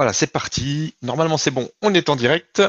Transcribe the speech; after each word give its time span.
Voilà, 0.00 0.14
c'est 0.14 0.28
parti. 0.32 0.94
Normalement, 1.02 1.36
c'est 1.36 1.50
bon. 1.50 1.68
On 1.82 1.92
est 1.92 2.08
en 2.08 2.16
direct. 2.16 2.62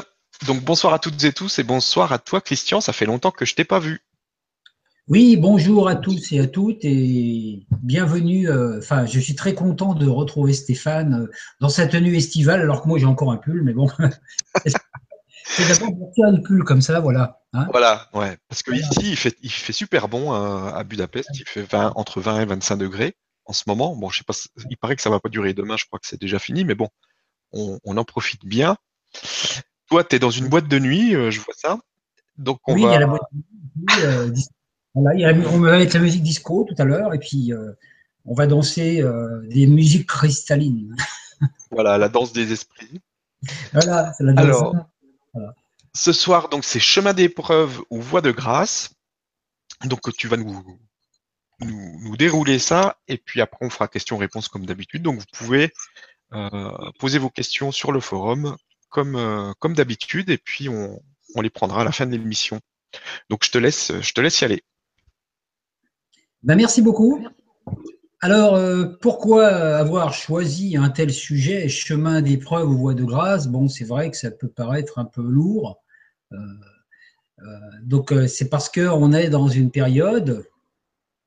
Donc, 0.46 0.62
bonsoir 0.62 0.92
à 0.92 0.98
toutes 0.98 1.24
et 1.24 1.32
tous 1.32 1.58
et 1.58 1.62
bonsoir 1.62 2.12
à 2.12 2.18
toi, 2.18 2.42
Christian. 2.42 2.82
Ça 2.82 2.92
fait 2.92 3.06
longtemps 3.06 3.30
que 3.30 3.46
je 3.46 3.54
t'ai 3.54 3.64
pas 3.64 3.78
vu. 3.78 4.02
Oui, 5.08 5.38
bonjour 5.38 5.88
à 5.88 5.96
tous 5.96 6.30
et 6.32 6.40
à 6.40 6.46
toutes 6.46 6.84
et 6.84 7.66
bienvenue. 7.82 8.50
euh, 8.50 8.76
Enfin, 8.80 9.06
je 9.06 9.18
suis 9.18 9.34
très 9.34 9.54
content 9.54 9.94
de 9.94 10.06
retrouver 10.06 10.52
Stéphane 10.52 11.22
euh, 11.22 11.30
dans 11.58 11.70
sa 11.70 11.86
tenue 11.86 12.14
estivale, 12.16 12.60
alors 12.60 12.82
que 12.82 12.88
moi 12.88 12.98
j'ai 12.98 13.06
encore 13.06 13.32
un 13.32 13.38
pull, 13.38 13.62
mais 13.62 13.72
bon. 13.72 13.88
C'est 15.46 15.66
d'abord 15.66 15.96
pour 15.96 16.12
faire 16.14 16.28
un 16.28 16.36
pull 16.42 16.64
comme 16.64 16.82
ça, 16.82 17.00
voilà. 17.00 17.40
hein. 17.54 17.66
Voilà, 17.70 18.10
ouais. 18.12 18.36
Parce 18.50 18.62
que 18.62 18.72
Voilà. 18.72 18.86
ici, 18.90 19.10
il 19.12 19.16
fait, 19.16 19.38
il 19.42 19.50
fait 19.50 19.72
super 19.72 20.06
bon 20.08 20.34
euh, 20.34 20.68
à 20.70 20.84
Budapest. 20.84 21.30
Il 21.32 21.48
fait 21.48 21.62
20, 21.62 21.92
entre 21.96 22.20
20 22.20 22.42
et 22.42 22.44
25 22.44 22.76
degrés 22.76 23.16
en 23.46 23.54
ce 23.54 23.62
moment. 23.68 23.96
Bon, 23.96 24.10
je 24.10 24.18
sais 24.18 24.24
pas, 24.24 24.34
il 24.68 24.76
paraît 24.76 24.96
que 24.96 25.02
ça 25.02 25.08
va 25.08 25.18
pas 25.18 25.30
durer 25.30 25.54
demain. 25.54 25.78
Je 25.78 25.86
crois 25.86 25.98
que 25.98 26.06
c'est 26.06 26.20
déjà 26.20 26.38
fini, 26.38 26.64
mais 26.66 26.74
bon, 26.74 26.88
on, 27.52 27.78
on 27.84 27.96
en 27.96 28.04
profite 28.04 28.44
bien. 28.44 28.76
Toi, 29.88 30.04
tu 30.04 30.16
es 30.16 30.18
dans 30.18 30.30
une 30.30 30.48
boîte 30.48 30.68
de 30.68 30.78
nuit, 30.78 31.14
euh, 31.14 31.30
je 31.30 31.40
vois 31.40 31.54
ça. 31.56 31.78
Donc, 32.38 32.60
on 32.66 32.74
oui, 32.74 32.82
il 32.82 32.84
y 32.84 32.88
va. 32.88 32.96
a 32.96 33.00
la 33.00 33.06
boîte 33.06 33.22
de 33.32 33.38
nuit, 33.38 34.04
euh, 34.04 34.28
dis- 34.30 34.48
voilà, 34.94 35.14
il 35.14 35.20
y 35.20 35.24
a 35.24 35.32
la- 35.32 35.48
on 35.48 35.60
va 35.60 35.78
mettre 35.78 35.94
la 35.96 36.02
musique 36.02 36.22
disco 36.22 36.66
tout 36.68 36.74
à 36.80 36.84
l'heure 36.84 37.14
et 37.14 37.18
puis 37.18 37.52
euh, 37.52 37.72
on 38.24 38.34
va 38.34 38.46
danser 38.46 39.02
euh, 39.02 39.40
des 39.48 39.66
musiques 39.66 40.08
cristallines. 40.08 40.94
Voilà, 41.70 41.98
la 41.98 42.08
danse 42.08 42.32
des 42.32 42.52
esprits. 42.52 43.00
Voilà, 43.72 44.12
c'est 44.12 44.24
la 44.24 44.32
danse. 44.34 44.44
Alors, 44.44 44.76
ce 45.94 46.12
soir, 46.12 46.48
donc, 46.50 46.64
c'est 46.64 46.78
chemin 46.80 47.12
d'épreuve 47.14 47.82
ou 47.90 48.00
voie 48.00 48.20
de 48.20 48.30
grâce. 48.30 48.90
Donc, 49.84 50.00
tu 50.16 50.28
vas 50.28 50.36
nous, 50.36 50.62
nous, 51.60 51.98
nous 52.00 52.16
dérouler 52.16 52.58
ça. 52.58 52.98
Et 53.08 53.16
puis 53.18 53.40
après, 53.40 53.64
on 53.66 53.70
fera 53.70 53.88
questions-réponses 53.88 54.48
comme 54.48 54.66
d'habitude. 54.66 55.02
Donc, 55.02 55.18
vous 55.18 55.24
pouvez 55.32 55.72
euh, 56.34 56.90
poser 56.98 57.18
vos 57.18 57.30
questions 57.30 57.72
sur 57.72 57.92
le 57.92 58.00
forum 58.00 58.56
comme, 58.88 59.16
euh, 59.16 59.52
comme 59.58 59.74
d'habitude. 59.74 60.30
Et 60.30 60.38
puis, 60.38 60.68
on, 60.68 61.00
on 61.34 61.40
les 61.40 61.50
prendra 61.50 61.82
à 61.82 61.84
la 61.84 61.92
fin 61.92 62.06
de 62.06 62.16
l'émission. 62.16 62.60
Donc, 63.30 63.44
je 63.44 63.50
te 63.50 63.58
laisse, 63.58 63.92
je 64.00 64.12
te 64.12 64.20
laisse 64.20 64.40
y 64.40 64.44
aller. 64.44 64.62
Ben, 66.42 66.56
merci 66.56 66.82
beaucoup. 66.82 67.26
Alors, 68.20 68.54
euh, 68.54 68.86
pourquoi 69.00 69.48
avoir 69.48 70.14
choisi 70.14 70.76
un 70.76 70.90
tel 70.90 71.12
sujet, 71.12 71.68
chemin 71.68 72.22
d'épreuve 72.22 72.70
ou 72.70 72.76
voie 72.76 72.94
de 72.94 73.04
grâce? 73.04 73.48
Bon, 73.48 73.68
c'est 73.68 73.84
vrai 73.84 74.10
que 74.10 74.16
ça 74.16 74.30
peut 74.30 74.48
paraître 74.48 74.98
un 74.98 75.04
peu 75.04 75.22
lourd. 75.22 75.80
Donc, 77.82 78.14
c'est 78.28 78.48
parce 78.48 78.70
qu'on 78.70 79.12
est 79.12 79.28
dans 79.28 79.48
une 79.48 79.70
période, 79.70 80.46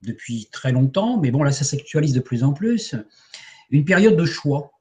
depuis 0.06 0.48
très 0.52 0.72
longtemps, 0.72 1.20
mais 1.20 1.32
bon, 1.32 1.44
là, 1.44 1.52
ça 1.52 1.64
s'actualise 1.64 2.14
de 2.14 2.20
plus 2.20 2.44
en 2.44 2.54
plus, 2.54 2.96
une 3.70 3.86
période 3.86 4.16
de 4.16 4.26
choix. 4.26 4.72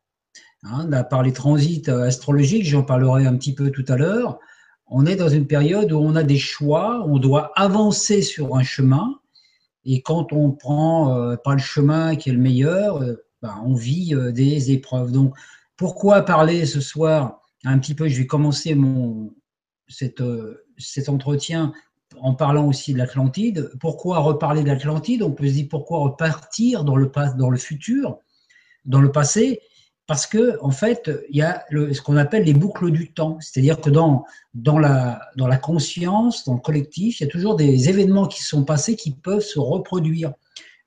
Hein, 0.64 0.88
là, 0.88 1.04
par 1.04 1.22
les 1.22 1.32
transits 1.32 1.82
euh, 1.88 2.06
astrologiques, 2.06 2.64
j'en 2.64 2.82
parlerai 2.82 3.26
un 3.26 3.36
petit 3.36 3.54
peu 3.54 3.70
tout 3.70 3.84
à 3.88 3.96
l'heure, 3.96 4.38
on 4.86 5.04
est 5.04 5.16
dans 5.16 5.28
une 5.28 5.46
période 5.46 5.92
où 5.92 5.98
on 5.98 6.16
a 6.16 6.22
des 6.22 6.38
choix, 6.38 7.04
on 7.06 7.18
doit 7.18 7.52
avancer 7.54 8.22
sur 8.22 8.56
un 8.56 8.62
chemin, 8.62 9.20
et 9.84 10.00
quand 10.00 10.32
on 10.32 10.52
prend 10.52 11.18
euh, 11.18 11.36
pas 11.36 11.52
le 11.52 11.60
chemin 11.60 12.16
qui 12.16 12.30
est 12.30 12.32
le 12.32 12.38
meilleur, 12.38 13.02
euh, 13.02 13.26
ben, 13.42 13.62
on 13.66 13.74
vit 13.74 14.14
des 14.32 14.72
épreuves. 14.72 15.12
Donc, 15.12 15.34
pourquoi 15.76 16.22
parler 16.22 16.64
ce 16.64 16.80
soir 16.80 17.42
un 17.66 17.78
petit 17.78 17.94
peu 17.94 18.08
Je 18.08 18.16
vais 18.16 18.26
commencer 18.26 18.74
mon, 18.74 19.34
cette, 19.86 20.22
cet 20.78 21.10
entretien 21.10 21.74
en 22.20 22.32
parlant 22.32 22.68
aussi 22.68 22.94
de 22.94 22.98
l'Atlantide. 22.98 23.70
Pourquoi 23.80 24.20
reparler 24.20 24.62
de 24.62 24.68
l'Atlantide? 24.68 25.22
On 25.22 25.32
peut 25.32 25.46
se 25.46 25.52
dire 25.52 25.66
pourquoi 25.68 25.98
repartir 25.98 26.84
dans 26.84 26.96
le, 26.96 27.12
dans 27.36 27.50
le 27.50 27.58
futur, 27.58 28.16
dans 28.86 29.02
le 29.02 29.12
passé? 29.12 29.60
Parce 30.06 30.27
que 30.27 30.58
en 30.60 30.70
fait, 30.70 31.10
il 31.30 31.36
y 31.36 31.42
a 31.42 31.64
ce 31.70 32.00
qu'on 32.00 32.16
appelle 32.16 32.44
les 32.44 32.52
boucles 32.52 32.91
du 32.91 33.12
temps, 33.12 33.38
c'est-à-dire 33.41 33.80
que 33.80 33.91
dans 33.91 34.24
dans 34.52 34.78
la 34.78 35.30
dans 35.36 35.46
la 35.46 35.56
conscience, 35.56 36.45
dans 36.45 36.55
le 36.55 36.61
collectif, 36.61 37.20
il 37.20 37.24
y 37.24 37.27
a 37.27 37.30
toujours 37.30 37.56
des 37.56 37.89
événements 37.89 38.27
qui 38.27 38.42
sont 38.42 38.64
passés 38.64 38.96
qui 38.96 39.12
peuvent 39.12 39.40
se 39.40 39.58
reproduire. 39.58 40.33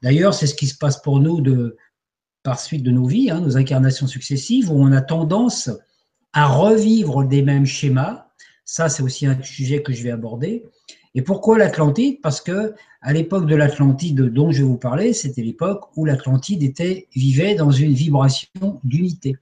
D'ailleurs, 0.03 0.34
c'est 0.34 0.46
ce 0.46 0.53
qui 0.53 0.68
se 0.68 0.78
passe 0.78 1.02
pour 1.02 1.19
nous 1.19 1.41
de 1.41 1.78
par 2.44 2.59
suite 2.59 2.84
de 2.84 2.91
nos 2.91 3.08
vies, 3.08 3.31
hein, 3.31 3.41
nos 3.41 3.58
incarnations 3.58 4.08
successives, 4.08 4.72
où 4.72 4.80
on 4.80 4.91
a 4.91 5.02
tendance 5.02 5.70
à 6.34 6.46
revivre 6.46 7.25
des 7.25 7.41
mêmes 7.41 7.66
schémas. 7.66 8.28
Ça, 8.64 8.90
c'est 8.90 9.02
aussi 9.02 9.25
un 9.25 9.41
sujet 9.41 9.81
que 9.81 9.94
je 9.94 10.03
vais 10.03 10.12
aborder. 10.12 10.64
Et 11.17 11.23
pourquoi 11.23 11.57
l'Atlantide 11.57 12.22
Parce 12.22 12.41
que 12.41 12.75
à 13.01 13.11
l'époque 13.11 13.47
de 13.47 13.55
l'Atlantide 13.55 14.22
dont 14.22 14.51
je 14.51 14.63
vous 14.63 14.78
parler, 14.78 15.13
c'était 15.13 15.41
l'époque 15.41 15.85
où 15.95 16.05
l'Atlantide 16.05 16.72
vivait 17.16 17.55
dans 17.55 17.72
une 17.72 17.91
vibration 17.91 18.79
d'unité. 18.83 19.35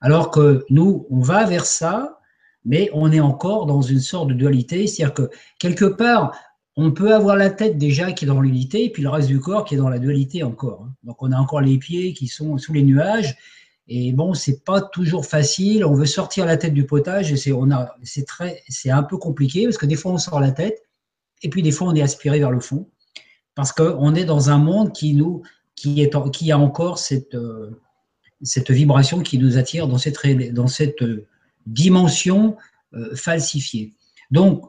Alors 0.00 0.32
que 0.32 0.64
nous, 0.68 1.06
on 1.08 1.20
va 1.20 1.46
vers 1.46 1.64
ça, 1.64 2.18
mais 2.64 2.90
on 2.92 3.12
est 3.12 3.20
encore 3.20 3.66
dans 3.66 3.82
une 3.82 4.00
sorte 4.00 4.30
de 4.30 4.34
dualité, 4.34 4.88
c'est-à-dire 4.88 5.14
que 5.14 5.30
quelque 5.60 5.84
part, 5.84 6.36
on 6.74 6.90
peut 6.90 7.14
avoir 7.14 7.36
la 7.36 7.50
tête 7.50 7.78
déjà 7.78 8.10
qui 8.10 8.24
est 8.24 8.28
dans 8.28 8.40
l'unité, 8.40 8.86
et 8.86 8.90
puis 8.90 9.04
le 9.04 9.10
reste 9.10 9.28
du 9.28 9.38
corps 9.38 9.64
qui 9.64 9.76
est 9.76 9.78
dans 9.78 9.90
la 9.90 10.00
dualité 10.00 10.42
encore. 10.42 10.86
hein. 10.88 10.94
Donc 11.04 11.22
on 11.22 11.30
a 11.30 11.38
encore 11.38 11.60
les 11.60 11.78
pieds 11.78 12.14
qui 12.14 12.26
sont 12.26 12.58
sous 12.58 12.72
les 12.72 12.82
nuages, 12.82 13.36
et 13.92 14.12
bon, 14.12 14.34
c'est 14.34 14.64
pas 14.64 14.80
toujours 14.80 15.26
facile. 15.26 15.84
On 15.84 15.94
veut 15.94 16.06
sortir 16.06 16.46
la 16.46 16.56
tête 16.56 16.72
du 16.72 16.86
potage, 16.86 17.32
et 17.32 17.36
c'est 17.36 17.52
on 17.52 17.70
a, 17.72 17.96
c'est 18.04 18.24
très, 18.24 18.62
c'est 18.68 18.90
un 18.90 19.02
peu 19.02 19.18
compliqué 19.18 19.64
parce 19.64 19.78
que 19.78 19.86
des 19.86 19.96
fois 19.96 20.12
on 20.12 20.18
sort 20.18 20.40
la 20.40 20.52
tête, 20.52 20.80
et 21.42 21.50
puis 21.50 21.62
des 21.62 21.72
fois 21.72 21.88
on 21.88 21.94
est 21.94 22.02
aspiré 22.02 22.38
vers 22.38 22.52
le 22.52 22.60
fond, 22.60 22.88
parce 23.56 23.72
qu'on 23.72 24.14
est 24.14 24.24
dans 24.24 24.48
un 24.48 24.58
monde 24.58 24.92
qui 24.92 25.14
nous, 25.14 25.42
qui 25.74 26.02
est, 26.02 26.30
qui 26.30 26.52
a 26.52 26.58
encore 26.58 26.98
cette 26.98 27.34
euh, 27.34 27.80
cette 28.42 28.70
vibration 28.70 29.20
qui 29.20 29.38
nous 29.38 29.58
attire 29.58 29.86
dans 29.86 29.98
cette, 29.98 30.16
dans 30.54 30.68
cette 30.68 31.02
euh, 31.02 31.26
dimension 31.66 32.56
euh, 32.94 33.14
falsifiée. 33.14 33.92
Donc, 34.30 34.64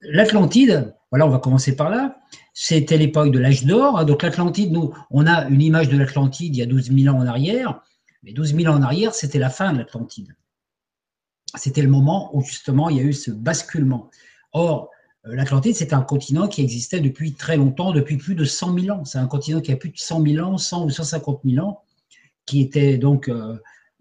l'Atlantide, 0.00 0.94
voilà, 1.10 1.26
on 1.26 1.30
va 1.30 1.38
commencer 1.38 1.74
par 1.74 1.90
là, 1.90 2.18
c'était 2.54 2.98
l'époque 2.98 3.32
de 3.32 3.38
l'âge 3.38 3.64
d'or. 3.64 4.04
Donc, 4.04 4.22
l'Atlantide, 4.22 4.72
nous, 4.72 4.92
on 5.10 5.26
a 5.26 5.48
une 5.48 5.62
image 5.62 5.88
de 5.88 5.96
l'Atlantide 5.96 6.54
il 6.54 6.58
y 6.58 6.62
a 6.62 6.66
12 6.66 6.92
000 6.92 7.14
ans 7.14 7.20
en 7.20 7.26
arrière, 7.26 7.82
mais 8.22 8.32
12 8.32 8.54
000 8.54 8.72
ans 8.72 8.78
en 8.78 8.82
arrière, 8.82 9.14
c'était 9.14 9.38
la 9.38 9.50
fin 9.50 9.72
de 9.72 9.78
l'Atlantide. 9.78 10.34
C'était 11.54 11.82
le 11.82 11.88
moment 11.88 12.34
où, 12.34 12.42
justement, 12.42 12.88
il 12.88 12.96
y 12.96 13.00
a 13.00 13.02
eu 13.02 13.12
ce 13.12 13.30
basculement. 13.30 14.10
Or, 14.52 14.90
euh, 15.26 15.34
l'Atlantide, 15.34 15.74
c'est 15.74 15.92
un 15.92 16.02
continent 16.02 16.48
qui 16.48 16.62
existait 16.62 17.00
depuis 17.00 17.34
très 17.34 17.56
longtemps, 17.56 17.92
depuis 17.92 18.16
plus 18.16 18.34
de 18.34 18.44
100 18.44 18.78
000 18.78 18.96
ans. 18.96 19.04
C'est 19.04 19.18
un 19.18 19.26
continent 19.26 19.60
qui 19.60 19.72
a 19.72 19.76
plus 19.76 19.90
de 19.90 19.98
100 19.98 20.24
000 20.24 20.46
ans, 20.46 20.56
100 20.56 20.84
ou 20.86 20.90
150 20.90 21.40
000 21.44 21.66
ans 21.66 21.82
qui 22.46 22.60
était 22.60 22.98
donc 22.98 23.28
euh, 23.28 23.56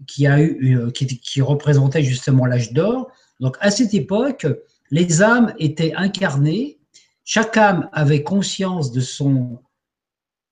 qui 0.08 0.28
a 0.28 0.42
eu 0.42 0.78
euh, 0.78 0.92
qui, 0.92 1.06
qui 1.20 1.42
représentait 1.42 2.04
justement 2.04 2.46
l'âge 2.46 2.74
d'or. 2.74 3.12
Donc 3.40 3.58
à 3.60 3.72
cette 3.72 3.94
époque, 3.94 4.48
les 4.90 5.22
âmes 5.22 5.54
étaient 5.60 5.94
incarnées, 5.96 6.80
chaque 7.24 7.58
âme 7.58 7.90
avait 7.94 8.24
conscience 8.24 8.92
de 8.92 9.02
son 9.02 9.62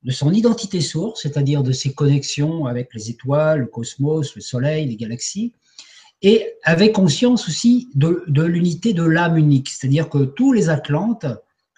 de 0.03 0.11
son 0.11 0.31
identité 0.31 0.81
source, 0.81 1.21
c'est-à-dire 1.23 1.63
de 1.63 1.71
ses 1.71 1.93
connexions 1.93 2.65
avec 2.65 2.93
les 2.93 3.09
étoiles, 3.09 3.59
le 3.59 3.65
cosmos, 3.67 4.35
le 4.35 4.41
soleil, 4.41 4.85
les 4.87 4.95
galaxies, 4.95 5.53
et 6.21 6.53
avait 6.63 6.91
conscience 6.91 7.47
aussi 7.47 7.89
de, 7.95 8.23
de 8.27 8.43
l'unité 8.43 8.93
de 8.93 9.03
l'âme 9.03 9.37
unique, 9.37 9.69
c'est-à-dire 9.69 10.09
que 10.09 10.23
tous 10.23 10.53
les 10.53 10.69
Atlantes, 10.69 11.25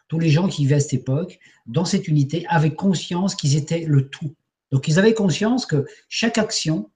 tous 0.07 0.19
les 0.19 0.29
gens 0.29 0.47
qui 0.47 0.63
vivaient 0.63 0.75
à 0.75 0.79
cette 0.79 0.93
époque, 0.93 1.39
dans 1.67 1.85
cette 1.85 2.07
unité, 2.07 2.45
avaient 2.49 2.75
conscience 2.75 3.35
qu'ils 3.35 3.55
étaient 3.55 3.85
le 3.87 4.09
tout. 4.09 4.33
Donc 4.71 4.87
ils 4.87 4.99
avaient 4.99 5.13
conscience 5.13 5.65
que 5.65 5.85
chaque 6.09 6.37
action, 6.37 6.89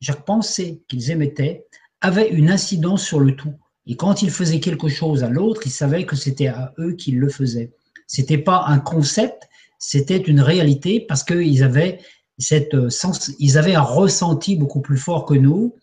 chaque 0.00 0.24
pensée 0.24 0.82
qu'ils 0.88 1.10
émettaient 1.10 1.66
avait 2.00 2.28
une 2.28 2.50
incidence 2.50 3.04
sur 3.04 3.20
le 3.20 3.34
tout. 3.34 3.54
Et 3.86 3.96
quand 3.96 4.22
ils 4.22 4.30
faisaient 4.30 4.60
quelque 4.60 4.88
chose 4.88 5.22
à 5.22 5.30
l'autre, 5.30 5.62
ils 5.64 5.70
savaient 5.70 6.04
que 6.04 6.16
c'était 6.16 6.48
à 6.48 6.74
eux 6.78 6.92
qu'ils 6.92 7.18
le 7.18 7.28
faisaient. 7.28 7.72
C'était 8.06 8.38
pas 8.38 8.64
un 8.66 8.78
concept, 8.78 9.48
c'était 9.78 10.16
une 10.16 10.40
réalité 10.40 11.00
parce 11.00 11.22
qu'ils 11.22 11.62
avaient 11.62 12.00
cette 12.38 12.74
euh, 12.74 12.90
sens, 12.90 13.32
ils 13.38 13.58
avaient 13.58 13.74
un 13.74 13.82
ressenti 13.82 14.56
beaucoup 14.56 14.80
plus 14.80 14.98
fort 14.98 15.24
que 15.24 15.34
nous. 15.34 15.74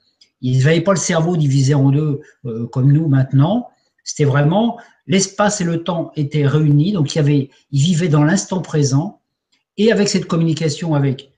Ils 0.41 0.65
n'avaient 0.65 0.81
pas 0.81 0.93
le 0.93 0.99
cerveau 0.99 1.37
divisé 1.37 1.73
en 1.73 1.89
deux 1.89 2.21
euh, 2.45 2.67
comme 2.67 2.91
nous 2.91 3.07
maintenant. 3.07 3.69
C'était 4.03 4.25
vraiment 4.25 4.77
l'espace 5.07 5.61
et 5.61 5.63
le 5.63 5.83
temps 5.83 6.11
étaient 6.15 6.45
réunis, 6.45 6.93
donc 6.93 7.13
il 7.13 7.17
y 7.17 7.19
avait, 7.19 7.49
ils 7.71 7.81
vivaient 7.81 8.09
dans 8.09 8.23
l'instant 8.23 8.61
présent 8.61 9.21
et 9.77 9.91
avec 9.91 10.09
cette 10.09 10.25
communication 10.25 10.93
avec 10.95 11.31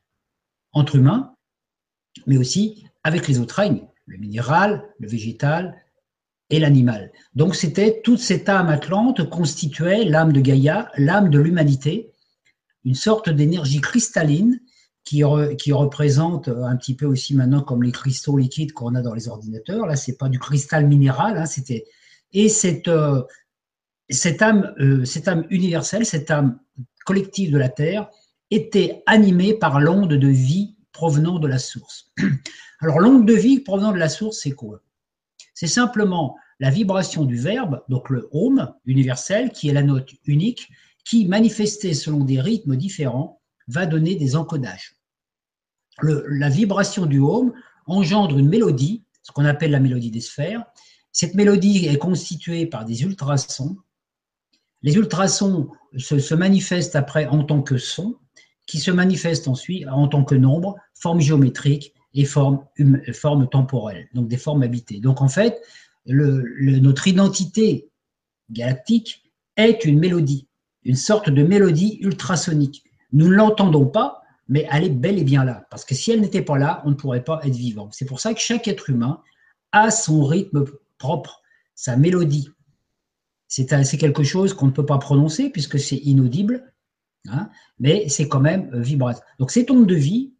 entre 0.73 0.95
humains, 0.95 1.33
mais 2.27 2.37
aussi 2.37 2.85
avec 3.03 3.27
les 3.27 3.39
autres 3.39 3.55
règnes, 3.55 3.87
le 4.07 4.17
minéral, 4.17 4.83
le 4.99 5.07
végétal 5.07 5.75
et 6.49 6.59
l'animal. 6.59 7.11
Donc 7.33 7.55
c'était 7.55 8.01
toute 8.03 8.19
cette 8.19 8.49
âme 8.49 8.69
atlante 8.69 9.29
constituait 9.29 10.03
l'âme 10.03 10.33
de 10.33 10.41
Gaïa, 10.41 10.91
l'âme 10.97 11.29
de 11.29 11.39
l'humanité, 11.39 12.11
une 12.85 12.95
sorte 12.95 13.29
d'énergie 13.29 13.81
cristalline 13.81 14.61
qui, 15.03 15.23
re, 15.23 15.55
qui, 15.57 15.71
représente 15.73 16.47
un 16.47 16.75
petit 16.77 16.95
peu 16.95 17.05
aussi 17.05 17.35
maintenant 17.35 17.61
comme 17.61 17.83
les 17.83 17.91
cristaux 17.91 18.37
liquides 18.37 18.73
qu'on 18.73 18.95
a 18.95 19.01
dans 19.01 19.13
les 19.13 19.27
ordinateurs. 19.27 19.85
Là, 19.85 19.95
c'est 19.95 20.17
pas 20.17 20.29
du 20.29 20.39
cristal 20.39 20.87
minéral, 20.87 21.37
hein, 21.37 21.45
c'était 21.45 21.85
et 22.35 22.49
cette, 22.49 22.89
euh, 22.89 23.23
cette 24.09 24.41
âme, 24.41 24.73
euh, 24.79 25.05
cette 25.05 25.27
âme 25.27 25.45
universelle, 25.49 26.05
cette 26.05 26.29
âme 26.29 26.59
collective 27.05 27.51
de 27.51 27.57
la 27.57 27.69
Terre 27.69 28.09
était 28.51 29.03
animée 29.05 29.53
par 29.53 29.79
l'onde 29.79 30.13
de 30.13 30.27
vie 30.27 30.75
provenant 30.91 31.39
de 31.39 31.47
la 31.47 31.59
source. 31.59 32.11
Alors, 32.81 32.99
l'onde 32.99 33.25
de 33.25 33.33
vie 33.33 33.61
provenant 33.61 33.93
de 33.93 33.97
la 33.97 34.09
source, 34.09 34.39
c'est 34.41 34.51
quoi? 34.51 34.81
C'est 35.53 35.67
simplement 35.67 36.35
la 36.59 36.69
vibration 36.69 37.23
du 37.23 37.37
verbe, 37.37 37.81
donc 37.89 38.09
le 38.09 38.27
home 38.31 38.73
universel, 38.85 39.51
qui 39.51 39.69
est 39.69 39.73
la 39.73 39.83
note 39.83 40.11
unique, 40.25 40.69
qui, 41.05 41.25
manifestée 41.27 41.93
selon 41.93 42.23
des 42.23 42.41
rythmes 42.41 42.75
différents, 42.75 43.41
va 43.67 43.85
donner 43.85 44.15
des 44.15 44.35
encodages. 44.35 44.95
la 46.01 46.49
vibration 46.49 47.05
du 47.05 47.19
home 47.19 47.53
engendre 47.85 48.37
une 48.37 48.49
mélodie, 48.49 49.03
ce 49.23 49.31
qu'on 49.31 49.45
appelle 49.45 49.71
la 49.71 49.79
mélodie 49.79 50.11
des 50.11 50.21
sphères. 50.21 50.65
Cette 51.11 51.35
mélodie 51.35 51.87
est 51.87 51.97
constituée 51.97 52.65
par 52.65 52.85
des 52.85 53.03
ultrasons. 53.03 53.77
Les 54.81 54.95
ultrasons 54.95 55.69
se, 55.97 56.33
manifestent 56.33 56.95
après 56.95 57.25
en 57.27 57.43
tant 57.43 57.61
que 57.61 57.77
son, 57.77 58.17
qui 58.65 58.79
se 58.79 58.91
manifestent 58.91 59.47
ensuite 59.47 59.87
en 59.87 60.07
tant 60.07 60.23
que 60.23 60.35
nombre, 60.35 60.75
forme 60.93 61.21
géométrique 61.21 61.93
et 62.13 62.25
forme, 62.25 62.65
forme 63.13 63.47
temporelle, 63.49 64.07
donc 64.13 64.27
des 64.27 64.37
formes 64.37 64.63
habitées. 64.63 64.99
Donc 64.99 65.21
en 65.21 65.27
fait, 65.27 65.61
notre 66.05 67.07
identité 67.07 67.89
galactique 68.51 69.31
est 69.57 69.85
une 69.85 69.99
mélodie, 69.99 70.47
une 70.85 70.95
sorte 70.95 71.29
de 71.29 71.43
mélodie 71.43 71.97
ultrasonique. 72.01 72.83
Nous 73.11 73.27
ne 73.27 73.33
l'entendons 73.33 73.87
pas, 73.87 74.21
mais 74.47 74.67
elle 74.71 74.83
est 74.83 74.89
bel 74.89 75.19
et 75.19 75.23
bien 75.23 75.43
là. 75.43 75.65
Parce 75.69 75.83
que 75.83 75.95
si 75.95 76.11
elle 76.11 76.21
n'était 76.21 76.41
pas 76.41 76.57
là, 76.57 76.81
on 76.85 76.91
ne 76.91 76.95
pourrait 76.95 77.23
pas 77.23 77.39
être 77.43 77.55
vivant. 77.55 77.89
C'est 77.91 78.05
pour 78.05 78.19
ça 78.19 78.33
que 78.33 78.39
chaque 78.39 78.67
être 78.67 78.89
humain 78.89 79.21
a 79.71 79.91
son 79.91 80.23
rythme 80.23 80.65
propre, 80.97 81.41
sa 81.73 81.97
mélodie. 81.97 82.49
C'est 83.47 83.97
quelque 83.97 84.23
chose 84.23 84.53
qu'on 84.53 84.67
ne 84.67 84.71
peut 84.71 84.85
pas 84.85 84.97
prononcer 84.97 85.49
puisque 85.49 85.79
c'est 85.79 85.97
inaudible, 85.97 86.73
hein, 87.27 87.49
mais 87.79 88.09
c'est 88.09 88.27
quand 88.27 88.41
même 88.41 88.69
euh, 88.73 88.81
vibratoire. 88.81 89.25
Donc 89.39 89.51
cette 89.51 89.71
onde 89.71 89.87
de 89.87 89.95
vie 89.95 90.33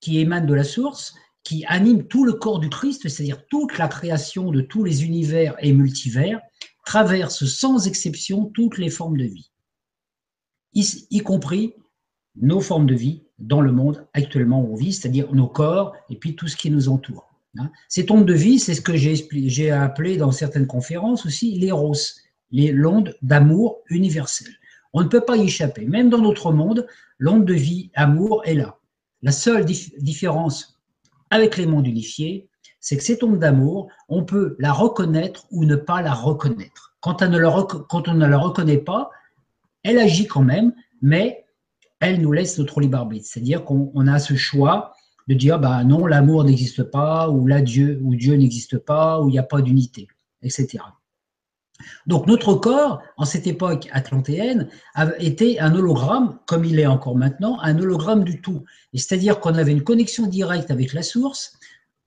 qui 0.00 0.18
émane 0.18 0.46
de 0.46 0.54
la 0.54 0.64
source, 0.64 1.14
qui 1.42 1.64
anime 1.66 2.06
tout 2.06 2.24
le 2.24 2.34
corps 2.34 2.58
du 2.58 2.68
Christ, 2.68 3.08
c'est-à-dire 3.08 3.46
toute 3.48 3.78
la 3.78 3.88
création 3.88 4.50
de 4.50 4.60
tous 4.60 4.84
les 4.84 5.04
univers 5.04 5.56
et 5.60 5.72
multivers, 5.72 6.40
traverse 6.84 7.44
sans 7.46 7.86
exception 7.86 8.46
toutes 8.46 8.78
les 8.78 8.90
formes 8.90 9.16
de 9.16 9.24
vie, 9.24 9.50
y, 10.74 11.18
compris 11.20 11.74
nos 12.36 12.60
formes 12.60 12.86
de 12.86 12.94
vie 12.94 13.22
dans 13.38 13.60
le 13.60 13.72
monde 13.72 14.06
actuellement 14.12 14.62
où 14.62 14.72
on 14.72 14.76
vit, 14.76 14.92
c'est-à-dire 14.92 15.32
nos 15.34 15.48
corps 15.48 15.94
et 16.08 16.16
puis 16.16 16.36
tout 16.36 16.48
ce 16.48 16.56
qui 16.56 16.70
nous 16.70 16.88
entoure. 16.88 17.28
Hein. 17.58 17.70
Ces 17.88 18.06
ondes 18.10 18.26
de 18.26 18.34
vie, 18.34 18.58
c'est 18.58 18.74
ce 18.74 18.80
que 18.80 18.96
j'ai 18.96 19.70
appelé 19.70 20.16
dans 20.16 20.32
certaines 20.32 20.66
conférences 20.66 21.26
aussi 21.26 21.58
l'éros, 21.58 21.96
l'onde 22.52 23.16
d'amour 23.22 23.78
universel. 23.88 24.48
On 24.92 25.02
ne 25.02 25.08
peut 25.08 25.20
pas 25.20 25.36
y 25.36 25.44
échapper. 25.44 25.84
Même 25.86 26.10
dans 26.10 26.18
notre 26.18 26.52
monde, 26.52 26.86
l'onde 27.18 27.44
de 27.44 27.54
vie, 27.54 27.90
amour 27.94 28.42
est 28.44 28.54
là. 28.54 28.78
La 29.22 29.32
seule 29.32 29.64
différence 29.64 30.80
avec 31.30 31.56
les 31.56 31.66
mondes 31.66 31.86
unifiés, 31.86 32.48
c'est 32.80 32.96
que 32.96 33.04
cette 33.04 33.22
onde 33.22 33.38
d'amour, 33.38 33.88
on 34.08 34.24
peut 34.24 34.56
la 34.58 34.72
reconnaître 34.72 35.46
ou 35.50 35.64
ne 35.64 35.76
pas 35.76 36.02
la 36.02 36.14
reconnaître. 36.14 36.96
Quand, 37.00 37.22
on 37.22 37.28
ne 37.28 38.26
la 38.26 38.38
reconnaît 38.38 38.78
pas, 38.78 39.10
elle 39.82 39.98
agit 39.98 40.26
quand 40.26 40.42
même, 40.42 40.72
mais 41.02 41.44
elle 42.00 42.20
nous 42.20 42.32
laisse 42.32 42.58
notre 42.58 42.80
libre 42.80 42.98
arbitre. 42.98 43.26
C'est-à-dire 43.28 43.64
qu'on 43.64 44.06
a 44.06 44.18
ce 44.18 44.34
choix 44.34 44.94
de 45.28 45.34
dire 45.34 45.58
bah 45.58 45.84
non, 45.84 46.06
l'amour 46.06 46.44
n'existe 46.44 46.82
pas, 46.82 47.28
ou 47.28 47.46
là 47.46 47.60
Dieu, 47.60 48.00
ou 48.02 48.14
Dieu 48.16 48.34
n'existe 48.34 48.78
pas, 48.78 49.20
ou 49.20 49.28
il 49.28 49.32
n'y 49.32 49.38
a 49.38 49.44
pas 49.44 49.60
d'unité, 49.60 50.08
etc. 50.42 50.78
Donc 52.06 52.26
notre 52.26 52.54
corps, 52.54 53.00
en 53.16 53.24
cette 53.24 53.46
époque 53.46 53.88
atlantéenne, 53.92 54.68
était 55.18 55.58
un 55.60 55.74
hologramme, 55.74 56.38
comme 56.46 56.64
il 56.64 56.78
est 56.78 56.86
encore 56.86 57.16
maintenant, 57.16 57.58
un 57.60 57.78
hologramme 57.78 58.24
du 58.24 58.40
tout. 58.40 58.64
C'est-à-dire 58.92 59.40
qu'on 59.40 59.54
avait 59.54 59.72
une 59.72 59.84
connexion 59.84 60.26
directe 60.26 60.70
avec 60.70 60.92
la 60.92 61.02
source, 61.02 61.58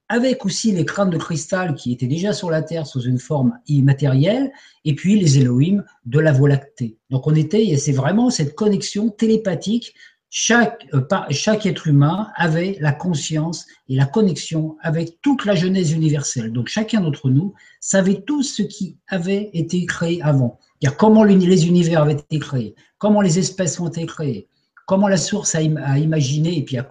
avec 0.10 0.46
aussi 0.46 0.72
les 0.72 0.86
crânes 0.86 1.10
de 1.10 1.18
cristal 1.18 1.76
qui 1.76 1.92
étaient 1.92 2.08
déjà 2.08 2.34
sur 2.34 2.50
la 2.52 2.62
Terre 2.62 2.86
sous 2.86 3.02
une 3.02 3.20
forme 3.20 3.58
immatérielle, 3.68 4.52
et 4.86 4.96
puis 4.96 5.20
les 5.20 5.40
Elohim 5.40 5.84
de 6.06 6.20
la 6.20 6.32
Voie 6.32 6.50
lactée. 6.50 6.98
Donc 7.10 7.28
on 7.28 7.36
était, 7.36 7.66
et 7.66 7.78
c'est 7.78 7.92
vraiment 7.92 8.30
cette 8.30 8.56
connexion 8.56 9.10
télépathique 9.10 9.94
chaque, 10.36 10.88
euh, 10.96 11.60
être 11.64 11.88
humain 11.88 12.32
avait 12.36 12.76
la 12.82 12.92
conscience 12.92 13.68
et 13.88 13.96
la 13.96 14.08
connexion 14.08 14.78
avec 14.82 15.22
toute 15.22 15.46
la 15.46 15.54
genèse 15.54 15.92
universelle. 15.92 16.52
Donc 16.52 16.70
chacun 16.70 17.02
d'entre 17.02 17.30
nous 17.30 17.54
savait 17.80 18.24
tout 18.26 18.42
ce 18.42 18.64
qui 18.64 18.98
avait 19.08 19.52
été 19.54 19.86
créé 19.86 20.24
avant. 20.24 20.58
comment 20.98 21.24
les 21.24 21.68
univers 21.68 22.02
avaient 22.02 22.14
été 22.14 22.40
créés, 22.40 22.74
comment 22.98 23.22
les 23.22 23.38
espèces 23.38 23.80
ont 23.80 23.90
été 23.90 24.08
créées, 24.08 24.48
comment 24.88 25.08
la 25.08 25.18
source 25.18 25.54
a, 25.54 25.62
imaginé 25.62 26.58
et 26.58 26.64
puis 26.64 26.80
a 26.80 26.88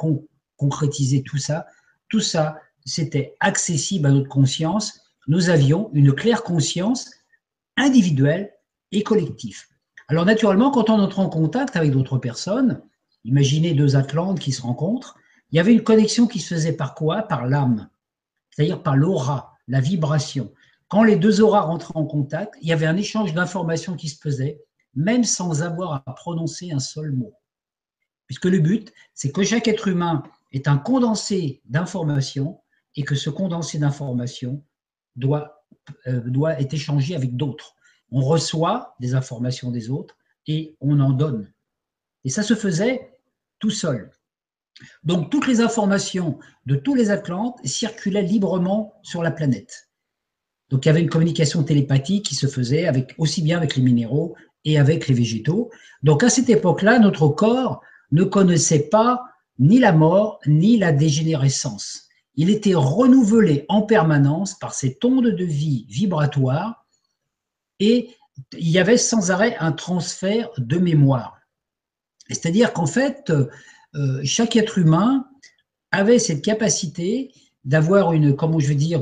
concrétisé 0.57 1.25
tout 1.25 1.39
ça. 1.39 1.67
Tout 2.09 2.21
ça, 2.21 2.59
c'était 2.85 3.35
accessible 3.41 4.07
à 4.07 4.11
notre 4.11 4.29
conscience. 4.29 5.01
Nous 5.29 5.51
avions 5.51 5.91
une 5.93 6.13
claire 6.13 6.43
conscience 6.43 7.11
individuelle 7.77 8.53
et 8.91 9.03
collective. 9.03 9.63
Alors 10.09 10.25
naturellement, 10.25 10.71
quand 10.71 10.91
on 10.91 10.99
entre 10.99 11.21
en 11.21 11.29
contact 11.29 11.77
avec 11.77 11.93
d'autres 11.93 12.19
personnes, 12.19 12.83
Imaginez 13.25 13.75
deux 13.75 13.97
Atlantes 13.97 14.41
qui 14.41 14.53
se 14.53 14.63
rencontrent. 14.63 15.17
Il 15.51 15.57
y 15.57 15.61
avait 15.61 15.73
une 15.73 15.85
connexion 15.85 16.27
qui 16.27 16.41
se 16.41 16.55
faisait 16.55 16.73
par 16.73 16.95
quoi? 16.95 17.23
Par 17.23 17.47
l'âme, 17.47 17.89
c'est-à-dire 18.51 18.83
par 18.83 18.97
l'aura, 18.97 19.55
la 19.69 19.81
vibration. 19.81 20.53
Quand 20.89 21.05
les 21.05 21.17
deux 21.17 21.41
auras 21.41 21.61
rentraient 21.61 21.97
en 21.97 22.05
contact, 22.05 22.55
il 22.61 22.69
y 22.69 22.73
avait 22.73 22.87
un 22.87 22.97
échange 22.97 23.33
d'informations 23.33 23.95
qui 23.95 24.09
se 24.09 24.21
faisait, 24.21 24.61
même 24.95 25.25
sans 25.25 25.63
avoir 25.63 26.03
à 26.07 26.15
prononcer 26.15 26.73
un 26.73 26.81
seul 26.81 27.13
mot. 27.13 27.35
Puisque 28.27 28.47
le 28.47 28.59
but, 28.59 28.93
c'est 29.15 29.31
que 29.31 29.43
chaque 29.43 29.69
être 29.69 29.89
humain 29.89 30.23
est 30.53 30.69
un 30.69 30.79
condensé 30.79 31.63
d'informations 31.67 32.61
et 32.97 33.03
que 33.03 33.15
ce 33.15 33.31
condensé 33.31 33.79
d'informations 33.79 34.63
doit, 35.17 35.65
euh, 36.07 36.21
doit 36.21 36.61
être 36.61 36.75
échangé 36.75 37.15
avec 37.15 37.37
d'autres. 37.37 37.75
On 38.11 38.21
reçoit 38.21 38.95
des 39.01 39.15
informations 39.15 39.71
des 39.71 39.91
autres 39.91 40.17
et 40.47 40.77
on 40.81 41.01
en 41.01 41.11
donne. 41.11 41.53
Et 42.25 42.31
ça 42.31 42.43
se 42.43 42.55
faisait 42.55 43.13
tout 43.59 43.71
seul. 43.71 44.11
Donc 45.05 45.31
toutes 45.31 45.47
les 45.47 45.61
informations 45.61 46.39
de 46.67 46.77
tous 46.77 46.95
les 46.95 47.11
Atlantes 47.11 47.59
circulaient 47.65 48.23
librement 48.23 48.95
sur 49.03 49.23
la 49.23 49.31
planète. 49.31 49.89
Donc 50.71 50.85
il 50.85 50.89
y 50.89 50.91
avait 50.91 51.03
une 51.03 51.11
communication 51.11 51.63
télépathique 51.63 52.27
qui 52.27 52.35
se 52.35 52.47
faisait 52.47 52.91
aussi 53.19 53.43
bien 53.43 53.59
avec 53.59 53.77
les 53.77 53.83
minéraux 53.83 54.35
et 54.65 54.79
avec 54.79 55.09
les 55.09 55.15
végétaux. 55.15 55.71
Donc 56.03 56.23
à 56.23 56.31
cette 56.31 56.49
époque-là, 56.49 56.99
notre 56.99 57.29
corps 57.29 57.83
ne 58.11 58.25
connaissait 58.25 58.89
pas 58.89 59.23
ni 59.59 59.79
la 59.79 59.93
mort 59.93 60.41
ni 60.47 60.79
la 60.79 60.93
dégénérescence. 60.93 62.09
Il 62.35 62.51
était 62.51 62.75
renouvelé 62.75 63.67
en 63.69 63.83
permanence 63.83 64.59
par 64.59 64.75
cette 64.75 65.05
onde 65.05 65.27
de 65.27 65.45
vie 65.45 65.87
vibratoire 65.89 66.87
et 67.79 68.11
il 68.53 68.69
y 68.69 68.79
avait 68.79 68.97
sans 68.97 69.31
arrêt 69.31 69.57
un 69.59 69.73
transfert 69.73 70.51
de 70.57 70.79
mémoire. 70.79 71.39
C'est-à-dire 72.29 72.73
qu'en 72.73 72.87
fait, 72.87 73.31
euh, 73.95 74.21
chaque 74.25 74.57
être 74.57 74.79
humain 74.79 75.27
avait 75.91 76.19
cette 76.19 76.43
capacité 76.43 77.33
d'avoir 77.65 78.13
une, 78.13 78.35
comment 78.35 78.59
je 78.59 78.69
veux 78.69 78.75
dire, 78.75 79.01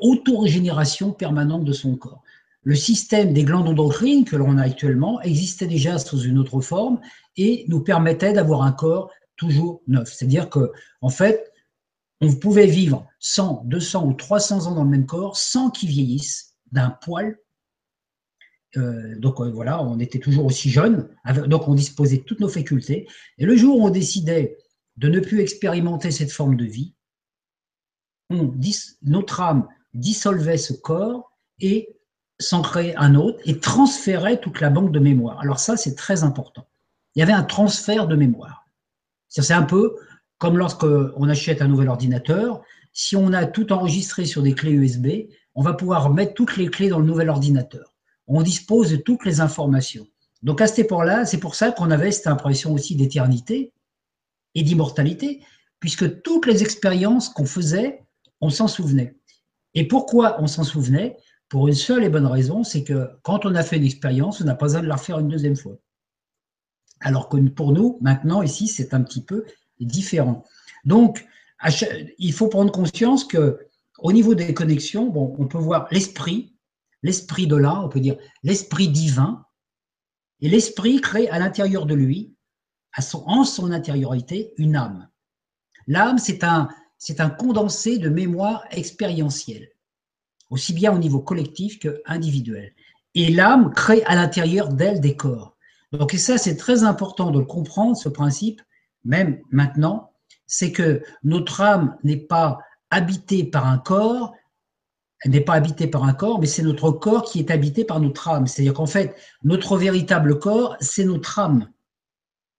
auto-régénération 0.00 1.12
permanente 1.12 1.64
de 1.64 1.72
son 1.72 1.96
corps. 1.96 2.22
Le 2.62 2.74
système 2.74 3.32
des 3.32 3.44
glandes 3.44 3.68
endocrines 3.68 4.24
que 4.24 4.34
l'on 4.34 4.58
a 4.58 4.62
actuellement 4.62 5.20
existait 5.22 5.68
déjà 5.68 5.98
sous 5.98 6.22
une 6.22 6.38
autre 6.38 6.60
forme 6.60 7.00
et 7.36 7.64
nous 7.68 7.80
permettait 7.80 8.32
d'avoir 8.32 8.62
un 8.62 8.72
corps 8.72 9.12
toujours 9.36 9.82
neuf. 9.86 10.12
C'est-à-dire 10.12 10.48
que, 10.50 10.72
en 11.00 11.10
fait, 11.10 11.52
on 12.20 12.34
pouvait 12.34 12.66
vivre 12.66 13.06
100, 13.20 13.64
200 13.66 14.06
ou 14.06 14.12
300 14.14 14.66
ans 14.66 14.74
dans 14.74 14.84
le 14.84 14.90
même 14.90 15.06
corps 15.06 15.36
sans 15.36 15.70
qu'il 15.70 15.90
vieillisse 15.90 16.54
d'un 16.72 16.90
poil 16.90 17.38
euh, 18.76 19.18
donc 19.18 19.40
euh, 19.40 19.50
voilà, 19.50 19.82
on 19.82 19.98
était 19.98 20.18
toujours 20.18 20.46
aussi 20.46 20.70
jeunes, 20.70 21.08
donc 21.46 21.68
on 21.68 21.74
disposait 21.74 22.18
toutes 22.18 22.40
nos 22.40 22.48
facultés. 22.48 23.08
Et 23.38 23.46
le 23.46 23.56
jour 23.56 23.78
où 23.78 23.86
on 23.86 23.90
décidait 23.90 24.58
de 24.96 25.08
ne 25.08 25.20
plus 25.20 25.40
expérimenter 25.40 26.10
cette 26.10 26.32
forme 26.32 26.56
de 26.56 26.64
vie, 26.64 26.94
notre 29.02 29.40
âme 29.40 29.68
dissolvait 29.94 30.58
ce 30.58 30.72
corps 30.72 31.32
et 31.60 31.96
s'en 32.38 32.60
créait 32.60 32.96
un 32.96 33.14
autre 33.14 33.38
et 33.44 33.60
transférait 33.60 34.40
toute 34.40 34.60
la 34.60 34.68
banque 34.68 34.92
de 34.92 34.98
mémoire. 34.98 35.40
Alors 35.40 35.58
ça, 35.58 35.76
c'est 35.76 35.94
très 35.94 36.22
important. 36.22 36.66
Il 37.14 37.20
y 37.20 37.22
avait 37.22 37.32
un 37.32 37.44
transfert 37.44 38.06
de 38.06 38.16
mémoire. 38.16 38.65
C'est 39.42 39.54
un 39.54 39.62
peu 39.62 39.96
comme 40.38 40.58
lorsqu'on 40.58 41.28
achète 41.28 41.62
un 41.62 41.68
nouvel 41.68 41.88
ordinateur. 41.88 42.62
Si 42.92 43.16
on 43.16 43.32
a 43.32 43.46
tout 43.46 43.72
enregistré 43.72 44.24
sur 44.24 44.42
des 44.42 44.54
clés 44.54 44.72
USB, 44.72 45.28
on 45.54 45.62
va 45.62 45.74
pouvoir 45.74 46.10
mettre 46.12 46.34
toutes 46.34 46.56
les 46.56 46.68
clés 46.68 46.88
dans 46.88 46.98
le 46.98 47.06
nouvel 47.06 47.28
ordinateur 47.30 47.96
on 48.26 48.42
dispose 48.42 48.90
de 48.90 48.96
toutes 48.96 49.24
les 49.24 49.40
informations. 49.40 50.06
Donc 50.42 50.60
à 50.60 50.66
cette 50.66 50.80
époque-là, 50.80 51.24
c'est 51.24 51.38
pour 51.38 51.54
ça 51.54 51.72
qu'on 51.72 51.90
avait 51.90 52.12
cette 52.12 52.26
impression 52.26 52.72
aussi 52.72 52.96
d'éternité 52.96 53.72
et 54.54 54.62
d'immortalité, 54.62 55.42
puisque 55.80 56.22
toutes 56.22 56.46
les 56.46 56.62
expériences 56.62 57.28
qu'on 57.28 57.46
faisait, 57.46 58.02
on 58.40 58.50
s'en 58.50 58.68
souvenait. 58.68 59.16
Et 59.74 59.86
pourquoi 59.86 60.40
on 60.40 60.46
s'en 60.46 60.64
souvenait? 60.64 61.16
Pour 61.48 61.68
une 61.68 61.74
seule 61.74 62.02
et 62.02 62.08
bonne 62.08 62.26
raison, 62.26 62.64
c'est 62.64 62.82
que 62.82 63.08
quand 63.22 63.46
on 63.46 63.54
a 63.54 63.62
fait 63.62 63.76
une 63.76 63.84
expérience, 63.84 64.40
on 64.40 64.44
n'a 64.44 64.56
pas 64.56 64.66
besoin 64.66 64.82
de 64.82 64.88
la 64.88 64.96
refaire 64.96 65.20
une 65.20 65.28
deuxième 65.28 65.54
fois. 65.54 65.76
Alors 67.00 67.28
que 67.28 67.36
pour 67.48 67.72
nous, 67.72 67.98
maintenant, 68.00 68.42
ici, 68.42 68.68
c'est 68.68 68.94
un 68.94 69.02
petit 69.02 69.22
peu 69.22 69.44
différent. 69.80 70.44
Donc, 70.84 71.26
il 72.18 72.32
faut 72.32 72.48
prendre 72.48 72.72
conscience 72.72 73.24
que 73.24 73.66
au 73.98 74.12
niveau 74.12 74.34
des 74.34 74.54
connexions, 74.54 75.12
on 75.16 75.46
peut 75.46 75.58
voir 75.58 75.88
l'esprit, 75.90 76.54
l'esprit 77.02 77.46
de 77.46 77.56
là, 77.56 77.80
on 77.82 77.88
peut 77.88 78.00
dire 78.00 78.16
l'esprit 78.42 78.88
divin, 78.88 79.46
et 80.40 80.48
l'esprit 80.48 81.00
crée 81.00 81.28
à 81.28 81.38
l'intérieur 81.38 81.86
de 81.86 81.94
lui, 81.94 82.34
en 83.14 83.44
son 83.44 83.72
intériorité, 83.72 84.52
une 84.56 84.76
âme. 84.76 85.08
L'âme, 85.86 86.18
c'est 86.18 86.44
un, 86.44 86.68
condensé 87.30 87.98
de 87.98 88.08
mémoire 88.08 88.64
expérientielle, 88.70 89.68
aussi 90.50 90.72
bien 90.72 90.94
au 90.94 90.98
niveau 90.98 91.20
collectif 91.20 91.78
que 91.78 92.02
individuel. 92.06 92.72
Et 93.14 93.30
l'âme 93.30 93.72
crée 93.72 94.02
à 94.04 94.14
l'intérieur 94.14 94.68
d'elle 94.68 95.00
des 95.00 95.16
corps. 95.16 95.55
Donc, 95.92 96.12
ça, 96.12 96.38
c'est 96.38 96.56
très 96.56 96.84
important 96.84 97.30
de 97.30 97.38
le 97.38 97.44
comprendre, 97.44 97.96
ce 97.96 98.08
principe, 98.08 98.60
même 99.04 99.40
maintenant, 99.50 100.12
c'est 100.46 100.72
que 100.72 101.02
notre 101.22 101.60
âme 101.60 101.96
n'est 102.02 102.16
pas 102.16 102.58
habitée 102.90 103.44
par 103.44 103.66
un 103.66 103.78
corps, 103.78 104.32
elle 105.20 105.30
n'est 105.30 105.40
pas 105.40 105.54
habitée 105.54 105.86
par 105.86 106.04
un 106.04 106.12
corps, 106.12 106.40
mais 106.40 106.46
c'est 106.46 106.62
notre 106.62 106.90
corps 106.90 107.24
qui 107.24 107.38
est 107.38 107.50
habité 107.50 107.84
par 107.84 108.00
notre 108.00 108.28
âme. 108.28 108.46
C'est-à-dire 108.46 108.74
qu'en 108.74 108.86
fait, 108.86 109.14
notre 109.42 109.76
véritable 109.76 110.38
corps, 110.38 110.76
c'est 110.80 111.04
notre 111.04 111.38
âme. 111.38 111.70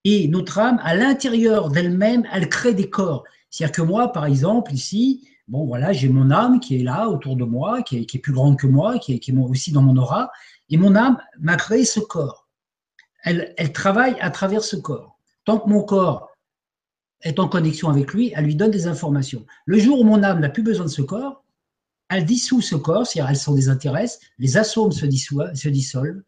Et 0.04 0.28
notre 0.28 0.58
âme, 0.60 0.80
à 0.84 0.96
l'intérieur 0.96 1.70
d'elle-même, 1.70 2.26
elle 2.32 2.50
crée 2.50 2.74
des 2.74 2.90
corps. 2.90 3.24
C'est-à-dire 3.50 3.76
que 3.76 3.82
moi, 3.82 4.12
par 4.12 4.26
exemple, 4.26 4.74
ici, 4.74 5.28
bon 5.48 5.66
voilà, 5.66 5.94
j'ai 5.94 6.10
mon 6.10 6.32
âme 6.32 6.60
qui 6.60 6.80
est 6.80 6.84
là 6.84 7.10
autour 7.10 7.36
de 7.36 7.44
moi, 7.44 7.82
qui 7.84 7.98
est, 7.98 8.20
plus 8.20 8.34
grande 8.34 8.58
que 8.58 8.68
moi, 8.68 9.00
qui 9.00 9.14
est, 9.14 9.20
qui 9.20 9.32
est, 9.32 9.38
aussi 9.38 9.72
dans 9.72 9.82
mon 9.82 9.98
aura, 9.98 10.32
et 10.70 10.78
mon 10.78 10.96
âme 10.96 11.18
m'a 11.40 11.56
créé 11.56 11.86
ce 11.86 12.00
corps. 12.00 12.47
Elle, 13.28 13.74
travaille 13.74 14.16
à 14.22 14.30
travers 14.32 14.64
ce 14.64 14.78
corps. 14.78 15.20
Tant 15.44 15.60
que 15.60 15.70
mon 15.70 15.84
corps 15.84 16.32
est 17.22 17.40
en 17.40 17.50
connexion 17.50 17.90
avec 17.90 18.14
lui, 18.14 18.32
elle 18.36 18.46
lui 18.46 18.56
donne 18.56 18.72
des 18.72 18.88
informations. 18.88 19.46
Le 19.66 19.80
jour 19.80 20.00
où 20.00 20.04
mon 20.04 20.24
âme 20.24 20.40
n'a 20.40 20.50
plus 20.50 20.64
besoin 20.64 20.86
de 20.86 20.92
ce 20.92 21.02
corps, 21.02 21.44
elle 22.10 22.26
dissout 22.26 22.62
ce 22.62 22.76
corps, 22.76 23.06
c'est-à-dire 23.06 23.30
elle 23.30 23.38
s'en 23.38 23.54
désintéresse, 23.54 24.20
les 24.38 24.56
atomes 24.56 24.94
se, 24.94 25.06
se 25.10 25.70
dissolvent, 25.70 26.24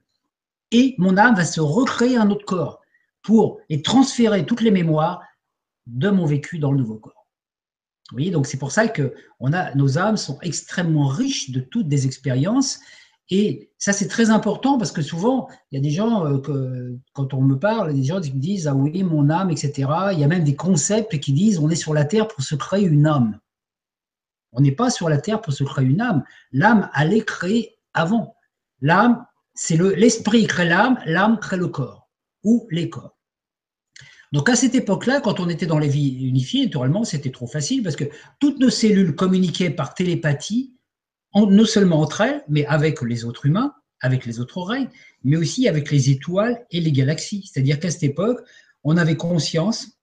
et 0.72 0.96
mon 0.98 1.16
âme 1.18 1.36
va 1.36 1.46
se 1.46 1.62
recréer 1.62 2.18
un 2.18 2.30
autre 2.32 2.46
corps 2.46 2.82
pour 3.22 3.60
et 3.70 3.82
transférer 3.82 4.46
toutes 4.46 4.62
les 4.62 4.72
mémoires 4.72 5.22
de 5.88 6.10
mon 6.10 6.26
vécu 6.26 6.60
dans 6.60 6.72
le 6.72 6.80
nouveau 6.80 6.98
corps. 6.98 7.28
Vous 8.10 8.16
voyez, 8.16 8.32
donc 8.32 8.46
c'est 8.48 8.58
pour 8.58 8.72
ça 8.72 8.88
que 8.88 9.14
nos 9.76 9.98
âmes 9.98 10.18
sont 10.18 10.40
extrêmement 10.42 11.08
riches 11.08 11.52
de 11.52 11.60
toutes 11.60 11.88
des 11.88 12.08
expériences 12.08 12.80
et 13.30 13.72
ça, 13.78 13.94
c'est 13.94 14.08
très 14.08 14.32
important 14.32 14.78
parce 14.78 14.92
que 14.92 15.02
souvent, 15.02 15.48
il 15.72 15.76
y 15.76 15.78
a 15.78 15.82
des 15.82 15.92
gens, 15.92 16.26
euh, 16.26 16.40
que, 16.40 16.98
quand 17.14 17.34
on 17.34 17.42
me 17.42 17.60
parle, 17.60 17.94
des 17.94 18.04
gens 18.04 18.20
qui 18.20 18.34
me 18.34 18.40
disent 18.40 18.68
Ah 18.68 18.74
oui, 18.74 19.04
mon 19.04 19.30
âme, 19.30 19.52
etc. 19.52 19.90
Il 20.14 20.20
y 20.20 20.24
a 20.24 20.28
même 20.28 20.44
des 20.44 20.56
concepts 20.56 21.20
qui 21.20 21.34
disent 21.34 21.60
On 21.60 21.70
est 21.70 21.76
sur 21.76 21.94
la 21.94 22.06
terre 22.06 22.28
pour 22.28 22.44
se 22.44 22.56
créer 22.56 22.86
une 22.86 23.06
âme. 23.06 23.40
On 24.52 24.62
n'est 24.62 24.72
pas 24.72 24.90
sur 24.90 25.10
la 25.10 25.20
terre 25.20 25.42
pour 25.42 25.54
se 25.54 25.64
créer 25.64 25.86
une 25.86 26.02
âme. 26.02 26.24
L'âme, 26.52 26.90
elle 27.00 27.14
est 27.14 27.26
créée 27.26 27.78
avant. 27.94 28.36
L'âme, 28.82 29.26
c'est 29.54 29.78
l'esprit 29.78 30.48
crée 30.48 30.68
l'âme, 30.68 31.00
l'âme 31.06 31.38
crée 31.40 31.58
le 31.58 31.68
corps 31.68 32.10
ou 32.44 32.66
les 32.72 32.90
corps. 32.90 33.16
Donc 34.32 34.50
à 34.50 34.56
cette 34.56 34.74
époque-là, 34.74 35.22
quand 35.22 35.40
on 35.40 35.50
était 35.50 35.66
dans 35.66 35.80
les 35.80 35.88
vies 35.88 36.28
unifiées, 36.28 36.66
naturellement, 36.66 37.04
c'était 37.04 37.32
trop 37.32 37.48
facile 37.48 37.84
parce 37.84 37.96
que 37.96 38.06
toutes 38.40 38.60
nos 38.60 38.70
cellules 38.70 39.16
communiquaient 39.16 39.70
par 39.70 39.94
télépathie 39.94 40.74
non 41.36 41.66
seulement 41.66 42.02
entre 42.02 42.22
elles, 42.22 42.44
mais 42.48 42.66
avec 42.66 43.02
les 43.02 43.26
autres 43.26 43.46
humains, 43.46 43.74
avec 44.02 44.26
les 44.26 44.40
autres 44.40 44.58
oreilles, 44.58 44.88
mais 45.24 45.38
aussi 45.38 45.68
avec 45.68 45.92
les 45.92 46.10
étoiles 46.10 46.66
et 46.72 46.80
les 46.80 46.92
galaxies. 46.92 47.50
C'est-à-dire 47.52 47.80
qu'à 47.80 47.92
cette 47.92 48.04
époque, 48.04 48.40
on 48.84 48.98
avait 48.98 49.18
conscience 49.18 50.00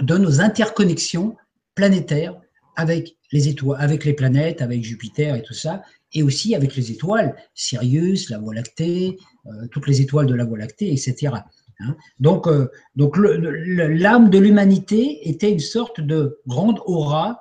de 0.00 0.16
nos 0.16 0.40
interconnexions 0.40 1.36
planétaires 1.74 2.34
avec 2.76 3.16
les 3.32 3.48
étoiles, 3.48 3.80
avec 3.80 4.04
les 4.04 4.14
planètes, 4.14 4.62
avec 4.62 4.82
Jupiter 4.82 5.34
et 5.34 5.42
tout 5.42 5.54
ça, 5.54 5.82
et 6.12 6.22
aussi 6.22 6.54
avec 6.54 6.74
les 6.76 6.90
étoiles, 6.90 7.36
Sirius, 7.54 8.30
la 8.30 8.38
Voie 8.38 8.54
lactée, 8.54 9.18
euh, 9.46 9.66
toutes 9.70 9.86
les 9.86 10.00
étoiles 10.00 10.26
de 10.26 10.34
la 10.34 10.44
Voie 10.44 10.58
lactée, 10.58 10.90
etc. 10.92 11.34
Hein. 11.80 11.96
donc, 12.18 12.46
euh, 12.46 12.68
donc 12.96 13.16
l'âme 13.16 14.28
de 14.28 14.38
l'humanité 14.38 15.28
était 15.28 15.50
une 15.50 15.60
sorte 15.60 16.00
de 16.00 16.38
grande 16.46 16.78
aura 16.84 17.40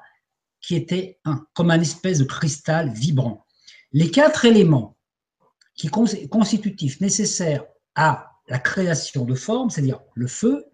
qui 0.61 0.75
était 0.75 1.19
un, 1.25 1.45
comme 1.53 1.71
un 1.71 1.81
espèce 1.81 2.19
de 2.19 2.25
cristal 2.25 2.91
vibrant. 2.93 3.45
Les 3.91 4.11
quatre 4.11 4.45
éléments 4.45 4.97
qui 5.75 5.87
constitutifs 5.87 6.99
nécessaires 6.99 7.63
à 7.95 8.31
la 8.47 8.59
création 8.59 9.25
de 9.25 9.35
formes, 9.35 9.69
c'est-à-dire 9.69 10.01
le 10.13 10.27
feu, 10.27 10.65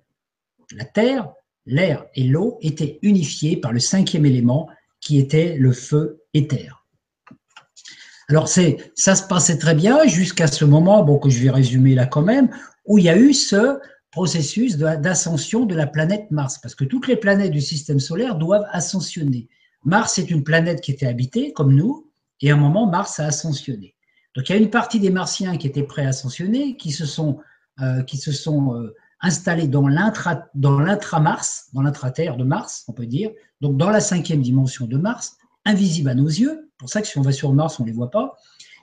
la 0.71 0.85
terre, 0.85 1.31
l'air 1.65 2.05
et 2.15 2.23
l'eau, 2.23 2.57
étaient 2.61 2.99
unifiés 3.01 3.57
par 3.57 3.71
le 3.71 3.79
cinquième 3.79 4.25
élément 4.25 4.67
qui 5.01 5.19
était 5.19 5.55
le 5.57 5.71
feu 5.71 6.23
éther. 6.33 6.83
Alors 8.27 8.47
c'est, 8.47 8.91
ça 8.95 9.15
se 9.15 9.27
passait 9.27 9.57
très 9.57 9.75
bien 9.75 10.07
jusqu'à 10.07 10.47
ce 10.47 10.65
moment, 10.65 11.03
bon 11.03 11.19
que 11.19 11.29
je 11.29 11.39
vais 11.43 11.51
résumer 11.51 11.93
là 11.93 12.07
quand 12.07 12.23
même, 12.23 12.49
où 12.85 12.97
il 12.97 13.05
y 13.05 13.09
a 13.09 13.17
eu 13.17 13.33
ce 13.33 13.79
processus 14.09 14.77
d'ascension 14.77 15.65
de 15.65 15.75
la 15.75 15.85
planète 15.85 16.31
Mars, 16.31 16.57
parce 16.57 16.73
que 16.73 16.85
toutes 16.85 17.07
les 17.07 17.17
planètes 17.17 17.51
du 17.51 17.61
système 17.61 17.99
solaire 17.99 18.35
doivent 18.35 18.65
ascensionner. 18.71 19.49
Mars 19.85 20.17
est 20.17 20.29
une 20.29 20.43
planète 20.43 20.81
qui 20.81 20.91
était 20.91 21.05
habitée, 21.05 21.53
comme 21.53 21.73
nous, 21.73 22.11
et 22.41 22.51
à 22.51 22.55
un 22.55 22.57
moment, 22.57 22.87
Mars 22.87 23.19
a 23.19 23.25
ascensionné. 23.25 23.95
Donc 24.35 24.49
il 24.49 24.51
y 24.51 24.55
a 24.55 24.61
une 24.61 24.69
partie 24.69 24.99
des 24.99 25.11
Martiens 25.11 25.57
qui 25.57 25.67
étaient 25.67 25.83
prêts 25.83 26.05
à 26.05 26.09
ascensionner, 26.09 26.75
qui 26.75 26.91
se 26.91 27.05
sont, 27.05 27.39
euh, 27.81 28.03
qui 28.03 28.17
se 28.17 28.31
sont 28.31 28.75
euh, 28.75 28.93
installés 29.21 29.67
dans 29.67 29.87
l'intra-Mars, 29.87 31.69
dans 31.73 31.81
l'intra-Terre 31.81 32.35
de 32.35 32.43
Mars, 32.43 32.83
on 32.87 32.93
peut 32.93 33.05
dire, 33.05 33.31
donc 33.61 33.77
dans 33.77 33.89
la 33.89 34.01
cinquième 34.01 34.41
dimension 34.41 34.87
de 34.87 34.97
Mars, 34.97 35.37
invisible 35.63 36.09
à 36.09 36.15
nos 36.15 36.27
yeux, 36.27 36.69
pour 36.77 36.89
ça 36.89 37.01
que 37.01 37.07
si 37.07 37.17
on 37.17 37.21
va 37.21 37.31
sur 37.31 37.53
Mars, 37.53 37.79
on 37.79 37.83
ne 37.83 37.87
les 37.87 37.93
voit 37.93 38.11
pas. 38.11 38.37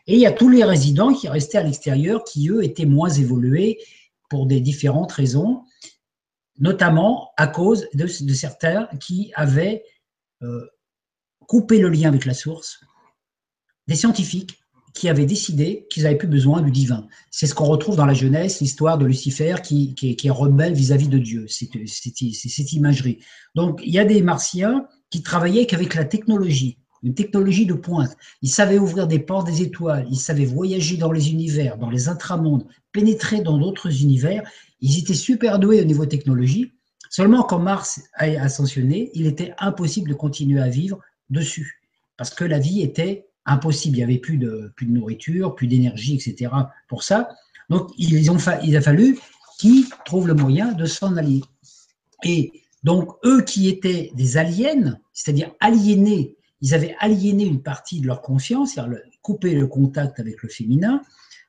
Et 0.06 0.14
il 0.14 0.20
y 0.20 0.26
a 0.26 0.32
tous 0.32 0.48
les 0.48 0.64
résidents 0.64 1.12
qui 1.12 1.28
restaient 1.28 1.58
à 1.58 1.62
l'extérieur, 1.62 2.24
qui 2.24 2.48
eux 2.48 2.64
étaient 2.64 2.86
moins 2.86 3.10
évolués 3.10 3.78
pour 4.30 4.46
des 4.46 4.60
différentes 4.60 5.12
raisons, 5.12 5.64
notamment 6.58 7.32
à 7.36 7.46
cause 7.46 7.86
de, 7.94 8.06
certains 8.06 8.88
qui 8.98 9.30
avaient 9.36 9.84
euh, 10.42 10.66
couper 11.52 11.80
le 11.80 11.90
lien 11.90 12.08
avec 12.08 12.24
la 12.24 12.32
source, 12.32 12.80
des 13.86 13.94
scientifiques 13.94 14.58
qui 14.94 15.10
avaient 15.10 15.26
décidé 15.26 15.86
qu'ils 15.90 16.04
n'avaient 16.04 16.16
plus 16.16 16.26
besoin 16.26 16.62
du 16.62 16.70
divin. 16.70 17.06
C'est 17.30 17.46
ce 17.46 17.54
qu'on 17.54 17.66
retrouve 17.66 17.94
dans 17.94 18.06
la 18.06 18.14
Genèse, 18.14 18.60
l'histoire 18.60 18.96
de 18.96 19.04
Lucifer 19.04 19.56
qui, 19.62 19.94
est 20.00 20.30
rebelle 20.30 20.72
vis-à-vis 20.72 21.08
de 21.08 21.18
Dieu, 21.18 21.44
C'est 21.48 21.68
cette 22.48 22.72
imagerie. 22.72 23.18
Donc 23.54 23.82
il 23.84 23.92
y 23.92 23.98
a 23.98 24.06
des 24.06 24.22
martiens 24.22 24.86
qui 25.10 25.22
travaillaient 25.22 25.66
qu'avec 25.66 25.94
la 25.94 26.06
technologie, 26.06 26.78
une 27.02 27.14
technologie 27.14 27.66
de 27.66 27.74
pointe. 27.74 28.16
Ils 28.40 28.48
savaient 28.48 28.78
ouvrir 28.78 29.06
des 29.06 29.18
portes 29.18 29.46
des 29.46 29.60
étoiles, 29.60 30.06
ils 30.10 30.16
savaient 30.16 30.46
voyager 30.46 30.96
dans 30.96 31.12
les 31.12 31.32
univers, 31.32 31.76
dans 31.76 31.90
les 31.90 32.08
intramondes, 32.08 32.64
pénétrer 32.92 33.42
dans 33.42 33.58
d'autres 33.58 34.00
univers. 34.00 34.42
Ils 34.80 34.98
étaient 34.98 35.12
super 35.12 35.58
doués 35.58 35.82
au 35.82 35.84
niveau 35.84 36.06
technologie. 36.06 36.72
Seulement 37.10 37.42
quand 37.42 37.58
Mars 37.58 38.00
a 38.14 38.24
ascensionné, 38.42 39.10
il 39.12 39.26
était 39.26 39.52
impossible 39.58 40.08
de 40.08 40.14
continuer 40.14 40.62
à 40.62 40.70
vivre 40.70 40.98
dessus, 41.30 41.82
parce 42.16 42.30
que 42.30 42.44
la 42.44 42.58
vie 42.58 42.82
était 42.82 43.26
impossible. 43.46 43.96
Il 43.96 44.00
n'y 44.00 44.04
avait 44.04 44.18
plus 44.18 44.38
de, 44.38 44.72
plus 44.76 44.86
de 44.86 44.92
nourriture, 44.92 45.54
plus 45.54 45.66
d'énergie, 45.66 46.14
etc. 46.14 46.52
pour 46.88 47.02
ça. 47.02 47.28
Donc, 47.70 47.90
il 47.96 48.76
a 48.76 48.80
fallu 48.80 49.18
qu'ils 49.58 49.86
trouvent 50.04 50.28
le 50.28 50.34
moyen 50.34 50.72
de 50.72 50.84
s'en 50.86 51.16
allier. 51.16 51.42
Et 52.24 52.52
donc, 52.84 53.12
eux 53.24 53.42
qui 53.42 53.68
étaient 53.68 54.10
des 54.14 54.36
aliens, 54.36 54.98
c'est-à-dire 55.12 55.52
aliénés, 55.60 56.36
ils 56.60 56.74
avaient 56.74 56.94
aliéné 57.00 57.44
une 57.44 57.62
partie 57.62 58.00
de 58.00 58.06
leur 58.06 58.22
conscience, 58.22 58.74
c'est-à-dire 58.74 58.98
coupé 59.20 59.54
le 59.54 59.66
contact 59.66 60.20
avec 60.20 60.42
le 60.42 60.48
féminin. 60.48 61.02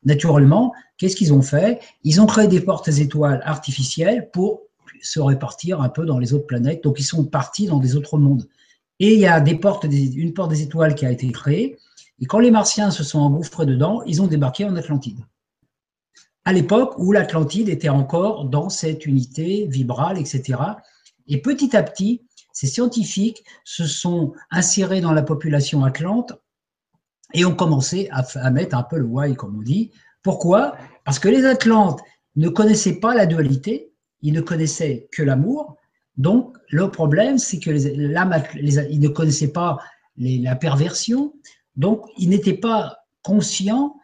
Naturellement, 0.06 0.74
qu'est-ce 0.98 1.15
qu'ils 1.15 1.34
ont 1.34 1.42
fait? 1.42 1.80
Ils 2.03 2.22
ont 2.22 2.25
créé 2.25 2.48
des 2.48 2.62
portes 2.62 2.88
étoiles 2.88 3.42
artificielles 3.46 4.30
pour 4.32 4.62
se 5.01 5.20
répartir 5.20 5.82
un 5.82 5.89
peu 5.89 6.06
dans 6.06 6.20
les 6.20 6.34
autres 6.34 6.48
planètes. 6.48 6.84
Donc, 6.84 7.00
ils 7.00 7.06
sont 7.06 7.25
partis 7.25 7.68
dans 7.68 7.80
des 7.80 7.96
autres 7.96 8.18
mondes. 8.18 8.48
Et 9.03 9.15
il 9.15 9.19
y 9.19 9.25
a 9.25 9.38
une 9.45 9.60
porte 9.60 9.86
des 9.86 10.62
étoiles 10.62 10.95
qui 10.95 11.05
a 11.05 11.12
été 11.12 11.29
créée. 11.33 11.77
Et 12.22 12.25
quand 12.25 12.39
les 12.39 12.51
Martiens 12.51 12.89
se 12.89 13.03
sont 13.03 13.19
engouffrés 13.19 13.65
dedans, 13.65 14.01
ils 14.03 14.22
ont 14.22 14.27
débarqué 14.27 14.63
en 14.63 14.77
Atlantide. 14.77 15.19
À 16.45 16.53
l'époque 16.53 16.93
où 16.98 17.12
l'Atlantide 17.12 17.67
était 17.67 17.89
encore 17.89 18.45
dans 18.45 18.69
cette 18.69 19.05
unité 19.05 19.67
vibrale, 19.67 20.17
etc. 20.17 20.57
Et 21.27 21.41
petit 21.41 21.75
à 21.75 21.83
petit, 21.83 22.22
ces 22.53 22.67
scientifiques 22.67 23.43
se 23.65 23.83
sont 23.83 24.36
insérés 24.51 25.01
dans 25.01 25.12
la 25.12 25.24
population 25.24 25.83
atlante 25.83 26.31
et 27.33 27.43
ont 27.43 27.55
commencé 27.55 28.07
à, 28.10 28.24
à 28.36 28.51
mettre 28.51 28.77
un 28.77 28.83
peu 28.83 29.00
le 29.00 29.05
why, 29.05 29.36
comme 29.36 29.57
on 29.57 29.62
dit. 29.62 29.91
Pourquoi? 30.22 30.77
Parce 31.03 31.19
que 31.19 31.27
les 31.27 31.45
Atlantes 31.45 32.00
ne 32.38 32.48
connaissaient 32.48 33.01
pas 33.01 33.15
la 33.15 33.25
dualité, 33.25 33.91
ils 34.22 34.31
ne 34.31 34.39
connaissaient 34.39 35.10
que 35.12 35.24
l'amour, 35.24 35.75
donc, 36.17 36.55
le 36.70 36.89
problème, 36.91 37.38
c'est 37.38 37.60
que 37.60 37.72
les, 37.72 37.86
ils 37.86 39.00
ne 39.00 39.08
connaissaient 39.08 39.51
pas 39.51 39.79
la 40.17 40.55
perversion, 40.55 41.34
donc 41.75 42.05
ils 42.17 42.29
n'étaient 42.29 42.58
pas 42.58 42.98
conscients, 43.24 43.96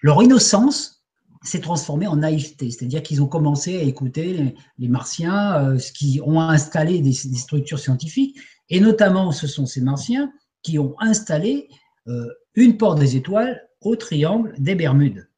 leur 0.00 0.22
innocence 0.22 1.04
s'est 1.42 1.60
transformé 1.60 2.06
en 2.06 2.16
naïveté, 2.16 2.70
c'est-à-dire 2.70 3.02
qu'ils 3.02 3.22
ont 3.22 3.26
commencé 3.26 3.76
à 3.78 3.82
écouter 3.82 4.54
les, 4.78 4.88
martiens, 4.88 5.56
euh, 5.56 5.78
qui 5.78 6.20
ont 6.24 6.40
installé 6.40 7.00
des, 7.00 7.12
structures 7.12 7.78
scientifiques, 7.80 8.38
et 8.70 8.80
notamment 8.80 9.32
ce 9.32 9.46
sont 9.46 9.66
ces 9.66 9.80
martiens 9.80 10.32
qui 10.62 10.78
ont 10.78 10.94
installé 11.00 11.68
euh, 12.06 12.26
une 12.54 12.76
porte 12.76 13.00
des 13.00 13.16
étoiles 13.16 13.60
au 13.80 13.96
triangle 13.96 14.54
des 14.58 14.76
Bermudes. 14.76 15.28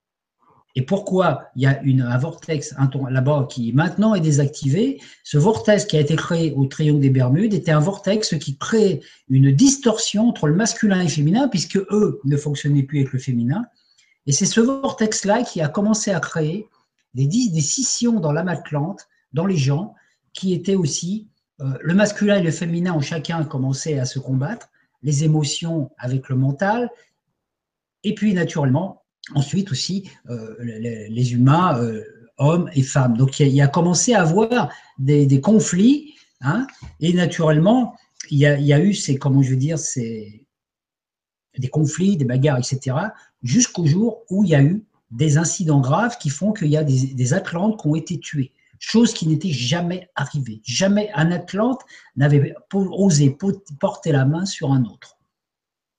Et 0.77 0.83
pourquoi 0.83 1.51
il 1.55 1.63
y 1.63 1.67
a 1.67 1.81
un 1.81 2.19
vortex 2.19 2.75
là-bas 3.09 3.47
qui 3.49 3.73
maintenant 3.73 4.15
est 4.15 4.21
désactivé 4.21 5.01
Ce 5.23 5.39
vortex 5.39 5.85
qui 5.85 5.97
a 5.97 6.01
été 6.01 6.17
créé 6.17 6.53
au 6.53 6.67
triangle 6.67 7.01
des 7.01 7.11
Bermudes 7.11 7.55
était 7.55 7.71
un 7.71 7.81
vortex 7.81 8.37
qui 8.39 8.57
crée 8.57 9.01
une 9.29 9.53
distorsion 9.53 10.29
entre 10.29 10.49
le 10.49 10.55
masculin 10.55 11.01
et 11.01 11.05
le 11.05 11.09
féminin, 11.09 11.47
puisque 11.49 11.77
eux 11.77 12.21
ne 12.25 12.37
fonctionnaient 12.37 12.83
plus 12.83 13.01
avec 13.01 13.13
le 13.13 13.21
féminin. 13.21 13.65
Et 14.27 14.33
c'est 14.33 14.47
ce 14.47 14.61
vortex-là 14.61 15.45
qui 15.45 15.61
a 15.61 15.69
commencé 15.69 16.11
à 16.11 16.19
créer 16.19 16.67
des, 17.15 17.27
des 17.27 17.61
scissions 17.61 18.19
dans 18.19 18.33
l'âme 18.33 18.49
atlante, 18.49 19.07
dans 19.33 19.47
les 19.47 19.57
gens, 19.57 19.95
qui 20.33 20.55
étaient 20.55 20.75
aussi 20.75 21.29
euh, 21.61 21.79
le 21.81 21.95
masculin 21.95 22.39
et 22.39 22.43
le 22.43 22.51
féminin 22.51 22.95
ont 22.95 23.01
chacun 23.01 23.45
commencé 23.45 23.99
à 23.99 24.05
se 24.05 24.19
combattre, 24.19 24.69
les 25.03 25.23
émotions 25.23 25.91
avec 25.99 26.29
le 26.29 26.37
mental, 26.37 26.91
et 28.03 28.15
puis 28.15 28.35
naturellement 28.35 29.04
ensuite 29.33 29.71
aussi 29.71 30.11
euh, 30.29 30.55
les, 30.61 31.33
humains, 31.33 31.79
euh, 31.79 32.03
hommes 32.39 32.69
et 32.75 32.83
femmes. 32.83 33.17
Donc 33.17 33.41
il 33.41 33.49
y, 33.49 33.63
a, 33.63 33.69
commencé 33.69 34.15
à 34.15 34.23
avoir 34.23 34.73
des, 34.99 35.41
conflits, 35.41 36.15
hein, 36.41 36.67
et 37.01 37.13
naturellement, 37.13 37.97
il 38.31 38.39
y, 38.39 38.47
a, 38.47 38.81
eu 38.81 38.95
ces, 38.95 39.17
comment 39.17 39.43
je 39.43 39.51
veux 39.51 39.57
dire, 39.57 39.79
ces, 39.79 40.47
des 41.59 41.69
conflits, 41.69 42.17
des 42.17 42.25
bagarres, 42.25 42.59
etc., 42.59 42.97
jusqu'au 43.43 43.87
jour 43.87 44.25
où 44.31 44.45
il 44.45 44.51
y 44.51 44.55
a 44.55 44.63
eu 44.63 44.85
des 45.11 45.39
incidents 45.39 45.81
graves 45.81 46.19
qui 46.19 46.31
font 46.31 46.53
qu'il 46.53 46.69
y 46.69 46.77
a 46.77 46.85
des, 46.85 47.15
des, 47.15 47.35
Atlantes 47.35 47.81
qui 47.81 47.87
ont 47.87 47.95
été 47.95 48.19
tués, 48.19 48.53
chose 48.79 49.13
qui 49.13 49.29
n'était 49.29 49.53
jamais 49.53 50.09
arrivée. 50.17 50.61
Jamais 50.65 51.11
un 51.15 51.31
Atlante 51.31 51.83
n'avait 52.17 52.55
osé 52.73 53.37
porter 53.79 54.13
la 54.13 54.25
main 54.25 54.45
sur 54.45 54.73
un 54.73 54.85
autre. 54.85 55.19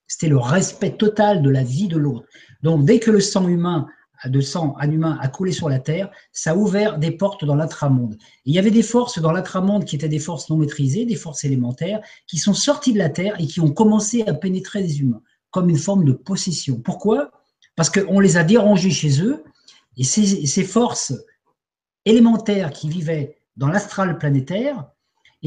C'était 0.08 0.28
le 0.28 0.38
respect 0.38 0.92
total 0.92 1.42
de 1.42 1.50
la 1.50 1.64
vie 1.64 1.88
de 1.88 1.98
l'autre. 1.98 2.28
Donc, 2.62 2.86
dès 2.86 3.00
que 3.00 3.12
le 3.12 3.20
sang 3.20 3.48
humain 3.48 3.88
de 4.24 4.42
sang 4.42 4.76
un 4.80 4.90
humain 4.90 5.18
a 5.22 5.28
coulé 5.28 5.52
sur 5.52 5.70
la 5.70 5.80
Terre, 5.80 6.10
ça 6.32 6.52
a 6.52 6.56
ouvert 6.56 6.98
des 6.98 7.12
portes 7.12 7.46
dans 7.46 7.56
l'intramonde. 7.56 8.18
Il 8.46 8.54
y 8.54 8.60
avait 8.60 8.72
des 8.72 8.84
forces 8.84 9.20
dans 9.20 9.32
l'intramonde 9.32 9.86
qui 9.86 9.96
étaient 9.96 10.10
des 10.10 10.20
forces 10.20 10.50
non 10.50 10.58
maîtrisées, 10.58 11.06
des 11.06 11.16
forces 11.16 11.44
élémentaires, 11.44 12.02
qui 12.28 12.38
sont 12.38 12.54
sorties 12.54 12.94
de 12.94 12.98
la 12.98 13.10
Terre 13.10 13.36
et 13.40 13.48
qui 13.48 13.60
ont 13.60 13.72
commencé 13.72 14.24
à 14.24 14.34
pénétrer 14.34 14.82
les 14.82 15.00
humains, 15.02 15.22
comme 15.52 15.70
une 15.70 15.78
forme 15.78 16.06
de 16.06 16.14
possession. 16.14 16.80
Pourquoi? 16.80 17.32
Parce 17.76 17.90
qu'on 17.90 18.20
les 18.20 18.38
a 18.38 18.44
dérangés 18.44 18.92
chez 18.92 19.22
eux, 19.22 19.44
et 19.98 20.04
ces, 20.04 20.46
ces 20.46 20.64
forces 20.64 21.14
élémentaires 22.06 22.72
qui 22.72 22.90
vivaient 22.90 23.38
dans 23.58 23.68
l'astral 23.68 24.18
planétaire 24.18 24.86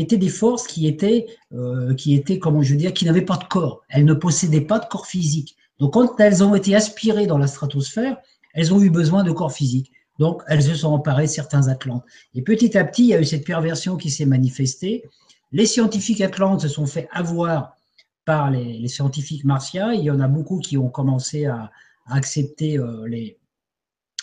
étaient 0.00 0.16
des 0.16 0.28
forces 0.28 0.66
qui 0.66 0.86
étaient, 0.86 1.26
euh, 1.52 1.94
qui 1.94 2.14
étaient, 2.14 2.38
comment 2.38 2.62
je 2.62 2.72
veux 2.72 2.78
dire, 2.78 2.92
qui 2.92 3.04
n'avaient 3.04 3.22
pas 3.22 3.36
de 3.36 3.44
corps. 3.44 3.82
Elles 3.88 4.04
ne 4.04 4.14
possédaient 4.14 4.60
pas 4.60 4.78
de 4.78 4.86
corps 4.86 5.06
physique. 5.06 5.56
Donc, 5.78 5.94
quand 5.94 6.18
elles 6.20 6.42
ont 6.42 6.54
été 6.54 6.74
aspirées 6.74 7.26
dans 7.26 7.38
la 7.38 7.46
stratosphère, 7.46 8.16
elles 8.54 8.74
ont 8.74 8.80
eu 8.80 8.90
besoin 8.90 9.22
de 9.22 9.32
corps 9.32 9.52
physiques. 9.52 9.92
Donc, 10.18 10.42
elles 10.48 10.62
se 10.62 10.74
sont 10.74 10.88
emparées 10.88 11.28
certains 11.28 11.68
Atlantes. 11.68 12.04
Et 12.34 12.42
petit 12.42 12.76
à 12.76 12.84
petit, 12.84 13.02
il 13.02 13.08
y 13.08 13.14
a 13.14 13.20
eu 13.20 13.24
cette 13.24 13.46
perversion 13.46 13.96
qui 13.96 14.10
s'est 14.10 14.26
manifestée. 14.26 15.04
Les 15.52 15.66
scientifiques 15.66 16.20
Atlantes 16.20 16.62
se 16.62 16.68
sont 16.68 16.86
fait 16.86 17.08
avoir 17.12 17.76
par 18.24 18.50
les, 18.50 18.88
scientifiques 18.88 19.44
martiens. 19.44 19.92
Il 19.92 20.02
y 20.02 20.10
en 20.10 20.20
a 20.20 20.28
beaucoup 20.28 20.58
qui 20.58 20.76
ont 20.76 20.90
commencé 20.90 21.46
à, 21.46 21.70
accepter 22.10 22.78
euh, 22.78 23.06
les, 23.06 23.36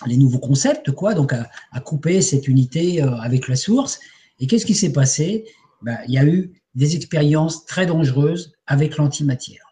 les 0.08 0.17
nouveaux 0.17 0.39
concepts, 0.39 0.91
quoi, 0.91 1.13
donc 1.13 1.34
à, 1.34 1.79
couper 1.79 2.22
cette 2.22 2.48
unité 2.48 3.01
euh, 3.01 3.15
avec 3.17 3.48
la 3.48 3.55
source. 3.55 4.00
Et 4.39 4.48
qu'est-ce 4.48 4.65
qui 4.65 4.74
s'est 4.74 4.91
passé? 4.91 5.46
Ben, 5.82 5.98
Il 6.08 6.13
y 6.13 6.17
a 6.17 6.25
eu 6.25 6.62
des 6.75 6.96
expériences 6.96 7.65
très 7.65 7.86
dangereuses 7.86 8.53
avec 8.67 8.98
l'antimatière. 8.98 9.65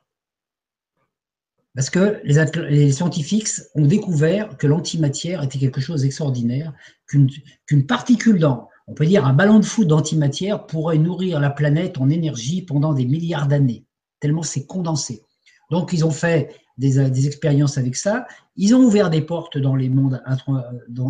Parce 1.75 1.89
que 1.89 2.21
les, 2.23 2.91
scientifiques 2.91 3.49
ont 3.73 3.85
découvert 3.85 4.57
que 4.57 4.67
l'antimatière 4.67 5.41
était 5.41 5.57
quelque 5.57 5.81
chose 5.81 6.03
d'extraordinaire, 6.03 6.71
qu'une 7.07 7.87
particule 7.87 8.39
dans, 8.39 8.69
on 8.87 8.93
peut 8.93 9.05
dire 9.05 9.25
un 9.25 9.33
ballon 9.33 9.59
de 9.59 9.65
foot 9.65 9.87
d'antimatière 9.87 10.67
pourrait 10.67 10.99
nourrir 10.99 11.39
la 11.39 11.49
planète 11.49 11.97
en 11.97 12.09
énergie 12.09 12.61
pendant 12.61 12.93
des 12.93 13.05
milliards 13.05 13.47
d'années, 13.47 13.85
tellement 14.19 14.43
c'est 14.43 14.65
condensé. 14.65 15.23
Donc 15.71 15.93
ils 15.93 16.05
ont 16.05 16.11
fait 16.11 16.55
des, 16.77 17.25
expériences 17.25 17.79
avec 17.79 17.95
ça, 17.95 18.27
ils 18.55 18.75
ont 18.75 18.83
ouvert 18.83 19.09
des 19.09 19.21
portes 19.21 19.57
dans 19.57 19.75
les 19.75 19.89
mondes, 19.89 20.21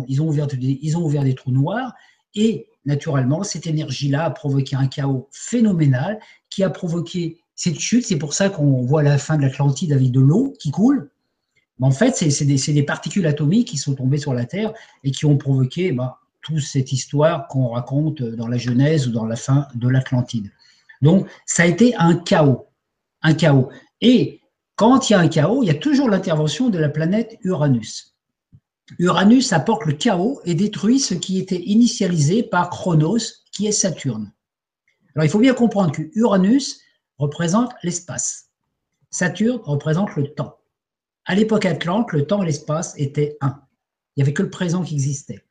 ils 0.08 0.22
ont 0.22 1.04
ouvert 1.04 1.24
des 1.24 1.34
trous 1.34 1.52
noirs, 1.52 1.92
et 2.34 2.66
naturellement, 2.84 3.42
cette 3.42 3.66
énergie-là 3.66 4.24
a 4.24 4.30
provoqué 4.30 4.76
un 4.76 4.86
chaos 4.86 5.28
phénoménal 5.32 6.20
qui 6.50 6.62
a 6.62 6.70
provoqué 6.70 7.38
cette 7.54 7.78
chute, 7.78 8.04
c'est 8.04 8.18
pour 8.18 8.34
ça 8.34 8.50
qu'on 8.50 8.82
voit 8.82 9.02
la 9.02 9.18
fin 9.18 9.36
de 9.36 9.42
l'Atlantide 9.42 9.92
avec 9.92 10.10
de 10.10 10.20
l'eau 10.20 10.54
qui 10.58 10.70
coule. 10.70 11.10
Mais 11.78 11.86
en 11.86 11.92
fait, 11.92 12.14
c'est 12.16 12.44
des, 12.44 12.82
particules 12.82 13.26
atomiques 13.26 13.68
qui 13.68 13.76
sont 13.76 13.94
tombées 13.94 14.18
sur 14.18 14.34
la 14.34 14.44
Terre 14.44 14.72
et 15.02 15.10
qui 15.10 15.26
ont 15.26 15.36
provoqué 15.36 15.92
bah, 15.92 16.18
toute 16.42 16.60
cette 16.60 16.92
histoire 16.92 17.48
qu'on 17.48 17.68
raconte 17.68 18.22
dans 18.22 18.48
la 18.48 18.58
Genèse 18.58 19.08
ou 19.08 19.12
dans 19.12 19.26
la 19.26 19.36
fin 19.36 19.66
de 19.74 19.88
l'Atlantide. 19.88 20.50
Donc, 21.02 21.28
ça 21.46 21.64
a 21.64 21.66
été 21.66 21.94
un 21.96 22.16
chaos. 22.16 22.66
Un 23.22 23.34
chaos. 23.34 23.70
Et 24.00 24.40
quand 24.76 25.08
il 25.08 25.14
y 25.14 25.16
a 25.16 25.20
un 25.20 25.28
chaos, 25.28 25.62
il 25.62 25.66
y 25.66 25.70
a 25.70 25.74
toujours 25.74 26.08
l'intervention 26.08 26.70
de 26.70 26.78
la 26.78 26.88
planète 26.88 27.38
Uranus. 27.42 28.13
Uranus 28.98 29.52
apporte 29.52 29.86
le 29.86 29.94
chaos 29.94 30.40
et 30.44 30.54
détruit 30.54 31.00
ce 31.00 31.14
qui 31.14 31.38
était 31.38 31.60
initialisé 31.60 32.42
par 32.42 32.70
Chronos, 32.70 33.18
qui 33.50 33.66
est 33.66 33.72
Saturne. 33.72 34.32
Alors, 35.14 35.24
il 35.24 35.30
faut 35.30 35.38
bien 35.38 35.54
comprendre 35.54 35.92
que 35.92 36.02
Uranus, 36.14 36.80
représente 37.18 37.72
l'espace. 37.82 38.50
Saturne 39.10 39.60
représente 39.62 40.16
le 40.16 40.34
temps. 40.34 40.58
À 41.24 41.34
l'époque 41.34 41.64
atlante, 41.64 42.12
le 42.12 42.26
temps 42.26 42.42
et 42.42 42.46
l'espace 42.46 42.94
étaient 42.98 43.38
un. 43.40 43.62
Il 44.16 44.20
n'y 44.20 44.22
avait 44.24 44.32
que 44.32 44.42
le 44.42 44.50
présent 44.50 44.82
qui 44.82 44.94
existait. 44.94 45.44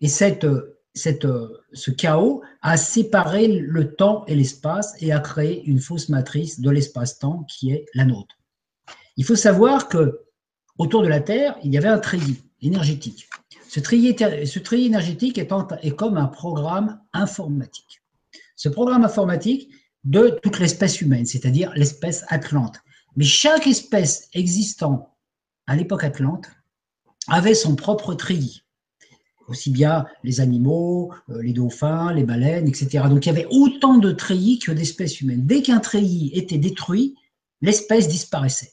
Et 0.00 0.08
cette, 0.08 0.46
ce 0.94 1.90
chaos 1.90 2.42
a 2.62 2.76
séparé 2.76 3.48
le 3.48 3.94
temps 3.94 4.24
et 4.26 4.34
l'espace 4.34 4.94
et 5.00 5.12
a 5.12 5.20
créé 5.20 5.64
une 5.64 5.80
fausse 5.80 6.08
matrice 6.08 6.60
de 6.60 6.70
l'espace-temps 6.70 7.44
qui 7.44 7.72
est 7.72 7.86
la 7.94 8.04
nôtre. 8.04 8.36
Il 9.16 9.24
faut 9.24 9.36
savoir 9.36 9.88
que 9.88 10.20
autour 10.78 11.02
de 11.02 11.08
la 11.08 11.20
Terre, 11.20 11.56
il 11.62 11.72
y 11.72 11.78
avait 11.78 11.88
un 11.88 11.98
treillis 11.98 12.43
énergétique. 12.66 13.28
Ce 13.68 13.80
treillis 13.80 14.86
énergétique 14.86 15.38
est, 15.38 15.96
comme 15.96 16.16
un 16.16 16.26
programme 16.26 17.00
informatique. 17.12 18.02
Ce 18.56 18.68
programme 18.68 19.04
informatique, 19.04 19.70
de 20.04 20.38
toute 20.42 20.58
l'espèce 20.58 21.00
humaine, 21.00 21.26
c'est-à-dire 21.26 21.72
l'espèce 21.74 22.24
atlante. 22.28 22.78
Mais 23.16 23.24
chaque 23.24 23.66
espèce 23.66 24.28
existant 24.32 25.16
à 25.66 25.76
l'époque 25.76 26.04
atlante 26.04 26.46
avait 27.28 27.54
son 27.54 27.74
propre 27.74 28.14
treillis. 28.14 28.62
Aussi 29.48 29.70
bien 29.70 30.06
les 30.22 30.40
animaux, 30.40 31.12
euh, 31.30 31.42
les 31.42 31.52
dauphins, 31.52 32.12
les 32.12 32.24
baleines, 32.24 32.68
etc. 32.68 33.04
Donc 33.08 33.26
il 33.26 33.28
y 33.28 33.32
avait 33.32 33.46
autant 33.50 33.98
de 33.98 34.10
treillis 34.12 34.58
que 34.58 34.72
d'espèces 34.72 35.20
humaines. 35.20 35.46
Dès 35.46 35.62
qu'un 35.62 35.80
treillis 35.80 36.30
était 36.34 36.58
détruit, 36.58 37.16
l'espèce 37.60 38.08
disparaissait. 38.08 38.72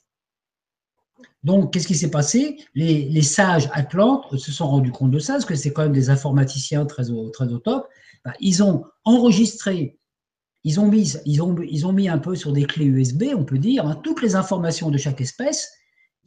Donc, 1.43 1.73
qu'est-ce 1.73 1.87
qui 1.87 1.95
s'est 1.95 2.11
passé? 2.11 2.57
Les, 2.75 3.21
sages 3.21 3.69
atlantes 3.73 4.37
se 4.37 4.51
sont 4.51 4.67
rendus 4.67 4.91
compte 4.91 5.11
de 5.11 5.19
ça, 5.19 5.33
parce 5.33 5.45
que 5.45 5.55
c'est 5.55 5.73
quand 5.73 5.83
même 5.83 5.93
des 5.93 6.09
informaticiens 6.09 6.85
très 6.85 7.09
au, 7.09 7.29
très 7.29 7.47
top. 7.63 7.87
Ben, 8.23 8.33
ils 8.39 8.61
ont 8.61 8.83
enregistré 9.03 9.97
ils 10.63 10.79
ont, 10.79 10.87
mis, 10.87 11.15
ils, 11.25 11.41
ont, 11.41 11.55
ils 11.61 11.87
ont 11.87 11.93
mis 11.93 12.07
un 12.07 12.19
peu 12.19 12.35
sur 12.35 12.53
des 12.53 12.65
clés 12.65 12.85
USB, 12.85 13.25
on 13.35 13.43
peut 13.43 13.57
dire, 13.57 13.85
hein, 13.85 13.99
toutes 14.03 14.21
les 14.21 14.35
informations 14.35 14.91
de 14.91 14.97
chaque 14.97 15.21
espèce. 15.21 15.71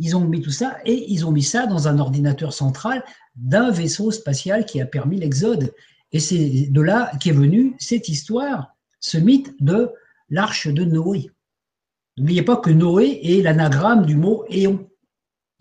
Ils 0.00 0.16
ont 0.16 0.24
mis 0.24 0.40
tout 0.40 0.50
ça 0.50 0.79
et 0.85 1.12
ils 1.12 1.24
ont 1.24 1.31
mis 1.31 1.42
ça 1.42 1.66
dans 1.66 1.87
un 1.87 2.00
ordinateur 2.00 2.53
central 2.53 3.05
d'un 3.37 3.70
vaisseau 3.70 4.11
spatial 4.11 4.66
qui 4.66 4.81
a 4.81 4.87
permis 4.87 5.18
l'exode. 5.18 5.72
Et 6.11 6.18
c'est 6.18 6.66
de 6.68 6.81
là 6.81 7.12
qu'est 7.20 7.33
venue 7.33 7.77
cette 7.79 8.09
histoire, 8.09 8.74
ce 8.98 9.18
mythe 9.18 9.55
de 9.61 9.90
l'arche 10.31 10.66
de 10.66 10.85
Noé. 10.85 11.31
N'oubliez 12.16 12.42
pas 12.42 12.57
que 12.57 12.70
Noé 12.70 13.20
est 13.22 13.42
l'anagramme 13.42 14.05
du 14.05 14.16
mot 14.16 14.44
éon. 14.48 14.88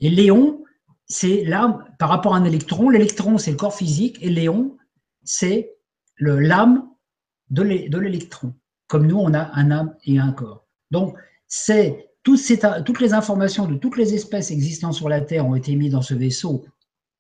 Et 0.04 0.12
Léon, 0.12 0.64
c'est 1.08 1.44
l'âme 1.44 1.84
par 1.98 2.10
rapport 2.10 2.36
à 2.36 2.38
un 2.38 2.44
électron. 2.44 2.90
L'électron, 2.90 3.40
c'est 3.40 3.52
le 3.52 3.58
corps 3.58 3.74
physique 3.74 4.20
et 4.22 4.30
Léon, 4.30 4.78
c'est 5.24 5.74
l'âme 6.20 6.88
de 7.50 7.64
l'électron 7.64 8.54
comme 8.94 9.08
nous, 9.08 9.18
on 9.18 9.34
a 9.34 9.50
un 9.56 9.72
âme 9.72 9.96
et 10.06 10.20
un 10.20 10.32
corps. 10.32 10.68
Donc, 10.92 11.18
c'est 11.48 12.12
toutes, 12.22 13.00
les 13.00 13.14
informations 13.14 13.66
de 13.66 13.74
toutes 13.74 13.98
les 13.98 14.14
espèces 14.14 14.52
existant 14.52 14.92
sur 14.92 15.10
la 15.10 15.20
Terre 15.20 15.48
ont 15.48 15.56
été 15.56 15.76
mises 15.76 15.94
dans 15.94 16.04
ce 16.04 16.14
vaisseau, 16.14 16.64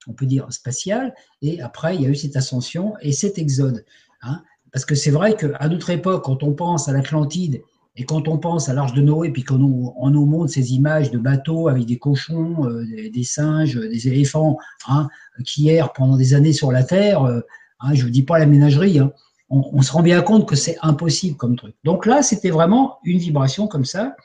on 0.05 0.13
peut 0.13 0.27
dire 0.27 0.45
spatial, 0.53 1.15
et 1.41 1.61
après, 1.61 1.95
il 1.95 2.03
y 2.03 2.05
a 2.05 2.09
eu 2.09 2.15
cette 2.15 2.35
ascension 2.35 2.93
et 3.01 3.11
cet 3.11 3.39
exode. 3.39 3.85
Hein. 4.21 4.43
Parce 4.71 4.85
que 4.85 4.93
c'est 4.93 5.09
vrai 5.09 5.35
qu'à 5.35 5.67
notre 5.67 5.89
époque, 5.89 6.25
quand 6.25 6.43
on 6.43 6.53
pense 6.53 6.87
à 6.87 6.91
l'Atlantide 6.91 7.63
Et 7.95 8.05
quand 8.05 8.27
on 8.27 8.39
pense 8.39 8.69
à 8.69 8.73
l'Arche 8.73 8.93
de 8.93 9.01
Noé, 9.01 9.29
puis 9.31 9.43
qu'on 9.43 9.57
nous, 9.57 9.93
on 9.97 10.09
nous 10.09 10.25
montre 10.25 10.51
ces 10.51 10.73
images 10.73 11.11
de 11.11 11.19
bateaux 11.19 11.67
avec 11.67 11.85
des 11.85 11.99
cochons, 11.99 12.65
euh, 12.65 12.85
des, 12.85 13.23
singes, 13.23 13.75
des 13.75 14.07
éléphants 14.07 14.57
hein, 14.87 15.09
qui 15.45 15.69
errent 15.69 15.93
pendant 15.93 16.17
des 16.17 16.33
années 16.33 16.53
sur 16.53 16.71
la 16.71 16.83
Terre, 16.83 17.23
euh, 17.23 17.41
hein, 17.79 17.93
je 17.93 18.01
ne 18.01 18.05
vous 18.05 18.09
dis 18.09 18.23
pas 18.23 18.39
la 18.39 18.47
ménagerie, 18.47 18.97
hein, 18.97 19.11
on, 19.49 19.83
se 19.83 19.91
rend 19.91 20.01
bien 20.01 20.21
compte 20.23 20.47
que 20.47 20.55
c'est 20.55 20.77
impossible 20.81 21.37
comme 21.37 21.55
truc. 21.55 21.75
Donc 21.83 22.07
là, 22.07 22.23
c'était 22.23 22.49
vraiment 22.49 22.97
une 23.03 23.19
vibration 23.19 23.67
comme 23.67 23.85
ça. 23.85 24.15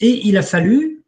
Et 0.00 0.26
il 0.26 0.36
a 0.36 0.42
fallu 0.42 1.04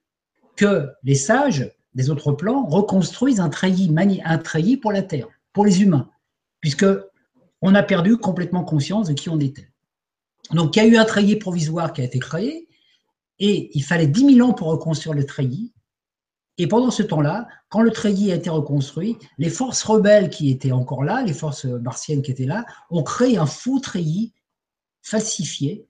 que 0.54 0.88
les 1.02 1.16
sages 1.16 1.72
des 1.94 2.10
autres 2.10 2.30
plans 2.30 2.64
reconstruisent 2.66 3.40
un 3.40 3.48
treillis 3.48 4.76
pour 4.76 4.92
la 4.92 5.02
Terre, 5.02 5.26
pour 5.52 5.64
les 5.64 5.82
humains, 5.82 6.08
puisque 6.60 6.86
on 7.62 7.74
a 7.74 7.82
perdu 7.82 8.16
complètement 8.16 8.62
conscience 8.62 9.08
de 9.08 9.14
qui 9.14 9.28
on 9.28 9.40
était. 9.40 9.68
Donc, 10.52 10.76
il 10.76 10.82
y 10.82 10.82
a 10.82 10.86
eu 10.86 10.96
un 10.96 11.04
treillis 11.04 11.36
provisoire 11.36 11.92
qui 11.92 12.00
a 12.00 12.04
été 12.04 12.18
créé, 12.18 12.68
et 13.38 13.70
il 13.76 13.82
fallait 13.82 14.06
10 14.06 14.36
000 14.36 14.48
ans 14.48 14.52
pour 14.52 14.68
reconstruire 14.68 15.14
le 15.14 15.26
treillis. 15.26 15.72
Et 16.56 16.68
pendant 16.68 16.90
ce 16.90 17.02
temps-là, 17.02 17.48
quand 17.68 17.80
le 17.80 17.90
treillis 17.90 18.30
a 18.30 18.36
été 18.36 18.48
reconstruit, 18.48 19.16
les 19.38 19.50
forces 19.50 19.82
rebelles 19.82 20.30
qui 20.30 20.50
étaient 20.50 20.70
encore 20.70 21.02
là, 21.02 21.22
les 21.22 21.32
forces 21.32 21.64
martiennes 21.64 22.22
qui 22.22 22.30
étaient 22.30 22.44
là, 22.44 22.64
ont 22.90 23.02
créé 23.02 23.36
un 23.36 23.46
faux 23.46 23.80
treillis 23.80 24.32
falsifié 25.02 25.88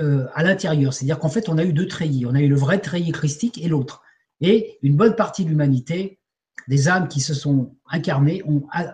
euh, 0.00 0.26
à 0.34 0.42
l'intérieur. 0.42 0.92
C'est-à-dire 0.92 1.18
qu'en 1.18 1.30
fait, 1.30 1.48
on 1.48 1.56
a 1.56 1.64
eu 1.64 1.72
deux 1.72 1.88
treillis. 1.88 2.26
On 2.26 2.34
a 2.34 2.40
eu 2.40 2.48
le 2.48 2.56
vrai 2.56 2.78
treillis 2.78 3.12
christique 3.12 3.56
et 3.56 3.68
l'autre. 3.68 4.02
Et 4.42 4.78
une 4.82 4.96
bonne 4.96 5.16
partie 5.16 5.44
de 5.44 5.48
l'humanité, 5.48 6.18
des 6.68 6.88
âmes 6.88 7.08
qui 7.08 7.20
se 7.20 7.32
sont 7.32 7.74
incarnées, 7.88 8.42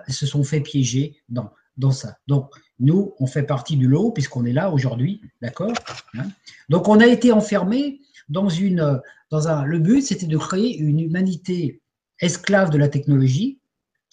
se 0.08 0.26
sont 0.26 0.44
fait 0.44 0.60
piéger 0.60 1.16
dans, 1.28 1.50
dans 1.76 1.90
ça. 1.90 2.18
Donc, 2.28 2.50
nous, 2.78 3.14
on 3.18 3.26
fait 3.26 3.42
partie 3.42 3.76
du 3.76 3.88
lot 3.88 4.10
puisqu'on 4.10 4.44
est 4.44 4.52
là 4.52 4.70
aujourd'hui, 4.70 5.20
d'accord 5.40 5.72
hein. 6.14 6.28
Donc, 6.68 6.88
on 6.88 7.00
a 7.00 7.06
été 7.06 7.32
enfermés 7.32 8.00
dans 8.28 8.48
une, 8.48 9.00
dans 9.30 9.48
un. 9.48 9.64
Le 9.64 9.78
but, 9.78 10.02
c'était 10.02 10.26
de 10.26 10.36
créer 10.36 10.76
une 10.78 11.00
humanité 11.00 11.80
esclave 12.20 12.70
de 12.70 12.78
la 12.78 12.88
technologie, 12.88 13.58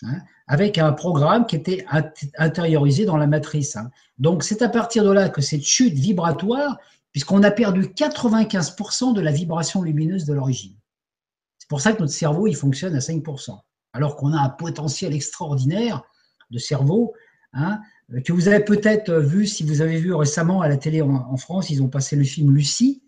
hein, 0.03 0.19
avec 0.47 0.77
un 0.77 0.91
programme 0.93 1.45
qui 1.45 1.55
était 1.55 1.85
intériorisé 2.37 3.05
dans 3.05 3.17
la 3.17 3.27
matrice. 3.27 3.75
Hein. 3.75 3.89
Donc, 4.17 4.43
c'est 4.43 4.61
à 4.61 4.69
partir 4.69 5.03
de 5.03 5.11
là 5.11 5.29
que 5.29 5.41
cette 5.41 5.63
chute 5.63 5.93
vibratoire, 5.93 6.77
puisqu'on 7.11 7.43
a 7.43 7.51
perdu 7.51 7.83
95% 7.83 9.13
de 9.13 9.21
la 9.21 9.31
vibration 9.31 9.81
lumineuse 9.81 10.25
de 10.25 10.33
l'origine. 10.33 10.75
C'est 11.57 11.69
pour 11.69 11.81
ça 11.81 11.93
que 11.93 12.01
notre 12.01 12.13
cerveau, 12.13 12.47
il 12.47 12.55
fonctionne 12.55 12.95
à 12.95 12.99
5%, 12.99 13.57
alors 13.93 14.15
qu'on 14.15 14.33
a 14.33 14.39
un 14.39 14.49
potentiel 14.49 15.13
extraordinaire 15.13 16.03
de 16.51 16.59
cerveau 16.59 17.13
que 18.23 18.33
vous 18.33 18.47
avez 18.47 18.63
peut-être 18.63 19.13
vu, 19.13 19.47
si 19.47 19.63
vous 19.63 19.81
avez 19.81 19.97
vu 19.97 20.13
récemment 20.13 20.61
à 20.61 20.67
la 20.67 20.77
télé 20.77 21.01
en, 21.01 21.37
France, 21.37 21.69
ils 21.69 21.81
ont 21.81 21.87
passé 21.87 22.15
le 22.15 22.23
film 22.23 22.53
Lucie, 22.53 23.01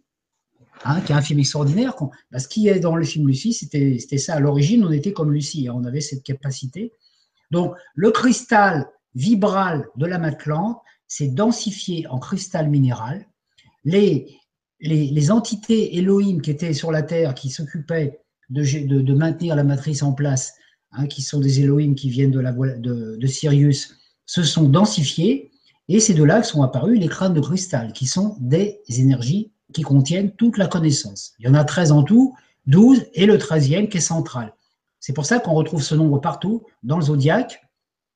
hein, 0.83 1.01
qui 1.01 1.11
est 1.11 1.15
un 1.15 1.21
film 1.21 1.39
extraordinaire. 1.39 1.95
ce 2.37 2.47
qui 2.47 2.67
est 2.67 2.79
dans 2.79 2.95
le 2.95 3.03
film 3.03 3.27
Lucie, 3.27 3.53
c'était 3.53 4.17
ça. 4.17 4.35
À 4.35 4.39
l'origine, 4.39 4.83
on 4.85 4.91
était 4.91 5.13
comme 5.13 5.31
Lucie, 5.31 5.67
hein, 5.67 5.73
on 5.75 5.83
avait 5.85 6.01
cette 6.01 6.23
capacité. 6.23 6.91
Donc, 7.51 7.75
le 7.93 8.11
cristal 8.11 8.87
vibral 9.13 9.87
de 9.95 10.05
la 10.05 10.17
Matlante 10.17 10.79
s'est 11.07 11.27
densifié 11.27 12.07
en 12.07 12.19
cristal 12.19 12.69
minéral. 12.69 13.25
Les, 13.83 14.39
les, 14.79 15.31
entités 15.31 15.97
Elohim 15.97 16.41
qui 16.41 16.51
étaient 16.51 16.73
sur 16.73 16.91
la 16.91 17.03
Terre, 17.03 17.35
qui 17.35 17.49
s'occupaient 17.49 18.19
de, 18.49 18.63
de, 19.01 19.13
maintenir 19.13 19.55
la 19.55 19.63
matrice 19.63 20.01
en 20.01 20.13
place, 20.13 20.55
qui 21.09 21.21
sont 21.21 21.39
des 21.39 21.61
Elohim 21.61 21.93
qui 21.93 22.09
viennent 22.09 22.31
de, 22.31 22.39
la, 22.39 22.51
de, 22.51 23.15
de 23.15 23.27
Sirius, 23.27 23.95
se 24.25 24.43
sont 24.43 24.69
densifiés 24.69 25.51
et 25.87 25.99
c'est 25.99 26.13
de 26.13 26.23
là 26.23 26.41
que 26.41 26.47
sont 26.47 26.63
apparus 26.63 26.99
les 26.99 27.07
crânes 27.07 27.33
de 27.33 27.41
cristal, 27.41 27.93
qui 27.93 28.07
sont 28.07 28.35
des 28.39 28.81
énergies 28.87 29.51
qui 29.73 29.81
contiennent 29.81 30.31
toute 30.31 30.57
la 30.57 30.67
connaissance. 30.67 31.33
Il 31.39 31.45
y 31.45 31.49
en 31.49 31.53
a 31.53 31.63
13 31.63 31.91
en 31.91 32.03
tout, 32.03 32.35
12 32.67 33.05
et 33.13 33.25
le 33.25 33.37
13e 33.37 33.87
qui 33.87 33.97
est 33.97 34.01
central. 34.01 34.53
C'est 34.99 35.13
pour 35.13 35.25
ça 35.25 35.39
qu'on 35.39 35.53
retrouve 35.53 35.83
ce 35.83 35.93
nombre 35.93 36.19
partout 36.19 36.63
dans 36.81 36.97
le 36.97 37.03
zodiaque, 37.03 37.61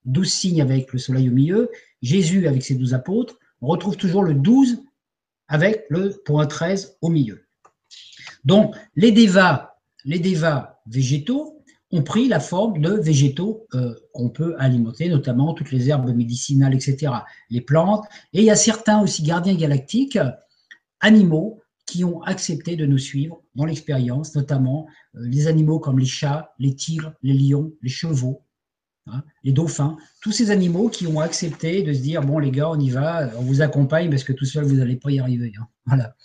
12 0.06 0.32
signes 0.32 0.62
avec 0.62 0.92
le 0.92 1.00
soleil 1.00 1.30
au 1.30 1.34
milieu, 1.34 1.70
Jésus 2.02 2.48
avec 2.48 2.64
ses 2.64 2.76
12 2.76 2.94
apôtres, 2.94 3.38
on 3.62 3.68
retrouve 3.68 3.98
toujours 3.98 4.24
le 4.24 4.34
12 4.34 4.82
avec 5.48 5.86
le 5.90 6.12
point 6.26 6.48
13 6.48 6.98
au 7.02 7.10
milieu. 7.10 7.46
Donc 8.46 8.76
les 8.96 9.12
dévas, 9.12 9.76
les 10.06 10.20
dévas 10.20 10.80
végétaux, 10.88 11.59
ont 11.92 12.04
pris 12.04 12.28
la 12.28 12.40
forme 12.40 12.80
de 12.80 12.92
végétaux 12.92 13.68
euh, 13.74 13.96
qu'on 14.14 14.30
peut 14.30 14.56
alimenter, 14.60 15.10
notamment 15.10 15.54
toutes 15.54 15.72
les 15.72 15.90
herbes 15.90 16.14
médicinales, 16.16 16.76
etc., 16.76 17.12
les 17.50 17.62
plantes. 17.62 18.06
Et 18.34 18.40
il 18.40 18.46
y 18.46 18.52
a 18.52 18.56
certains 18.56 19.02
aussi 19.02 19.24
gardiens 19.24 19.56
galactiques, 19.56 20.20
animaux, 21.00 21.62
qui 21.88 22.04
ont 22.04 22.22
accepté 22.22 22.76
de 22.76 22.86
nous 22.86 23.00
suivre 23.00 23.42
dans 23.56 23.66
l'expérience, 23.66 24.36
notamment 24.36 24.86
euh, 25.16 25.22
les 25.24 25.48
animaux 25.48 25.80
comme 25.80 25.98
les 25.98 26.06
chats, 26.06 26.54
les 26.60 26.76
tigres, 26.76 27.14
les 27.24 27.34
lions, 27.34 27.74
les 27.82 27.90
chevaux, 27.90 28.44
hein, 29.08 29.24
les 29.44 29.52
dauphins, 29.52 29.98
tous 30.22 30.32
ces 30.32 30.52
animaux 30.52 30.90
qui 30.90 31.08
ont 31.08 31.20
accepté 31.20 31.82
de 31.82 31.92
se 31.92 32.02
dire, 32.02 32.22
bon 32.22 32.38
les 32.38 32.52
gars, 32.52 32.70
on 32.70 32.80
y 32.80 32.92
va, 32.92 33.32
on 33.38 33.42
vous 33.42 33.62
accompagne 33.62 34.12
parce 34.12 34.24
que 34.24 34.34
tout 34.34 34.46
seul, 34.46 34.66
vous 34.66 34.76
n'allez 34.76 34.98
pas 34.98 35.10
y 35.10 35.20
arriver. 35.20 35.52
Hein. 35.60 35.68
Voilà. 35.88 36.16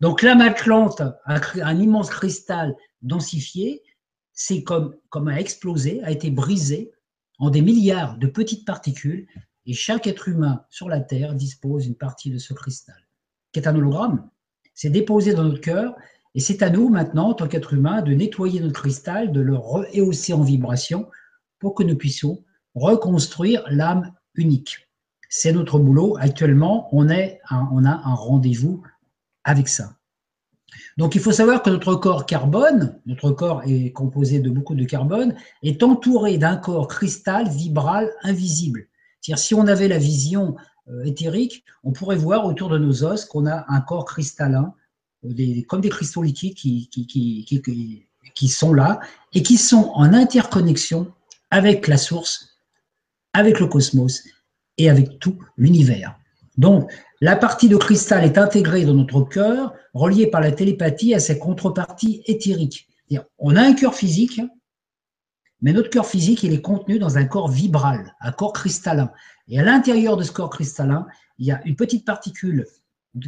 Donc 0.00 0.22
la 0.22 0.34
Matlante 0.34 1.02
a 1.02 1.40
un 1.62 1.78
immense 1.78 2.10
cristal 2.10 2.74
densifié 3.02 3.82
c'est 4.42 4.62
comme, 4.62 4.96
a 5.28 5.38
explosé, 5.38 6.02
a 6.02 6.10
été 6.10 6.30
brisé 6.30 6.92
en 7.38 7.50
des 7.50 7.60
milliards 7.60 8.16
de 8.16 8.26
petites 8.26 8.64
particules, 8.64 9.26
et 9.66 9.74
chaque 9.74 10.06
être 10.06 10.28
humain 10.28 10.64
sur 10.70 10.88
la 10.88 11.00
Terre 11.00 11.34
dispose 11.34 11.84
d'une 11.84 11.94
partie 11.94 12.30
de 12.30 12.38
ce 12.38 12.54
cristal, 12.54 12.96
qui 13.52 13.60
est 13.60 13.68
un 13.68 13.76
hologramme. 13.76 14.30
C'est 14.72 14.88
déposé 14.88 15.34
dans 15.34 15.44
notre 15.44 15.60
cœur, 15.60 15.94
et 16.34 16.40
c'est 16.40 16.62
à 16.62 16.70
nous 16.70 16.88
maintenant, 16.88 17.28
en 17.28 17.34
tant 17.34 17.48
qu'être 17.48 17.74
humain, 17.74 18.00
de 18.00 18.14
nettoyer 18.14 18.60
notre 18.60 18.80
cristal, 18.80 19.30
de 19.30 19.42
le 19.42 19.56
rehausser 19.56 20.32
en 20.32 20.42
vibration, 20.42 21.10
pour 21.58 21.74
que 21.74 21.82
nous 21.82 21.96
puissions 21.96 22.42
reconstruire 22.74 23.62
l'âme 23.68 24.10
unique. 24.34 24.88
C'est 25.28 25.52
notre 25.52 25.78
boulot. 25.78 26.16
Actuellement, 26.18 26.88
on, 26.92 27.10
est 27.10 27.42
on 27.50 27.84
a 27.84 27.90
un 27.90 28.14
rendez-vous 28.14 28.82
avec 29.44 29.68
ça. 29.68 29.99
Donc 30.96 31.14
il 31.14 31.20
faut 31.20 31.32
savoir 31.32 31.62
que 31.62 31.70
notre 31.70 31.94
corps 31.94 32.26
carbone, 32.26 32.98
notre 33.06 33.30
corps 33.30 33.62
est 33.64 33.92
composé 33.92 34.40
de 34.40 34.50
beaucoup 34.50 34.74
de 34.74 34.84
carbone, 34.84 35.34
est 35.62 35.82
entouré 35.82 36.38
d'un 36.38 36.56
corps 36.56 36.88
cristal 36.88 37.48
vibral 37.48 38.10
invisible. 38.22 38.86
C'est-à-dire 39.20 39.42
si 39.42 39.54
on 39.54 39.66
avait 39.66 39.88
la 39.88 39.98
vision 39.98 40.56
euh, 40.88 41.04
éthérique, 41.04 41.64
on 41.84 41.92
pourrait 41.92 42.16
voir 42.16 42.46
autour 42.46 42.68
de 42.68 42.78
nos 42.78 43.04
os 43.04 43.24
qu'on 43.24 43.46
a 43.46 43.64
un 43.68 43.80
corps 43.80 44.04
cristallin, 44.04 44.74
euh, 45.24 45.62
comme 45.68 45.80
des 45.80 45.88
cristaux 45.88 46.22
liquides 46.22 46.54
qui, 46.54 46.88
qui 48.34 48.48
sont 48.48 48.72
là 48.72 49.00
et 49.34 49.42
qui 49.42 49.56
sont 49.56 49.92
en 49.94 50.12
interconnexion 50.12 51.12
avec 51.50 51.88
la 51.88 51.96
source, 51.96 52.56
avec 53.32 53.60
le 53.60 53.66
cosmos 53.66 54.22
et 54.78 54.88
avec 54.88 55.18
tout 55.18 55.38
l'univers. 55.56 56.16
Donc, 56.56 56.90
la 57.22 57.36
partie 57.36 57.68
de 57.68 57.76
cristal 57.76 58.24
est 58.24 58.38
intégrée 58.38 58.84
dans 58.84 58.94
notre 58.94 59.20
cœur, 59.22 59.74
reliée 59.92 60.26
par 60.26 60.40
la 60.40 60.52
télépathie 60.52 61.14
à 61.14 61.20
ses 61.20 61.38
contreparties 61.38 62.22
éthériques. 62.26 62.88
On 63.38 63.56
a 63.56 63.62
un 63.62 63.74
cœur 63.74 63.94
physique, 63.94 64.40
mais 65.60 65.74
notre 65.74 65.90
cœur 65.90 66.06
physique, 66.06 66.44
est 66.44 66.62
contenu 66.62 66.98
dans 66.98 67.18
un 67.18 67.26
corps 67.26 67.48
vibral, 67.48 68.14
un 68.20 68.32
corps 68.32 68.54
cristallin. 68.54 69.12
Et 69.48 69.60
à 69.60 69.62
l'intérieur 69.62 70.16
de 70.16 70.22
ce 70.22 70.32
corps 70.32 70.48
cristallin, 70.48 71.06
il 71.38 71.46
y 71.46 71.52
a 71.52 71.60
une 71.66 71.76
petite 71.76 72.06
particule 72.06 72.66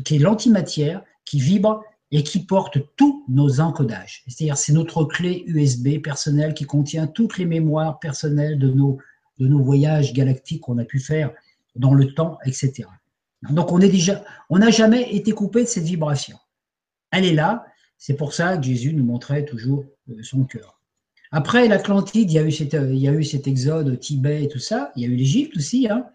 qui 0.04 0.16
est 0.16 0.20
l'antimatière, 0.20 1.02
qui 1.26 1.38
vibre 1.38 1.84
et 2.10 2.22
qui 2.22 2.46
porte 2.46 2.78
tous 2.96 3.24
nos 3.28 3.60
encodages. 3.60 4.22
C'est-à-dire, 4.26 4.56
c'est 4.56 4.72
notre 4.72 5.04
clé 5.04 5.44
USB 5.46 6.00
personnelle 6.02 6.54
qui 6.54 6.64
contient 6.64 7.06
toutes 7.06 7.36
les 7.36 7.46
mémoires 7.46 7.98
personnelles 7.98 8.58
de 8.58 8.70
nos 8.70 9.62
voyages 9.62 10.14
galactiques 10.14 10.62
qu'on 10.62 10.78
a 10.78 10.84
pu 10.84 10.98
faire 10.98 11.32
dans 11.76 11.92
le 11.92 12.14
temps, 12.14 12.38
etc. 12.46 12.88
Donc 13.50 13.72
on 13.72 13.80
est 13.80 13.88
déjà, 13.88 14.24
on 14.50 14.58
n'a 14.58 14.70
jamais 14.70 15.14
été 15.14 15.32
coupé 15.32 15.62
de 15.62 15.68
cette 15.68 15.84
vibration. 15.84 16.38
Elle 17.10 17.24
est 17.24 17.34
là. 17.34 17.66
C'est 17.98 18.14
pour 18.14 18.34
ça 18.34 18.56
que 18.56 18.64
Jésus 18.64 18.94
nous 18.94 19.04
montrait 19.04 19.44
toujours 19.44 19.84
euh, 20.10 20.22
son 20.22 20.44
cœur. 20.44 20.80
Après 21.30 21.66
l'Atlantide, 21.66 22.30
il 22.30 22.34
y 22.34 22.38
a 22.38 22.42
eu 22.42 22.52
cet, 22.52 22.74
il 22.74 22.96
y 22.96 23.08
a 23.08 23.12
eu 23.12 23.24
cet 23.24 23.46
exode 23.46 23.88
au 23.88 23.96
Tibet 23.96 24.44
et 24.44 24.48
tout 24.48 24.58
ça. 24.58 24.92
Il 24.96 25.02
y 25.02 25.06
a 25.06 25.08
eu 25.08 25.14
l'Égypte 25.16 25.56
aussi, 25.56 25.88
hein, 25.88 26.06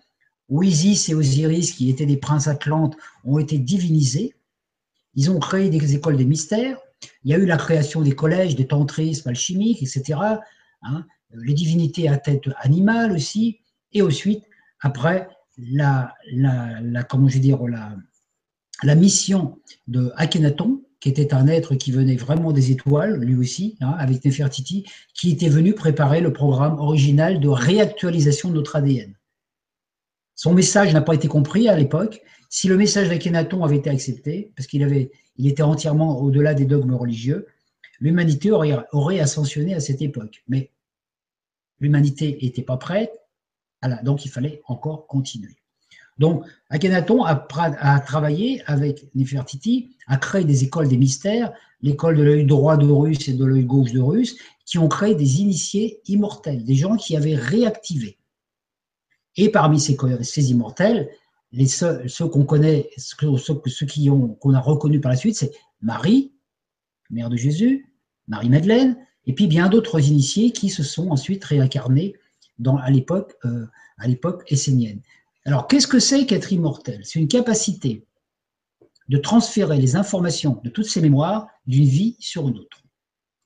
où 0.48 0.64
Isis 0.64 1.10
et 1.10 1.16
Osiris, 1.16 1.72
qui 1.72 1.90
étaient 1.90 2.06
des 2.06 2.18
princes 2.18 2.48
atlantes, 2.48 2.96
ont 3.24 3.40
été 3.40 3.58
divinisés. 3.58 4.36
Ils 5.16 5.32
ont 5.32 5.40
créé 5.40 5.70
des 5.70 5.96
écoles 5.96 6.18
des 6.18 6.26
mystères. 6.26 6.78
Il 7.24 7.32
y 7.32 7.34
a 7.34 7.38
eu 7.38 7.46
la 7.46 7.58
création 7.58 8.02
des 8.02 8.14
collèges, 8.14 8.56
des 8.56 8.68
tantrismes 8.68 9.30
alchimiques, 9.30 9.82
etc. 9.82 10.20
Hein. 10.84 11.06
les 11.34 11.54
divinités 11.54 12.08
à 12.08 12.18
tête 12.18 12.50
animale 12.60 13.12
aussi. 13.12 13.60
Et 13.94 14.04
ensuite, 14.04 14.44
après, 14.82 15.28
la, 15.58 16.14
mission 18.96 19.60
de 19.88 20.12
Akhenaton, 20.16 20.84
qui 21.00 21.10
était 21.10 21.34
un 21.34 21.48
être 21.48 21.76
qui 21.76 21.92
venait 21.92 22.16
vraiment 22.16 22.52
des 22.52 22.72
étoiles, 22.72 23.20
lui 23.20 23.36
aussi, 23.36 23.78
hein, 23.82 23.96
avec 23.98 24.24
Nefertiti, 24.24 24.86
qui 25.14 25.32
était 25.32 25.50
venu 25.50 25.74
préparer 25.74 26.22
le 26.22 26.34
programme 26.34 26.80
original 26.80 27.40
de 27.40 27.48
réactualisation 27.48 28.50
de 28.50 28.56
notre 28.56 28.76
ADN. 28.76 29.14
Son 30.36 30.54
message 30.54 30.94
n'a 30.94 31.02
pas 31.02 31.16
été 31.16 31.28
compris 31.28 31.68
à 31.68 31.76
l'époque. 31.76 32.22
Si 32.50 32.68
le 32.68 32.78
message 32.78 33.10
d'Akhenaton 33.10 33.64
avait 33.64 33.78
été 33.78 33.90
accepté, 33.90 34.52
parce 34.56 34.68
qu'il 34.68 34.84
avait, 34.84 35.12
était 35.40 35.64
entièrement 35.64 36.22
au-delà 36.22 36.54
des 36.54 36.66
dogmes 36.66 36.94
religieux, 36.94 37.48
l'humanité 38.00 38.52
aurait, 38.52 38.78
aurait 38.92 39.20
ascensionné 39.20 39.74
à 39.74 39.80
cette 39.80 40.02
époque. 40.02 40.44
Mais 40.48 40.72
l'humanité 41.80 42.38
n'était 42.42 42.62
pas 42.62 42.78
prête, 42.78 43.12
donc 44.04 44.26
il 44.26 44.30
fallait 44.30 44.62
encore 44.68 45.08
continuer. 45.08 45.56
Donc, 46.18 46.46
Akhenaton 46.70 47.24
a, 47.24 47.48
a, 47.56 48.00
travaillé 48.00 48.64
avec 48.66 49.08
Nefertiti, 49.14 49.96
a 50.08 50.18
créé 50.18 50.44
des 50.44 50.64
écoles 50.64 50.88
des 50.88 50.98
mystères, 50.98 51.54
l'école 51.82 52.18
de 52.18 52.24
l'œil 52.24 52.46
droit 52.46 52.76
de 52.76 52.88
Russe 52.88 53.28
et 53.28 53.34
de 53.34 53.46
l'œil 53.46 53.66
gauche 53.66 53.92
de 53.92 54.02
Russe, 54.02 54.36
qui 54.66 54.80
ont 54.80 54.88
créé 54.88 55.14
des 55.14 55.42
initiés 55.42 56.02
immortels, 56.08 56.64
des 56.64 56.76
gens 56.76 56.96
qui 56.96 57.16
avaient 57.16 57.36
réactivé. 57.36 58.18
Et 59.36 59.50
parmi 59.50 59.80
ces, 59.80 59.96
ces 60.24 60.52
immortels, 60.52 61.10
les 61.52 61.68
ceux, 61.68 62.28
qu'on 62.28 62.46
connaît, 62.46 62.90
ceux, 62.98 63.38
ceux 63.38 63.86
qui 63.86 64.10
ont, 64.10 64.30
qu'on 64.30 64.54
a 64.54 64.60
reconnus 64.60 65.02
par 65.02 65.12
la 65.12 65.18
suite, 65.18 65.36
c'est 65.36 65.52
Marie, 65.82 66.34
mère 67.10 67.30
de 67.30 67.38
Jésus, 67.38 67.94
Marie-Madeleine, 68.28 68.98
et 69.26 69.34
puis 69.34 69.48
bien 69.48 69.70
d'autres 69.70 70.10
initiés 70.10 70.52
qui 70.52 70.70
se 70.70 70.84
sont 70.84 71.10
ensuite 71.10 71.44
réincarnés 71.44 72.16
dans, 72.60 72.78
à 72.78 72.90
l'époque 72.90 73.36
euh, 73.46 73.66
à 73.98 74.08
l'époque 74.08 74.44
essénienne. 74.48 75.02
Alors, 75.46 75.68
qu'est-ce 75.68 75.88
que 75.88 76.00
c'est 76.00 76.26
qu'être 76.26 76.52
immortel? 76.52 77.02
C'est 77.04 77.20
une 77.20 77.28
capacité 77.28 78.06
de 79.10 79.18
transférer 79.18 79.78
les 79.78 79.96
informations 79.96 80.60
de 80.64 80.70
toutes 80.70 80.90
ces 80.90 81.02
mémoires 81.02 81.48
d'une 81.66 81.86
vie 81.86 82.16
sur 82.20 82.48
une 82.48 82.58
autre. 82.58 82.84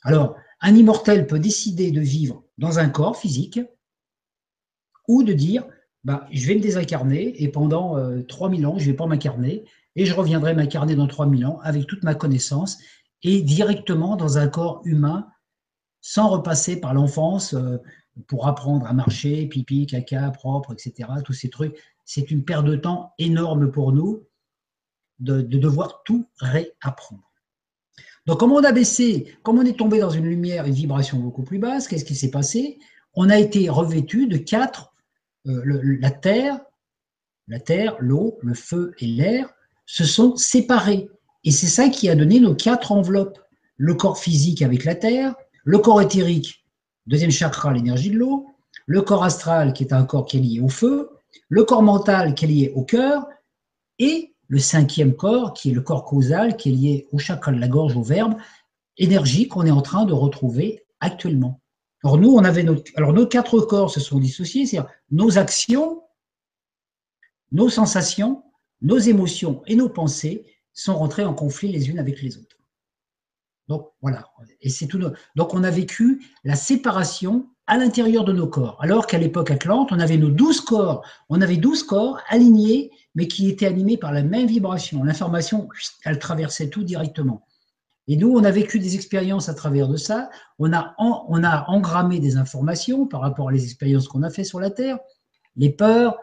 Alors, 0.03 0.35
un 0.61 0.75
immortel 0.75 1.27
peut 1.27 1.39
décider 1.39 1.91
de 1.91 2.01
vivre 2.01 2.43
dans 2.57 2.79
un 2.79 2.89
corps 2.89 3.17
physique 3.17 3.59
ou 5.07 5.23
de 5.23 5.33
dire 5.33 5.65
bah, 6.03 6.27
je 6.31 6.47
vais 6.47 6.55
me 6.55 6.61
désincarner 6.61 7.41
et 7.43 7.47
pendant 7.47 7.95
3000 8.27 8.65
euh, 8.65 8.69
ans, 8.69 8.79
je 8.79 8.85
ne 8.85 8.91
vais 8.91 8.95
pas 8.95 9.05
m'incarner 9.05 9.63
et 9.95 10.05
je 10.05 10.13
reviendrai 10.13 10.55
m'incarner 10.55 10.95
dans 10.95 11.07
3000 11.07 11.45
ans 11.45 11.59
avec 11.61 11.85
toute 11.85 12.03
ma 12.03 12.15
connaissance 12.15 12.79
et 13.21 13.41
directement 13.41 14.15
dans 14.15 14.39
un 14.39 14.47
corps 14.47 14.81
humain 14.85 15.27
sans 16.01 16.29
repasser 16.29 16.79
par 16.79 16.95
l'enfance 16.95 17.53
euh, 17.53 17.77
pour 18.27 18.47
apprendre 18.47 18.85
à 18.85 18.93
marcher, 18.93 19.45
pipi, 19.47 19.85
caca, 19.85 20.29
propre, 20.31 20.73
etc. 20.73 21.09
Tous 21.23 21.33
ces 21.33 21.49
trucs. 21.49 21.75
C'est 22.05 22.31
une 22.31 22.43
perte 22.43 22.65
de 22.65 22.75
temps 22.75 23.13
énorme 23.19 23.71
pour 23.71 23.93
nous 23.93 24.27
de, 25.19 25.41
de 25.41 25.57
devoir 25.57 26.03
tout 26.03 26.27
réapprendre. 26.39 27.31
Donc, 28.25 28.39
comme 28.39 28.51
on 28.51 28.63
a 28.63 28.71
baissé, 28.71 29.35
comme 29.43 29.59
on 29.59 29.65
est 29.65 29.77
tombé 29.77 29.99
dans 29.99 30.09
une 30.09 30.25
lumière, 30.25 30.65
une 30.65 30.73
vibration 30.73 31.17
beaucoup 31.19 31.43
plus 31.43 31.59
basse, 31.59 31.87
qu'est-ce 31.87 32.05
qui 32.05 32.15
s'est 32.15 32.31
passé? 32.31 32.79
On 33.13 33.29
a 33.29 33.39
été 33.39 33.69
revêtu 33.69 34.27
de 34.27 34.37
quatre 34.37 34.93
euh, 35.47 35.97
la 35.99 36.11
terre, 36.11 36.59
la 37.47 37.59
terre, 37.59 37.95
l'eau, 37.99 38.37
le 38.41 38.53
feu 38.53 38.93
et 38.99 39.07
l'air 39.07 39.49
se 39.85 40.05
sont 40.05 40.35
séparés. 40.35 41.09
Et 41.43 41.51
c'est 41.51 41.67
ça 41.67 41.89
qui 41.89 42.09
a 42.09 42.15
donné 42.15 42.39
nos 42.39 42.55
quatre 42.55 42.91
enveloppes. 42.91 43.39
Le 43.77 43.95
corps 43.95 44.19
physique 44.19 44.61
avec 44.61 44.85
la 44.85 44.93
terre, 44.93 45.33
le 45.63 45.79
corps 45.79 46.01
éthérique, 46.01 46.60
deuxième 47.07 47.31
chakra, 47.31 47.73
l'énergie 47.73 48.09
de 48.09 48.17
l'eau, 48.17 48.47
le 48.85 49.01
corps 49.01 49.23
astral 49.23 49.73
qui 49.73 49.83
est 49.83 49.93
un 49.93 50.03
corps 50.03 50.25
qui 50.25 50.37
est 50.37 50.41
lié 50.41 50.59
au 50.59 50.69
feu, 50.69 51.09
le 51.49 51.63
corps 51.63 51.83
mental 51.83 52.35
qui 52.35 52.45
est 52.45 52.47
lié 52.47 52.71
au 52.75 52.83
cœur, 52.83 53.25
et 53.99 54.33
le 54.47 54.59
cinquième 54.59 55.15
corps 55.15 55.53
qui 55.53 55.71
est 55.71 55.73
le 55.73 55.81
corps 55.81 56.05
causal 56.05 56.57
qui 56.57 56.69
est 56.69 56.73
lié 56.73 57.07
au 57.11 57.17
chakra 57.17 57.51
de 57.51 57.59
la 57.59 57.67
gorge, 57.67 57.95
au 57.95 58.03
verbe, 58.03 58.35
énergie 58.97 59.47
qu'on 59.47 59.65
est 59.65 59.71
en 59.71 59.81
train 59.81 60.05
de 60.05 60.13
retrouver 60.13 60.83
actuellement. 60.99 61.61
Alors 62.03 62.17
nous, 62.17 62.31
on 62.31 62.43
avait 62.43 62.65
alors 62.95 63.13
nos 63.13 63.27
quatre 63.27 63.59
corps 63.61 63.91
se 63.91 63.99
sont 63.99 64.19
dissociés, 64.19 64.65
c'est-à-dire 64.65 64.91
nos 65.11 65.37
actions, 65.37 66.03
nos 67.51 67.69
sensations, 67.69 68.43
nos 68.81 68.97
émotions 68.97 69.61
et 69.67 69.75
nos 69.75 69.89
pensées 69.89 70.45
sont 70.73 70.95
rentrés 70.95 71.25
en 71.25 71.33
conflit 71.33 71.71
les 71.71 71.89
unes 71.89 71.99
avec 71.99 72.21
les 72.21 72.37
autres. 72.37 72.50
Donc 73.67 73.89
voilà, 74.01 74.25
et 74.61 74.69
c'est 74.69 74.87
tout. 74.87 74.99
Donc 75.35 75.53
on 75.53 75.63
a 75.63 75.69
vécu 75.69 76.25
la 76.43 76.55
séparation 76.55 77.47
à 77.67 77.77
l'intérieur 77.77 78.25
de 78.25 78.33
nos 78.33 78.47
corps, 78.47 78.77
alors 78.81 79.07
qu'à 79.07 79.17
l'époque 79.17 79.49
Atlante, 79.49 79.91
on 79.91 79.99
avait 79.99 80.17
nos 80.17 80.29
douze 80.29 80.59
corps, 80.59 81.05
on 81.29 81.41
avait 81.41 81.57
douze 81.57 81.83
corps 81.83 82.19
alignés, 82.27 82.91
mais 83.15 83.27
qui 83.27 83.47
étaient 83.49 83.67
animés 83.67 83.97
par 83.97 84.11
la 84.11 84.23
même 84.23 84.47
vibration. 84.47 85.03
L'information, 85.03 85.69
elle 86.03 86.19
traversait 86.19 86.69
tout 86.69 86.83
directement. 86.83 87.45
Et 88.07 88.17
nous, 88.17 88.29
on 88.29 88.43
a 88.43 88.51
vécu 88.51 88.79
des 88.79 88.95
expériences 88.95 89.47
à 89.47 89.53
travers 89.53 89.87
de 89.87 89.95
ça. 89.95 90.29
On 90.59 90.73
a, 90.73 90.95
engrammé 91.67 92.19
des 92.19 92.35
informations 92.35 93.05
par 93.05 93.21
rapport 93.21 93.49
à 93.49 93.51
les 93.51 93.63
expériences 93.63 94.07
qu'on 94.07 94.23
a 94.23 94.29
fait 94.29 94.43
sur 94.43 94.59
la 94.59 94.69
Terre, 94.69 94.97
les 95.55 95.69
peurs, 95.69 96.17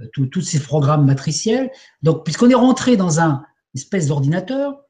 euh, 0.00 0.06
tous 0.12 0.42
ces 0.42 0.60
programmes 0.60 1.06
matriciels. 1.06 1.70
Donc, 2.02 2.24
puisqu'on 2.24 2.50
est 2.50 2.54
rentré 2.54 2.96
dans 2.96 3.20
un 3.20 3.44
espèce 3.74 4.08
d'ordinateur 4.08 4.82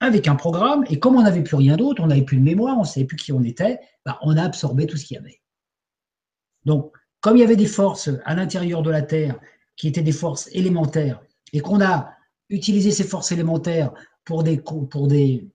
avec 0.00 0.28
un 0.28 0.34
programme, 0.34 0.84
et 0.88 0.98
comme 0.98 1.16
on 1.16 1.22
n'avait 1.22 1.42
plus 1.42 1.56
rien 1.56 1.76
d'autre, 1.76 2.02
on 2.02 2.08
n'avait 2.08 2.22
plus 2.22 2.36
de 2.36 2.42
mémoire, 2.42 2.76
on 2.76 2.82
ne 2.82 2.86
savait 2.86 3.06
plus 3.06 3.16
qui 3.16 3.32
on 3.32 3.42
était, 3.42 3.80
bah, 4.04 4.18
on 4.22 4.36
a 4.36 4.42
absorbé 4.42 4.86
tout 4.86 4.96
ce 4.96 5.04
qu'il 5.06 5.16
y 5.16 5.18
avait. 5.18 5.40
Donc, 6.64 6.92
comme 7.20 7.36
il 7.36 7.40
y 7.40 7.44
avait 7.44 7.56
des 7.56 7.66
forces 7.66 8.10
à 8.24 8.34
l'intérieur 8.34 8.82
de 8.82 8.90
la 8.90 9.02
Terre 9.02 9.38
qui 9.76 9.88
étaient 9.88 10.02
des 10.02 10.12
forces 10.12 10.48
élémentaires, 10.52 11.20
et 11.52 11.60
qu'on 11.60 11.80
a 11.80 12.10
utilisé 12.50 12.90
ces 12.90 13.04
forces 13.04 13.32
élémentaires 13.32 13.92
pour 14.24 14.42
des, 14.42 14.58
pour 14.58 15.06
des 15.08 15.48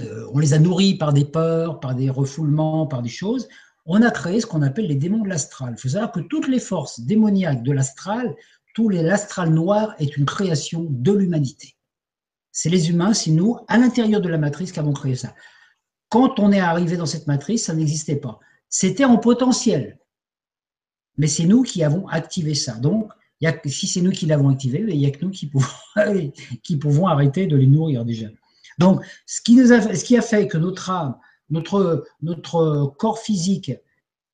euh, 0.00 0.28
on 0.32 0.38
les 0.38 0.54
a 0.54 0.58
nourris 0.58 0.94
par 0.94 1.12
des 1.12 1.24
peurs, 1.24 1.80
par 1.80 1.94
des 1.94 2.10
refoulements, 2.10 2.86
par 2.86 3.02
des 3.02 3.08
choses. 3.08 3.48
On 3.86 4.02
a 4.02 4.10
créé 4.10 4.40
ce 4.40 4.46
qu'on 4.46 4.62
appelle 4.62 4.86
les 4.86 4.96
démons 4.96 5.22
de 5.22 5.28
l'astral. 5.28 5.74
Il 5.76 5.80
faut 5.80 5.88
savoir 5.88 6.10
que 6.10 6.20
toutes 6.20 6.48
les 6.48 6.58
forces 6.58 7.00
démoniaques 7.00 7.62
de 7.62 7.72
l'astral, 7.72 8.34
tout 8.74 8.88
l'astral 8.88 9.50
noir 9.50 9.94
est 9.98 10.16
une 10.16 10.24
création 10.24 10.86
de 10.90 11.12
l'humanité. 11.12 11.73
C'est 12.56 12.70
les 12.70 12.88
humains, 12.88 13.12
c'est 13.14 13.32
nous, 13.32 13.58
à 13.66 13.78
l'intérieur 13.78 14.20
de 14.20 14.28
la 14.28 14.38
matrice, 14.38 14.70
qui 14.70 14.78
avons 14.78 14.92
créé 14.92 15.16
ça. 15.16 15.34
Quand 16.08 16.38
on 16.38 16.52
est 16.52 16.60
arrivé 16.60 16.96
dans 16.96 17.04
cette 17.04 17.26
matrice, 17.26 17.64
ça 17.64 17.74
n'existait 17.74 18.14
pas. 18.14 18.38
C'était 18.68 19.04
en 19.04 19.18
potentiel. 19.18 19.98
Mais 21.18 21.26
c'est 21.26 21.46
nous 21.46 21.64
qui 21.64 21.82
avons 21.82 22.06
activé 22.06 22.54
ça. 22.54 22.74
Donc, 22.74 23.10
si 23.66 23.88
c'est 23.88 24.00
nous 24.00 24.12
qui 24.12 24.26
l'avons 24.26 24.50
activé, 24.50 24.84
il 24.88 24.96
n'y 24.96 25.06
a 25.06 25.10
que 25.10 25.24
nous 25.24 25.30
qui 26.62 26.76
pouvons, 26.76 27.06
arrêter 27.08 27.48
de 27.48 27.56
les 27.56 27.66
nourrir 27.66 28.04
déjà. 28.04 28.28
Donc, 28.78 29.04
ce 29.26 29.40
qui, 29.40 30.16
a, 30.16 30.22
fait 30.22 30.46
que 30.46 30.56
notre 30.56 30.90
âme, 30.90 31.16
notre 31.50 32.94
corps 32.98 33.18
physique 33.18 33.72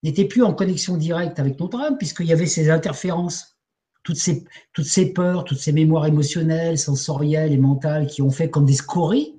n'était 0.03 0.27
plus 0.27 0.43
en 0.43 0.53
connexion 0.53 0.99
directe 0.99 1.39
avec 1.39 1.59
notre 1.59 1.81
âme, 1.81 1.97
puisqu'il 1.97 2.27
y 2.27 2.35
avait 2.35 2.45
ces 2.45 2.69
interférences, 2.69 3.57
toutes 4.03 4.17
ces, 4.17 5.13
peurs, 5.13 5.45
toutes 5.45 5.59
ces 5.59 5.73
mémoires 5.73 6.07
émotionnelles, 6.07 6.79
sensorielles 6.79 7.53
et 7.53 7.59
mentales 7.59 8.07
qui 8.07 8.23
ont 8.23 8.31
fait 8.31 8.51
comme 8.51 8.65
des 8.65 8.75
scories, 8.75 9.37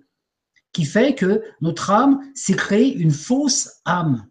qui 0.72 0.86
fait 0.86 1.16
que 1.16 1.44
notre 1.62 1.90
âme 1.92 2.20
s'est 2.36 2.56
créée 2.56 2.94
une 2.94 3.12
fausse 3.12 3.82
âme. 3.86 4.28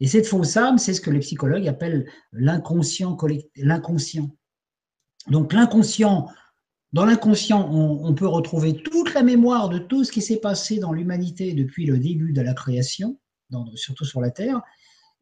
Et 0.00 0.06
cette 0.06 0.26
fausse 0.26 0.56
âme, 0.56 0.78
c'est 0.78 0.94
ce 0.94 1.00
que 1.00 1.10
les 1.10 1.20
psychologues 1.20 1.68
appellent 1.68 2.10
l'inconscient 2.32 3.16
l'inconscient. 3.56 4.30
Donc 5.28 5.52
l'inconscient, 5.52 6.28
dans 6.92 7.04
l'inconscient, 7.04 7.68
on, 7.70 8.14
peut 8.14 8.26
retrouver 8.26 8.82
toute 8.82 9.12
la 9.12 9.22
mémoire 9.22 9.68
de 9.68 9.78
tout 9.78 10.04
ce 10.04 10.12
qui 10.12 10.22
s'est 10.22 10.40
passé 10.40 10.78
dans 10.78 10.92
l'humanité 10.92 11.52
depuis 11.52 11.84
le 11.84 11.98
début 11.98 12.32
de 12.32 12.40
la 12.40 12.54
création, 12.54 13.18
surtout 13.74 14.04
sur 14.04 14.20
la 14.20 14.30
Terre, 14.30 14.62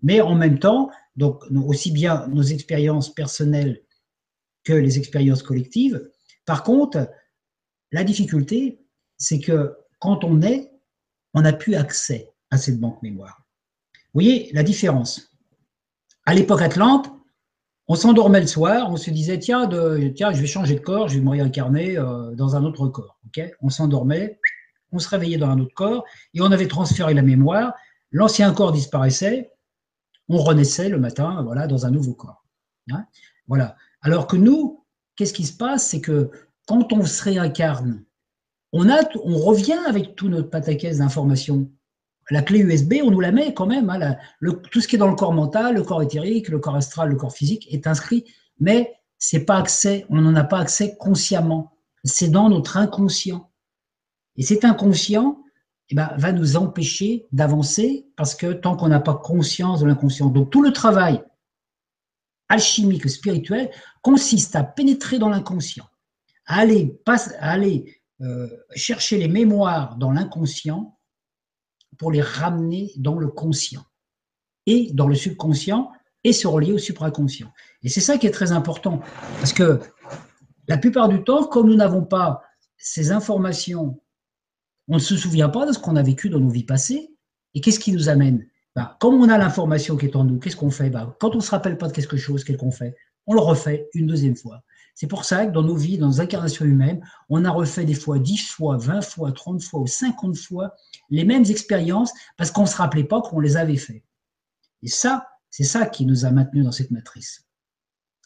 mais 0.02 0.20
en 0.20 0.34
même 0.34 0.58
temps, 0.58 0.90
donc 1.16 1.42
aussi 1.50 1.90
bien 1.90 2.28
nos 2.28 2.42
expériences 2.42 3.12
personnelles 3.12 3.82
que 4.66 4.72
les 4.72 4.98
expériences 4.98 5.42
collectives. 5.42 6.02
Par 6.44 6.64
contre, 6.64 7.08
la 7.92 8.04
difficulté, 8.04 8.84
c'est 9.16 9.40
que 9.40 9.76
quand 10.00 10.24
on 10.24 10.42
est, 10.42 10.72
on 11.32 11.42
n'a 11.42 11.52
plus 11.52 11.76
accès 11.76 12.30
à 12.50 12.58
cette 12.58 12.78
banque 12.80 13.00
mémoire. 13.02 13.42
Vous 13.94 14.20
voyez 14.22 14.50
la 14.52 14.62
différence? 14.62 15.32
À 16.26 16.34
l'époque 16.34 16.62
Atlante, 16.62 17.10
on 17.88 17.94
s'endormait 17.94 18.40
le 18.40 18.48
soir, 18.48 18.90
on 18.90 18.96
se 18.96 19.10
disait 19.10 19.38
tiens, 19.38 19.66
de, 19.66 20.12
tiens, 20.16 20.32
je 20.32 20.40
vais 20.40 20.46
changer 20.46 20.74
de 20.74 20.80
corps, 20.80 21.08
je 21.08 21.18
vais 21.18 21.24
me 21.24 21.30
réincarner 21.30 21.96
euh, 21.96 22.34
dans 22.34 22.56
un 22.56 22.64
autre 22.64 22.88
corps. 22.88 23.20
on 23.60 23.68
s'endormait, 23.68 24.40
on 24.90 24.98
se 24.98 25.08
réveillait 25.08 25.38
dans 25.38 25.50
un 25.50 25.60
autre 25.60 25.74
corps 25.74 26.04
et 26.34 26.40
on 26.40 26.50
avait 26.50 26.66
transféré 26.66 27.14
la 27.14 27.22
mémoire. 27.22 27.72
L'ancien 28.10 28.52
corps 28.52 28.72
disparaissait, 28.72 29.52
on 30.28 30.38
renaissait 30.38 30.88
le 30.88 30.98
matin, 30.98 31.42
voilà, 31.44 31.68
dans 31.68 31.86
un 31.86 31.92
nouveau 31.92 32.14
corps. 32.14 32.44
Hein? 32.90 33.06
voilà. 33.46 33.76
Alors 34.06 34.28
que 34.28 34.36
nous, 34.36 34.84
qu'est-ce 35.16 35.32
qui 35.32 35.44
se 35.44 35.56
passe, 35.56 35.88
c'est 35.88 36.00
que 36.00 36.30
quand 36.68 36.92
on 36.92 37.04
se 37.04 37.24
réincarne, 37.24 38.04
on 38.72 38.88
a, 38.88 39.00
on 39.24 39.36
revient 39.36 39.80
avec 39.88 40.14
tout 40.14 40.28
notre 40.28 40.48
pataquès 40.48 40.98
d'informations 40.98 41.68
la 42.30 42.40
clé 42.42 42.60
USB, 42.60 42.94
on 43.02 43.10
nous 43.10 43.18
la 43.18 43.32
met 43.32 43.52
quand 43.52 43.66
même. 43.66 43.90
Hein, 43.90 44.16
tout 44.70 44.80
ce 44.80 44.86
qui 44.86 44.94
est 44.94 44.98
dans 45.00 45.08
le 45.08 45.16
corps 45.16 45.32
mental, 45.32 45.74
le 45.74 45.82
corps 45.82 46.02
éthérique, 46.02 46.48
le 46.48 46.60
corps 46.60 46.76
astral, 46.76 47.08
le 47.08 47.16
corps 47.16 47.32
physique 47.32 47.66
est 47.72 47.88
inscrit, 47.88 48.24
mais 48.60 48.94
c'est 49.18 49.44
pas 49.44 49.56
accès, 49.56 50.06
on 50.08 50.20
n'en 50.20 50.36
a 50.36 50.44
pas 50.44 50.60
accès 50.60 50.96
consciemment. 50.96 51.72
C'est 52.04 52.28
dans 52.28 52.48
notre 52.48 52.76
inconscient. 52.76 53.50
Et 54.36 54.44
cet 54.44 54.64
inconscient 54.64 55.40
eh 55.88 55.96
ben, 55.96 56.10
va 56.16 56.30
nous 56.30 56.56
empêcher 56.56 57.26
d'avancer 57.32 58.06
parce 58.14 58.36
que 58.36 58.52
tant 58.52 58.76
qu'on 58.76 58.88
n'a 58.88 59.00
pas 59.00 59.14
conscience 59.14 59.80
de 59.80 59.86
l'inconscient. 59.86 60.28
Donc 60.28 60.50
tout 60.50 60.62
le 60.62 60.72
travail 60.72 61.24
alchimique 62.48 63.08
spirituelle 63.08 63.70
consiste 64.02 64.56
à 64.56 64.64
pénétrer 64.64 65.18
dans 65.18 65.28
l'inconscient, 65.28 65.86
à 66.46 66.60
aller, 66.60 68.00
euh, 68.20 68.48
chercher 68.74 69.18
les 69.18 69.28
mémoires 69.28 69.96
dans 69.96 70.12
l'inconscient 70.12 70.98
pour 71.98 72.10
les 72.10 72.22
ramener 72.22 72.92
dans 72.96 73.18
le 73.18 73.28
conscient 73.28 73.84
et 74.66 74.90
dans 74.92 75.08
le 75.08 75.14
subconscient 75.14 75.90
et 76.24 76.32
se 76.32 76.46
relier 76.46 76.72
au 76.72 76.78
supraconscient. 76.78 77.52
Et 77.82 77.88
c'est 77.88 78.00
ça 78.00 78.18
qui 78.18 78.26
est 78.26 78.32
très 78.32 78.52
important, 78.52 79.00
parce 79.38 79.52
que 79.52 79.80
la 80.68 80.76
plupart 80.76 81.08
du 81.08 81.22
temps, 81.22 81.44
comme 81.46 81.68
nous 81.68 81.76
n'avons 81.76 82.04
pas 82.04 82.42
ces 82.76 83.12
informations, 83.12 84.00
on 84.88 84.94
ne 84.94 85.00
se 85.00 85.16
souvient 85.16 85.48
pas 85.48 85.66
de 85.66 85.72
ce 85.72 85.78
qu'on 85.78 85.96
a 85.96 86.02
vécu 86.02 86.28
dans 86.28 86.40
nos 86.40 86.50
vies 86.50 86.64
passées, 86.64 87.14
et 87.54 87.60
qu'est-ce 87.60 87.80
qui 87.80 87.92
nous 87.92 88.08
amène? 88.08 88.46
Bah, 88.76 88.96
Comme 89.00 89.14
on 89.14 89.28
a 89.28 89.38
l'information 89.38 89.96
qui 89.96 90.06
est 90.06 90.14
en 90.14 90.24
nous, 90.24 90.38
qu'est-ce 90.38 90.56
qu'on 90.56 90.70
fait? 90.70 90.90
Bah, 90.90 91.16
Quand 91.18 91.32
on 91.32 91.38
ne 91.38 91.42
se 91.42 91.50
rappelle 91.50 91.78
pas 91.78 91.88
de 91.88 91.92
quelque 91.92 92.16
chose, 92.16 92.44
qu'est-ce 92.44 92.58
qu'on 92.58 92.70
fait? 92.70 92.94
On 93.26 93.34
le 93.34 93.40
refait 93.40 93.88
une 93.94 94.06
deuxième 94.06 94.36
fois. 94.36 94.62
C'est 94.94 95.08
pour 95.08 95.24
ça 95.24 95.46
que 95.46 95.52
dans 95.52 95.62
nos 95.62 95.74
vies, 95.74 95.98
dans 95.98 96.06
nos 96.06 96.20
incarnations 96.20 96.64
humaines, 96.64 97.00
on 97.28 97.44
a 97.44 97.50
refait 97.50 97.84
des 97.84 97.94
fois 97.94 98.18
10 98.18 98.38
fois, 98.38 98.76
20 98.76 99.00
fois, 99.02 99.32
30 99.32 99.62
fois 99.62 99.80
ou 99.80 99.86
50 99.86 100.36
fois 100.36 100.74
les 101.10 101.24
mêmes 101.24 101.44
expériences 101.44 102.12
parce 102.36 102.50
qu'on 102.50 102.62
ne 102.62 102.66
se 102.66 102.76
rappelait 102.76 103.04
pas 103.04 103.20
qu'on 103.20 103.40
les 103.40 103.56
avait 103.56 103.76
fait. 103.76 104.04
Et 104.82 104.88
ça, 104.88 105.26
c'est 105.50 105.64
ça 105.64 105.86
qui 105.86 106.06
nous 106.06 106.24
a 106.24 106.30
maintenus 106.30 106.64
dans 106.64 106.72
cette 106.72 106.90
matrice. 106.90 107.44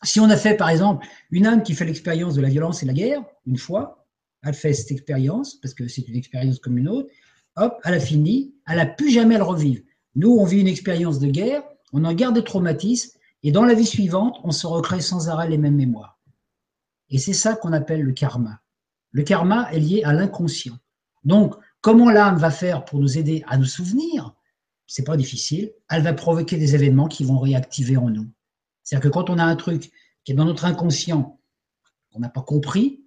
Si 0.03 0.21
on 0.21 0.31
a 0.31 0.37
fait, 0.37 0.57
par 0.57 0.69
exemple, 0.69 1.07
une 1.31 1.47
âme 1.47 1.63
qui 1.63 1.75
fait 1.75 1.85
l'expérience 1.85 2.35
de 2.35 2.41
la 2.41 2.49
violence 2.49 2.83
et 2.83 2.87
la 2.87 2.93
guerre, 2.93 3.23
une 3.47 3.59
fois, 3.59 4.07
elle 4.43 4.55
fait 4.55 4.73
cette 4.73 4.91
expérience, 4.91 5.57
parce 5.57 5.75
que 5.75 5.89
c'est 5.89 6.07
une 6.09 6.17
expérience 6.17 6.59
comme 6.59 6.79
une 6.79 6.89
autre, 6.89 7.11
hop, 7.57 7.79
elle 7.85 7.95
a 7.95 8.01
fini, 8.01 8.55
elle 8.67 8.77
n'a 8.77 8.87
plus 8.87 9.11
jamais 9.11 9.35
à 9.35 9.39
le 9.39 9.45
revivre. 9.45 9.83
Nous, 10.15 10.31
on 10.31 10.45
vit 10.45 10.61
une 10.61 10.69
expérience 10.69 11.19
de 11.19 11.29
guerre, 11.29 11.63
on 11.93 12.05
en 12.05 12.13
garde 12.13 12.35
des 12.35 12.45
traumatismes, 12.45 13.19
et 13.43 13.53
dans 13.53 13.65
la 13.65 13.75
vie 13.75 13.87
suivante, 13.87 14.39
on 14.45 14.51
se 14.51 14.67
recrée 14.67 15.01
sans 15.01 15.29
arrêt 15.29 15.49
les 15.49 15.59
mêmes 15.59 15.77
mémoires. 15.77 16.19
Et 17.09 17.19
c'est 17.19 17.33
ça 17.33 17.57
qu'on 17.57 17.73
appelle 17.73 18.03
le 18.03 18.13
karma. 18.13 18.61
Le 19.13 19.23
karma 19.23 19.73
est 19.73 19.81
lié 19.81 20.03
à 20.05 20.13
l'inconscient. 20.13 20.79
Donc, 21.25 21.55
comment 21.81 22.11
l'âme 22.11 22.39
va 22.39 22.51
faire 22.51 22.85
pour 22.85 23.01
nous 23.01 23.19
aider 23.19 23.43
à 23.49 23.57
nous 23.57 23.65
souvenir? 23.65 24.35
C'est 24.87 25.05
pas 25.05 25.17
difficile. 25.17 25.73
Elle 25.89 26.03
va 26.03 26.13
provoquer 26.13 26.57
des 26.57 26.75
événements 26.75 27.09
qui 27.09 27.25
vont 27.25 27.39
réactiver 27.39 27.97
en 27.97 28.11
nous. 28.11 28.29
C'est-à-dire 28.83 29.11
que 29.11 29.15
quand 29.15 29.31
on 29.31 29.39
a 29.39 29.45
un 29.45 29.57
truc 29.57 29.91
qui 30.25 30.33
est 30.33 30.35
dans 30.35 30.45
notre 30.45 30.65
inconscient, 30.65 31.41
qu'on 32.13 32.21
n'a 32.21 32.29
pas 32.29 32.43
compris, 32.43 33.05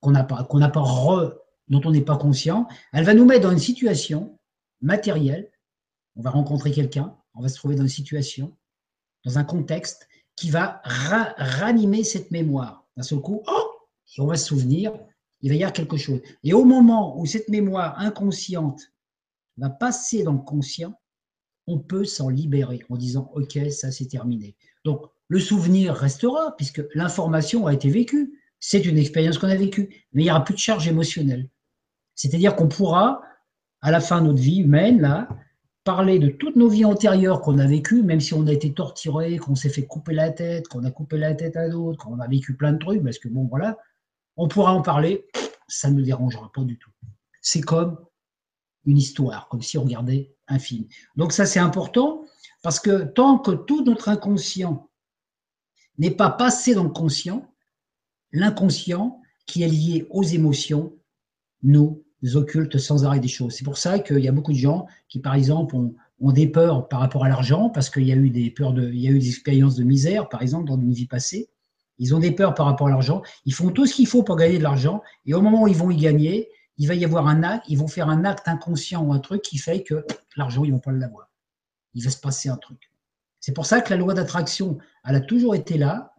qu'on 0.00 0.10
n'a 0.10 0.24
pas, 0.24 0.44
qu'on 0.44 0.58
n'a 0.58 0.68
pas 0.68 0.80
re, 0.80 1.34
dont 1.68 1.80
on 1.84 1.90
n'est 1.90 2.00
pas 2.00 2.16
conscient, 2.16 2.66
elle 2.92 3.04
va 3.04 3.14
nous 3.14 3.24
mettre 3.24 3.42
dans 3.42 3.52
une 3.52 3.58
situation 3.58 4.38
matérielle. 4.80 5.50
On 6.20 6.22
va 6.22 6.32
rencontrer 6.32 6.70
quelqu'un, 6.70 7.16
on 7.32 7.40
va 7.40 7.48
se 7.48 7.56
trouver 7.56 7.76
dans 7.76 7.84
une 7.84 7.88
situation, 7.88 8.54
dans 9.24 9.38
un 9.38 9.44
contexte 9.44 10.06
qui 10.36 10.50
va 10.50 10.82
ranimer 10.84 12.04
cette 12.04 12.30
mémoire 12.30 12.86
d'un 12.94 13.02
seul 13.02 13.20
coup, 13.20 13.42
oh, 13.46 13.70
et 14.14 14.20
on 14.20 14.26
va 14.26 14.36
se 14.36 14.48
souvenir, 14.48 14.92
il 15.40 15.48
va 15.48 15.54
y 15.54 15.62
avoir 15.62 15.72
quelque 15.72 15.96
chose. 15.96 16.20
Et 16.44 16.52
au 16.52 16.66
moment 16.66 17.18
où 17.18 17.24
cette 17.24 17.48
mémoire 17.48 17.98
inconsciente 17.98 18.92
va 19.56 19.70
passer 19.70 20.22
dans 20.22 20.34
le 20.34 20.40
conscient, 20.40 20.92
on 21.66 21.78
peut 21.78 22.04
s'en 22.04 22.28
libérer 22.28 22.80
en 22.90 22.98
disant 22.98 23.32
OK, 23.34 23.58
ça 23.70 23.90
c'est 23.90 24.08
terminé. 24.08 24.56
Donc 24.84 25.06
le 25.28 25.40
souvenir 25.40 25.94
restera 25.94 26.54
puisque 26.54 26.82
l'information 26.94 27.66
a 27.66 27.72
été 27.72 27.88
vécue. 27.88 28.38
C'est 28.58 28.84
une 28.84 28.98
expérience 28.98 29.38
qu'on 29.38 29.48
a 29.48 29.56
vécue, 29.56 30.04
mais 30.12 30.20
il 30.20 30.24
n'y 30.26 30.30
aura 30.30 30.44
plus 30.44 30.52
de 30.52 30.58
charge 30.58 30.86
émotionnelle. 30.86 31.48
C'est-à-dire 32.14 32.56
qu'on 32.56 32.68
pourra, 32.68 33.22
à 33.80 33.90
la 33.90 34.00
fin 34.00 34.20
de 34.20 34.26
notre 34.26 34.42
vie 34.42 34.58
humaine, 34.58 35.00
là, 35.00 35.26
parler 35.90 36.20
de 36.20 36.28
toutes 36.28 36.54
nos 36.54 36.68
vies 36.68 36.84
antérieures 36.84 37.40
qu'on 37.40 37.58
a 37.58 37.66
vécues, 37.66 38.04
même 38.04 38.20
si 38.20 38.32
on 38.32 38.46
a 38.46 38.52
été 38.52 38.72
torturé, 38.72 39.38
qu'on 39.38 39.56
s'est 39.56 39.70
fait 39.70 39.86
couper 39.86 40.14
la 40.14 40.30
tête, 40.30 40.68
qu'on 40.68 40.84
a 40.84 40.92
coupé 40.92 41.18
la 41.18 41.34
tête 41.34 41.56
à 41.56 41.68
d'autres, 41.68 41.98
qu'on 41.98 42.20
a 42.20 42.28
vécu 42.28 42.54
plein 42.54 42.74
de 42.74 42.78
trucs, 42.78 43.02
parce 43.02 43.18
que 43.18 43.26
bon, 43.26 43.48
voilà, 43.48 43.76
on 44.36 44.46
pourra 44.46 44.72
en 44.72 44.82
parler, 44.82 45.26
ça 45.66 45.90
ne 45.90 45.96
nous 45.96 46.04
dérangera 46.04 46.48
pas 46.54 46.62
du 46.62 46.78
tout. 46.78 46.92
C'est 47.42 47.60
comme 47.60 47.98
une 48.86 48.98
histoire, 48.98 49.48
comme 49.48 49.62
si 49.62 49.78
on 49.78 49.82
regardait 49.82 50.32
un 50.46 50.60
film. 50.60 50.86
Donc 51.16 51.32
ça, 51.32 51.44
c'est 51.44 51.58
important, 51.58 52.24
parce 52.62 52.78
que 52.78 53.02
tant 53.02 53.38
que 53.38 53.50
tout 53.50 53.84
notre 53.84 54.10
inconscient 54.10 54.88
n'est 55.98 56.12
pas 56.12 56.30
passé 56.30 56.72
dans 56.72 56.84
le 56.84 56.90
conscient, 56.90 57.52
l'inconscient 58.30 59.20
qui 59.44 59.64
est 59.64 59.68
lié 59.68 60.06
aux 60.10 60.22
émotions 60.22 60.96
nous 61.64 62.04
occultes 62.36 62.78
sans 62.78 63.04
arrêt 63.04 63.20
des 63.20 63.28
choses. 63.28 63.54
C'est 63.54 63.64
pour 63.64 63.78
ça 63.78 63.98
qu'il 63.98 64.20
y 64.20 64.28
a 64.28 64.32
beaucoup 64.32 64.52
de 64.52 64.58
gens 64.58 64.86
qui, 65.08 65.20
par 65.20 65.34
exemple, 65.34 65.76
ont, 65.76 65.94
des 66.32 66.46
peurs 66.46 66.88
par 66.88 67.00
rapport 67.00 67.24
à 67.24 67.28
l'argent, 67.28 67.70
parce 67.70 67.88
qu'il 67.88 68.04
y 68.04 68.12
a 68.12 68.16
eu 68.16 68.30
des 68.30 68.50
peurs 68.50 68.72
de, 68.72 68.88
il 68.90 69.00
y 69.00 69.08
a 69.08 69.10
eu 69.10 69.18
des 69.18 69.28
expériences 69.28 69.74
de 69.76 69.84
misère, 69.84 70.28
par 70.28 70.42
exemple, 70.42 70.68
dans 70.68 70.78
une 70.78 70.92
vie 70.92 71.06
passée. 71.06 71.48
Ils 71.98 72.14
ont 72.14 72.18
des 72.18 72.32
peurs 72.32 72.54
par 72.54 72.66
rapport 72.66 72.88
à 72.88 72.90
l'argent. 72.90 73.22
Ils 73.46 73.54
font 73.54 73.70
tout 73.70 73.86
ce 73.86 73.94
qu'il 73.94 74.06
faut 74.06 74.22
pour 74.22 74.36
gagner 74.36 74.58
de 74.58 74.62
l'argent, 74.62 75.02
et 75.24 75.34
au 75.34 75.40
moment 75.40 75.62
où 75.62 75.68
ils 75.68 75.76
vont 75.76 75.90
y 75.90 75.96
gagner, 75.96 76.48
il 76.76 76.88
va 76.88 76.94
y 76.94 77.04
avoir 77.04 77.26
un 77.26 77.42
acte, 77.42 77.64
ils 77.68 77.78
vont 77.78 77.88
faire 77.88 78.08
un 78.08 78.24
acte 78.24 78.48
inconscient 78.48 79.02
ou 79.04 79.12
un 79.12 79.18
truc 79.18 79.42
qui 79.42 79.58
fait 79.58 79.82
que 79.82 80.04
l'argent, 80.36 80.64
ils 80.64 80.72
vont 80.72 80.78
pas 80.78 80.92
l'avoir. 80.92 81.30
Il 81.94 82.04
va 82.04 82.10
se 82.10 82.18
passer 82.18 82.48
un 82.48 82.56
truc. 82.56 82.90
C'est 83.38 83.52
pour 83.52 83.66
ça 83.66 83.80
que 83.80 83.90
la 83.90 83.96
loi 83.96 84.14
d'attraction, 84.14 84.78
elle 85.04 85.16
a 85.16 85.20
toujours 85.20 85.54
été 85.54 85.78
là, 85.78 86.14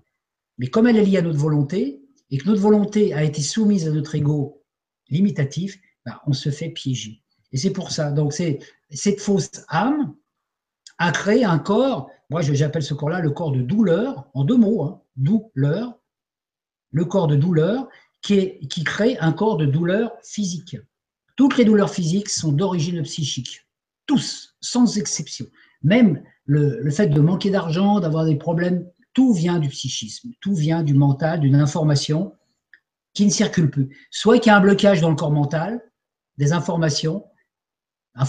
mais 0.58 0.68
comme 0.68 0.88
elle 0.88 0.98
est 0.98 1.06
liée 1.06 1.18
à 1.18 1.22
notre 1.22 1.40
volonté, 1.40 2.02
et 2.32 2.38
que 2.38 2.48
notre 2.48 2.62
volonté 2.62 3.14
a 3.14 3.24
été 3.24 3.42
soumise 3.42 3.88
à 3.88 3.92
notre 3.92 4.16
ego 4.16 4.64
limitatif, 5.10 5.80
bah, 6.06 6.22
on 6.26 6.34
se 6.34 6.50
fait 6.50 6.70
piéger. 6.70 7.22
Et 7.52 7.58
c'est 7.58 7.72
pour 7.72 7.92
ça. 7.92 8.12
Donc, 8.12 8.34
c'est 8.34 8.60
cette 8.90 9.20
fausse 9.20 9.52
âme 9.68 10.16
a 10.98 11.12
créé 11.12 11.44
un 11.44 11.60
corps. 11.60 12.10
Moi, 12.30 12.42
j'appelle 12.42 12.84
ce 12.84 12.94
corps-là 12.94 13.20
le 13.20 13.32
corps 13.32 13.52
de 13.52 13.62
douleur, 13.62 14.30
en 14.34 14.44
deux 14.44 14.58
mots, 14.58 14.84
hein, 14.84 15.02
douleur. 15.16 15.98
Le 16.92 17.06
corps 17.06 17.28
de 17.28 17.36
douleur 17.36 17.88
qui, 18.22 18.84
crée 18.86 19.18
un 19.20 19.32
corps 19.32 19.58
de 19.58 19.66
douleur 19.66 20.12
physique. 20.24 20.78
Toutes 21.36 21.58
les 21.58 21.66
douleurs 21.66 21.90
physiques 21.90 22.30
sont 22.30 22.52
d'origine 22.52 23.02
psychique. 23.04 23.68
Tous, 24.06 24.56
sans 24.62 24.98
exception. 24.98 25.46
Même 25.82 26.24
le, 26.46 26.82
le 26.82 26.92
fait 26.92 27.08
de 27.08 27.22
manquer 27.22 27.50
d'argent, 27.50 28.00
d'avoir 28.00 28.26
des 28.26 28.36
problèmes, 28.36 28.86
tout 29.14 29.34
vient 29.34 29.60
du 29.60 29.70
psychisme, 29.70 30.32
tout 30.42 30.54
vient 30.54 30.84
du 30.84 30.94
mental, 30.94 31.40
d'une 31.40 31.56
information 31.56 32.36
qui 33.14 33.26
ne 33.26 33.32
circule 33.32 33.70
plus. 33.70 33.90
Soit 34.12 34.40
qu'il 34.40 34.52
y 34.52 34.54
a 34.54 34.58
un 34.58 34.62
blocage 34.62 35.02
dans 35.02 35.10
le 35.10 35.16
corps 35.16 35.32
mental, 35.32 35.82
des 36.38 36.54
informations, 36.54 37.26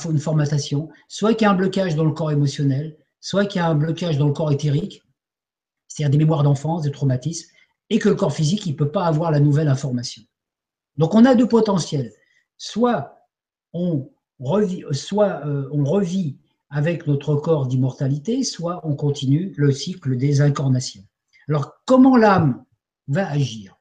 une 0.09 0.19
formatation, 0.19 0.89
soit 1.09 1.35
qu'il 1.35 1.45
y 1.45 1.49
a 1.49 1.51
un 1.51 1.57
blocage 1.57 1.97
dans 1.97 2.05
le 2.05 2.13
corps 2.13 2.31
émotionnel, 2.31 2.97
soit 3.21 3.47
qu'il 3.47 3.61
y 3.61 3.65
a 3.65 3.69
un 3.69 3.75
blocage 3.75 4.19
dans 4.19 4.27
le 4.27 4.33
corps 4.33 4.53
éthérique, 4.53 5.03
c'est-à-dire 5.89 6.11
des 6.11 6.19
mémoires 6.19 6.43
d'enfance, 6.43 6.83
des 6.83 6.91
traumatismes, 6.91 7.49
et 7.91 7.99
que 7.99 8.09
le 8.09 8.15
corps 8.15 8.33
physique, 8.33 8.67
ne 8.67 8.73
peut 8.73 8.91
pas 8.91 9.07
avoir 9.07 9.31
la 9.31 9.41
nouvelle 9.41 9.69
information. 9.69 10.23
Donc 10.97 11.15
on 11.15 11.25
a 11.25 11.35
deux 11.35 11.49
potentiels. 11.49 12.13
Soit 12.57 13.19
on 13.73 14.11
revit, 14.39 14.85
soit, 14.93 15.47
euh, 15.47 15.69
on 15.73 15.85
revit 15.85 16.39
avec 16.71 17.07
notre 17.07 17.37
corps 17.37 17.67
d'immortalité, 17.67 18.43
soit 18.45 18.81
on 18.87 18.97
continue 18.97 19.53
le 19.57 19.73
cycle 19.73 20.17
des 20.17 20.41
incarnations. 20.41 21.05
Alors 21.49 21.75
comment 21.87 22.17
l'âme 22.17 22.65
va 23.09 23.29
agir? 23.31 23.77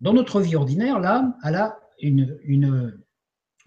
Dans 0.00 0.12
notre 0.12 0.40
vie 0.40 0.56
ordinaire, 0.56 0.98
l'âme, 0.98 1.34
a 1.42 1.78
une, 2.00 2.38
une, 2.42 2.98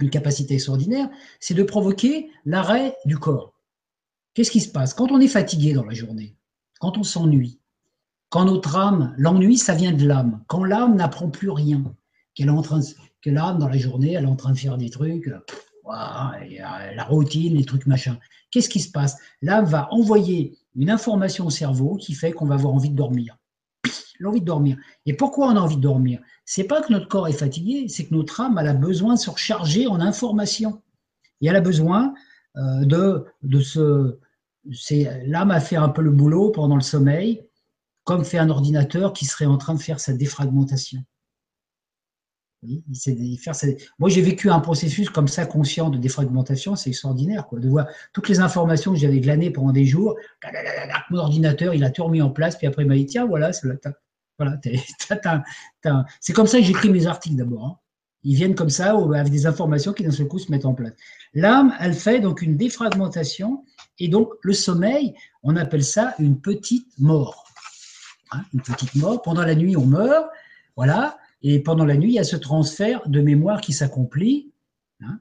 une 0.01 0.09
capacité 0.09 0.55
extraordinaire, 0.55 1.09
c'est 1.39 1.53
de 1.53 1.63
provoquer 1.63 2.29
l'arrêt 2.45 2.95
du 3.05 3.17
corps. 3.17 3.53
Qu'est-ce 4.33 4.51
qui 4.51 4.61
se 4.61 4.71
passe? 4.71 4.93
Quand 4.93 5.11
on 5.11 5.19
est 5.19 5.27
fatigué 5.27 5.73
dans 5.73 5.85
la 5.85 5.93
journée, 5.93 6.35
quand 6.79 6.97
on 6.97 7.03
s'ennuie, 7.03 7.59
quand 8.29 8.45
notre 8.45 8.77
âme, 8.77 9.13
l'ennui, 9.17 9.57
ça 9.57 9.73
vient 9.75 9.91
de 9.91 10.07
l'âme, 10.07 10.43
quand 10.47 10.63
l'âme 10.63 10.95
n'apprend 10.95 11.29
plus 11.29 11.49
rien, 11.49 11.83
qu'elle 12.33 12.47
est 12.47 12.95
que 13.21 13.29
l'âme 13.29 13.59
dans 13.59 13.67
la 13.67 13.77
journée, 13.77 14.13
elle 14.13 14.23
est 14.23 14.27
en 14.27 14.37
train 14.37 14.53
de 14.53 14.57
faire 14.57 14.77
des 14.77 14.89
trucs, 14.89 15.29
la 15.85 17.03
routine, 17.07 17.55
les 17.55 17.65
trucs 17.65 17.85
machin. 17.87 18.17
Qu'est-ce 18.49 18.69
qui 18.69 18.79
se 18.79 18.89
passe? 18.89 19.17
L'âme 19.41 19.65
va 19.65 19.93
envoyer 19.93 20.57
une 20.75 20.89
information 20.89 21.45
au 21.45 21.49
cerveau 21.49 21.95
qui 21.95 22.13
fait 22.13 22.31
qu'on 22.31 22.45
va 22.45 22.55
avoir 22.55 22.73
envie 22.73 22.89
de 22.89 22.95
dormir 22.95 23.37
l'envie 24.19 24.41
de 24.41 24.45
dormir. 24.45 24.77
Et 25.05 25.13
pourquoi 25.13 25.47
on 25.47 25.55
a 25.55 25.59
envie 25.59 25.77
de 25.77 25.81
dormir? 25.81 26.19
C'est 26.45 26.65
pas 26.65 26.81
que 26.81 26.91
notre 26.91 27.07
corps 27.07 27.27
est 27.27 27.33
fatigué, 27.33 27.87
c'est 27.87 28.07
que 28.07 28.13
notre 28.13 28.41
âme 28.41 28.57
a 28.57 28.73
besoin 28.73 29.15
de 29.15 29.19
se 29.19 29.29
recharger 29.29 29.87
en 29.87 29.99
information. 29.99 30.81
Et 31.41 31.47
elle 31.47 31.55
a 31.55 31.61
besoin 31.61 32.13
euh, 32.57 32.85
de, 32.85 33.25
de 33.43 33.59
se. 33.59 34.17
L'âme 35.25 35.51
a 35.51 35.59
fait 35.59 35.75
un 35.75 35.89
peu 35.89 36.01
le 36.01 36.11
boulot 36.11 36.51
pendant 36.51 36.75
le 36.75 36.81
sommeil, 36.81 37.43
comme 38.03 38.23
fait 38.23 38.37
un 38.37 38.49
ordinateur 38.49 39.13
qui 39.13 39.25
serait 39.25 39.45
en 39.45 39.57
train 39.57 39.73
de 39.73 39.81
faire 39.81 39.99
sa 39.99 40.13
défragmentation. 40.13 41.03
Moi, 42.63 44.09
j'ai 44.09 44.21
vécu 44.21 44.49
un 44.49 44.59
processus 44.59 45.09
comme 45.09 45.27
ça 45.27 45.45
conscient 45.45 45.89
de 45.89 45.97
défragmentation, 45.97 46.75
c'est 46.75 46.89
extraordinaire, 46.89 47.47
quoi, 47.47 47.59
de 47.59 47.67
voir 47.67 47.87
toutes 48.13 48.29
les 48.29 48.39
informations 48.39 48.93
que 48.93 48.99
j'avais 48.99 49.19
glanées 49.19 49.49
pendant 49.49 49.71
des 49.71 49.85
jours. 49.85 50.15
Mon 51.09 51.17
ordinateur, 51.17 51.73
il 51.73 51.83
a 51.83 51.89
tout 51.89 52.03
remis 52.03 52.21
en 52.21 52.29
place, 52.29 52.55
puis 52.57 52.67
après, 52.67 52.83
il 52.83 52.87
m'a 52.87 52.95
dit 52.95 53.07
tiens, 53.07 53.25
voilà, 53.25 53.51
c'est 53.51 53.67
voilà, 54.37 54.57
c'est 56.19 56.33
comme 56.33 56.47
ça 56.47 56.57
que 56.57 56.63
j'écris 56.63 56.89
mes 56.89 57.05
articles 57.05 57.35
d'abord. 57.35 57.65
Hein. 57.65 57.77
Ils 58.23 58.35
viennent 58.35 58.55
comme 58.55 58.69
ça, 58.69 58.95
avec 58.95 59.31
des 59.31 59.47
informations 59.47 59.93
qui 59.93 60.03
d'un 60.03 60.11
seul 60.11 60.27
coup 60.27 60.37
se 60.37 60.51
mettent 60.51 60.65
en 60.65 60.73
place. 60.73 60.93
L'âme, 61.33 61.73
elle 61.79 61.93
fait 61.93 62.19
donc 62.19 62.41
une 62.43 62.57
défragmentation, 62.57 63.65
et 63.97 64.07
donc 64.07 64.29
le 64.43 64.53
sommeil, 64.53 65.15
on 65.41 65.55
appelle 65.55 65.83
ça 65.83 66.13
une 66.19 66.39
petite 66.39 66.87
mort. 66.99 67.47
hein, 68.31 68.43
une 68.53 68.61
petite 68.61 68.95
mort. 68.95 69.21
Pendant 69.23 69.43
la 69.43 69.55
nuit, 69.55 69.75
on 69.75 69.85
meurt, 69.85 70.27
voilà, 70.75 71.17
et 71.43 71.59
pendant 71.59 71.85
la 71.85 71.97
nuit, 71.97 72.11
il 72.11 72.15
y 72.15 72.19
a 72.19 72.23
ce 72.23 72.35
transfert 72.35 73.07
de 73.07 73.21
mémoire 73.21 73.61
qui 73.61 73.73
s'accomplit. 73.73 74.51
Hein. 75.01 75.19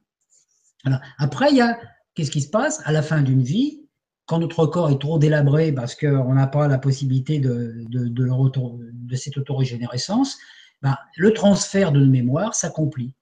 Après, 1.19 1.51
il 1.51 1.57
y 1.57 1.61
a, 1.61 1.79
qu'est-ce 2.15 2.31
qui 2.31 2.43
se 2.43 2.51
passe? 2.51 2.81
À 2.85 2.93
la 2.93 3.03
fin 3.03 3.23
d'une 3.23 3.43
vie 3.43 3.81
quand 4.31 4.39
notre 4.39 4.65
corps 4.65 4.91
est 4.91 5.01
trop 5.01 5.19
délabré 5.19 5.73
parce 5.73 5.97
qu'on 5.97 6.35
n'a 6.35 6.47
pas 6.47 6.69
la 6.69 6.79
possibilité 6.79 7.41
de, 7.41 7.85
cette 9.17 9.37
autorégénérescence, 9.37 10.39
ben, 10.83 10.97
le 11.17 11.33
transfert 11.33 11.91
de 11.91 12.07
mémoire 12.07 12.55
s'accomplit. 12.55 13.13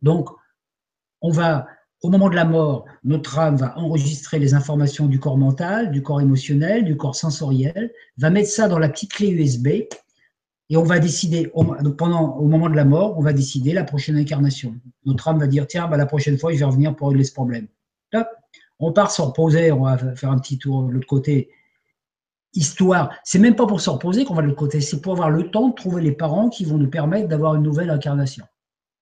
Donc, 0.00 0.30
on 1.20 1.30
va, 1.30 1.66
au 2.00 2.08
moment 2.08 2.30
de 2.30 2.34
la 2.34 2.46
mort, 2.46 2.86
notre 3.04 3.38
âme 3.38 3.56
va 3.56 3.78
enregistrer 3.78 4.38
les 4.38 4.54
informations 4.54 5.04
du 5.04 5.20
corps 5.20 5.36
mental, 5.36 5.90
du 5.90 6.02
corps 6.02 6.22
émotionnel, 6.22 6.86
du 6.86 6.96
corps 6.96 7.14
sensoriel, 7.14 7.92
va 8.16 8.30
mettre 8.30 8.48
ça 8.48 8.66
dans 8.66 8.78
la 8.78 8.88
petite 8.88 9.12
clé 9.12 9.28
USB 9.28 9.68
et 10.70 10.76
on 10.76 10.82
va 10.82 10.98
décider, 10.98 11.52
pendant, 11.98 12.36
au 12.36 12.46
moment 12.46 12.70
de 12.70 12.76
la 12.76 12.84
mort, 12.84 13.18
on 13.18 13.20
va 13.20 13.32
décider 13.32 13.72
la 13.72 13.84
prochaine 13.84 14.16
incarnation. 14.16 14.74
Notre 15.04 15.28
âme 15.28 15.38
va 15.38 15.46
dire, 15.46 15.66
tiens, 15.66 15.86
bah, 15.88 15.96
la 15.96 16.06
prochaine 16.06 16.38
fois, 16.38 16.52
je 16.52 16.58
vais 16.58 16.64
revenir 16.64 16.96
pour 16.96 17.08
régler 17.08 17.24
ce 17.24 17.32
problème. 17.32 17.68
On 18.78 18.92
part 18.92 19.10
se 19.10 19.20
reposer, 19.22 19.72
on 19.72 19.84
va 19.84 19.98
faire 20.16 20.30
un 20.30 20.38
petit 20.38 20.58
tour 20.58 20.84
de 20.84 20.92
l'autre 20.92 21.06
côté. 21.06 21.50
Histoire, 22.54 23.14
c'est 23.24 23.38
même 23.38 23.56
pas 23.56 23.66
pour 23.66 23.80
se 23.80 23.90
reposer 23.90 24.24
qu'on 24.24 24.34
va 24.34 24.42
de 24.42 24.46
l'autre 24.46 24.58
côté, 24.58 24.80
c'est 24.80 25.00
pour 25.00 25.12
avoir 25.12 25.30
le 25.30 25.50
temps 25.50 25.68
de 25.68 25.74
trouver 25.74 26.00
les 26.00 26.12
parents 26.12 26.48
qui 26.48 26.64
vont 26.64 26.78
nous 26.78 26.88
permettre 26.88 27.28
d'avoir 27.28 27.56
une 27.56 27.62
nouvelle 27.62 27.90
incarnation, 27.90 28.46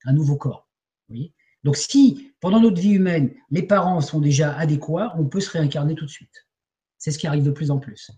un 0.05 0.13
nouveau 0.13 0.37
corps. 0.37 0.69
Donc 1.63 1.77
si, 1.77 2.33
pendant 2.41 2.61
notre 2.61 2.81
vie 2.81 2.93
humaine, 2.93 3.33
les 3.51 3.63
parents 3.63 4.01
sont 4.01 4.21
déjà 4.21 4.57
adéquats, 4.57 5.15
on 5.19 5.27
peut 5.27 5.41
se 5.41 5.51
réincarner 5.51 5.95
tout 5.95 6.07
de 6.07 6.11
suite. 6.11 6.47
C'est 6.99 7.11
ce 7.11 7.19
qui 7.19 7.27
arrive 7.27 7.45
de 7.45 7.51
plus 7.51 7.71
en 7.71 7.79
plus. 7.79 8.11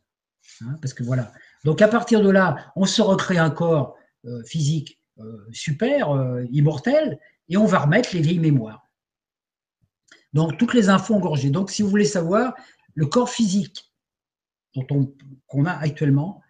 Hein, 0.60 0.76
parce 0.80 0.94
que 0.94 1.02
voilà. 1.02 1.32
Donc 1.64 1.82
à 1.82 1.88
partir 1.88 2.22
de 2.22 2.30
là, 2.30 2.72
on 2.76 2.84
se 2.84 3.02
recrée 3.02 3.38
un 3.38 3.50
corps 3.50 3.96
euh, 4.26 4.42
physique 4.44 5.00
euh, 5.18 5.46
super, 5.52 6.10
euh, 6.10 6.44
immortel, 6.50 7.18
et 7.48 7.56
on 7.56 7.66
va 7.66 7.80
remettre 7.80 8.10
les 8.14 8.20
vieilles 8.20 8.38
mémoires. 8.38 8.88
Donc 10.32 10.56
toutes 10.58 10.74
les 10.74 10.88
infos 10.88 11.14
engorgées. 11.14 11.50
Donc 11.50 11.70
si 11.70 11.82
vous 11.82 11.88
voulez 11.88 12.04
savoir, 12.04 12.54
le 12.94 13.06
corps 13.06 13.30
physique 13.30 13.92
qu'on 14.88 15.64
a 15.64 15.72
actuellement 15.72 16.40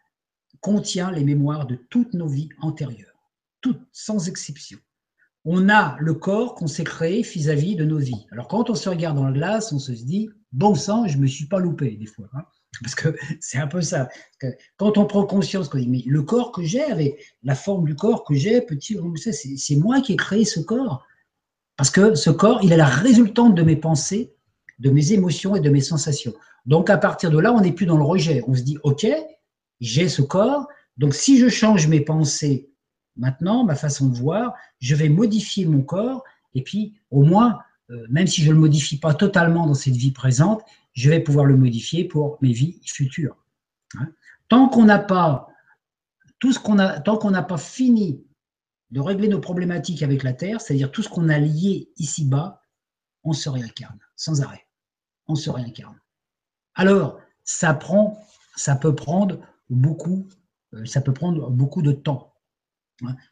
contient 0.60 1.10
les 1.10 1.24
mémoires 1.24 1.66
de 1.66 1.76
toutes 1.76 2.14
nos 2.14 2.26
vies 2.26 2.48
antérieures, 2.60 3.30
toutes, 3.60 3.82
sans 3.92 4.28
exception 4.28 4.78
on 5.44 5.68
a 5.68 5.96
le 6.00 6.14
corps 6.14 6.54
qu'on 6.54 6.66
s'est 6.66 6.84
créé 6.84 7.22
vis-à-vis 7.22 7.76
de 7.76 7.84
nos 7.84 7.98
vies. 7.98 8.26
Alors 8.30 8.48
quand 8.48 8.70
on 8.70 8.74
se 8.74 8.88
regarde 8.88 9.16
dans 9.16 9.26
la 9.26 9.32
glace, 9.32 9.72
on 9.72 9.78
se 9.78 9.92
dit, 9.92 10.30
bon 10.52 10.74
sang, 10.74 11.06
je 11.06 11.18
me 11.18 11.26
suis 11.26 11.46
pas 11.46 11.58
loupé 11.58 11.96
des 11.96 12.06
fois. 12.06 12.28
Hein. 12.32 12.44
Parce 12.82 12.94
que 12.94 13.16
c'est 13.40 13.58
un 13.58 13.66
peu 13.66 13.80
ça. 13.80 14.08
quand 14.76 14.98
on 14.98 15.06
prend 15.06 15.26
conscience 15.26 15.70
dit, 15.70 16.04
le 16.06 16.22
corps 16.22 16.52
que 16.52 16.62
j'ai, 16.62 17.16
la 17.42 17.54
forme 17.54 17.84
du 17.84 17.94
corps 17.94 18.24
que 18.24 18.34
j'ai, 18.34 18.60
petit, 18.60 18.96
c'est 19.16 19.76
moi 19.76 20.00
qui 20.00 20.14
ai 20.14 20.16
créé 20.16 20.44
ce 20.44 20.60
corps. 20.60 21.06
Parce 21.76 21.90
que 21.90 22.14
ce 22.14 22.30
corps, 22.30 22.60
il 22.62 22.72
est 22.72 22.76
la 22.76 22.86
résultante 22.86 23.54
de 23.54 23.62
mes 23.62 23.76
pensées, 23.76 24.32
de 24.78 24.90
mes 24.90 25.12
émotions 25.12 25.56
et 25.56 25.60
de 25.60 25.70
mes 25.70 25.80
sensations. 25.80 26.34
Donc 26.66 26.88
à 26.90 26.96
partir 26.96 27.30
de 27.30 27.38
là, 27.38 27.52
on 27.52 27.60
n'est 27.60 27.72
plus 27.72 27.86
dans 27.86 27.96
le 27.96 28.04
rejet. 28.04 28.42
On 28.46 28.54
se 28.54 28.62
dit, 28.62 28.78
OK, 28.82 29.06
j'ai 29.80 30.08
ce 30.08 30.22
corps, 30.22 30.68
donc 30.96 31.14
si 31.14 31.38
je 31.38 31.48
change 31.48 31.88
mes 31.88 32.00
pensées 32.00 32.70
Maintenant, 33.16 33.64
ma 33.64 33.76
façon 33.76 34.08
de 34.08 34.16
voir, 34.16 34.54
je 34.80 34.94
vais 34.96 35.08
modifier 35.08 35.66
mon 35.66 35.82
corps 35.82 36.24
et 36.54 36.62
puis 36.62 36.94
au 37.10 37.22
moins, 37.22 37.58
euh, 37.90 38.06
même 38.10 38.26
si 38.26 38.42
je 38.42 38.48
ne 38.48 38.54
le 38.54 38.60
modifie 38.60 38.98
pas 38.98 39.14
totalement 39.14 39.66
dans 39.66 39.74
cette 39.74 39.94
vie 39.94 40.10
présente, 40.10 40.62
je 40.94 41.10
vais 41.10 41.20
pouvoir 41.20 41.44
le 41.44 41.56
modifier 41.56 42.04
pour 42.04 42.38
mes 42.40 42.52
vies 42.52 42.80
futures. 42.84 43.36
Hein. 43.98 44.08
Tant 44.48 44.68
qu'on 44.68 44.84
n'a 44.84 44.98
pas 44.98 45.48
tout 46.38 46.52
ce 46.52 46.58
qu'on 46.58 46.78
a, 46.78 47.00
tant 47.00 47.16
qu'on 47.16 47.30
n'a 47.30 47.42
pas 47.42 47.58
fini 47.58 48.24
de 48.90 49.00
régler 49.00 49.28
nos 49.28 49.40
problématiques 49.40 50.02
avec 50.02 50.22
la 50.22 50.32
Terre, 50.32 50.60
c'est-à-dire 50.60 50.90
tout 50.90 51.02
ce 51.02 51.08
qu'on 51.08 51.28
a 51.28 51.38
lié 51.38 51.90
ici-bas, 51.96 52.60
on 53.24 53.32
se 53.32 53.48
réincarne 53.48 53.98
sans 54.16 54.42
arrêt. 54.42 54.66
On 55.26 55.34
se 55.34 55.50
réincarne. 55.50 55.98
Alors, 56.74 57.18
ça 57.44 57.74
prend, 57.74 58.18
ça 58.56 58.76
peut 58.76 58.94
prendre 58.94 59.40
beaucoup, 59.70 60.28
euh, 60.74 60.84
ça 60.84 61.00
peut 61.00 61.14
prendre 61.14 61.50
beaucoup 61.50 61.82
de 61.82 61.92
temps. 61.92 62.34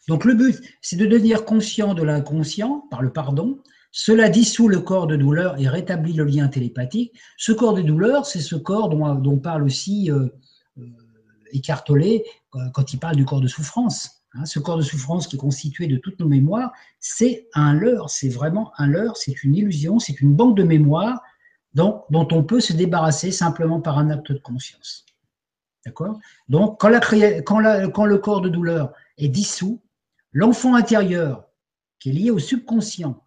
Donc 0.08 0.24
le 0.24 0.34
but, 0.34 0.60
c'est 0.80 0.96
de 0.96 1.06
devenir 1.06 1.44
conscient 1.44 1.94
de 1.94 2.02
l'inconscient 2.02 2.80
par 2.90 3.02
le 3.02 3.12
pardon. 3.12 3.60
Cela 3.92 4.30
dissout 4.30 4.68
le 4.68 4.80
corps 4.80 5.06
de 5.06 5.16
douleur 5.16 5.60
et 5.60 5.68
rétablit 5.68 6.14
le 6.14 6.24
lien 6.24 6.48
télépathique. 6.48 7.12
Ce 7.36 7.52
corps 7.52 7.74
de 7.74 7.82
douleur, 7.82 8.24
c'est 8.24 8.40
ce 8.40 8.56
corps 8.56 8.88
dont, 8.88 9.38
parle 9.38 9.62
aussi 9.62 10.10
euh, 10.10 10.28
euh 10.78 10.82
euh, 11.54 12.68
quand 12.72 12.92
il 12.94 12.98
parle 12.98 13.16
du 13.16 13.26
corps 13.26 13.42
de 13.42 13.48
souffrance. 13.48 14.22
Hein. 14.34 14.46
ce 14.46 14.58
corps 14.58 14.78
de 14.78 14.82
souffrance 14.82 15.26
qui 15.26 15.36
est 15.36 15.38
constitué 15.38 15.86
de 15.86 15.98
toutes 15.98 16.18
nos 16.18 16.26
mémoires, 16.26 16.72
c'est 16.98 17.48
un 17.52 17.74
leurre, 17.74 18.08
c'est 18.08 18.30
vraiment 18.30 18.72
un 18.78 18.86
leurre, 18.86 19.18
c'est 19.18 19.44
une 19.44 19.54
illusion, 19.54 19.98
c'est 19.98 20.18
une 20.22 20.34
banque 20.34 20.56
de 20.56 20.62
mémoire 20.62 21.20
dont, 21.74 22.04
dont 22.08 22.26
on 22.32 22.42
peut 22.42 22.60
se 22.60 22.72
débarrasser 22.72 23.30
simplement 23.30 23.82
par 23.82 23.98
un 23.98 24.08
acte 24.08 24.32
de 24.32 24.38
conscience. 24.38 25.04
D'accord? 25.84 26.18
Donc, 26.48 26.80
quand 26.80 26.88
le 26.88 28.16
corps 28.16 28.40
de 28.40 28.48
douleur 28.48 28.94
est 29.18 29.28
dissous, 29.28 29.82
l'enfant 30.32 30.74
intérieur, 30.74 31.44
qui 31.98 32.08
est 32.08 32.12
lié 32.14 32.30
au 32.30 32.38
subconscient, 32.38 33.22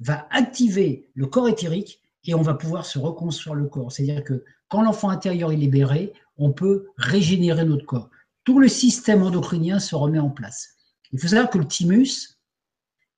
va 0.00 0.26
activer 0.30 1.10
le 1.14 1.26
corps 1.26 1.48
éthérique 1.48 2.00
et 2.24 2.34
on 2.34 2.42
va 2.42 2.54
pouvoir 2.54 2.84
se 2.84 2.98
reconstruire 2.98 3.54
le 3.54 3.66
corps. 3.66 3.92
C'est-à-dire 3.92 4.24
que 4.24 4.44
quand 4.68 4.82
l'enfant 4.82 5.10
intérieur 5.10 5.52
est 5.52 5.56
libéré, 5.56 6.12
on 6.36 6.52
peut 6.52 6.86
régénérer 6.96 7.64
notre 7.64 7.86
corps. 7.86 8.10
Tout 8.44 8.58
le 8.58 8.68
système 8.68 9.22
endocrinien 9.22 9.78
se 9.78 9.94
remet 9.94 10.18
en 10.18 10.30
place. 10.30 10.76
Il 11.12 11.18
faut 11.18 11.28
savoir 11.28 11.50
que 11.50 11.58
le 11.58 11.66
thymus 11.66 12.38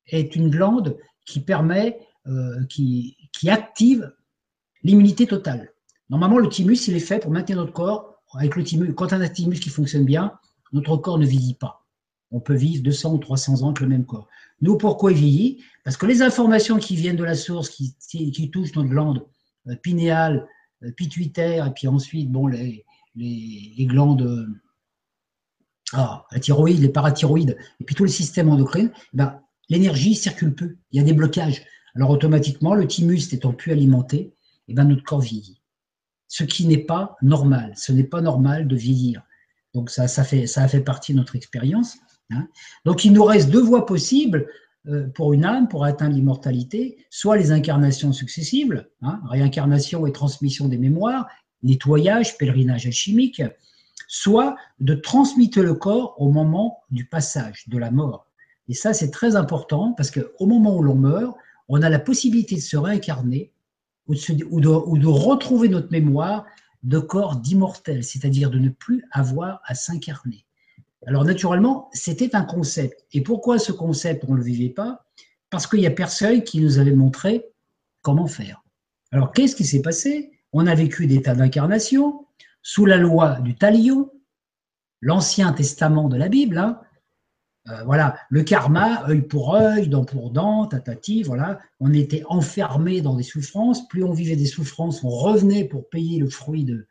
est 0.07 0.35
une 0.35 0.51
glande 0.51 0.97
qui 1.27 1.41
permet, 1.41 2.01
euh, 2.27 2.65
qui, 2.67 3.17
active 3.49 4.13
l'immunité 4.83 5.27
totale. 5.27 5.73
Normalement, 6.11 6.39
le 6.39 6.49
thymus, 6.49 6.87
il 6.89 6.97
est 6.97 7.01
fait 7.01 7.19
pour 7.19 7.31
maintenir 7.31 7.59
notre 7.59 7.73
corps. 7.73 8.23
Avec 8.35 8.57
le 8.57 8.65
thymus, 8.65 8.95
quand 8.95 9.13
on 9.13 9.21
a 9.21 9.25
un 9.25 9.29
thymus 9.29 9.61
qui 9.61 9.69
fonctionne 9.69 10.05
bien, 10.05 10.39
notre 10.73 10.97
corps 10.97 11.19
ne 11.19 11.27
vieillit 11.27 11.55
pas 11.55 11.82
on 12.33 12.41
peut 12.41 12.55
vivre 12.55 12.83
200 12.83 13.15
ou 13.15 13.19
300 13.19 13.63
ans 13.63 13.69
avec 13.69 13.81
le 13.81 13.89
même 13.89 14.05
corps. 14.05 14.29
Nous, 14.61 14.77
pourquoi 14.77 15.13
il 15.13 15.19
vieillit? 15.19 15.63
Parce 15.85 15.97
que 15.97 16.07
les 16.07 16.23
informations 16.23 16.79
qui 16.79 16.97
viennent 16.97 17.17
de 17.17 17.25
la 17.25 17.35
source, 17.35 17.69
qui, 17.69 18.51
touchent 18.51 18.75
notre 18.75 18.89
glande 18.89 19.27
euh, 19.69 19.77
pinéale, 19.77 20.49
euh, 20.83 20.91
pituitaire, 20.93 21.67
et 21.67 21.73
puis 21.73 21.89
ensuite, 21.89 22.31
bon, 22.31 22.47
les, 22.47 22.85
les, 23.15 23.87
glandes, 23.87 24.23
euh, 24.23 24.47
ah, 25.93 26.27
la 26.33 26.41
thyroïde, 26.41 26.81
les 26.81 26.89
parathyroïdes, 26.89 27.57
et 27.81 27.85
puis 27.85 27.95
tout 27.95 28.05
le 28.05 28.11
système 28.11 28.49
endocrine, 28.49 28.91
eh 28.97 29.17
ben, 29.17 29.41
l'énergie 29.69 30.15
circule 30.15 30.55
peu, 30.55 30.77
il 30.91 30.99
y 30.99 31.01
a 31.01 31.05
des 31.05 31.13
blocages. 31.13 31.63
Alors 31.95 32.11
automatiquement, 32.11 32.75
le 32.75 32.87
thymus 32.87 33.33
étant 33.33 33.53
plus 33.53 33.73
alimenté, 33.73 34.35
eh 34.69 34.75
ben, 34.75 34.85
notre 34.85 35.03
corps 35.03 35.21
vieillit. 35.21 35.61
Ce 36.29 36.45
qui 36.45 36.67
n'est 36.67 36.79
pas 36.79 37.17
normal. 37.21 37.75
Ce 37.77 37.93
n'est 37.93 38.05
pas 38.05 38.23
normal 38.23 38.67
de 38.67 38.77
vieillir. 38.77 39.23
Donc 39.75 39.91
ça, 39.91 40.09
ça, 40.09 40.25
fait, 40.25 40.47
ça 40.47 40.63
a 40.63 40.69
fait 40.69 40.81
partie 40.81 41.13
de 41.13 41.19
notre 41.19 41.37
expérience. 41.37 41.99
Hein. 42.33 42.49
Donc 42.85 43.05
il 43.05 43.13
nous 43.13 43.25
reste 43.25 43.51
deux 43.51 43.63
voies 43.63 43.87
possibles 43.87 44.47
euh, 44.89 45.09
pour 45.15 45.33
une 45.33 45.45
âme 45.45 45.69
pour 45.69 45.85
atteindre 45.85 46.15
l'immortalité, 46.15 47.05
soit 47.09 47.37
les 47.37 47.53
incarnations 47.53 48.13
successives, 48.13 48.87
hein, 49.03 49.21
réincarnation 49.29 50.07
et 50.07 50.13
transmission 50.13 50.69
des 50.69 50.79
mémoires, 50.79 51.29
nettoyage, 51.63 52.37
pèlerinage 52.37 52.87
alchimique, 52.87 53.43
soit 54.09 54.57
de 54.81 54.95
transmettre 54.95 55.61
le 55.61 55.75
corps 55.75 56.17
au 56.19 56.31
moment 56.31 56.81
du 56.91 57.07
passage, 57.07 57.69
de 57.69 57.79
la 57.79 57.91
mort. 57.91 58.27
Et 58.69 58.75
ça, 58.75 58.93
c'est 58.93 59.11
très 59.11 59.37
important 59.37 59.93
parce 59.93 60.11
qu'au 60.11 60.47
moment 60.47 60.77
où 60.77 60.83
l'on 60.83 60.97
meurt, 60.97 61.37
on 61.69 61.81
a 61.83 61.89
la 61.89 61.99
possibilité 61.99 62.57
de 62.57 62.61
se 62.61 62.77
réincarner 62.77 63.53
ou 64.09 64.15
de 64.15 65.07
retrouver 65.07 65.69
notre 65.69 65.91
mémoire 65.93 66.45
de 66.83 66.99
corps 66.99 67.37
d'immortel, 67.37 68.03
c'est-à-dire 68.03 68.51
de 68.51 68.59
ne 68.59 68.69
plus 68.69 69.05
avoir 69.13 69.61
à 69.65 69.75
s'incarner. 69.75 70.45
Alors 71.07 71.25
naturellement, 71.25 71.89
c'était 71.93 72.37
un 72.37 72.45
concept. 72.45 73.05
Et 73.13 73.23
pourquoi 73.23 73.59
ce 73.59 73.73
concept, 73.73 74.25
on 74.29 74.33
ne 74.33 74.39
le 74.39 74.45
vivait 74.45 74.71
pas? 74.71 75.05
Parce 75.51 75.67
qu'il 75.67 75.81
n'y 75.81 75.87
a 75.87 75.91
personne 75.91 76.43
qui 76.43 76.61
nous 76.61 76.79
avait 76.79 76.95
montré 76.95 77.47
comment 78.03 78.27
faire. 78.27 78.63
Alors 79.11 79.33
qu'est-ce 79.33 79.57
qui 79.57 79.65
s'est 79.65 79.83
passé? 79.83 80.33
On 80.53 80.67
a 80.67 80.75
vécu 80.75 81.07
des 81.07 81.23
tas 81.23 81.35
d'incarnations 81.35 82.27
sous 82.63 82.87
la 82.87 82.97
loi 82.97 83.41
du 83.41 83.57
talion, 83.57 84.13
l'Ancien 85.01 85.53
Testament 85.53 86.09
de 86.09 86.17
la 86.17 86.29
Bible. 86.29 86.59
Hein. 86.59 86.81
Euh, 87.69 87.85
voilà, 87.85 88.17
le 88.29 88.43
karma, 88.43 89.09
œil 89.09 89.23
pour 89.23 89.55
œil, 89.55 89.89
dent 89.89 90.05
pour 90.05 90.31
dent, 90.31 90.67
tatati, 90.67 91.23
voilà. 91.23 91.61
On 91.81 91.93
était 91.93 92.25
enfermé 92.29 93.03
dans 93.03 93.15
des 93.15 93.23
souffrances. 93.23 93.87
Plus 93.89 94.05
on 94.05 94.13
vivait 94.13 94.37
des 94.37 94.47
souffrances, 94.47 95.05
on 95.05 95.11
revenait 95.11 95.65
pour 95.65 95.89
payer 95.89 96.19
le 96.19 96.29
fruit 96.29 96.65
de, 96.65 96.87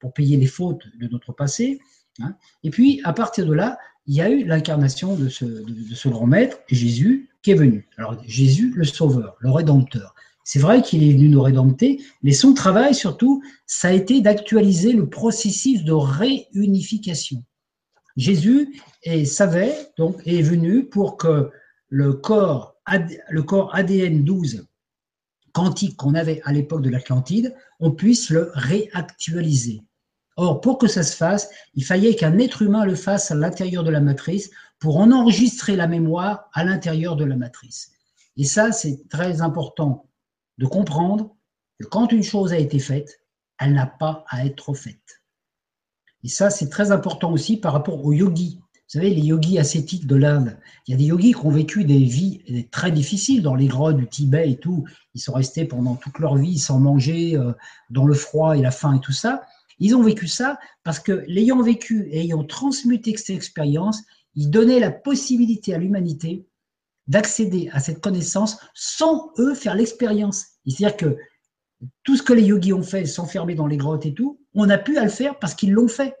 pour 0.00 0.12
payer 0.12 0.36
les 0.36 0.46
fautes 0.46 0.86
de 0.98 1.08
notre 1.08 1.32
passé. 1.32 1.80
Hein. 2.20 2.34
Et 2.62 2.70
puis, 2.70 3.00
à 3.04 3.12
partir 3.12 3.46
de 3.46 3.52
là, 3.52 3.78
il 4.06 4.14
y 4.14 4.20
a 4.20 4.30
eu 4.30 4.44
l'incarnation 4.44 5.14
de 5.14 5.28
ce, 5.28 6.08
grand 6.08 6.26
maître, 6.26 6.58
Jésus, 6.68 7.30
qui 7.42 7.52
est 7.52 7.56
venu. 7.56 7.88
Alors, 7.96 8.16
Jésus, 8.26 8.72
le 8.74 8.84
sauveur, 8.84 9.36
le 9.40 9.50
rédempteur. 9.50 10.14
C'est 10.44 10.58
vrai 10.58 10.82
qu'il 10.82 11.04
est 11.04 11.12
venu 11.12 11.28
nous 11.28 11.40
rédempter, 11.40 12.02
mais 12.22 12.32
son 12.32 12.52
travail, 12.52 12.94
surtout, 12.94 13.42
ça 13.66 13.88
a 13.88 13.92
été 13.92 14.20
d'actualiser 14.20 14.92
le 14.92 15.08
processus 15.08 15.84
de 15.84 15.92
réunification. 15.92 17.44
Jésus 18.16 18.74
savait, 19.24 19.74
donc, 19.96 20.20
est 20.26 20.42
venu 20.42 20.84
pour 20.84 21.16
que 21.16 21.50
le 21.88 22.12
corps, 22.14 22.74
le 23.30 23.42
corps 23.42 23.74
ADN 23.74 24.24
12 24.24 24.66
quantique 25.52 25.96
qu'on 25.96 26.14
avait 26.14 26.40
à 26.44 26.52
l'époque 26.52 26.82
de 26.82 26.90
l'Atlantide, 26.90 27.54
on 27.78 27.92
puisse 27.92 28.30
le 28.30 28.50
réactualiser. 28.54 29.82
Or, 30.36 30.60
pour 30.60 30.78
que 30.78 30.86
ça 30.86 31.02
se 31.02 31.16
fasse, 31.16 31.50
il 31.74 31.84
fallait 31.84 32.14
qu'un 32.14 32.38
être 32.38 32.62
humain 32.62 32.84
le 32.84 32.94
fasse 32.94 33.30
à 33.30 33.34
l'intérieur 33.34 33.84
de 33.84 33.90
la 33.90 34.00
matrice 34.00 34.50
pour 34.78 34.96
en 34.96 35.12
enregistrer 35.12 35.76
la 35.76 35.86
mémoire 35.86 36.48
à 36.52 36.64
l'intérieur 36.64 37.16
de 37.16 37.24
la 37.24 37.36
matrice. 37.36 37.92
Et 38.36 38.44
ça, 38.44 38.72
c'est 38.72 39.08
très 39.08 39.42
important 39.42 40.08
de 40.58 40.66
comprendre 40.66 41.34
que 41.78 41.86
quand 41.86 42.12
une 42.12 42.22
chose 42.22 42.52
a 42.52 42.58
été 42.58 42.78
faite, 42.78 43.20
elle 43.58 43.74
n'a 43.74 43.86
pas 43.86 44.24
à 44.28 44.46
être 44.46 44.74
faite. 44.74 45.22
Et 46.24 46.28
ça, 46.28 46.50
c'est 46.50 46.68
très 46.68 46.92
important 46.92 47.32
aussi 47.32 47.56
par 47.58 47.72
rapport 47.72 48.04
aux 48.04 48.12
yogis. 48.12 48.58
Vous 48.92 49.00
savez, 49.00 49.14
les 49.14 49.22
yogis 49.22 49.58
ascétiques 49.58 50.06
de 50.06 50.16
l'Inde, 50.16 50.58
il 50.86 50.90
y 50.90 50.94
a 50.94 50.98
des 50.98 51.04
yogis 51.04 51.32
qui 51.32 51.46
ont 51.46 51.50
vécu 51.50 51.84
des 51.84 52.04
vies 52.04 52.66
très 52.70 52.90
difficiles 52.90 53.42
dans 53.42 53.54
les 53.54 53.66
grottes 53.66 53.96
du 53.96 54.06
Tibet 54.06 54.50
et 54.50 54.56
tout. 54.56 54.84
Ils 55.14 55.20
sont 55.20 55.32
restés 55.32 55.64
pendant 55.64 55.96
toute 55.96 56.18
leur 56.18 56.36
vie 56.36 56.58
sans 56.58 56.78
manger, 56.78 57.36
euh, 57.36 57.52
dans 57.88 58.04
le 58.04 58.14
froid 58.14 58.56
et 58.56 58.60
la 58.60 58.70
faim 58.70 58.96
et 58.96 59.00
tout 59.00 59.12
ça. 59.12 59.42
Ils 59.82 59.96
ont 59.96 60.02
vécu 60.02 60.28
ça 60.28 60.60
parce 60.84 61.00
que 61.00 61.24
l'ayant 61.26 61.60
vécu 61.60 62.08
et 62.12 62.20
ayant 62.20 62.44
transmuté 62.44 63.16
cette 63.16 63.30
expérience, 63.30 64.00
ils 64.36 64.48
donnaient 64.48 64.78
la 64.78 64.92
possibilité 64.92 65.74
à 65.74 65.78
l'humanité 65.78 66.46
d'accéder 67.08 67.68
à 67.72 67.80
cette 67.80 68.00
connaissance 68.00 68.58
sans 68.74 69.32
eux 69.40 69.54
faire 69.54 69.74
l'expérience. 69.74 70.46
C'est-à-dire 70.64 70.96
que 70.96 71.16
tout 72.04 72.16
ce 72.16 72.22
que 72.22 72.32
les 72.32 72.44
yogis 72.44 72.72
ont 72.72 72.84
fait, 72.84 73.06
s'enfermer 73.06 73.56
dans 73.56 73.66
les 73.66 73.76
grottes 73.76 74.06
et 74.06 74.14
tout, 74.14 74.38
on 74.54 74.70
a 74.70 74.78
pu 74.78 74.94
le 74.94 75.08
faire 75.08 75.36
parce 75.40 75.56
qu'ils 75.56 75.72
l'ont 75.72 75.88
fait. 75.88 76.14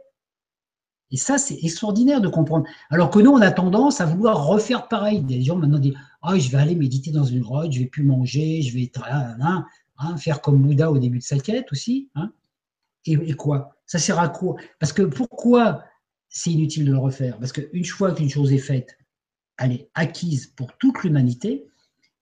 Et 1.12 1.16
ça, 1.16 1.38
c'est 1.38 1.62
extraordinaire 1.62 2.20
de 2.20 2.26
comprendre. 2.26 2.66
Alors 2.90 3.10
que 3.10 3.20
nous, 3.20 3.30
on 3.30 3.40
a 3.40 3.52
tendance 3.52 4.00
à 4.00 4.06
vouloir 4.06 4.44
refaire 4.44 4.88
pareil. 4.88 5.20
Des 5.20 5.40
gens 5.40 5.54
maintenant 5.54 5.78
disent 5.78 5.94
Ah, 6.20 6.36
je 6.36 6.50
vais 6.50 6.58
aller 6.58 6.74
méditer 6.74 7.12
dans 7.12 7.22
une 7.22 7.42
grotte, 7.42 7.70
je 7.70 7.78
vais 7.78 7.86
plus 7.86 8.02
manger, 8.02 8.60
je 8.62 8.76
vais 8.76 8.90
hein, 8.98 9.64
faire 10.16 10.40
comme 10.40 10.60
Bouddha 10.60 10.90
au 10.90 10.98
début 10.98 11.18
de 11.18 11.22
sa 11.22 11.38
quête 11.38 11.70
aussi. 11.70 12.08
Hein. 12.16 12.32
Et, 13.06 13.34
quoi? 13.34 13.76
Ça 13.86 13.98
sert 13.98 14.18
à 14.18 14.28
quoi? 14.28 14.56
Parce 14.78 14.92
que 14.92 15.02
pourquoi 15.02 15.84
c'est 16.28 16.50
inutile 16.50 16.84
de 16.84 16.92
le 16.92 16.98
refaire? 16.98 17.38
Parce 17.38 17.52
qu'une 17.52 17.84
fois 17.84 18.12
qu'une 18.14 18.30
chose 18.30 18.52
est 18.52 18.58
faite, 18.58 18.96
elle 19.58 19.72
est 19.72 19.90
acquise 19.94 20.46
pour 20.46 20.76
toute 20.78 21.02
l'humanité. 21.02 21.66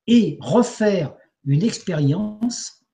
Et 0.06 0.38
refaire 0.40 1.14
une 1.44 1.62
expérience, 1.62 2.84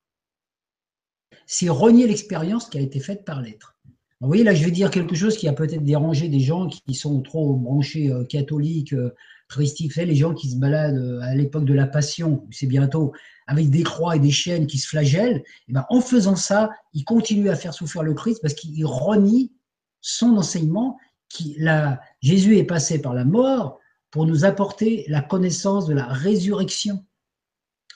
c'est 1.47 1.68
renier 1.68 2.07
l'expérience 2.07 2.68
qui 2.68 2.78
a 2.78 2.80
été 2.80 3.01
faite 3.01 3.24
par 3.24 3.41
l'être. 3.41 3.76
Vous 4.20 4.28
voyez, 4.28 4.45
là, 4.45 4.55
je 4.55 4.64
vais 4.64 4.70
dire 4.70 4.91
quelque 4.91 5.14
chose 5.14 5.37
qui 5.37 5.47
a 5.47 5.53
peut-être 5.53 5.84
dérangé 5.84 6.28
des 6.28 6.41
gens 6.41 6.68
qui 6.68 6.95
sont 6.95 7.20
trop 7.22 7.55
branchés 7.55 8.11
euh, 8.11 8.24
catholiques, 8.24 8.95
euh, 8.95 9.14
christiques, 9.49 9.97
les 9.97 10.15
gens 10.15 10.35
qui 10.35 10.51
se 10.51 10.57
baladent 10.57 10.99
euh, 10.99 11.21
à 11.21 11.35
l'époque 11.35 11.65
de 11.65 11.75
la 11.75 11.87
Passion, 11.87 12.47
c'est 12.51 12.67
bientôt, 12.67 13.13
avec 13.47 13.71
des 13.71 13.83
croix 13.83 14.17
et 14.17 14.19
des 14.19 14.31
chaînes 14.31 14.67
qui 14.67 14.79
se 14.79 14.89
flagellent. 14.89 15.39
Et 15.39 15.45
eh 15.69 15.73
ben, 15.73 15.87
en 15.89 16.01
faisant 16.01 16.37
ça, 16.37 16.71
ils 16.93 17.05
continuent 17.05 17.51
à 17.51 17.57
faire 17.57 17.75
souffrir 17.75 18.03
le 18.03 18.15
Christ 18.15 18.41
parce 18.43 18.55
qu'ils 18.55 18.85
renient 18.85 19.53
son 20.01 20.37
enseignement. 20.37 20.99
Qui, 21.29 21.57
la, 21.59 22.01
Jésus 22.21 22.57
est 22.57 22.65
passé 22.65 23.01
par 23.01 23.13
la 23.13 23.25
mort 23.25 23.81
pour 24.13 24.27
nous 24.27 24.45
apporter 24.45 25.05
la 25.09 25.23
connaissance 25.23 25.87
de 25.87 25.95
la 25.95 26.07
résurrection. 26.07 27.05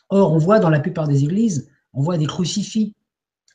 Or, 0.09 0.33
on 0.33 0.39
voit 0.39 0.59
dans 0.59 0.69
la 0.69 0.81
plupart 0.81 1.07
des 1.07 1.23
églises, 1.23 1.71
on 1.93 2.03
voit 2.03 2.19
des 2.19 2.27
crucifix, 2.27 2.97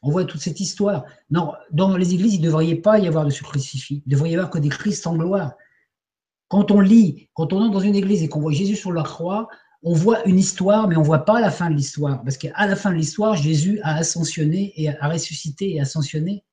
on 0.02 0.12
voit 0.12 0.24
toute 0.24 0.40
cette 0.40 0.60
histoire. 0.60 1.04
Non, 1.30 1.54
dans 1.72 1.98
les 1.98 2.14
églises, 2.14 2.36
il 2.36 2.42
ne 2.42 2.46
devrait 2.46 2.76
pas 2.76 3.00
y 3.00 3.08
avoir 3.08 3.26
de 3.26 3.32
crucifix. 3.32 4.04
Il 4.06 4.10
ne 4.10 4.12
devrait 4.12 4.32
y 4.32 4.34
avoir 4.34 4.50
que 4.50 4.60
des 4.60 4.70
Christ 4.70 5.06
en 5.08 5.16
gloire. 5.16 5.54
Quand 6.48 6.72
on 6.72 6.80
lit, 6.80 7.30
quand 7.34 7.54
on 7.54 7.62
entre 7.62 7.74
dans 7.74 7.80
une 7.80 7.96
église 7.96 8.24
et 8.24 8.30
qu'on 8.30 8.40
voit 8.40 8.52
Jésus 8.52 8.76
sur 8.76 8.92
la 8.92 9.04
croix, 9.04 9.48
on 9.84 9.94
voit 9.94 10.26
une 10.26 10.40
histoire, 10.40 10.88
mais 10.88 10.96
on 10.96 11.02
ne 11.02 11.06
voit 11.06 11.26
pas 11.26 11.40
la 11.40 11.52
fin 11.52 11.70
de 11.70 11.76
l'histoire. 11.76 12.24
Parce 12.24 12.38
qu'à 12.38 12.68
la 12.68 12.76
fin 12.76 12.92
de 12.92 12.96
l'histoire, 12.96 13.36
Jésus 13.36 13.80
a 13.84 13.96
ascensionné 13.96 14.74
et 14.76 14.90
a 14.90 15.08
ressuscité 15.08 15.76
et 15.76 15.80
ascensionné. 15.80 16.44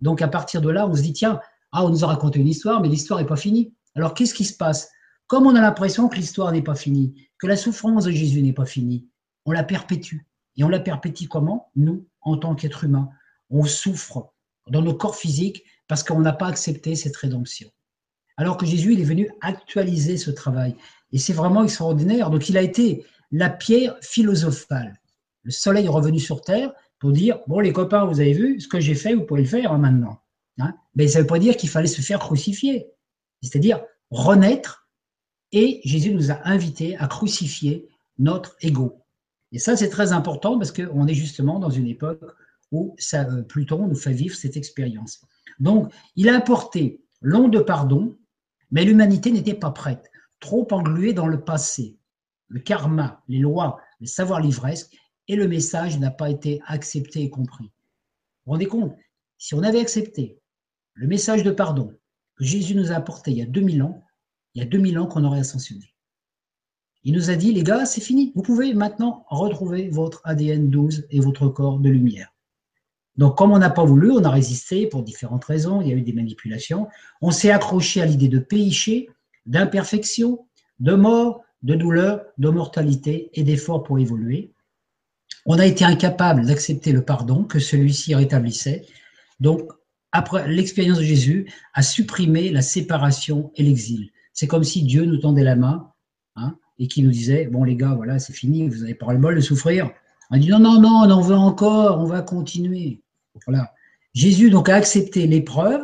Donc 0.00 0.22
à 0.22 0.28
partir 0.28 0.60
de 0.60 0.70
là, 0.70 0.86
on 0.86 0.94
se 0.94 1.02
dit, 1.02 1.12
tiens, 1.12 1.40
ah, 1.70 1.84
on 1.84 1.90
nous 1.90 2.04
a 2.04 2.08
raconté 2.08 2.40
une 2.40 2.48
histoire, 2.48 2.80
mais 2.80 2.88
l'histoire 2.88 3.20
n'est 3.20 3.26
pas 3.26 3.36
finie. 3.36 3.74
Alors 3.94 4.14
qu'est-ce 4.14 4.34
qui 4.34 4.44
se 4.44 4.56
passe? 4.56 4.90
Comme 5.26 5.46
on 5.46 5.54
a 5.54 5.60
l'impression 5.60 6.08
que 6.08 6.16
l'histoire 6.16 6.52
n'est 6.52 6.62
pas 6.62 6.74
finie, 6.74 7.14
que 7.38 7.46
la 7.46 7.56
souffrance 7.56 8.04
de 8.04 8.10
Jésus 8.10 8.42
n'est 8.42 8.52
pas 8.52 8.66
finie, 8.66 9.08
on 9.46 9.52
la 9.52 9.64
perpétue. 9.64 10.26
Et 10.56 10.64
on 10.64 10.68
la 10.68 10.80
perpétue 10.80 11.28
comment? 11.28 11.70
Nous, 11.76 12.06
en 12.20 12.36
tant 12.36 12.54
qu'être 12.54 12.84
humain, 12.84 13.08
on 13.48 13.64
souffre 13.64 14.32
dans 14.68 14.82
nos 14.82 14.94
corps 14.94 15.16
physiques 15.16 15.64
parce 15.88 16.02
qu'on 16.02 16.20
n'a 16.20 16.32
pas 16.32 16.48
accepté 16.48 16.94
cette 16.94 17.16
rédemption. 17.16 17.70
Alors 18.42 18.56
que 18.56 18.66
Jésus, 18.66 18.94
il 18.94 19.00
est 19.00 19.04
venu 19.04 19.30
actualiser 19.40 20.16
ce 20.16 20.32
travail. 20.32 20.74
Et 21.12 21.18
c'est 21.18 21.32
vraiment 21.32 21.62
extraordinaire. 21.62 22.28
Donc 22.28 22.48
il 22.48 22.58
a 22.58 22.62
été 22.62 23.06
la 23.30 23.48
pierre 23.48 23.96
philosophale. 24.00 25.00
Le 25.44 25.52
soleil 25.52 25.84
est 25.84 25.88
revenu 25.88 26.18
sur 26.18 26.40
Terre 26.40 26.72
pour 26.98 27.12
dire, 27.12 27.38
bon 27.46 27.60
les 27.60 27.72
copains, 27.72 28.04
vous 28.04 28.18
avez 28.18 28.32
vu 28.32 28.58
ce 28.58 28.66
que 28.66 28.80
j'ai 28.80 28.96
fait, 28.96 29.14
vous 29.14 29.22
pouvez 29.22 29.42
le 29.42 29.46
faire 29.46 29.70
hein, 29.70 29.78
maintenant. 29.78 30.22
Hein? 30.58 30.74
Mais 30.96 31.06
ça 31.06 31.20
ne 31.20 31.22
veut 31.22 31.28
pas 31.28 31.38
dire 31.38 31.56
qu'il 31.56 31.68
fallait 31.68 31.86
se 31.86 32.00
faire 32.00 32.18
crucifier. 32.18 32.88
C'est-à-dire 33.42 33.80
renaître. 34.10 34.88
Et 35.52 35.80
Jésus 35.84 36.12
nous 36.12 36.32
a 36.32 36.40
invités 36.42 36.96
à 36.96 37.06
crucifier 37.06 37.86
notre 38.18 38.56
ego. 38.60 39.04
Et 39.52 39.60
ça, 39.60 39.76
c'est 39.76 39.88
très 39.88 40.10
important 40.10 40.58
parce 40.58 40.72
qu'on 40.72 41.06
est 41.06 41.14
justement 41.14 41.60
dans 41.60 41.70
une 41.70 41.86
époque 41.86 42.24
où 42.72 42.96
ça, 42.98 43.22
euh, 43.30 43.42
Pluton 43.42 43.86
nous 43.86 43.94
fait 43.94 44.14
vivre 44.14 44.34
cette 44.34 44.56
expérience. 44.56 45.20
Donc, 45.60 45.92
il 46.16 46.28
a 46.28 46.36
apporté 46.36 47.04
l'onde 47.20 47.52
de 47.52 47.60
pardon, 47.60 48.16
mais 48.72 48.84
l'humanité 48.84 49.30
n'était 49.30 49.54
pas 49.54 49.70
prête, 49.70 50.10
trop 50.40 50.66
engluée 50.72 51.12
dans 51.12 51.28
le 51.28 51.44
passé. 51.44 51.96
Le 52.48 52.58
karma, 52.58 53.22
les 53.28 53.38
lois, 53.38 53.78
le 54.00 54.06
savoir 54.06 54.40
livresque, 54.40 54.96
et 55.28 55.36
le 55.36 55.46
message 55.46 55.98
n'a 56.00 56.10
pas 56.10 56.30
été 56.30 56.60
accepté 56.66 57.22
et 57.22 57.30
compris. 57.30 57.64
Vous 57.64 57.70
vous 58.46 58.52
rendez 58.52 58.66
compte? 58.66 58.96
Si 59.38 59.54
on 59.54 59.62
avait 59.62 59.80
accepté 59.80 60.40
le 60.94 61.06
message 61.06 61.42
de 61.42 61.50
pardon 61.50 61.94
que 62.36 62.44
Jésus 62.44 62.74
nous 62.74 62.90
a 62.90 62.96
apporté 62.96 63.30
il 63.30 63.38
y 63.38 63.42
a 63.42 63.46
2000 63.46 63.82
ans, 63.82 64.02
il 64.54 64.62
y 64.62 64.66
a 64.66 64.68
2000 64.68 64.98
ans 64.98 65.06
qu'on 65.06 65.24
aurait 65.24 65.40
ascensionné. 65.40 65.94
Il 67.04 67.14
nous 67.14 67.30
a 67.30 67.36
dit, 67.36 67.52
les 67.52 67.64
gars, 67.64 67.84
c'est 67.84 68.00
fini. 68.00 68.32
Vous 68.34 68.42
pouvez 68.42 68.74
maintenant 68.74 69.26
retrouver 69.28 69.88
votre 69.88 70.20
ADN 70.24 70.70
12 70.70 71.06
et 71.10 71.20
votre 71.20 71.48
corps 71.48 71.78
de 71.78 71.90
lumière. 71.90 72.31
Donc, 73.16 73.36
comme 73.36 73.52
on 73.52 73.58
n'a 73.58 73.70
pas 73.70 73.84
voulu, 73.84 74.10
on 74.10 74.24
a 74.24 74.30
résisté 74.30 74.86
pour 74.86 75.02
différentes 75.02 75.44
raisons. 75.44 75.80
Il 75.80 75.88
y 75.88 75.92
a 75.92 75.96
eu 75.96 76.02
des 76.02 76.12
manipulations. 76.12 76.88
On 77.20 77.30
s'est 77.30 77.50
accroché 77.50 78.00
à 78.00 78.06
l'idée 78.06 78.28
de 78.28 78.38
péché, 78.38 79.08
d'imperfection, 79.46 80.46
de 80.80 80.94
mort, 80.94 81.42
de 81.62 81.74
douleur, 81.74 82.24
de 82.38 82.48
mortalité 82.48 83.30
et 83.34 83.44
d'efforts 83.44 83.82
pour 83.82 83.98
évoluer. 83.98 84.52
On 85.44 85.58
a 85.58 85.66
été 85.66 85.84
incapable 85.84 86.46
d'accepter 86.46 86.92
le 86.92 87.04
pardon 87.04 87.44
que 87.44 87.58
celui-ci 87.58 88.14
rétablissait. 88.14 88.86
Donc, 89.40 89.70
après 90.12 90.48
l'expérience 90.48 90.98
de 90.98 91.04
Jésus, 91.04 91.50
a 91.74 91.82
supprimé 91.82 92.50
la 92.50 92.62
séparation 92.62 93.50
et 93.56 93.62
l'exil. 93.62 94.10
C'est 94.32 94.46
comme 94.46 94.64
si 94.64 94.82
Dieu 94.82 95.04
nous 95.04 95.18
tendait 95.18 95.44
la 95.44 95.56
main 95.56 95.92
hein, 96.36 96.56
et 96.78 96.86
qui 96.86 97.02
nous 97.02 97.10
disait 97.10 97.46
Bon, 97.46 97.64
les 97.64 97.76
gars, 97.76 97.94
voilà, 97.94 98.18
c'est 98.18 98.32
fini, 98.32 98.68
vous 98.68 98.82
avez 98.82 98.94
pas 98.94 99.12
le 99.12 99.18
bol 99.18 99.34
de 99.34 99.40
souffrir. 99.40 99.90
On 100.34 100.38
dit 100.38 100.48
Non, 100.48 100.58
non, 100.58 100.80
non, 100.80 101.02
on 101.04 101.10
en 101.10 101.20
veut 101.20 101.36
encore, 101.36 101.98
on 102.00 102.06
va 102.06 102.22
continuer. 102.22 103.02
Voilà. 103.46 103.74
Jésus 104.14 104.48
donc 104.48 104.70
a 104.70 104.76
accepté 104.76 105.26
l'épreuve. 105.26 105.82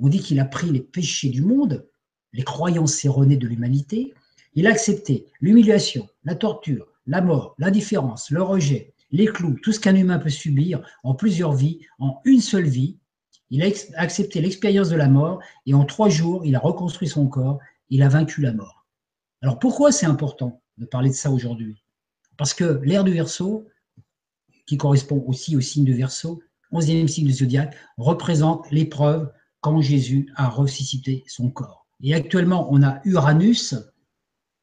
On 0.00 0.08
dit 0.08 0.18
qu'il 0.18 0.40
a 0.40 0.44
pris 0.44 0.68
les 0.70 0.80
péchés 0.80 1.28
du 1.28 1.42
monde, 1.42 1.88
les 2.32 2.42
croyances 2.42 3.04
erronées 3.04 3.36
de 3.36 3.46
l'humanité. 3.46 4.14
Il 4.54 4.66
a 4.66 4.70
accepté 4.70 5.26
l'humiliation, 5.40 6.08
la 6.24 6.34
torture, 6.34 6.88
la 7.06 7.20
mort, 7.20 7.54
l'indifférence, 7.58 8.30
le 8.30 8.42
rejet, 8.42 8.94
les 9.12 9.26
clous, 9.26 9.56
tout 9.62 9.70
ce 9.70 9.78
qu'un 9.78 9.94
humain 9.94 10.18
peut 10.18 10.28
subir 10.28 10.82
en 11.04 11.14
plusieurs 11.14 11.52
vies, 11.52 11.78
en 12.00 12.20
une 12.24 12.40
seule 12.40 12.66
vie. 12.66 12.98
Il 13.50 13.62
a 13.62 13.66
accepté 13.94 14.40
l'expérience 14.40 14.88
de 14.88 14.96
la 14.96 15.08
mort 15.08 15.40
et 15.66 15.74
en 15.74 15.84
trois 15.84 16.08
jours, 16.08 16.44
il 16.44 16.56
a 16.56 16.60
reconstruit 16.60 17.08
son 17.08 17.28
corps, 17.28 17.60
il 17.90 18.02
a 18.02 18.08
vaincu 18.08 18.40
la 18.40 18.52
mort. 18.52 18.86
Alors 19.40 19.60
pourquoi 19.60 19.92
c'est 19.92 20.06
important 20.06 20.60
de 20.78 20.84
parler 20.84 21.10
de 21.10 21.14
ça 21.14 21.30
aujourd'hui? 21.30 21.84
Parce 22.38 22.54
que 22.54 22.80
l'ère 22.84 23.04
du 23.04 23.12
Verseau, 23.12 23.66
qui 24.66 24.78
correspond 24.78 25.22
aussi 25.26 25.56
au 25.56 25.60
signe 25.60 25.84
du 25.84 25.92
Verseau, 25.92 26.40
11e 26.72 27.08
signe 27.08 27.26
du 27.26 27.32
zodiaque, 27.32 27.76
représente 27.98 28.70
l'épreuve 28.70 29.30
quand 29.60 29.80
Jésus 29.80 30.32
a 30.36 30.48
ressuscité 30.48 31.24
son 31.26 31.50
corps. 31.50 31.86
Et 32.02 32.14
actuellement, 32.14 32.68
on 32.70 32.82
a 32.82 33.00
Uranus 33.04 33.74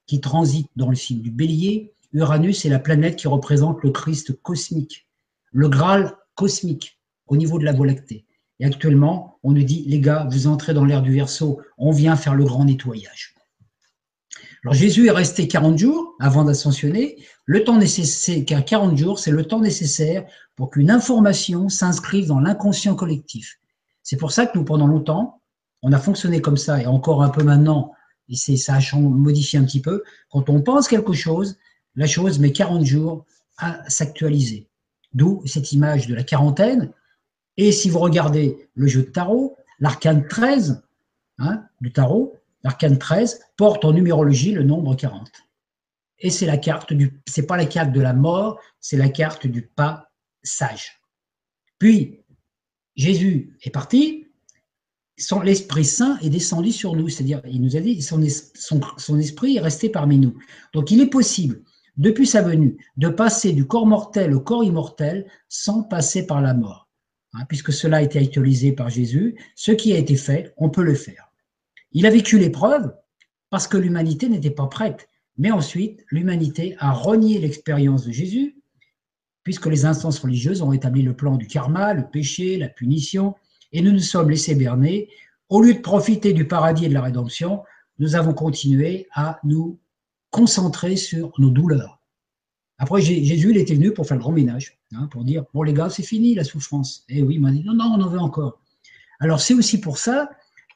qui 0.08 0.22
transite 0.22 0.70
dans 0.76 0.90
le 0.90 0.96
signe 0.96 1.22
du 1.22 1.32
Bélier. 1.32 1.94
Uranus 2.14 2.66
est 2.66 2.70
la 2.70 2.80
planète 2.80 3.18
qui 3.18 3.28
représente 3.28 3.84
le 3.84 3.92
Christ 3.92 4.42
cosmique, 4.42 5.10
le 5.52 5.68
Graal 5.68 6.16
cosmique 6.36 7.00
au 7.28 7.36
niveau 7.36 7.60
de 7.60 7.66
la 7.66 7.74
Voie 7.74 7.88
lactée. 7.88 8.26
Et 8.60 8.66
actuellement, 8.66 9.38
on 9.44 9.52
nous 9.52 9.64
dit, 9.64 9.84
les 9.86 10.00
gars, 10.00 10.28
vous 10.32 10.48
entrez 10.48 10.74
dans 10.74 10.86
l'ère 10.86 11.02
du 11.02 11.12
Verseau, 11.12 11.60
on 11.78 11.92
vient 11.92 12.16
faire 12.16 12.36
le 12.36 12.46
grand 12.46 12.64
nettoyage. 12.64 13.35
Alors 14.66 14.74
Jésus 14.74 15.06
est 15.06 15.12
resté 15.12 15.48
40 15.48 15.78
jours 15.78 16.16
avant 16.20 16.44
d'ascensionner. 16.44 17.24
Le 17.46 17.64
temps 17.64 17.78
nécessaire, 17.78 18.44
car 18.48 18.66
40 18.66 18.98
jours, 18.98 19.20
c'est 19.20 19.30
le 19.30 19.46
temps 19.46 19.60
nécessaire 19.60 20.26
pour 20.56 20.72
qu'une 20.72 20.90
information 20.90 21.70
s'inscrive 21.70 22.26
dans 22.26 22.40
l'inconscient 22.40 22.96
collectif. 22.96 23.60
C'est 24.02 24.18
pour 24.18 24.32
ça 24.32 24.48
que 24.48 24.58
nous, 24.58 24.66
pendant 24.66 24.88
longtemps, 24.88 25.40
on 25.84 25.94
a 25.94 26.00
fonctionné 26.00 26.42
comme 26.42 26.58
ça, 26.58 26.82
et 26.82 26.88
encore 26.88 27.22
un 27.22 27.30
peu 27.30 27.44
maintenant, 27.44 27.92
et 28.28 28.36
c'est 28.36 28.58
ça 28.58 28.78
a 28.78 28.98
modifié 28.98 29.60
un 29.60 29.66
petit 29.66 29.82
peu. 29.82 30.02
Quand 30.32 30.50
on 30.50 30.64
pense 30.64 30.88
quelque 30.88 31.14
chose, 31.14 31.58
la 31.94 32.08
chose 32.08 32.40
met 32.40 32.52
40 32.52 32.84
jours 32.84 33.24
à 33.60 33.88
s'actualiser. 33.88 34.68
D'où 35.14 35.44
cette 35.46 35.74
image 35.74 36.08
de 36.08 36.16
la 36.16 36.24
quarantaine. 36.24 36.92
Et 37.58 37.72
si 37.72 37.88
vous 37.88 38.00
regardez 38.00 38.68
le 38.74 38.88
jeu 38.88 39.04
de 39.04 39.10
tarot, 39.12 39.58
l'arcane 39.80 40.28
13 40.28 40.82
hein, 41.38 41.64
du 41.82 41.94
tarot, 41.94 42.36
l'arcane 42.66 42.98
13 42.98 43.42
porte 43.58 43.86
en 43.86 43.94
numérologie 43.94 44.52
le 44.52 44.64
nombre 44.64 44.96
40. 44.96 45.32
Et 46.18 46.32
c'est 46.32 46.48
la 46.48 46.58
carte 46.58 46.94
du, 46.94 47.22
c'est 47.28 47.46
pas 47.46 47.58
la 47.58 47.68
carte 47.68 47.92
de 47.92 48.02
la 48.02 48.14
mort, 48.14 48.60
c'est 48.80 48.98
la 48.98 49.10
carte 49.10 49.46
du 49.46 49.62
pas 49.62 50.12
sage. 50.42 51.00
Puis 51.78 52.24
Jésus 52.96 53.56
est 53.62 53.70
parti, 53.70 54.28
l'Esprit 55.44 55.86
Saint 55.86 56.18
est 56.24 56.30
descendu 56.30 56.72
sur 56.72 56.96
nous, 56.96 57.08
c'est-à-dire 57.08 57.42
il 57.46 57.62
nous 57.62 57.78
a 57.78 57.82
dit 57.82 58.02
son, 58.02 58.20
son, 58.98 59.20
esprit 59.20 59.58
est 59.58 59.62
resté 59.62 59.90
parmi 59.90 60.18
nous. 60.18 60.36
Donc 60.74 60.90
il 60.90 61.02
est 61.02 61.10
possible 61.10 61.62
depuis 61.98 62.26
sa 62.26 62.42
venue, 62.42 62.78
de 62.98 63.10
passer 63.10 63.54
du 63.54 63.68
corps 63.68 63.86
mortel 63.86 64.34
au 64.34 64.42
corps 64.42 64.64
immortel 64.64 65.28
sans 65.50 65.84
passer 65.84 66.26
par 66.26 66.42
la 66.42 66.56
mort. 66.56 66.90
Hein, 67.34 67.46
puisque 67.48 67.72
cela 67.72 67.98
a 67.98 68.02
été 68.02 68.18
actualisé 68.18 68.72
par 68.72 68.90
Jésus, 68.90 69.36
ce 69.56 69.72
qui 69.72 69.94
a 69.94 69.98
été 69.98 70.16
fait, 70.16 70.54
on 70.58 70.70
peut 70.70 70.84
le 70.84 70.96
faire. 70.96 71.32
Il 71.96 72.06
a 72.06 72.10
vécu 72.10 72.38
l'épreuve 72.38 72.94
parce 73.50 73.70
que 73.70 73.78
l'humanité 73.78 74.28
n'était 74.28 74.52
pas 74.52 74.68
prête. 74.68 75.08
Mais 75.38 75.52
ensuite, 75.52 76.06
l'humanité 76.12 76.76
a 76.80 76.92
renié 76.92 77.40
l'expérience 77.40 78.06
de 78.06 78.12
Jésus, 78.12 78.58
puisque 79.44 79.68
les 79.68 79.86
instances 79.86 80.20
religieuses 80.20 80.62
ont 80.62 80.74
établi 80.74 81.04
le 81.04 81.16
plan 81.16 81.38
du 81.38 81.48
karma, 81.48 81.94
le 81.94 82.06
péché, 82.06 82.58
la 82.58 82.68
punition, 82.68 83.36
et 83.72 83.82
nous 83.82 83.94
nous 83.94 84.00
sommes 84.00 84.30
laissés 84.30 84.56
berner. 84.56 85.10
Au 85.48 85.62
lieu 85.62 85.74
de 85.74 85.80
profiter 85.80 86.34
du 86.34 86.46
paradis 86.46 86.86
et 86.86 86.90
de 86.90 86.94
la 86.94 87.02
rédemption, 87.02 87.64
nous 87.98 88.16
avons 88.16 88.34
continué 88.34 89.08
à 89.14 89.40
nous 89.46 89.80
concentrer 90.32 90.98
sur 90.98 91.32
nos 91.38 91.50
douleurs. 91.50 92.02
Après, 92.78 93.02
Jésus, 93.02 93.52
il 93.52 93.58
était 93.58 93.76
venu 93.76 93.94
pour 93.94 94.06
faire 94.06 94.18
le 94.18 94.24
grand 94.24 94.34
ménage, 94.34 94.78
hein, 94.94 95.08
pour 95.12 95.24
dire, 95.24 95.46
bon 95.54 95.64
les 95.64 95.74
gars, 95.74 95.90
c'est 95.90 96.04
fini 96.04 96.36
la 96.36 96.44
souffrance. 96.44 97.06
Et 97.08 97.22
oui, 97.22 97.36
il 97.36 97.42
m'a 97.42 97.52
dit, 97.52 97.64
non, 97.64 97.74
non, 97.74 97.96
on 97.98 98.02
en 98.02 98.10
veut 98.10 98.20
encore. 98.20 98.60
Alors 99.22 99.40
c'est 99.40 99.54
aussi 99.54 99.80
pour 99.80 99.98
ça 99.98 100.30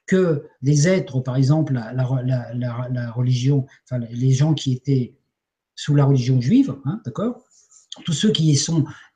que 0.10 0.48
des 0.64 0.88
êtres, 0.88 1.20
par 1.20 1.36
exemple, 1.36 1.74
la, 1.74 3.12
religion, 3.12 3.68
les 4.10 4.32
gens 4.32 4.56
qui 4.56 4.74
étaient 4.74 5.14
sous 5.76 5.94
la 5.94 6.06
religion 6.06 6.42
juive, 6.42 6.76
hein, 6.86 7.00
d'accord 7.06 7.44
tous 8.06 8.14
ceux 8.14 8.32
qui, 8.32 8.58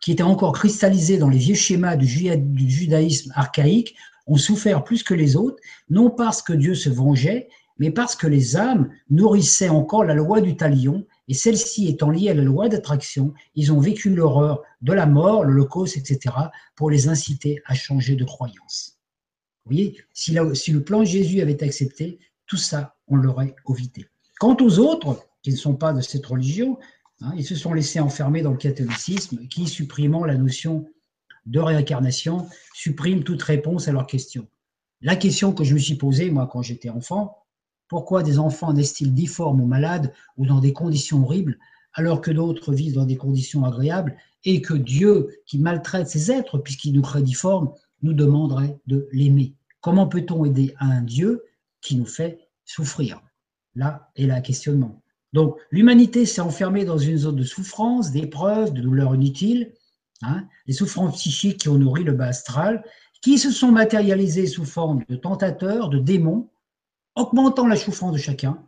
étaient 0.08 0.24
encore 0.24 0.54
cristallisés 0.54 1.18
dans 1.18 1.30
les 1.30 1.38
vieux 1.40 1.56
schémas 1.56 1.96
du 1.96 2.06
judaïsme 2.06 3.32
archaïque 3.34 3.96
ont 4.28 4.38
souffert 4.38 4.84
plus 4.84 5.02
que 5.02 5.16
les 5.16 5.36
autres, 5.36 5.58
non 5.90 6.12
parce 6.12 6.44
que 6.44 6.54
Dieu 6.54 6.76
se 6.76 6.90
vengeait, 6.90 7.50
mais 7.80 7.90
parce 7.90 8.16
que 8.16 8.28
les 8.28 8.56
âmes 8.56 8.90
nourrissaient 9.10 9.70
encore 9.70 10.04
la 10.04 10.14
loi 10.14 10.42
du 10.42 10.56
talion, 10.56 11.06
et 11.28 11.34
celle-ci 11.34 11.88
étant 11.88 12.12
liée 12.12 12.30
à 12.30 12.36
la 12.36 12.44
loi 12.44 12.70
d'attraction, 12.70 13.34
ils 13.56 13.74
ont 13.74 13.80
vécu 13.80 14.14
l'horreur 14.14 14.62
de 14.82 14.94
la 14.94 15.08
mort, 15.08 15.44
l'holocauste, 15.44 15.98
etc., 15.98 16.36
pour 16.76 16.92
les 16.92 17.08
inciter 17.08 17.62
à 17.66 17.74
changer 17.74 18.16
de 18.16 18.26
croyance. 18.26 19.00
Voyez, 19.66 19.98
si, 20.14 20.34
le 20.34 20.84
plan 20.84 21.04
Jésus 21.04 21.42
avait 21.42 21.64
accepté, 21.64 22.20
tout 22.48 22.58
ça, 22.58 22.96
on 23.08 23.16
l'aurait 23.16 23.56
évité. 23.70 24.08
Quant 24.40 24.58
aux 24.60 24.80
autres, 24.80 25.26
qui 25.42 25.52
ne 25.52 25.56
sont 25.56 25.76
pas 25.76 25.94
de 25.94 26.02
cette 26.02 26.26
religion, 26.26 26.78
hein, 27.22 27.34
ils 27.38 27.46
se 27.46 27.56
sont 27.56 27.74
laissés 27.74 28.00
enfermer 28.00 28.42
dans 28.42 28.52
le 28.52 28.58
catholicisme, 28.58 29.48
qui, 29.48 29.68
supprimant 29.68 30.26
la 30.26 30.36
notion 30.36 30.86
de 31.46 31.60
réincarnation, 31.60 32.48
supprime 32.74 33.24
toute 33.24 33.42
réponse 33.42 33.88
à 33.88 33.92
leurs 33.92 34.08
questions. 34.08 34.48
La 35.02 35.16
question 35.16 35.54
que 35.54 35.64
je 35.64 35.74
me 35.74 35.80
suis 35.80 35.96
posée, 35.96 36.30
moi, 36.30 36.48
quand 36.52 36.62
j'étais 36.62 36.90
enfant, 36.90 37.38
pourquoi 37.90 38.24
des 38.24 38.40
enfants 38.40 38.74
naissent-ils 38.74 39.14
difformes 39.14 39.62
ou 39.62 39.66
malades 39.66 40.14
ou 40.38 40.46
dans 40.46 40.60
des 40.60 40.74
conditions 40.74 41.24
horribles 41.24 41.58
alors 41.94 42.22
que 42.22 42.32
d'autres 42.32 42.74
vivent 42.74 42.96
dans 42.96 43.06
des 43.06 43.18
conditions 43.18 43.66
agréables 43.66 44.18
et 44.46 44.62
que 44.62 44.74
Dieu, 44.74 45.30
qui 45.46 45.60
maltraite 45.60 46.08
ces 46.08 46.32
êtres 46.32 46.58
puisqu'il 46.58 46.94
nous 46.94 47.02
crée 47.02 47.22
difformes, 47.22 47.72
nous 48.04 48.14
demanderait 48.14 48.80
de 48.86 49.08
l'aimer 49.12 49.56
Comment 49.84 50.08
peut-on 50.08 50.46
aider 50.46 50.74
un 50.80 51.02
Dieu 51.02 51.44
qui 51.82 51.98
nous 51.98 52.06
fait 52.06 52.48
souffrir? 52.64 53.22
Là 53.76 54.10
est 54.16 54.26
la 54.26 54.40
questionnement. 54.40 55.04
Donc 55.34 55.58
l'humanité 55.72 56.26
s'est 56.26 56.40
enfermée 56.40 56.86
dans 56.86 56.98
une 56.98 57.18
zone 57.18 57.36
de 57.36 57.44
souffrance, 57.44 58.12
d'épreuves, 58.12 58.72
de 58.72 58.82
douleurs 58.82 59.14
inutiles, 59.14 59.74
hein, 60.22 60.48
des 60.68 60.74
souffrances 60.74 61.18
psychiques 61.18 61.60
qui 61.60 61.70
ont 61.70 61.78
nourri 61.78 62.06
le 62.06 62.14
bas 62.14 62.28
astral, 62.28 62.86
qui 63.22 63.38
se 63.38 63.52
sont 63.52 63.74
matérialisées 63.74 64.48
sous 64.48 64.64
forme 64.64 65.04
de 65.10 65.18
tentateurs, 65.18 65.90
de 65.90 66.00
démons, 66.00 66.50
augmentant 67.16 67.68
la 67.68 67.76
souffrance 67.76 68.14
de 68.14 68.18
chacun, 68.18 68.66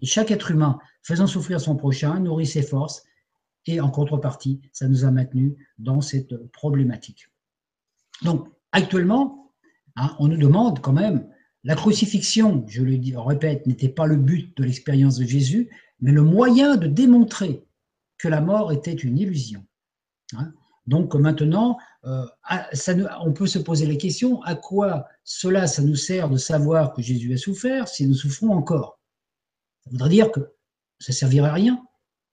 et 0.00 0.06
chaque 0.06 0.32
être 0.32 0.50
humain 0.50 0.80
faisant 1.02 1.28
souffrir 1.28 1.60
son 1.60 1.76
prochain 1.76 2.18
nourrit 2.18 2.46
ses 2.46 2.62
forces, 2.62 3.04
et 3.66 3.80
en 3.80 3.90
contrepartie, 3.90 4.60
ça 4.72 4.88
nous 4.88 5.04
a 5.04 5.12
maintenus 5.12 5.54
dans 5.78 6.00
cette 6.00 6.36
problématique. 6.50 7.28
Donc, 8.22 8.48
actuellement, 8.72 9.52
hein, 9.96 10.14
on 10.18 10.28
nous 10.28 10.36
demande 10.36 10.80
quand 10.80 10.92
même, 10.92 11.28
la 11.64 11.74
crucifixion, 11.74 12.64
je 12.68 12.82
le 12.82 12.96
dis, 12.96 13.14
répète, 13.16 13.66
n'était 13.66 13.88
pas 13.88 14.06
le 14.06 14.16
but 14.16 14.56
de 14.56 14.64
l'expérience 14.64 15.18
de 15.18 15.24
Jésus, 15.24 15.68
mais 16.00 16.12
le 16.12 16.22
moyen 16.22 16.76
de 16.76 16.86
démontrer 16.86 17.66
que 18.18 18.28
la 18.28 18.40
mort 18.40 18.72
était 18.72 18.94
une 18.94 19.18
illusion. 19.18 19.64
Hein. 20.36 20.52
Donc 20.86 21.14
maintenant, 21.16 21.78
euh, 22.04 22.24
on 23.20 23.32
peut 23.32 23.48
se 23.48 23.58
poser 23.58 23.86
la 23.86 23.96
question, 23.96 24.42
à 24.42 24.54
quoi 24.54 25.08
cela, 25.24 25.66
ça 25.66 25.82
nous 25.82 25.96
sert 25.96 26.28
de 26.28 26.36
savoir 26.36 26.92
que 26.92 27.02
Jésus 27.02 27.34
a 27.34 27.36
souffert 27.36 27.88
si 27.88 28.06
nous 28.06 28.14
souffrons 28.14 28.52
encore? 28.52 29.00
Ça 29.84 29.90
voudrait 29.90 30.10
dire 30.10 30.30
que 30.30 30.40
ça 31.00 31.12
ne 31.12 31.16
servirait 31.16 31.48
à 31.48 31.52
rien. 31.52 31.84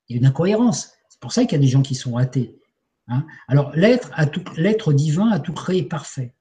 Il 0.07 0.15
y 0.15 0.17
a 0.17 0.19
une 0.19 0.27
incohérence. 0.27 0.91
C'est 1.09 1.19
pour 1.19 1.31
ça 1.31 1.43
qu'il 1.43 1.53
y 1.53 1.55
a 1.55 1.65
des 1.65 1.67
gens 1.67 1.81
qui 1.81 1.95
sont 1.95 2.17
athées. 2.17 2.59
Hein. 3.07 3.25
Alors 3.47 3.73
l'être 3.75 4.93
divin 4.93 5.29
a 5.29 5.39
tout 5.39 5.53
créé 5.53 5.83
parfait. 5.83 6.35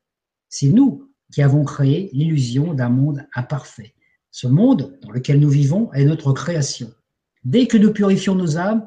C'est 0.49 0.69
nous 0.69 1.11
qui 1.33 1.43
avons 1.43 1.65
créé 1.65 2.11
l'illusion 2.13 2.75
d'un 2.75 2.91
monde 2.91 3.27
imparfait. 3.35 3.95
Ce 4.31 4.47
monde 4.47 4.99
dans 5.03 5.11
lequel 5.11 5.41
nous 5.41 5.51
vivons 5.51 5.93
est 5.93 6.05
notre 6.05 6.33
création. 6.33 6.93
Dès 7.45 7.67
que 7.67 7.77
nous 7.77 7.93
purifions 7.93 8.35
nos 8.35 8.57
âmes, 8.57 8.85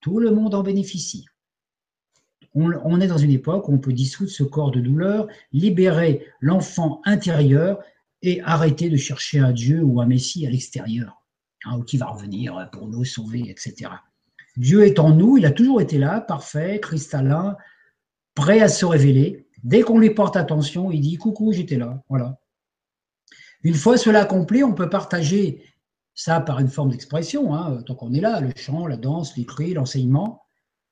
tout 0.00 0.18
le 0.18 0.30
monde 0.30 0.54
en 0.54 0.62
bénéficie 0.62 1.26
on, 2.54 3.00
est 3.00 3.06
dans 3.06 3.18
une 3.18 3.32
époque 3.32 3.68
où 3.68 3.72
on 3.72 3.78
peut 3.78 3.92
dissoudre 3.92 4.30
ce 4.30 4.44
corps 4.44 4.70
de 4.70 4.80
douleur, 4.80 5.26
libérer 5.52 6.26
l'enfant 6.40 7.00
intérieur 7.04 7.82
et 8.22 8.40
arrêter 8.42 8.90
de 8.90 8.96
chercher 8.96 9.40
un 9.40 9.52
Dieu 9.52 9.82
ou 9.82 10.00
un 10.00 10.06
Messie 10.06 10.46
à 10.46 10.50
l'extérieur, 10.50 11.22
hein, 11.64 11.78
ou 11.78 11.82
qui 11.82 11.96
va 11.96 12.06
revenir 12.06 12.68
pour 12.72 12.88
nous 12.88 13.04
sauver, 13.04 13.50
etc. 13.50 13.90
Dieu 14.56 14.84
est 14.84 14.98
en 14.98 15.10
nous, 15.10 15.36
il 15.36 15.46
a 15.46 15.50
toujours 15.50 15.80
été 15.80 15.98
là, 15.98 16.20
parfait, 16.20 16.78
cristallin, 16.80 17.56
prêt 18.34 18.60
à 18.60 18.68
se 18.68 18.84
révéler. 18.84 19.48
Dès 19.62 19.82
qu'on 19.82 19.98
lui 19.98 20.10
porte 20.10 20.36
attention, 20.36 20.90
il 20.90 21.00
dit 21.00 21.16
coucou, 21.16 21.52
j'étais 21.52 21.76
là, 21.76 22.02
voilà. 22.08 22.38
Une 23.62 23.74
fois 23.74 23.96
cela 23.96 24.20
accompli, 24.22 24.62
on 24.62 24.74
peut 24.74 24.90
partager 24.90 25.64
ça 26.14 26.40
par 26.40 26.60
une 26.60 26.68
forme 26.68 26.90
d'expression, 26.90 27.54
hein, 27.54 27.82
tant 27.82 27.94
qu'on 27.94 28.12
est 28.12 28.20
là, 28.20 28.40
le 28.40 28.52
chant, 28.54 28.86
la 28.86 28.96
danse, 28.96 29.36
l'écrit, 29.36 29.74
l'enseignement, 29.74 30.42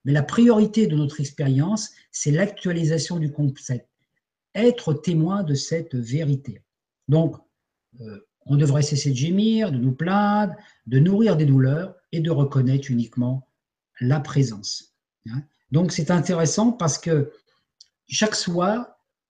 mais 0.05 0.13
la 0.13 0.23
priorité 0.23 0.89
de 0.89 0.97
notre 0.97 1.21
expérience, 1.21 1.91
c'est 2.11 2.33
l'actualisation 2.33 3.19
du 3.19 3.31
concept, 3.31 3.89
être 4.55 4.95
témoin 4.95 5.45
de 5.45 5.55
cette 5.55 5.95
vérité. 5.95 6.63
Donc, 7.07 7.37
euh, 8.01 8.27
on 8.47 8.57
devrait 8.57 8.83
cesser 8.83 9.11
de 9.11 9.17
gémir, 9.17 9.71
de 9.71 9.79
nous 9.79 9.93
plaindre, 9.93 10.55
de 10.87 10.99
nourrir 10.99 11.37
des 11.37 11.47
douleurs 11.47 11.95
et 12.11 12.21
de 12.21 12.31
reconnaître 12.31 12.91
uniquement 12.91 13.47
la 14.01 14.21
présence. 14.21 14.95
Hein. 15.31 15.43
Donc, 15.71 15.93
c'est 15.93 16.11
intéressant 16.11 16.73
parce 16.73 16.99
que 16.99 17.33
chaque 18.09 18.35
soir, 18.35 18.87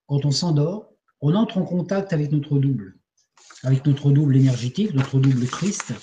quand 0.07 0.25
on 0.25 0.31
s'endort, 0.31 0.93
on 1.21 1.35
entre 1.35 1.59
en 1.59 1.65
contact 1.65 2.13
avec 2.13 2.33
notre 2.33 2.59
double, 2.59 2.99
avec 3.63 3.87
notre 3.87 4.11
double 4.11 4.37
énergétique, 4.37 4.93
notre 4.93 5.21
double 5.21 5.47
Christ, 5.47 5.95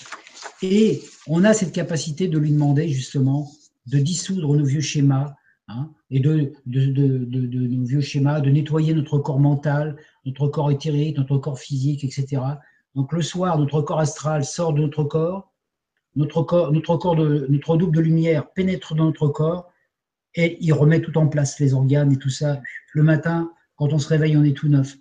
et 0.62 1.02
on 1.26 1.44
a 1.44 1.52
cette 1.52 1.72
capacité 1.72 2.28
de 2.28 2.38
lui 2.38 2.52
demander 2.52 2.88
justement 2.88 3.50
de 3.86 3.98
dissoudre 3.98 4.56
nos 4.56 4.64
vieux 4.64 4.80
schémas, 4.80 5.34
hein, 5.68 5.90
et 6.10 6.20
de, 6.20 6.52
de, 6.66 6.86
nos 6.86 7.84
vieux 7.84 8.00
schémas, 8.00 8.40
de 8.40 8.50
nettoyer 8.50 8.94
notre 8.94 9.18
corps 9.18 9.40
mental, 9.40 9.96
notre 10.24 10.48
corps 10.48 10.70
éthérique, 10.70 11.18
notre 11.18 11.38
corps 11.38 11.58
physique, 11.58 12.04
etc. 12.04 12.42
Donc 12.94 13.12
le 13.12 13.22
soir, 13.22 13.58
notre 13.58 13.80
corps 13.82 14.00
astral 14.00 14.44
sort 14.44 14.72
de 14.72 14.80
notre 14.80 15.04
corps, 15.04 15.49
notre 16.16 16.42
corps, 16.42 16.72
notre 16.72 17.76
double 17.76 17.96
de 17.96 18.00
lumière 18.00 18.50
pénètre 18.52 18.94
dans 18.94 19.06
notre 19.06 19.28
corps 19.28 19.70
et 20.34 20.58
il 20.60 20.72
remet 20.72 21.00
tout 21.00 21.16
en 21.18 21.26
place, 21.28 21.58
les 21.58 21.74
organes 21.74 22.12
et 22.12 22.16
tout 22.16 22.30
ça. 22.30 22.60
Le 22.92 23.02
matin, 23.02 23.52
quand 23.76 23.92
on 23.92 23.98
se 23.98 24.08
réveille, 24.08 24.36
on 24.36 24.44
est 24.44 24.56
tout 24.56 24.68
neuf. 24.68 24.96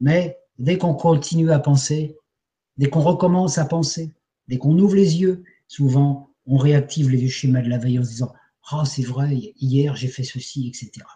Mais 0.00 0.38
dès 0.58 0.78
qu'on 0.78 0.94
continue 0.94 1.50
à 1.50 1.58
penser, 1.58 2.16
dès 2.76 2.88
qu'on 2.88 3.00
recommence 3.00 3.58
à 3.58 3.64
penser, 3.64 4.12
dès 4.48 4.58
qu'on 4.58 4.78
ouvre 4.78 4.96
les 4.96 5.20
yeux, 5.20 5.44
souvent 5.68 6.30
on 6.46 6.56
réactive 6.56 7.10
les 7.10 7.28
schémas 7.28 7.62
de 7.62 7.68
la 7.68 7.78
veille 7.78 7.98
en 7.98 8.04
se 8.04 8.10
disant 8.10 8.32
Ah, 8.70 8.84
c'est 8.84 9.02
vrai, 9.04 9.52
hier 9.56 9.94
j'ai 9.96 10.08
fait 10.08 10.24
ceci, 10.24 10.68
etc. 10.68 11.06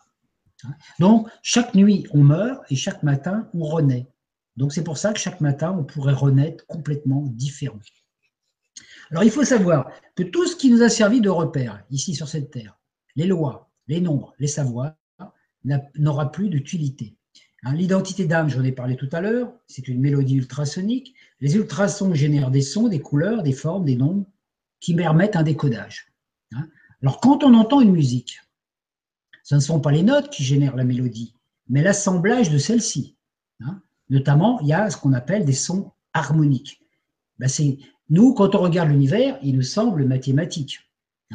Hein? 0.64 0.74
Donc, 0.99 1.28
chaque 1.43 1.74
nuit, 1.74 2.07
on 2.12 2.22
meurt 2.22 2.61
et 2.70 2.76
chaque 2.76 3.03
matin, 3.03 3.49
on 3.55 3.64
renaît. 3.64 4.09
Donc 4.57 4.72
c'est 4.72 4.82
pour 4.82 4.99
ça 4.99 5.12
que 5.12 5.20
chaque 5.20 5.41
matin, 5.41 5.74
on 5.78 5.84
pourrait 5.84 6.14
renaître 6.14 6.66
complètement 6.66 7.22
différent. 7.22 7.78
Alors 9.11 9.24
il 9.24 9.30
faut 9.30 9.44
savoir 9.44 9.90
que 10.14 10.22
tout 10.22 10.46
ce 10.46 10.56
qui 10.56 10.70
nous 10.70 10.82
a 10.82 10.88
servi 10.88 11.20
de 11.20 11.30
repère 11.30 11.84
ici 11.90 12.14
sur 12.14 12.28
cette 12.28 12.50
terre, 12.50 12.78
les 13.16 13.26
lois, 13.26 13.70
les 13.86 14.00
nombres, 14.00 14.34
les 14.38 14.46
savoirs, 14.46 14.94
n'aura 15.96 16.30
plus 16.30 16.48
d'utilité. 16.48 17.16
Hein, 17.64 17.74
l'identité 17.74 18.26
d'âme, 18.26 18.48
j'en 18.48 18.62
ai 18.62 18.72
parlé 18.72 18.96
tout 18.96 19.09
à 19.12 19.20
l'heure, 19.20 19.52
c'est 19.66 19.88
une 19.88 20.00
mélodie 20.00 20.36
ultrasonique. 20.36 21.14
Les 21.40 21.56
ultrasons 21.56 22.14
génèrent 22.14 22.50
des 22.50 22.61
sons, 22.62 22.88
des 22.88 23.00
couleurs, 23.00 23.42
des 23.42 23.52
formes, 23.52 23.84
des 23.84 23.96
nombres 23.96 24.26
qui 24.80 24.94
permettent 24.94 25.36
un 25.36 25.42
décodage. 25.42 26.12
Hein. 26.52 26.68
Alors 27.02 27.20
quand 27.20 27.42
on 27.42 27.54
entend 27.54 27.80
une 27.80 27.92
musique, 27.92 28.40
ce 29.42 29.54
ne 29.54 29.61
sont 29.61 29.80
pas 29.80 29.90
les 29.90 30.02
notes 30.02 30.30
qui 30.30 30.44
génèrent 30.44 30.76
la 30.76 30.84
mélodie, 30.84 31.34
mais 31.68 31.82
l'assemblage 31.82 32.50
de 32.50 32.59
celles-ci. 32.59 33.16
Hein. 33.61 33.82
Notamment, 34.09 34.61
il 34.61 34.68
y 34.68 34.72
a 34.72 34.88
ce 34.90 34.96
qu'on 34.96 35.12
appelle 35.12 35.44
des 35.44 35.52
sons 35.52 35.92
harmoniques. 36.12 36.80
Ben, 37.38 37.48
nous, 38.11 38.34
quand 38.34 38.54
on 38.54 38.61
regarde 38.61 38.88
l'univers, 38.88 39.38
il 39.42 39.56
nous 39.56 39.62
semble 39.62 40.04
mathématique. 40.04 40.80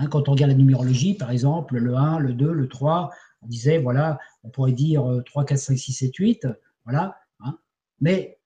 quand 0.09 0.28
on 0.28 0.32
regarde 0.32 0.51
la 0.51 0.57
numérologie, 0.57 1.13
par 1.13 1.32
exemple, 1.32 1.78
le 1.78 1.95
1, 1.95 2.19
le 2.19 2.34
2, 2.34 2.51
le 2.51 2.67
3, 2.67 3.11
on 3.41 3.47
disait, 3.47 3.78
voilà, 3.78 4.17
on 4.43 4.49
pourrait 4.49 4.71
dire 4.71 5.05
3, 5.26 5.45
4, 5.45 5.59
5, 5.59 5.78
6, 5.78 5.93
7, 5.93 6.15
8, 6.15 6.47
voilà. 6.86 7.17
Hein. 7.41 7.57
Mais 8.01 8.39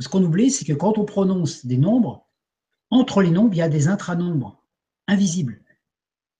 ce 0.00 0.08
qu'on 0.08 0.22
oublie, 0.22 0.50
c'est 0.50 0.64
que 0.64 0.72
quand 0.72 0.98
on 0.98 1.04
prononce 1.04 1.66
des 1.66 1.78
nombres, 1.78 2.26
entre 2.90 3.22
les 3.22 3.30
nombres, 3.30 3.54
il 3.54 3.58
y 3.58 3.62
a 3.62 3.68
des 3.68 3.88
intranombres 3.88 4.62
invisibles. 5.06 5.60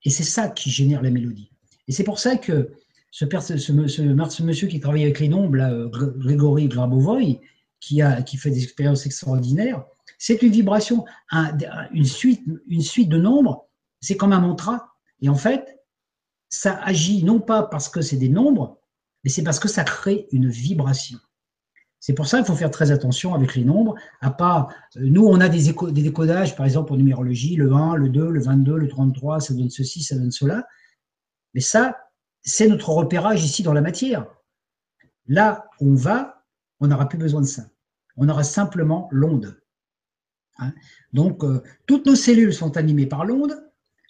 Et 0.04 0.10
c'est 0.10 0.24
ça 0.24 0.48
qui 0.48 0.70
génère 0.70 1.02
la 1.02 1.10
mélodie. 1.10 1.50
Et 1.86 1.92
c'est 1.92 2.04
pour 2.04 2.18
ça 2.18 2.36
que 2.36 2.72
ce, 3.10 4.42
monsieur 4.42 4.68
qui 4.68 4.80
travaille 4.80 5.04
avec 5.04 5.20
les 5.20 5.28
nombres, 5.28 5.56
là, 5.56 5.72
Grégory 5.86 6.68
Grabovoy, 6.68 7.40
qui 7.80 8.00
fait 8.36 8.50
des 8.50 8.62
expériences 8.62 9.06
extraordinaires, 9.06 9.84
c'est 10.18 10.42
une 10.42 10.52
vibration, 10.52 11.04
une, 11.92 12.04
suite, 12.04 12.42
de 12.46 13.18
nombres, 13.18 13.68
c'est 14.00 14.16
comme 14.16 14.32
un 14.32 14.40
mantra. 14.40 14.94
Et 15.20 15.28
en 15.28 15.34
fait, 15.34 15.78
ça 16.48 16.80
agit 16.82 17.24
non 17.24 17.40
pas 17.40 17.64
parce 17.64 17.88
que 17.88 18.00
c'est 18.00 18.16
des 18.16 18.28
nombres, 18.28 18.80
mais 19.24 19.30
c'est 19.30 19.42
parce 19.42 19.60
que 19.60 19.68
ça 19.68 19.84
crée 19.84 20.26
une 20.32 20.48
vibration. 20.48 21.18
C'est 22.00 22.14
pour 22.14 22.26
ça 22.26 22.38
qu'il 22.38 22.46
faut 22.46 22.54
faire 22.54 22.70
très 22.70 22.92
attention 22.92 23.34
avec 23.34 23.56
les 23.56 23.64
nombres. 23.64 23.96
À 24.20 24.30
part, 24.30 24.72
euh, 24.96 25.00
nous, 25.02 25.26
on 25.26 25.40
a 25.40 25.48
des, 25.48 25.72
des, 25.72 26.02
décodages, 26.02 26.54
par 26.54 26.64
exemple 26.64 26.92
en 26.92 26.96
numérologie, 26.96 27.56
le 27.56 27.72
1, 27.72 27.96
le 27.96 28.08
2, 28.08 28.30
le 28.30 28.40
22, 28.40 28.76
le 28.76 28.88
33, 28.88 29.40
ça 29.40 29.52
donne 29.52 29.68
ceci, 29.68 30.02
ça 30.02 30.16
donne 30.16 30.30
cela. 30.30 30.64
Mais 31.54 31.60
ça, 31.60 31.98
c'est 32.42 32.68
notre 32.68 32.90
repérage 32.90 33.44
ici 33.44 33.64
dans 33.64 33.72
la 33.72 33.80
matière. 33.80 34.26
Là 35.26 35.68
où 35.80 35.90
on 35.90 35.94
va, 35.94 36.44
on 36.80 36.86
n'aura 36.86 37.08
plus 37.08 37.18
besoin 37.18 37.40
de 37.40 37.46
ça. 37.46 37.64
On 38.16 38.28
aura 38.28 38.44
simplement 38.44 39.08
l'onde. 39.10 39.60
Hein. 40.58 40.72
Donc, 41.12 41.44
euh, 41.44 41.62
toutes 41.86 42.06
nos 42.06 42.14
cellules 42.14 42.54
sont 42.54 42.76
animées 42.76 43.06
par 43.06 43.24
l'onde. 43.24 43.56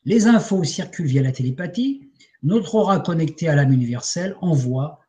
Les 0.04 0.26
infos 0.26 0.64
circulent 0.64 1.06
via 1.06 1.22
la 1.22 1.32
télépathie. 1.32 2.08
Notre 2.42 2.74
aura 2.76 3.00
connectée 3.00 3.48
à 3.48 3.54
l'âme 3.54 3.72
universelle 3.72 4.36
envoie 4.40 5.00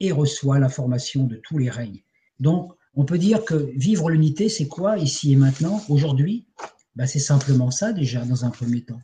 et 0.00 0.12
reçoit 0.12 0.58
l'information 0.58 1.24
de 1.24 1.36
tous 1.36 1.58
les 1.58 1.70
règnes. 1.70 2.02
Donc, 2.40 2.72
on 2.94 3.04
peut 3.04 3.18
dire 3.18 3.44
que 3.44 3.70
vivre 3.76 4.10
l'unité, 4.10 4.48
c'est 4.48 4.68
quoi 4.68 4.98
ici 4.98 5.32
et 5.32 5.36
maintenant, 5.36 5.82
aujourd'hui? 5.88 6.46
Ben, 6.96 7.06
C'est 7.06 7.18
simplement 7.18 7.70
ça 7.70 7.92
déjà, 7.92 8.24
dans 8.24 8.44
un 8.44 8.50
premier 8.50 8.82
temps. 8.82 9.00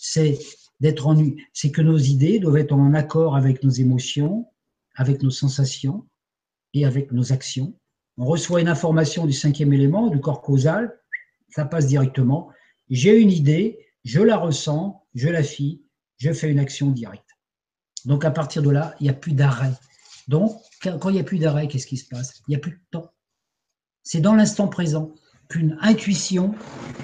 C'est 0.00 0.38
d'être 0.80 1.06
en 1.06 1.16
c'est 1.52 1.70
que 1.70 1.80
nos 1.80 1.96
idées 1.96 2.38
doivent 2.38 2.58
être 2.58 2.72
en 2.72 2.92
accord 2.92 3.34
avec 3.34 3.62
nos 3.62 3.70
émotions, 3.70 4.46
avec 4.94 5.22
nos 5.22 5.30
sensations 5.30 6.06
et 6.74 6.84
avec 6.84 7.12
nos 7.12 7.32
actions. 7.32 7.74
On 8.18 8.24
reçoit 8.24 8.60
une 8.60 8.68
information 8.68 9.26
du 9.26 9.32
cinquième 9.32 9.72
élément, 9.72 10.08
du 10.08 10.20
corps 10.20 10.42
causal, 10.42 10.98
ça 11.48 11.64
passe 11.64 11.86
directement. 11.86 12.50
J'ai 12.88 13.18
une 13.18 13.30
idée, 13.30 13.78
je 14.04 14.20
la 14.20 14.36
ressens, 14.36 15.04
je 15.14 15.28
la 15.28 15.42
fie, 15.42 15.82
je 16.18 16.32
fais 16.32 16.50
une 16.50 16.58
action 16.58 16.90
directe. 16.90 17.30
Donc 18.04 18.24
à 18.24 18.30
partir 18.30 18.62
de 18.62 18.70
là, 18.70 18.94
il 19.00 19.04
n'y 19.04 19.10
a 19.10 19.14
plus 19.14 19.32
d'arrêt. 19.32 19.72
Donc 20.28 20.60
quand 20.82 21.08
il 21.08 21.14
n'y 21.14 21.20
a 21.20 21.24
plus 21.24 21.38
d'arrêt, 21.38 21.68
qu'est-ce 21.68 21.86
qui 21.86 21.96
se 21.96 22.08
passe? 22.08 22.42
Il 22.46 22.50
n'y 22.50 22.56
a 22.56 22.60
plus 22.60 22.72
de 22.72 22.80
temps. 22.90 23.10
C'est 24.02 24.20
dans 24.20 24.34
l'instant 24.34 24.68
présent 24.68 25.12
qu'une 25.48 25.76
intuition 25.80 26.54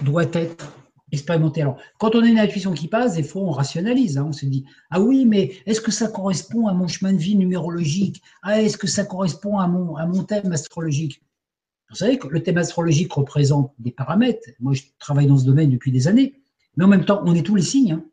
doit 0.02 0.26
être 0.32 0.72
expérimentée. 1.12 1.62
Alors, 1.62 1.78
quand 1.98 2.14
on 2.14 2.22
a 2.22 2.26
une 2.26 2.38
intuition 2.38 2.72
qui 2.72 2.88
passe, 2.88 3.14
des 3.14 3.22
fois 3.22 3.42
on 3.42 3.50
rationalise. 3.50 4.18
Hein. 4.18 4.26
on 4.28 4.32
se 4.32 4.46
dit 4.46 4.64
Ah 4.90 5.00
oui, 5.00 5.26
mais 5.26 5.52
est-ce 5.66 5.80
que 5.80 5.90
ça 5.90 6.08
correspond 6.08 6.66
à 6.66 6.74
mon 6.74 6.88
chemin 6.88 7.12
de 7.12 7.18
vie 7.18 7.36
numérologique? 7.36 8.22
Ah, 8.42 8.60
Est-ce 8.60 8.78
que 8.78 8.86
ça 8.86 9.04
correspond 9.04 9.58
à 9.58 9.66
mon, 9.68 9.96
à 9.96 10.06
mon 10.06 10.24
thème 10.24 10.52
astrologique? 10.52 11.22
Vous 11.92 11.98
savez 11.98 12.18
que 12.18 12.26
le 12.26 12.42
thème 12.42 12.56
astrologique 12.56 13.12
représente 13.12 13.74
des 13.78 13.92
paramètres. 13.92 14.48
Moi, 14.60 14.72
je 14.72 14.82
travaille 14.98 15.26
dans 15.26 15.36
ce 15.36 15.44
domaine 15.44 15.70
depuis 15.70 15.92
des 15.92 16.08
années. 16.08 16.40
Mais 16.76 16.84
en 16.84 16.88
même 16.88 17.04
temps, 17.04 17.22
on 17.26 17.34
est 17.34 17.44
tous 17.44 17.54
les 17.54 17.62
signes. 17.62 17.92
Hein. 17.92 18.04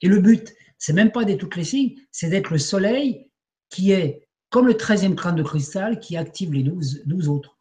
Et 0.00 0.08
le 0.08 0.18
but, 0.18 0.52
c'est 0.78 0.92
même 0.92 1.12
pas 1.12 1.24
d'être 1.24 1.38
toutes 1.38 1.54
les 1.54 1.64
signes, 1.64 1.94
c'est 2.10 2.28
d'être 2.28 2.50
le 2.50 2.58
soleil 2.58 3.30
qui 3.68 3.92
est 3.92 4.26
comme 4.48 4.66
le 4.66 4.72
13e 4.72 5.14
crâne 5.14 5.36
de 5.36 5.44
cristal 5.44 6.00
qui 6.00 6.16
active 6.16 6.52
les 6.52 6.64
12, 6.64 7.02
12 7.06 7.28
autres. 7.28 7.56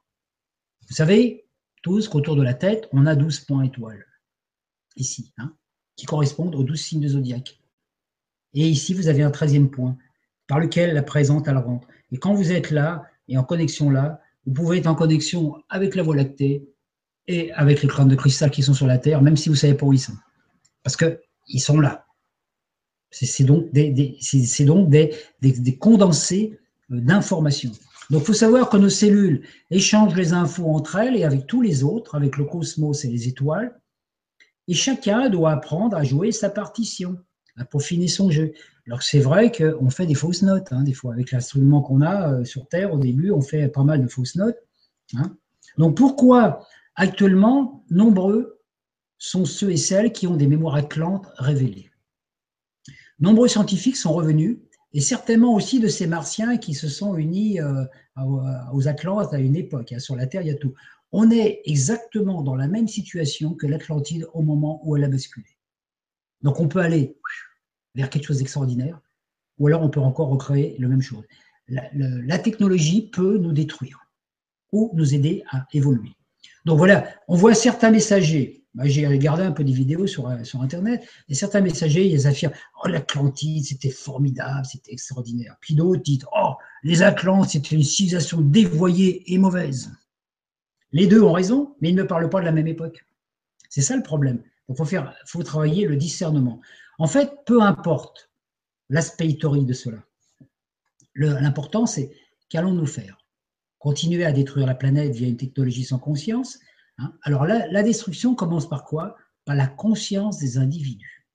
Vous 0.89 0.95
savez 0.95 1.45
tous 1.83 2.07
qu'autour 2.07 2.35
de 2.35 2.41
la 2.41 2.55
tête, 2.55 2.89
on 2.91 3.05
a 3.05 3.15
12 3.15 3.41
points 3.41 3.63
étoiles, 3.63 4.05
ici, 4.95 5.33
hein, 5.37 5.53
qui 5.95 6.07
correspondent 6.07 6.55
aux 6.55 6.63
12 6.63 6.79
signes 6.79 7.01
de 7.01 7.09
zodiaque. 7.09 7.61
Et 8.55 8.67
ici, 8.67 8.95
vous 8.95 9.07
avez 9.07 9.21
un 9.21 9.29
13e 9.29 9.69
point, 9.69 9.97
par 10.47 10.59
lequel 10.59 10.95
la 10.95 11.03
présente, 11.03 11.47
elle 11.47 11.57
rentre. 11.57 11.87
Et 12.11 12.17
quand 12.17 12.33
vous 12.33 12.51
êtes 12.51 12.71
là, 12.71 13.05
et 13.27 13.37
en 13.37 13.43
connexion 13.43 13.91
là, 13.91 14.19
vous 14.49 14.55
pouvez 14.55 14.79
être 14.79 14.87
en 14.87 14.95
connexion 14.95 15.61
avec 15.69 15.93
la 15.93 16.01
Voie 16.01 16.15
lactée 16.15 16.67
et 17.27 17.51
avec 17.51 17.83
les 17.83 17.87
crânes 17.87 18.07
de 18.07 18.15
cristal 18.15 18.49
qui 18.49 18.63
sont 18.63 18.73
sur 18.73 18.87
la 18.87 18.97
Terre, 18.97 19.21
même 19.21 19.37
si 19.37 19.47
vous 19.47 19.53
ne 19.53 19.59
savez 19.59 19.75
pas 19.75 19.85
où 19.85 19.93
ils 19.93 19.99
sont. 19.99 20.17
Parce 20.81 20.97
qu'ils 20.97 21.61
sont 21.61 21.79
là. 21.79 22.07
C'est 23.11 23.43
donc 23.43 23.71
des, 23.71 24.17
condensés 25.79 26.57
euh, 26.91 26.99
d'informations. 26.99 27.73
Donc, 28.09 28.23
il 28.23 28.25
faut 28.25 28.33
savoir 28.33 28.69
que 28.69 28.77
nos 28.77 28.89
cellules 28.89 29.43
échangent 29.69 30.15
les 30.15 30.33
infos 30.33 30.67
entre 30.67 30.95
elles 30.95 31.15
et 31.15 31.25
avec 31.25 31.45
tous 31.45 31.61
les 31.61 31.83
autres, 31.83 32.15
avec 32.15 32.37
le 32.37 32.45
cosmos 32.45 33.05
et 33.05 33.07
les 33.07 33.27
étoiles. 33.27 33.79
Et 34.67 34.73
chacun 34.73 35.29
doit 35.29 35.51
apprendre 35.51 35.95
à 35.95 36.03
jouer 36.03 36.31
sa 36.31 36.49
partition, 36.49 37.17
à 37.55 37.65
peaufiner 37.65 38.07
son 38.07 38.31
jeu. 38.31 38.53
Alors 38.89 39.03
c'est 39.03 39.19
vrai 39.19 39.51
qu'on 39.51 39.91
fait 39.91 40.07
des 40.07 40.15
fausses 40.15 40.41
notes, 40.41 40.69
hein, 40.71 40.81
des 40.81 40.93
fois, 40.93 41.13
avec 41.13 41.31
l'instrument 41.31 41.83
qu'on 41.83 42.01
a 42.01 42.33
euh, 42.33 42.43
sur 42.43 42.67
Terre, 42.67 42.91
au 42.91 42.97
début, 42.97 43.29
on 43.29 43.39
fait 43.39 43.67
pas 43.67 43.83
mal 43.83 44.01
de 44.01 44.07
fausses 44.07 44.35
notes. 44.35 44.57
Hein. 45.15 45.37
Donc 45.77 45.95
pourquoi 45.95 46.65
actuellement, 46.95 47.85
nombreux 47.91 48.59
sont 49.19 49.45
ceux 49.45 49.69
et 49.69 49.77
celles 49.77 50.11
qui 50.11 50.25
ont 50.25 50.35
des 50.35 50.47
mémoires 50.47 50.73
atlantes 50.73 51.27
révélées? 51.37 51.91
Nombreux 53.19 53.47
scientifiques 53.47 53.95
sont 53.95 54.11
revenus, 54.11 54.57
et 54.93 55.01
certainement 55.01 55.53
aussi 55.53 55.79
de 55.79 55.87
ces 55.87 56.07
martiens 56.07 56.57
qui 56.57 56.73
se 56.73 56.87
sont 56.87 57.15
unis 57.15 57.61
euh, 57.61 57.83
aux 58.73 58.87
Atlantes 58.87 59.31
à 59.35 59.37
une 59.37 59.55
époque. 59.55 59.91
Hein, 59.91 59.99
sur 59.99 60.15
la 60.15 60.25
Terre, 60.25 60.41
il 60.41 60.47
y 60.47 60.51
a 60.51 60.55
tout. 60.55 60.73
On 61.11 61.29
est 61.29 61.61
exactement 61.65 62.41
dans 62.41 62.55
la 62.55 62.67
même 62.67 62.87
situation 62.87 63.53
que 63.53 63.67
l'Atlantide 63.67 64.25
au 64.33 64.41
moment 64.41 64.81
où 64.83 64.97
elle 64.97 65.03
a 65.03 65.09
basculé. 65.09 65.45
Donc 66.41 66.59
on 66.59 66.67
peut 66.67 66.79
aller 66.79 67.17
vers 67.99 68.09
quelque 68.09 68.25
chose 68.25 68.39
d'extraordinaire, 68.39 68.99
ou 69.57 69.67
alors 69.67 69.81
on 69.83 69.89
peut 69.89 69.99
encore 69.99 70.29
recréer 70.29 70.75
la 70.79 70.87
même 70.87 71.01
chose. 71.01 71.23
la 71.67 72.39
technologie 72.39 73.09
peut 73.09 73.37
nous 73.37 73.51
détruire 73.51 73.99
ou 74.71 74.91
nous 74.93 75.13
aider 75.13 75.43
à 75.51 75.67
évoluer. 75.73 76.11
Donc 76.65 76.77
voilà, 76.77 77.07
on 77.27 77.35
voit 77.35 77.53
certains 77.53 77.91
messagers 77.91 78.59
bah, 78.75 78.83
j'ai 78.85 79.07
regardé 79.07 79.43
un 79.43 79.51
peu 79.51 79.63
des 79.63 79.73
vidéos 79.73 80.05
sur, 80.05 80.29
euh, 80.29 80.43
sur 80.43 80.61
Internet, 80.61 81.07
et 81.27 81.33
certains 81.33 81.61
messagers, 81.61 82.07
ils 82.07 82.27
affirment 82.27 82.53
Oh, 82.83 82.87
l'Atlantide, 82.87 83.65
c'était 83.65 83.89
formidable, 83.89 84.65
c'était 84.65 84.93
extraordinaire. 84.93 85.57
Puis 85.59 85.75
d'autres 85.75 86.03
disent 86.03 86.25
Oh, 86.33 86.53
les 86.83 87.01
Atlantes, 87.01 87.49
c'était 87.49 87.75
une 87.75 87.83
civilisation 87.83 88.41
dévoyée 88.41 89.33
et 89.33 89.37
mauvaise. 89.37 89.91
Les 90.91 91.07
deux 91.07 91.21
ont 91.21 91.31
raison, 91.31 91.75
mais 91.81 91.89
ils 91.89 91.95
ne 91.95 92.03
parlent 92.03 92.29
pas 92.29 92.41
de 92.41 92.45
la 92.45 92.51
même 92.51 92.67
époque. 92.67 93.03
C'est 93.69 93.81
ça 93.81 93.95
le 93.95 94.03
problème. 94.03 94.41
Il 94.69 94.75
faut, 94.75 94.85
faire, 94.85 95.15
faut 95.25 95.43
travailler 95.43 95.87
le 95.87 95.95
discernement. 95.95 96.61
En 96.99 97.07
fait, 97.07 97.31
peu 97.45 97.61
importe 97.61 98.29
l'aspect 98.89 99.27
historique 99.27 99.65
de 99.65 99.73
cela. 99.73 100.03
L'important, 101.15 101.85
c'est 101.85 102.11
qu'allons-nous 102.49 102.85
faire? 102.85 103.17
Continuer 103.79 104.25
à 104.25 104.31
détruire 104.31 104.67
la 104.67 104.75
planète 104.75 105.13
via 105.13 105.27
une 105.27 105.37
technologie 105.37 105.85
sans 105.85 105.99
conscience 105.99 106.59
Hein? 106.99 107.13
Alors 107.23 107.45
la, 107.45 107.83
destruction 107.83 108.35
commence 108.35 108.67
par 108.67 108.83
quoi? 108.83 109.15
Par 109.45 109.55
la 109.55 109.67
conscience 109.67 110.37
des 110.37 110.57
individus. 110.57 111.27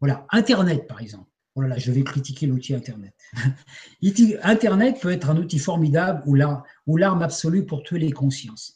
Voilà, 0.00 0.26
Internet 0.30 0.86
par 0.86 1.00
exemple. 1.00 1.28
Oh 1.56 1.62
je 1.76 1.92
vais 1.92 2.04
critiquer 2.04 2.46
l'outil 2.46 2.74
Internet. 2.74 3.14
Internet 4.42 4.98
peut 5.00 5.10
être 5.10 5.28
un 5.28 5.36
outil 5.36 5.58
formidable 5.58 6.22
ou 6.26 6.96
l'arme 6.96 7.22
absolue 7.22 7.66
pour 7.66 7.82
tuer 7.82 7.98
les 7.98 8.12
consciences. 8.12 8.74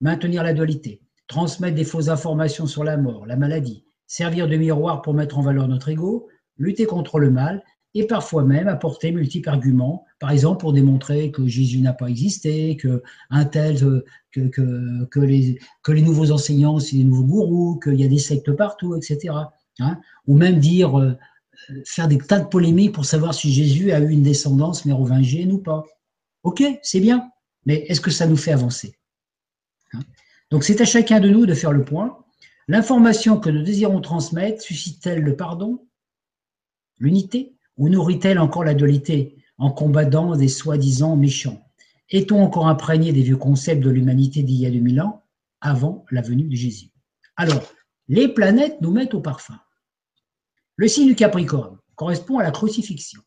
Maintenir 0.00 0.42
la 0.42 0.54
dualité, 0.54 1.02
transmettre 1.26 1.74
des 1.74 1.84
fausses 1.84 2.08
informations 2.08 2.66
sur 2.66 2.84
la 2.84 2.96
mort, 2.96 3.26
la 3.26 3.36
maladie, 3.36 3.84
servir 4.12 4.46
de 4.46 4.56
miroir 4.58 5.00
pour 5.00 5.14
mettre 5.14 5.38
en 5.38 5.42
valeur 5.42 5.66
notre 5.68 5.88
ego, 5.88 6.28
lutter 6.58 6.84
contre 6.84 7.18
le 7.18 7.30
mal, 7.30 7.64
et 7.94 8.06
parfois 8.06 8.44
même 8.44 8.68
apporter 8.68 9.10
multiples 9.10 9.48
arguments, 9.48 10.04
par 10.20 10.30
exemple 10.30 10.60
pour 10.60 10.74
démontrer 10.74 11.30
que 11.30 11.46
Jésus 11.46 11.80
n'a 11.80 11.94
pas 11.94 12.08
existé, 12.08 12.76
que 12.76 13.02
euh, 13.32 15.06
les, 15.16 15.58
les 15.88 16.02
nouveaux 16.02 16.30
enseignants, 16.30 16.78
c'est 16.78 16.96
des 16.96 17.04
nouveaux 17.04 17.24
gourous, 17.24 17.80
qu'il 17.80 17.94
y 17.94 18.04
a 18.04 18.08
des 18.08 18.18
sectes 18.18 18.52
partout, 18.52 18.94
etc. 18.96 19.34
Hein. 19.78 19.98
Ou 20.26 20.36
même 20.36 20.58
dire, 20.58 20.98
euh, 21.00 21.16
faire 21.86 22.06
des 22.06 22.18
tas 22.18 22.40
de 22.40 22.48
polémiques 22.48 22.92
pour 22.92 23.06
savoir 23.06 23.32
si 23.32 23.50
Jésus 23.50 23.92
a 23.92 24.00
eu 24.00 24.10
une 24.10 24.22
descendance 24.22 24.84
mérovingienne 24.84 25.52
ou 25.52 25.58
pas. 25.58 25.84
Ok, 26.42 26.62
c'est 26.82 27.00
bien, 27.00 27.30
mais 27.64 27.86
est-ce 27.88 28.02
que 28.02 28.10
ça 28.10 28.26
nous 28.26 28.36
fait 28.36 28.52
avancer 28.52 28.94
hein 29.94 30.00
Donc 30.50 30.64
c'est 30.64 30.82
à 30.82 30.84
chacun 30.84 31.18
de 31.18 31.30
nous 31.30 31.46
de 31.46 31.54
faire 31.54 31.72
le 31.72 31.82
point. 31.82 32.18
L'information 32.68 33.40
que 33.40 33.50
nous 33.50 33.62
désirons 33.62 34.00
transmettre 34.00 34.62
suscite-t-elle 34.62 35.22
le 35.22 35.36
pardon, 35.36 35.86
l'unité, 36.98 37.56
ou 37.76 37.88
nourrit-elle 37.88 38.38
encore 38.38 38.64
la 38.64 38.74
dualité 38.74 39.36
en 39.58 39.70
combattant 39.70 40.36
des 40.36 40.48
soi-disant 40.48 41.16
méchants? 41.16 41.68
Est-on 42.10 42.42
encore 42.42 42.68
imprégné 42.68 43.12
des 43.12 43.22
vieux 43.22 43.36
concepts 43.36 43.82
de 43.82 43.90
l'humanité 43.90 44.42
d'il 44.42 44.60
y 44.60 44.66
a 44.66 44.70
2000 44.70 45.00
ans, 45.00 45.24
avant 45.60 46.04
la 46.10 46.22
venue 46.22 46.48
de 46.48 46.54
Jésus? 46.54 46.90
Alors, 47.36 47.62
les 48.08 48.28
planètes 48.28 48.80
nous 48.80 48.92
mettent 48.92 49.14
au 49.14 49.20
parfum. 49.20 49.58
Le 50.76 50.88
signe 50.88 51.08
du 51.08 51.14
Capricorne 51.14 51.78
correspond 51.96 52.38
à 52.38 52.42
la 52.42 52.50
crucifixion. 52.50 53.22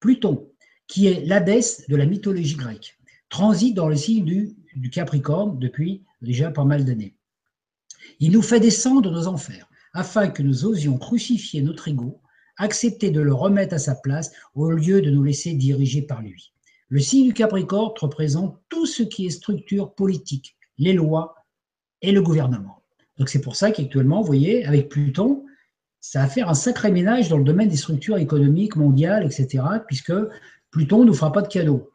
Pluton, 0.00 0.50
qui 0.86 1.06
est 1.06 1.24
l'hadès 1.24 1.84
de 1.88 1.96
la 1.96 2.06
mythologie 2.06 2.56
grecque, 2.56 2.98
transite 3.28 3.74
dans 3.74 3.88
le 3.88 3.96
signe 3.96 4.24
du, 4.24 4.56
du 4.74 4.90
Capricorne 4.90 5.58
depuis 5.58 6.04
déjà 6.20 6.50
pas 6.50 6.64
mal 6.64 6.84
d'années. 6.84 7.15
Il 8.20 8.32
nous 8.32 8.42
fait 8.42 8.60
descendre 8.60 9.10
nos 9.10 9.26
enfers 9.26 9.68
afin 9.92 10.28
que 10.28 10.42
nous 10.42 10.64
osions 10.64 10.98
crucifier 10.98 11.62
notre 11.62 11.88
ego 11.88 12.20
accepter 12.56 13.10
de 13.10 13.20
le 13.20 13.34
remettre 13.34 13.74
à 13.74 13.78
sa 13.78 13.94
place 13.94 14.32
au 14.54 14.70
lieu 14.70 15.02
de 15.02 15.10
nous 15.10 15.22
laisser 15.22 15.52
diriger 15.54 16.02
par 16.02 16.22
lui. 16.22 16.52
Le 16.88 17.00
signe 17.00 17.26
du 17.26 17.34
Capricorne 17.34 17.92
représente 18.00 18.60
tout 18.68 18.86
ce 18.86 19.02
qui 19.02 19.26
est 19.26 19.30
structure 19.30 19.92
politique, 19.92 20.56
les 20.78 20.92
lois 20.92 21.34
et 22.02 22.12
le 22.12 22.22
gouvernement. 22.22 22.82
Donc 23.18 23.28
c'est 23.28 23.40
pour 23.40 23.56
ça 23.56 23.70
qu'actuellement, 23.70 24.20
vous 24.20 24.26
voyez, 24.26 24.64
avec 24.66 24.88
Pluton, 24.88 25.44
ça 26.00 26.20
va 26.20 26.28
faire 26.28 26.48
un 26.48 26.54
sacré 26.54 26.92
ménage 26.92 27.28
dans 27.28 27.38
le 27.38 27.44
domaine 27.44 27.68
des 27.68 27.76
structures 27.76 28.18
économiques 28.18 28.76
mondiales, 28.76 29.24
etc., 29.24 29.64
puisque 29.86 30.12
Pluton 30.70 31.00
ne 31.00 31.06
nous 31.06 31.14
fera 31.14 31.32
pas 31.32 31.42
de 31.42 31.48
cadeau. 31.48 31.90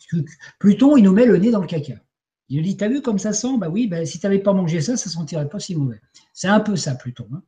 Pluton, 0.59 0.97
il 0.97 1.03
nous 1.03 1.13
met 1.13 1.25
le 1.25 1.37
nez 1.37 1.51
dans 1.51 1.61
le 1.61 1.67
caca. 1.67 1.93
Il 2.53 2.63
dit, 2.63 2.75
t'as 2.75 2.89
vu 2.89 3.01
comme 3.01 3.17
ça 3.17 3.31
sent? 3.31 3.57
Bah 3.57 3.69
oui, 3.69 3.87
bah, 3.87 4.05
si 4.05 4.19
tu 4.19 4.25
n'avais 4.25 4.39
pas 4.39 4.51
mangé 4.51 4.81
ça, 4.81 4.97
ça 4.97 5.09
ne 5.09 5.13
sentirait 5.13 5.47
pas 5.47 5.59
si 5.59 5.73
mauvais. 5.73 6.01
C'est 6.33 6.49
un 6.49 6.59
peu 6.59 6.75
ça, 6.75 6.95
Pluton. 6.95 7.25
Hein. 7.33 7.43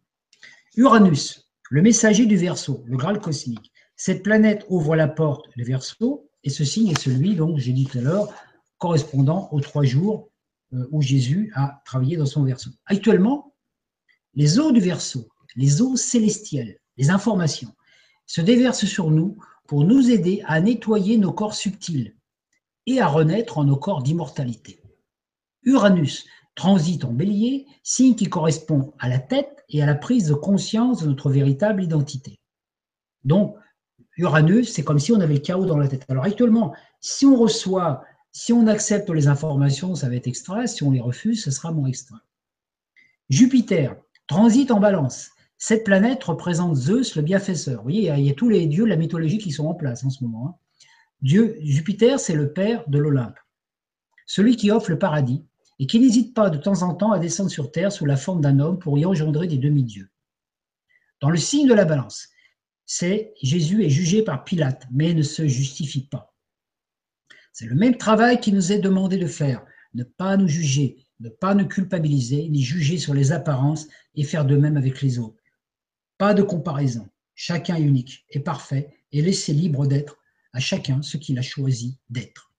Uranus, 0.78 1.50
le 1.70 1.82
messager 1.82 2.26
du 2.26 2.38
Verseau, 2.38 2.86
le 2.88 2.96
Graal 2.96 3.20
cosmique. 3.20 3.74
Cette 3.98 4.24
planète 4.24 4.66
ouvre 4.70 4.96
la 4.96 5.10
porte 5.10 5.46
du 5.58 5.66
Verseau, 5.66 6.30
et 6.46 6.50
ce 6.50 6.64
signe 6.64 6.88
est 6.88 7.00
celui, 7.00 7.36
donc, 7.36 7.58
j'ai 7.58 7.74
dit 7.74 7.86
tout 7.86 7.98
à 7.98 8.02
l'heure, 8.02 8.34
correspondant 8.78 9.50
aux 9.52 9.60
trois 9.60 9.84
jours 9.84 10.30
euh, 10.72 10.88
où 10.92 11.02
Jésus 11.02 11.52
a 11.54 11.82
travaillé 11.84 12.16
dans 12.16 12.26
son 12.26 12.46
Verseau. 12.46 12.72
Actuellement, 12.86 13.54
les 14.36 14.58
eaux 14.58 14.72
du 14.72 14.80
Verseau, 14.80 15.28
les 15.58 15.82
eaux 15.82 15.98
célestielles, 15.98 16.80
les 16.96 17.10
informations, 17.10 17.76
se 18.26 18.40
déversent 18.40 18.86
sur 18.86 19.12
nous 19.12 19.38
pour 19.68 19.84
nous 19.84 20.10
aider 20.10 20.42
à 20.46 20.62
nettoyer 20.62 21.18
nos 21.18 21.34
corps 21.34 21.56
subtils 21.56 22.16
et 22.86 23.02
à 23.02 23.08
renaître 23.08 23.58
en 23.58 23.66
nos 23.66 23.76
corps 23.76 24.02
d'immortalité. 24.02 24.80
Uranus 25.66 26.26
transite 26.56 27.06
en 27.06 27.12
bélier, 27.12 27.66
signe 27.82 28.16
qui 28.16 28.30
correspond 28.30 28.94
à 29.00 29.10
la 29.10 29.20
tête 29.20 29.64
et 29.70 29.82
à 29.82 29.86
la 29.86 29.96
prise 29.96 30.28
de 30.28 30.34
conscience 30.34 31.02
de 31.02 31.08
notre 31.08 31.30
véritable 31.30 31.84
identité. 31.84 32.40
Donc, 33.24 33.56
Uranus, 34.18 34.72
c'est 34.72 34.84
comme 34.84 35.00
si 35.00 35.12
on 35.12 35.20
avait 35.20 35.34
le 35.34 35.40
chaos 35.40 35.66
dans 35.66 35.78
la 35.78 35.88
tête. 35.88 36.06
Alors 36.10 36.26
actuellement, 36.26 36.74
si 37.02 37.26
on 37.26 37.36
reçoit, 37.36 38.04
si 38.32 38.54
on 38.54 38.68
accepte 38.68 39.10
les 39.10 39.28
informations, 39.28 39.96
ça 39.96 40.10
va 40.10 40.16
être 40.16 40.28
extra, 40.28 40.68
si 40.68 40.84
on 40.84 40.92
les 40.92 41.00
refuse, 41.00 41.44
ce 41.44 41.52
sera 41.52 41.72
moins 41.72 41.88
extra. 41.88 42.18
Jupiter, 43.30 43.96
transite 44.28 44.72
en 44.72 44.80
balance. 44.80 45.32
Cette 45.58 45.84
planète 45.84 46.24
représente 46.24 46.76
Zeus, 46.76 47.16
le 47.16 47.22
bienfaiseur. 47.22 47.78
Vous 47.78 47.84
voyez, 47.84 48.14
il 48.18 48.26
y 48.26 48.30
a 48.30 48.34
tous 48.34 48.50
les 48.50 48.68
dieux 48.68 48.84
de 48.84 48.90
la 48.90 48.98
mythologie 48.98 49.38
qui 49.38 49.52
sont 49.52 49.66
en 49.66 49.74
place 49.74 50.04
en 50.04 50.10
ce 50.10 50.24
moment. 50.24 50.48
Hein. 50.48 50.56
Dieu, 51.22 51.58
Jupiter, 51.62 52.20
c'est 52.20 52.36
le 52.36 52.52
père 52.52 52.84
de 52.88 53.00
l'Olympe, 53.00 53.40
celui 54.26 54.58
qui 54.58 54.72
offre 54.72 54.92
le 54.92 55.00
paradis, 55.00 55.46
et 55.84 55.86
qui 55.86 56.00
n'hésite 56.00 56.34
pas 56.34 56.50
de 56.50 56.58
temps 56.58 56.82
en 56.84 56.96
temps 56.96 57.12
à 57.12 57.20
descendre 57.20 57.50
sur 57.50 57.70
terre 57.70 57.92
sous 57.92 58.06
la 58.06 58.16
forme 58.16 58.40
d'un 58.40 58.60
homme 58.60 58.80
pour 58.80 58.98
y 58.98 59.04
engendrer 59.04 59.48
des 59.48 59.58
demi-dieux. 59.58 60.10
Dans 61.20 61.30
le 61.30 61.36
signe 61.36 61.68
de 61.68 61.74
la 61.74 61.84
balance, 61.84 62.30
c'est 62.86 63.34
Jésus 63.42 63.84
est 63.84 63.90
jugé 63.90 64.24
par 64.24 64.46
Pilate, 64.46 64.88
mais 64.94 65.14
ne 65.14 65.24
se 65.24 65.46
justifie 65.46 66.08
pas. 66.08 66.34
C'est 67.52 67.66
le 67.66 67.76
même 67.76 67.98
travail 67.98 68.40
qui 68.40 68.54
nous 68.54 68.72
est 68.72 68.80
demandé 68.80 69.18
de 69.18 69.28
faire, 69.28 69.66
ne 69.94 70.06
pas 70.06 70.38
nous 70.38 70.48
juger, 70.48 71.06
ne 71.20 71.28
pas 71.28 71.54
nous 71.54 71.68
culpabiliser, 71.68 72.48
ni 72.48 72.64
juger 72.64 72.98
sur 72.98 73.14
les 73.14 73.34
apparences 73.34 73.90
et 74.16 74.24
faire 74.24 74.46
de 74.46 74.56
même 74.56 74.78
avec 74.78 75.02
les 75.02 75.20
autres. 75.20 75.44
Pas 76.18 76.34
de 76.34 76.44
comparaison. 76.44 77.10
Chacun 77.36 77.76
est 77.76 77.82
unique 77.82 78.26
et 78.30 78.40
parfait 78.40 78.96
et 79.12 79.22
laissez 79.22 79.52
libre 79.52 79.86
d'être 79.86 80.16
à 80.54 80.62
chacun 80.62 81.02
ce 81.02 81.18
qu'il 81.18 81.38
a 81.40 81.42
choisi 81.42 82.00
d'être. 82.10 82.54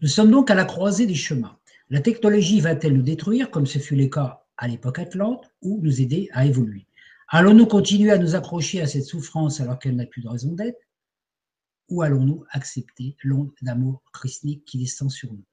Nous 0.00 0.08
sommes 0.08 0.30
donc 0.30 0.50
à 0.50 0.54
la 0.54 0.64
croisée 0.64 1.06
des 1.06 1.14
chemins. 1.14 1.58
La 1.88 2.00
technologie 2.00 2.60
va-t-elle 2.60 2.94
nous 2.94 3.02
détruire, 3.02 3.48
comme 3.48 3.66
ce 3.66 3.78
fut 3.78 3.94
le 3.94 4.08
cas 4.08 4.44
à 4.56 4.66
l'époque 4.66 4.98
Atlante, 4.98 5.48
ou 5.62 5.78
nous 5.82 6.00
aider 6.00 6.28
à 6.32 6.44
évoluer? 6.44 6.84
Allons-nous 7.28 7.66
continuer 7.66 8.10
à 8.10 8.18
nous 8.18 8.34
accrocher 8.34 8.80
à 8.80 8.88
cette 8.88 9.04
souffrance 9.04 9.60
alors 9.60 9.78
qu'elle 9.78 9.94
n'a 9.94 10.06
plus 10.06 10.20
de 10.20 10.28
raison 10.28 10.52
d'être? 10.52 10.80
Ou 11.88 12.02
allons-nous 12.02 12.44
accepter 12.50 13.16
l'onde 13.22 13.52
d'amour 13.62 14.02
christique 14.12 14.64
qui 14.64 14.78
descend 14.78 15.12
sur 15.12 15.32
nous? 15.32 15.44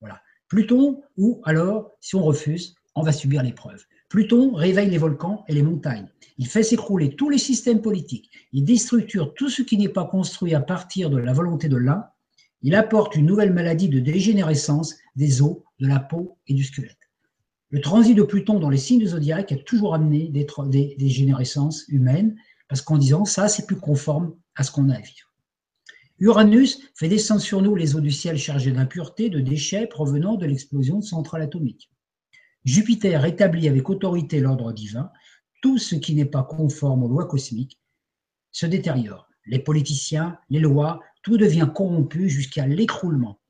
Voilà. 0.00 0.20
Pluton, 0.48 1.00
ou 1.16 1.40
alors, 1.44 1.92
si 2.00 2.16
on 2.16 2.24
refuse, 2.24 2.74
on 2.96 3.02
va 3.02 3.12
subir 3.12 3.44
l'épreuve. 3.44 3.84
Pluton 4.08 4.52
réveille 4.52 4.90
les 4.90 4.98
volcans 4.98 5.44
et 5.46 5.54
les 5.54 5.62
montagnes. 5.62 6.08
Il 6.38 6.48
fait 6.48 6.64
s'écrouler 6.64 7.14
tous 7.14 7.30
les 7.30 7.38
systèmes 7.38 7.82
politiques. 7.82 8.30
Il 8.52 8.64
déstructure 8.64 9.32
tout 9.34 9.48
ce 9.48 9.62
qui 9.62 9.76
n'est 9.76 9.88
pas 9.88 10.06
construit 10.06 10.56
à 10.56 10.60
partir 10.60 11.08
de 11.08 11.18
la 11.18 11.32
volonté 11.32 11.68
de 11.68 11.76
l'un 11.76 12.10
il 12.62 12.74
apporte 12.74 13.16
une 13.16 13.26
nouvelle 13.26 13.52
maladie 13.52 13.88
de 13.88 14.00
dégénérescence 14.00 14.96
des 15.16 15.42
os, 15.42 15.56
de 15.78 15.86
la 15.86 16.00
peau 16.00 16.38
et 16.46 16.54
du 16.54 16.64
squelette. 16.64 16.96
Le 17.70 17.80
transit 17.80 18.16
de 18.16 18.22
Pluton 18.22 18.58
dans 18.58 18.68
les 18.68 18.76
signes 18.76 18.98
du 18.98 19.06
zodiaque 19.06 19.52
a 19.52 19.56
toujours 19.56 19.94
amené 19.94 20.28
des, 20.28 20.96
dégénérescences 20.98 21.84
humaines, 21.88 22.36
parce 22.68 22.82
qu'en 22.82 22.98
disant 22.98 23.24
ça, 23.24 23.48
c'est 23.48 23.66
plus 23.66 23.78
conforme 23.78 24.34
à 24.56 24.64
ce 24.64 24.72
qu'on 24.72 24.90
a 24.90 24.96
à 24.96 25.00
vivre. 25.00 25.32
Uranus 26.18 26.80
fait 26.94 27.08
descendre 27.08 27.40
sur 27.40 27.62
nous 27.62 27.74
les 27.74 27.96
eaux 27.96 28.00
du 28.00 28.10
ciel 28.10 28.36
chargées 28.36 28.72
d'impuretés, 28.72 29.30
de 29.30 29.40
déchets 29.40 29.86
provenant 29.86 30.34
de 30.34 30.44
l'explosion 30.44 30.98
de 30.98 31.04
centrales 31.04 31.42
atomiques. 31.42 31.90
Jupiter 32.64 33.24
établit 33.24 33.68
avec 33.68 33.88
autorité 33.88 34.40
l'ordre 34.40 34.72
divin. 34.72 35.10
Tout 35.62 35.78
ce 35.78 35.94
qui 35.94 36.14
n'est 36.14 36.26
pas 36.26 36.42
conforme 36.42 37.04
aux 37.04 37.08
lois 37.08 37.26
cosmiques 37.26 37.80
se 38.50 38.66
détériore. 38.66 39.28
Les 39.46 39.58
politiciens, 39.58 40.38
les 40.50 40.60
lois, 40.60 41.00
tout 41.22 41.36
devient 41.36 41.68
corrompu 41.74 42.28
jusqu'à 42.28 42.66
l'écroulement. 42.66 43.40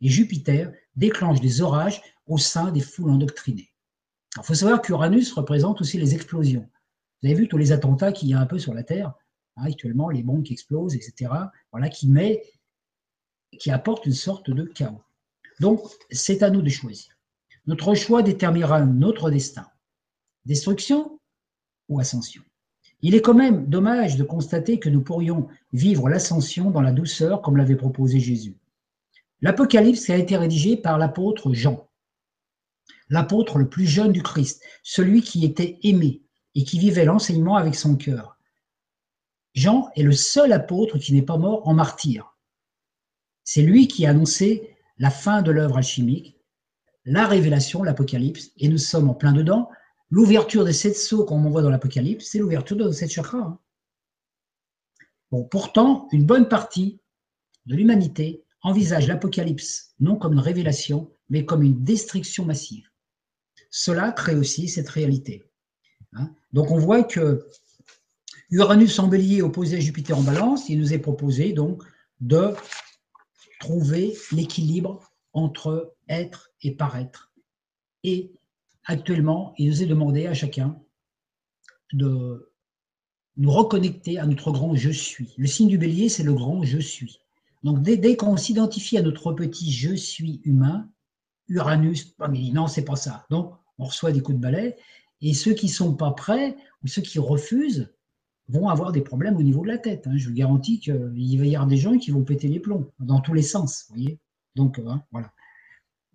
Et 0.00 0.08
Jupiter 0.08 0.72
déclenche 0.96 1.40
des 1.40 1.60
orages 1.60 2.02
au 2.26 2.38
sein 2.38 2.70
des 2.70 2.80
foules 2.80 3.10
endoctrinées. 3.10 3.72
Il 4.36 4.42
faut 4.42 4.54
savoir 4.54 4.82
qu'Uranus 4.82 5.32
représente 5.32 5.80
aussi 5.80 5.98
les 5.98 6.14
explosions. 6.14 6.68
Vous 7.22 7.28
avez 7.28 7.34
vu 7.36 7.48
tous 7.48 7.56
les 7.56 7.72
attentats 7.72 8.12
qu'il 8.12 8.28
y 8.28 8.34
a 8.34 8.40
un 8.40 8.46
peu 8.46 8.58
sur 8.58 8.74
la 8.74 8.82
Terre, 8.82 9.14
hein, 9.56 9.64
actuellement, 9.64 10.10
les 10.10 10.22
bombes 10.22 10.42
qui 10.42 10.52
explosent, 10.52 10.94
etc., 10.94 11.30
voilà, 11.70 11.88
qui, 11.88 12.08
met, 12.08 12.42
qui 13.58 13.70
apportent 13.70 14.06
une 14.06 14.12
sorte 14.12 14.50
de 14.50 14.64
chaos. 14.64 15.02
Donc, 15.60 15.80
c'est 16.10 16.42
à 16.42 16.50
nous 16.50 16.62
de 16.62 16.68
choisir. 16.68 17.14
Notre 17.66 17.94
choix 17.94 18.22
déterminera 18.22 18.84
notre 18.84 19.30
destin. 19.30 19.70
Destruction 20.44 21.20
ou 21.88 22.00
ascension 22.00 22.42
il 23.04 23.14
est 23.14 23.20
quand 23.20 23.34
même 23.34 23.66
dommage 23.66 24.16
de 24.16 24.24
constater 24.24 24.80
que 24.80 24.88
nous 24.88 25.02
pourrions 25.02 25.46
vivre 25.74 26.08
l'ascension 26.08 26.70
dans 26.70 26.80
la 26.80 26.90
douceur 26.90 27.42
comme 27.42 27.58
l'avait 27.58 27.76
proposé 27.76 28.18
Jésus. 28.18 28.56
L'Apocalypse 29.42 30.08
a 30.08 30.16
été 30.16 30.38
rédigé 30.38 30.78
par 30.78 30.96
l'apôtre 30.96 31.52
Jean, 31.52 31.86
l'apôtre 33.10 33.58
le 33.58 33.68
plus 33.68 33.86
jeune 33.86 34.10
du 34.10 34.22
Christ, 34.22 34.62
celui 34.82 35.20
qui 35.20 35.44
était 35.44 35.78
aimé 35.82 36.22
et 36.54 36.64
qui 36.64 36.78
vivait 36.78 37.04
l'enseignement 37.04 37.56
avec 37.56 37.74
son 37.74 37.94
cœur. 37.96 38.38
Jean 39.52 39.90
est 39.96 40.02
le 40.02 40.12
seul 40.12 40.50
apôtre 40.52 40.96
qui 40.96 41.12
n'est 41.12 41.20
pas 41.20 41.36
mort 41.36 41.68
en 41.68 41.74
martyr. 41.74 42.34
C'est 43.44 43.60
lui 43.60 43.86
qui 43.86 44.06
a 44.06 44.10
annoncé 44.10 44.78
la 44.96 45.10
fin 45.10 45.42
de 45.42 45.50
l'œuvre 45.50 45.76
alchimique, 45.76 46.38
la 47.04 47.26
révélation, 47.26 47.82
l'Apocalypse, 47.82 48.52
et 48.56 48.68
nous 48.68 48.78
sommes 48.78 49.10
en 49.10 49.14
plein 49.14 49.32
dedans, 49.34 49.68
L'ouverture 50.14 50.64
des 50.64 50.72
sept 50.72 50.96
sceaux 50.96 51.24
qu'on 51.24 51.40
voit 51.50 51.60
dans 51.60 51.70
l'Apocalypse, 51.70 52.26
c'est 52.26 52.38
l'ouverture 52.38 52.76
de 52.76 52.88
sept 52.92 53.10
chakras. 53.10 53.58
Hein. 55.32 55.42
Pourtant, 55.50 56.06
une 56.12 56.24
bonne 56.24 56.48
partie 56.48 57.00
de 57.66 57.74
l'humanité 57.74 58.44
envisage 58.62 59.08
l'Apocalypse 59.08 59.92
non 59.98 60.14
comme 60.14 60.34
une 60.34 60.38
révélation, 60.38 61.10
mais 61.30 61.44
comme 61.44 61.64
une 61.64 61.82
destruction 61.82 62.44
massive. 62.44 62.88
Cela 63.70 64.12
crée 64.12 64.36
aussi 64.36 64.68
cette 64.68 64.88
réalité. 64.88 65.50
Hein. 66.12 66.32
Donc 66.52 66.70
on 66.70 66.78
voit 66.78 67.02
que 67.02 67.48
Uranus 68.50 68.96
en 69.00 69.08
bélier 69.08 69.42
opposé 69.42 69.78
à 69.78 69.80
Jupiter 69.80 70.16
en 70.16 70.22
balance, 70.22 70.68
il 70.68 70.78
nous 70.78 70.94
est 70.94 71.00
proposé 71.00 71.52
donc 71.52 71.82
de 72.20 72.54
trouver 73.58 74.16
l'équilibre 74.30 75.10
entre 75.32 75.92
être 76.08 76.52
et 76.62 76.76
paraître. 76.76 77.32
Et 78.04 78.30
actuellement, 78.84 79.54
il 79.58 79.68
nous 79.68 79.82
est 79.82 79.86
demandé 79.86 80.26
à 80.26 80.34
chacun 80.34 80.78
de 81.92 82.52
nous 83.36 83.50
reconnecter 83.50 84.18
à 84.18 84.26
notre 84.26 84.52
grand 84.52 84.74
je 84.74 84.90
suis. 84.90 85.34
Le 85.36 85.46
signe 85.46 85.68
du 85.68 85.78
bélier, 85.78 86.08
c'est 86.08 86.22
le 86.22 86.34
grand 86.34 86.62
je 86.62 86.78
suis. 86.78 87.20
Donc 87.62 87.82
dès, 87.82 88.16
qu'on 88.16 88.36
s'identifie 88.36 88.98
à 88.98 89.02
notre 89.02 89.32
petit 89.32 89.72
je 89.72 89.94
suis 89.94 90.40
humain, 90.44 90.88
Uranus, 91.48 92.14
oh, 92.20 92.24
mais 92.30 92.50
non, 92.52 92.66
c'est 92.66 92.84
pas 92.84 92.96
ça. 92.96 93.26
Donc 93.30 93.54
on 93.78 93.84
reçoit 93.84 94.12
des 94.12 94.20
coups 94.20 94.36
de 94.36 94.42
balai. 94.42 94.76
Et 95.20 95.32
ceux 95.32 95.54
qui 95.54 95.68
sont 95.68 95.94
pas 95.94 96.10
prêts 96.10 96.56
ou 96.82 96.86
ceux 96.86 97.02
qui 97.02 97.18
refusent 97.18 97.92
vont 98.48 98.68
avoir 98.68 98.92
des 98.92 99.00
problèmes 99.00 99.36
au 99.36 99.42
niveau 99.42 99.62
de 99.62 99.68
la 99.68 99.78
tête. 99.78 100.06
Hein. 100.06 100.16
Je 100.16 100.28
vous 100.28 100.34
garantis 100.34 100.78
qu'il 100.78 101.38
va 101.38 101.46
y 101.46 101.54
avoir 101.54 101.66
des 101.66 101.78
gens 101.78 101.96
qui 101.96 102.10
vont 102.10 102.22
péter 102.22 102.48
les 102.48 102.60
plombs 102.60 102.90
dans 102.98 103.20
tous 103.20 103.32
les 103.32 103.42
sens. 103.42 103.86
voyez 103.88 104.18
Donc 104.54 104.78
hein, 104.86 105.02
voilà. 105.10 105.32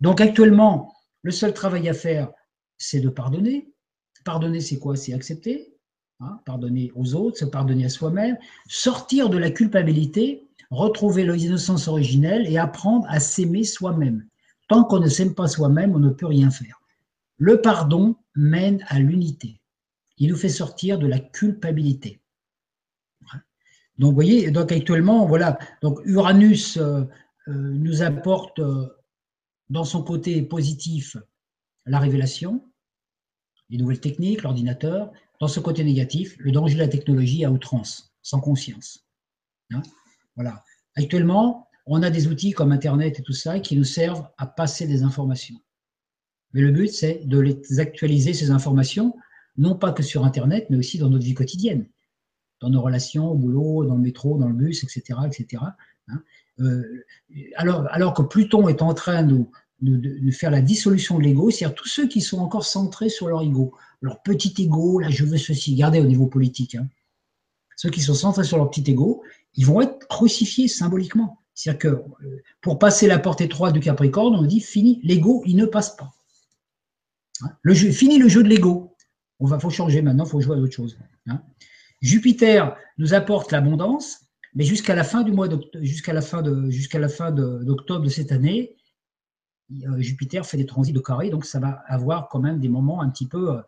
Donc 0.02 0.22
actuellement, 0.22 0.94
le 1.24 1.32
seul 1.32 1.54
travail 1.54 1.90
à 1.90 1.94
faire, 1.94 2.32
c'est 2.80 3.02
de 3.02 3.10
pardonner. 3.10 3.72
Pardonner, 4.26 4.62
c'est 4.62 4.80
quoi? 4.80 4.96
C'est 4.96 5.14
accepter. 5.14 5.76
Hein, 6.22 6.42
pardonner 6.46 6.92
aux 6.96 7.14
autres, 7.14 7.38
se 7.38 7.46
pardonner 7.46 7.86
à 7.86 7.90
soi-même, 7.90 8.38
sortir 8.68 9.30
de 9.30 9.38
la 9.38 9.52
culpabilité, 9.52 10.50
retrouver 10.70 11.24
l'innocence 11.24 11.88
originelle 11.88 12.46
et 12.48 12.58
apprendre 12.58 13.06
à 13.10 13.22
s'aimer 13.22 13.64
soi-même. 13.64 14.28
Tant 14.68 14.84
qu'on 14.84 15.00
ne 15.00 15.08
s'aime 15.08 15.34
pas 15.34 15.48
soi-même, 15.48 15.96
on 15.96 16.00
ne 16.00 16.10
peut 16.10 16.26
rien 16.26 16.52
faire. 16.52 16.82
Le 17.38 17.62
pardon 17.62 18.18
mène 18.36 18.84
à 18.88 19.00
l'unité. 19.00 19.62
Il 20.18 20.30
nous 20.30 20.36
fait 20.36 20.50
sortir 20.50 21.00
de 21.00 21.08
la 21.08 21.20
culpabilité. 21.20 22.20
Donc, 23.98 24.12
vous 24.12 24.16
voyez, 24.16 24.52
donc 24.52 24.72
actuellement, 24.72 25.26
voilà, 25.26 25.58
Uranus 26.06 26.78
euh, 26.78 27.04
euh, 27.48 27.52
nous 27.54 28.02
apporte 28.02 28.60
euh, 28.60 28.88
dans 29.70 29.84
son 29.84 30.04
côté 30.04 30.42
positif 30.42 31.18
la 31.86 32.00
révélation, 32.00 32.69
les 33.70 33.78
nouvelles 33.78 34.00
techniques, 34.00 34.44
l'ordinateur, 34.44 35.12
dans 35.40 35.48
ce 35.48 35.60
côté 35.60 35.84
négatif, 35.84 36.36
le 36.40 36.52
danger 36.52 36.76
de 36.76 36.80
la 36.80 36.88
technologie 36.88 37.46
à 37.46 37.52
outrance, 37.52 38.14
sans 38.22 38.40
conscience. 38.40 39.06
Hein? 39.72 39.82
Voilà. 40.36 40.64
Actuellement, 40.96 41.68
on 41.86 42.04
a 42.04 42.10
des 42.10 42.28
outils 42.28 42.52
comme 42.52 42.72
Internet 42.72 43.20
et 43.20 43.24
tout 43.24 43.34
ça 43.34 43.60
qui 43.60 43.76
nous 43.76 43.84
servent 43.84 44.28
à 44.38 44.46
passer 44.46 44.88
des 44.88 45.04
informations. 45.04 45.56
Mais 46.54 46.62
le 46.62 46.72
but, 46.72 46.90
c'est 46.90 47.22
de 47.26 47.40
les 47.40 47.80
actualiser, 47.80 48.34
ces 48.34 48.52
informations, 48.52 49.16
non 49.58 49.76
pas 49.76 49.92
que 49.92 50.04
sur 50.04 50.26
Internet, 50.26 50.68
mais 50.70 50.78
aussi 50.78 50.98
dans 50.98 51.10
notre 51.10 51.26
vie 51.26 51.34
quotidienne, 51.34 51.88
dans 52.60 52.70
nos 52.70 52.82
relations, 52.82 53.32
au 53.32 53.36
boulot, 53.36 53.86
dans 53.86 53.96
le 53.96 54.02
métro, 54.02 54.38
dans 54.38 54.48
le 54.48 54.54
bus, 54.54 54.84
etc. 54.84 55.20
etc. 55.26 55.64
Hein? 56.08 56.22
Euh, 56.60 57.06
alors, 57.56 57.88
alors 57.92 58.14
que 58.14 58.24
Pluton 58.24 58.68
est 58.68 58.82
en 58.82 58.94
train 58.94 59.24
de, 59.24 59.46
de, 59.82 60.32
faire 60.32 60.52
la 60.52 60.62
dissolution 60.62 61.18
de 61.18 61.24
l'ego, 61.24 61.50
c'est-à-dire 61.50 61.76
tous 61.76 61.88
ceux 61.88 62.08
qui 62.08 62.22
sont 62.22 62.40
encore 62.40 62.66
centrés 62.66 63.10
sur 63.10 63.28
leur 63.28 63.42
ego, 63.42 63.74
leur 64.02 64.22
petit 64.22 64.54
ego, 64.60 65.00
là 65.00 65.10
je 65.10 65.26
veux 65.26 65.38
ceci, 65.38 65.74
regardez 65.74 66.00
au 66.00 66.06
niveau 66.06 66.28
politique, 66.28 66.76
hein. 66.76 66.88
ceux 67.76 67.90
qui 67.90 68.02
sont 68.02 68.14
centrés 68.14 68.44
sur 68.44 68.58
leur 68.58 68.70
petit 68.70 68.90
ego, 68.92 69.24
ils 69.56 69.66
vont 69.66 69.82
être 69.82 70.08
crucifiés 70.08 70.68
symboliquement. 70.68 71.40
C'est-à-dire 71.54 71.80
que 71.80 71.88
euh, 71.88 72.42
pour 72.62 72.80
passer 72.80 73.08
la 73.08 73.20
porte 73.20 73.42
étroite 73.42 73.74
du 73.74 73.82
Capricorne, 73.82 74.36
on 74.36 74.44
dit 74.44 74.62
fini, 74.62 75.02
l'ego, 75.04 75.44
il 75.46 75.58
ne 75.58 75.66
passe 75.66 75.96
pas. 75.96 76.14
Hein? 77.42 77.50
Le 77.62 77.74
jeu, 77.74 77.92
fini 77.92 78.18
le 78.18 78.30
jeu 78.30 78.44
de 78.44 78.50
l'ego. 78.50 78.96
On 79.40 79.46
va, 79.46 79.60
faut 79.60 79.70
changer 79.70 80.02
maintenant, 80.02 80.26
il 80.26 80.30
faut 80.30 80.42
jouer 80.42 80.56
à 80.56 80.60
autre 80.60 80.74
chose. 80.74 80.98
Hein. 81.28 81.42
Jupiter 82.02 82.78
nous 82.98 83.14
apporte 83.14 83.52
l'abondance, 83.52 84.22
mais 84.56 84.64
jusqu'à 84.64 84.96
la 84.96 85.04
fin 85.04 85.24
du 85.24 85.32
mois 85.32 85.48
de 85.48 85.60
jusqu'à 85.82 86.14
la 86.14 86.22
fin 86.22 86.42
d'octobre 86.42 88.06
de, 88.06 88.10
cette 88.10 88.32
année, 88.32 88.76
Jupiter 89.98 90.46
fait 90.46 90.58
des 90.58 90.66
transits 90.66 90.94
de 90.94 91.00
carré, 91.00 91.30
donc 91.30 91.46
ça 91.46 91.60
va 91.60 91.84
avoir 91.88 92.30
quand 92.30 92.40
même 92.40 92.60
des 92.60 92.70
moments 92.70 93.02
un 93.02 93.10
petit 93.10 93.28
peu, 93.28 93.58
euh, 93.58 93.62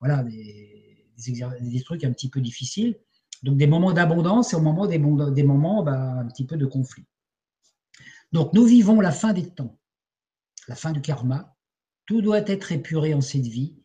voilà, 0.00 0.22
des, 0.22 1.82
trucs 1.84 2.04
un 2.04 2.12
petit 2.12 2.28
peu 2.28 2.40
difficiles. 2.40 2.98
Donc 3.42 3.56
des 3.56 3.66
moments 3.66 3.92
d'abondance 3.92 4.52
et 4.52 4.56
au 4.56 4.60
moment 4.60 4.86
des, 4.86 4.98
moments 4.98 5.82
bah, 5.82 5.98
un 6.20 6.26
petit 6.26 6.44
peu 6.44 6.56
de 6.56 6.66
conflit. 6.66 7.06
Donc 8.32 8.52
nous 8.52 8.64
vivons 8.64 9.00
la 9.00 9.12
fin 9.12 9.32
des 9.32 9.48
temps, 9.48 9.78
la 10.68 10.74
fin 10.74 10.92
du 10.92 11.00
karma. 11.00 11.56
Tout 12.06 12.20
doit 12.20 12.42
être 12.46 12.72
épuré 12.72 13.14
en 13.14 13.20
cette 13.20 13.46
vie. 13.46 13.76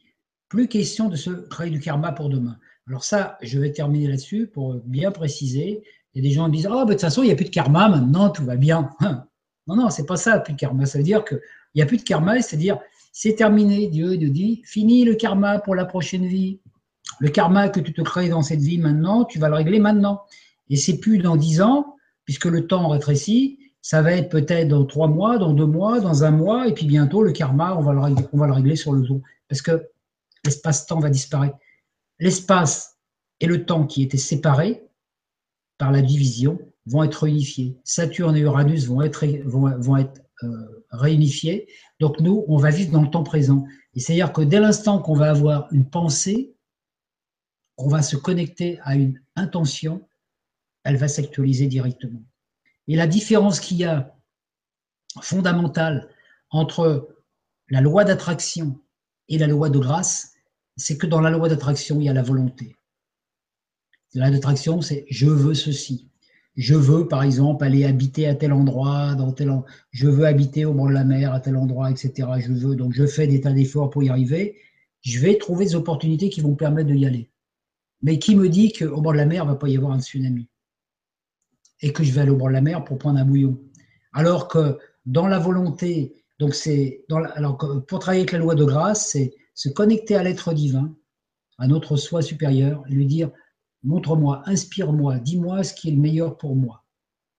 Plus 0.50 0.68
question 0.68 1.10
de 1.10 1.16
se 1.16 1.30
créer 1.30 1.70
du 1.70 1.80
karma 1.80 2.12
pour 2.12 2.30
demain. 2.30 2.58
Alors 2.88 3.04
ça, 3.04 3.38
je 3.42 3.60
vais 3.60 3.72
terminer 3.72 4.08
là-dessus 4.08 4.48
pour 4.48 4.76
bien 4.76 5.12
préciser. 5.12 5.84
Il 6.14 6.24
y 6.24 6.26
a 6.26 6.30
des 6.30 6.36
gens 6.36 6.46
qui 6.46 6.58
disent, 6.58 6.70
oh, 6.72 6.86
de 6.86 6.92
toute 6.92 7.02
façon, 7.02 7.24
il 7.24 7.28
n'y 7.28 7.32
a 7.32 7.36
plus 7.36 7.46
de 7.46 7.50
karma, 7.50 7.90
maintenant 7.90 8.30
tout 8.30 8.46
va 8.46 8.56
bien. 8.56 8.90
Non, 9.68 9.76
non, 9.76 9.90
c'est 9.90 10.06
pas 10.06 10.18
ça, 10.18 10.40
plus 10.40 10.54
de 10.54 10.60
karma. 10.60 10.86
Ça 10.86 10.98
veut 10.98 11.04
dire 11.04 11.24
qu'il 11.26 11.40
n'y 11.76 11.82
a 11.82 11.86
plus 11.86 11.98
de 11.98 12.04
karma, 12.04 12.42
c'est-à-dire 12.42 12.80
c'est 13.12 13.36
terminé. 13.36 13.88
Dieu 13.88 14.16
nous 14.16 14.30
dit, 14.30 14.62
fini 14.66 15.06
le 15.06 15.16
karma 15.16 15.60
pour 15.60 15.76
la 15.76 15.86
prochaine 15.86 16.26
vie. 16.26 16.60
Le 17.20 17.30
karma 17.30 17.70
que 17.70 17.80
tu 17.80 17.94
te 17.94 18.02
crées 18.02 18.30
dans 18.30 18.42
cette 18.42 18.60
vie 18.60 18.78
maintenant, 18.78 19.26
tu 19.26 19.40
vas 19.40 19.50
le 19.50 19.56
régler 19.56 19.80
maintenant. 19.80 20.22
Et 20.70 20.76
c'est 20.76 20.98
plus 20.98 21.20
dans 21.20 21.36
dix 21.36 21.62
ans, 21.62 21.96
puisque 22.26 22.46
le 22.46 22.68
temps 22.68 22.90
rétrécit, 22.90 23.60
ça 23.82 24.02
va 24.02 24.14
être 24.14 24.30
peut-être 24.30 24.68
dans 24.68 24.84
trois 24.86 25.08
mois, 25.08 25.38
dans 25.38 25.54
deux 25.54 25.66
mois, 25.66 26.00
dans 26.00 26.24
un 26.24 26.32
mois, 26.32 26.68
et 26.68 26.74
puis 26.74 26.88
bientôt 26.88 27.24
le 27.24 27.32
karma, 27.32 27.80
va 27.80 27.94
le 27.94 28.00
régler, 28.00 28.26
on 28.34 28.38
va 28.38 28.48
le 28.48 28.54
régler 28.54 28.76
sur 28.76 28.94
le 28.94 29.02
dos. 29.02 29.22
Parce 29.48 29.62
que 29.62 29.90
l'espace-temps 30.44 31.00
va 31.00 31.10
disparaître. 31.10 31.56
L'espace 32.20 32.98
et 33.40 33.46
le 33.46 33.66
temps 33.66 33.86
qui 33.86 34.02
étaient 34.04 34.18
séparés 34.18 34.88
par 35.78 35.92
la 35.92 36.02
division 36.02 36.60
vont 36.86 37.04
être 37.04 37.24
réunifiés. 37.24 37.78
Saturne 37.84 38.36
et 38.36 38.42
Uranus 38.42 38.86
vont 38.88 39.02
être, 39.02 39.26
vont, 39.46 39.98
être 39.98 40.22
euh, 40.44 40.84
réunifiés. 40.92 41.68
Donc 42.00 42.20
nous, 42.20 42.46
on 42.48 42.58
va 42.58 42.70
vivre 42.70 42.92
dans 42.92 43.02
le 43.02 43.10
temps 43.10 43.24
présent. 43.24 43.66
Et 43.94 44.00
c'est-à-dire 44.00 44.34
que 44.34 44.42
dès 44.42 44.60
l'instant 44.60 45.02
qu'on 45.02 45.16
va 45.16 45.30
avoir 45.30 45.72
une 45.72 45.90
pensée, 45.90 46.56
on 47.78 47.88
va 47.88 48.02
se 48.02 48.16
connecter 48.16 48.80
à 48.84 48.96
une 48.96 49.22
intention, 49.36 50.08
elle 50.84 50.98
va 50.98 51.08
s'actualiser 51.08 51.68
directement. 51.68 52.24
Et 52.88 52.96
la 52.96 53.08
différence 53.08 53.60
qu'il 53.60 53.78
y 53.78 53.86
a 53.86 54.16
fondamentale 55.22 56.10
entre 56.52 57.10
la 57.70 57.82
loi 57.82 58.04
d'attraction 58.04 58.80
et 59.28 59.38
la 59.38 59.48
loi 59.48 59.70
de 59.70 59.80
grâce, 59.80 60.34
c'est 60.78 60.98
que 60.98 61.08
dans 61.08 61.22
la 61.22 61.32
loi 61.32 61.50
d'attraction, 61.50 62.00
il 62.00 62.06
y 62.06 62.10
a 62.10 62.14
la 62.14 62.22
volonté. 62.22 62.76
La 64.14 64.26
loi 64.26 64.36
d'attraction, 64.36 64.82
c'est 64.82 65.06
je 65.10 65.26
veux 65.26 65.56
ceci 65.56 66.10
je 66.56 66.76
veux, 66.76 67.08
par 67.08 67.24
exemple, 67.24 67.66
aller 67.66 67.84
habiter 67.84 68.28
à 68.28 68.36
tel 68.36 68.54
endroit, 68.54 69.16
dans 69.16 69.34
tel 69.34 69.52
je 69.92 70.08
veux 70.08 70.26
habiter 70.26 70.64
au 70.64 70.74
bord 70.74 70.88
de 70.88 70.94
la 70.94 71.04
mer, 71.04 71.34
à 71.34 71.40
tel 71.42 71.58
endroit, 71.58 71.92
etc. 71.92 72.30
Je 72.40 72.54
veux, 72.54 72.76
donc 72.76 72.94
je 72.94 73.06
fais 73.06 73.28
des 73.28 73.42
tas 73.42 73.52
d'efforts 73.52 73.90
pour 73.90 74.04
y 74.04 74.10
arriver. 74.10 74.58
Je 75.02 75.20
vais 75.20 75.38
trouver 75.38 75.66
des 75.66 75.76
opportunités 75.76 76.30
qui 76.30 76.42
vont 76.42 76.52
me 76.52 76.56
permettre 76.56 76.90
d'y 76.90 77.06
aller. 77.06 77.30
Mais 78.02 78.20
qui 78.20 78.36
me 78.36 78.48
dit 78.48 78.72
qu'au 78.72 79.02
bord 79.02 79.14
de 79.14 79.18
la 79.18 79.26
mer, 79.26 79.44
il 79.44 79.48
ne 79.48 79.52
va 79.52 79.58
pas 79.58 79.68
y 79.68 79.76
avoir 79.76 79.92
un 79.92 80.00
tsunami 80.00 80.48
Et 81.82 81.92
que 81.92 82.04
je 82.04 82.14
vais 82.14 82.22
aller 82.22 82.32
au 82.32 82.38
bord 82.38 82.48
de 82.48 82.54
la 82.54 82.62
mer 82.62 82.84
pour 82.84 82.98
prendre 82.98 83.20
un 83.20 83.26
bouillon 83.26 83.60
Alors 84.14 84.48
que 84.48 84.78
dans 85.06 85.28
la 85.28 85.40
volonté, 85.40 86.14
donc 86.40 86.56
c'est, 86.56 87.04
alors 87.36 87.58
pour 87.88 88.00
travailler 88.00 88.22
avec 88.22 88.32
la 88.32 88.40
loi 88.40 88.56
de 88.56 88.64
grâce, 88.64 89.10
c'est 89.10 89.34
se 89.54 89.70
connecter 89.70 90.16
à 90.16 90.24
l'être 90.24 90.54
divin, 90.54 90.96
à 91.58 91.68
notre 91.68 91.98
soi 91.98 92.22
supérieur, 92.22 92.84
lui 92.88 93.06
dire 93.06 93.32
montre-moi, 93.86 94.42
inspire-moi, 94.46 95.20
dis-moi 95.20 95.64
ce 95.64 95.74
qui 95.74 95.90
est 95.90 95.92
le 95.92 96.00
meilleur 96.00 96.38
pour 96.38 96.56
moi. 96.56 96.84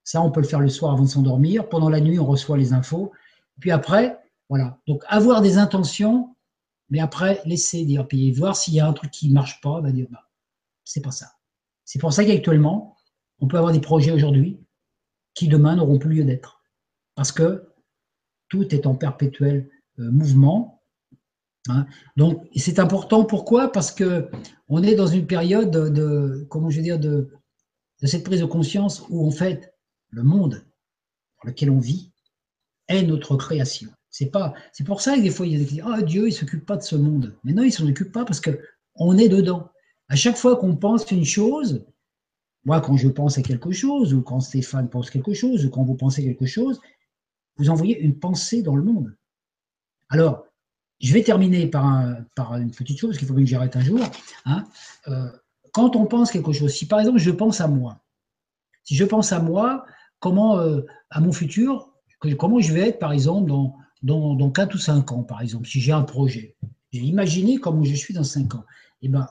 Ça, 0.05 0.22
on 0.22 0.30
peut 0.30 0.40
le 0.40 0.47
faire 0.47 0.61
le 0.61 0.68
soir 0.68 0.92
avant 0.92 1.03
de 1.03 1.09
s'endormir. 1.09 1.68
Pendant 1.68 1.88
la 1.88 2.01
nuit, 2.01 2.18
on 2.18 2.26
reçoit 2.26 2.57
les 2.57 2.72
infos. 2.72 3.12
Puis 3.61 3.70
après, 3.70 4.18
voilà. 4.49 4.78
Donc, 4.86 5.03
avoir 5.09 5.42
des 5.42 5.59
intentions, 5.59 6.36
mais 6.90 7.01
après, 7.01 7.42
laisser 7.44 7.84
dire, 7.84 8.07
payer, 8.07 8.30
voir 8.30 8.57
s'il 8.57 8.74
y 8.74 8.80
a 8.80 8.86
un 8.86 8.92
truc 8.92 9.11
qui 9.11 9.28
ne 9.28 9.34
marche 9.34 9.61
pas, 9.61 9.80
bah, 9.80 9.90
dire, 9.90 10.07
bah, 10.11 10.28
c'est 10.84 11.03
pas 11.03 11.11
ça. 11.11 11.32
C'est 11.84 11.99
pour 11.99 12.12
ça 12.12 12.24
qu'actuellement, 12.24 12.97
on 13.40 13.49
peut 13.49 13.59
avoir 13.59 13.72
des 13.72 13.80
projets 13.80 14.12
aujourd'hui 14.12 14.61
qui 15.34 15.49
demain 15.49 15.76
n'auront 15.76 15.99
plus 15.99 16.14
lieu 16.14 16.24
d'être. 16.24 16.62
Parce 17.16 17.32
que 17.32 17.68
tout 18.49 18.72
est 18.74 18.86
en 18.86 18.94
perpétuel 18.94 19.68
euh, 19.99 20.11
mouvement 20.11 20.76
Hein. 21.68 21.86
Donc, 22.16 22.47
c'est 22.55 22.78
important. 22.78 23.24
Pourquoi? 23.24 23.72
Parce 23.72 23.90
que 23.90 24.30
on 24.68 24.82
est 24.82 24.94
dans 24.94 25.06
une 25.06 25.26
période 25.26 25.70
de, 25.70 26.46
comment 26.50 26.70
je 26.70 26.80
de, 26.80 27.28
cette 28.02 28.24
prise 28.24 28.40
de 28.40 28.46
conscience 28.46 29.04
où 29.08 29.26
en 29.26 29.30
fait 29.30 29.74
le 30.10 30.22
monde 30.22 30.64
dans 31.42 31.50
lequel 31.50 31.70
on 31.70 31.78
vit 31.78 32.12
est 32.88 33.02
notre 33.02 33.36
création. 33.36 33.90
C'est 34.10 34.30
pas, 34.30 34.54
c'est 34.72 34.84
pour 34.84 35.00
ça 35.00 35.16
que 35.16 35.22
des 35.22 35.30
fois 35.30 35.46
il 35.46 35.52
y 35.52 35.56
a 35.56 35.64
disent 35.64 35.82
ah 35.84 36.02
Dieu 36.02 36.28
il 36.28 36.32
s'occupe 36.32 36.64
pas 36.64 36.76
de 36.76 36.82
ce 36.82 36.96
monde. 36.96 37.36
Mais 37.44 37.52
non, 37.52 37.62
il 37.62 37.72
s'en 37.72 37.86
occupe 37.86 38.12
pas 38.12 38.24
parce 38.24 38.40
que 38.40 38.60
on 38.94 39.18
est 39.18 39.28
dedans. 39.28 39.70
À 40.08 40.16
chaque 40.16 40.36
fois 40.36 40.56
qu'on 40.56 40.76
pense 40.76 41.10
une 41.10 41.24
chose, 41.24 41.84
moi 42.64 42.80
quand 42.80 42.96
je 42.96 43.08
pense 43.08 43.38
à 43.38 43.42
quelque 43.42 43.72
chose 43.72 44.14
ou 44.14 44.22
quand 44.22 44.40
Stéphane 44.40 44.88
pense 44.88 45.10
quelque 45.10 45.34
chose 45.34 45.66
ou 45.66 45.70
quand 45.70 45.84
vous 45.84 45.96
pensez 45.96 46.24
quelque 46.24 46.46
chose, 46.46 46.80
vous 47.56 47.70
envoyez 47.70 47.98
une 48.00 48.18
pensée 48.18 48.62
dans 48.62 48.76
le 48.76 48.82
monde. 48.82 49.14
Alors 50.08 50.46
je 51.01 51.12
vais 51.12 51.22
terminer 51.22 51.66
par, 51.66 52.07
une 52.57 52.70
petite 52.70 52.99
chose, 52.99 53.11
parce 53.11 53.18
qu'il 53.18 53.28
faut 53.28 53.34
bien 53.34 53.44
que 53.44 53.51
j'arrête 53.51 53.76
un 53.76 53.82
jour. 53.82 54.01
Hein. 54.44 54.64
Euh, 55.09 55.30
quand 55.72 55.97
on 55.97 56.07
pense 56.07 56.30
quelque 56.30 56.53
chose, 56.53 56.72
si 56.72 56.86
par 56.86 57.01
exemple 57.01 57.18
je 57.18 57.30
pense 57.30 57.61
à 57.61 57.68
moi, 57.68 58.01
si 58.84 58.94
je 58.94 59.05
pense 59.05 59.32
à 59.32 59.40
moi, 59.40 59.84
comment, 60.20 60.59
euh, 60.59 60.82
à 61.11 61.20
mon 61.20 61.32
futur, 61.32 61.90
comment 62.38 62.61
je 62.61 62.72
vais 62.72 62.88
être 62.88 62.99
par 62.99 63.12
exemple 63.12 63.49
dans, 63.49 63.76
dans, 64.03 64.34
dans 64.34 64.51
4 64.51 64.74
ou 64.74 64.78
5 64.78 65.12
ans, 65.12 65.22
par 65.22 65.42
exemple, 65.42 65.68
si 65.68 65.80
j'ai 65.80 65.92
un 65.92 66.03
projet. 66.03 66.57
J'ai 66.92 67.03
imaginé 67.03 67.59
comment 67.59 67.84
je 67.84 67.94
suis 67.94 68.14
dans 68.14 68.24
5 68.24 68.55
ans. 68.55 68.64
Et 69.03 69.07
eh 69.07 69.09
ben, 69.09 69.28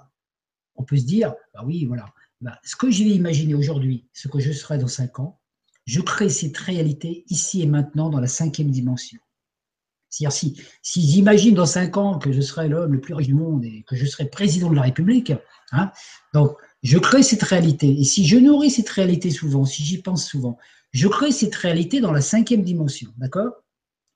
on 0.76 0.84
peut 0.84 0.98
se 0.98 1.06
dire, 1.06 1.34
bah 1.54 1.64
oui, 1.66 1.86
voilà, 1.86 2.06
bah, 2.42 2.60
ce 2.64 2.76
que 2.76 2.92
j'ai 2.92 3.06
imaginé 3.06 3.56
aujourd'hui, 3.56 4.08
ce 4.14 4.28
que 4.28 4.40
je 4.40 4.52
serai 4.52 4.78
dans 4.78 4.88
5 4.88 5.20
ans, 5.20 5.40
je 5.86 6.02
crée 6.02 6.30
cette 6.30 6.58
réalité 6.58 7.24
ici 7.30 7.62
et 7.62 7.68
maintenant 7.68 8.10
dans 8.10 8.20
la 8.20 8.28
cinquième 8.28 8.72
dimension. 8.72 9.20
C'est-à-dire, 10.16 10.32
si, 10.32 10.62
si 10.82 11.02
j'imagine 11.02 11.56
dans 11.56 11.66
5 11.66 11.98
ans 11.98 12.18
que 12.20 12.32
je 12.32 12.40
serai 12.40 12.70
l'homme 12.70 12.94
le 12.94 13.02
plus 13.02 13.14
riche 13.14 13.28
du 13.28 13.34
monde 13.34 13.66
et 13.66 13.84
que 13.86 13.98
je 13.98 14.06
serai 14.06 14.30
président 14.30 14.70
de 14.70 14.76
la 14.76 14.84
République, 14.84 15.34
hein, 15.74 15.92
donc 16.34 16.56
je 16.84 16.98
crée 16.98 17.22
cette 17.22 17.44
réalité. 17.44 18.00
Et 18.00 18.06
si 18.06 18.26
je 18.26 18.38
nourris 18.38 18.70
cette 18.70 18.88
réalité 18.88 19.30
souvent, 19.30 19.66
si 19.66 19.84
j'y 19.84 20.02
pense 20.02 20.26
souvent, 20.26 20.58
je 20.92 21.10
crée 21.10 21.34
cette 21.34 21.56
réalité 21.56 22.00
dans 22.00 22.14
la 22.14 22.22
cinquième 22.22 22.64
dimension, 22.64 23.12
d'accord? 23.18 23.52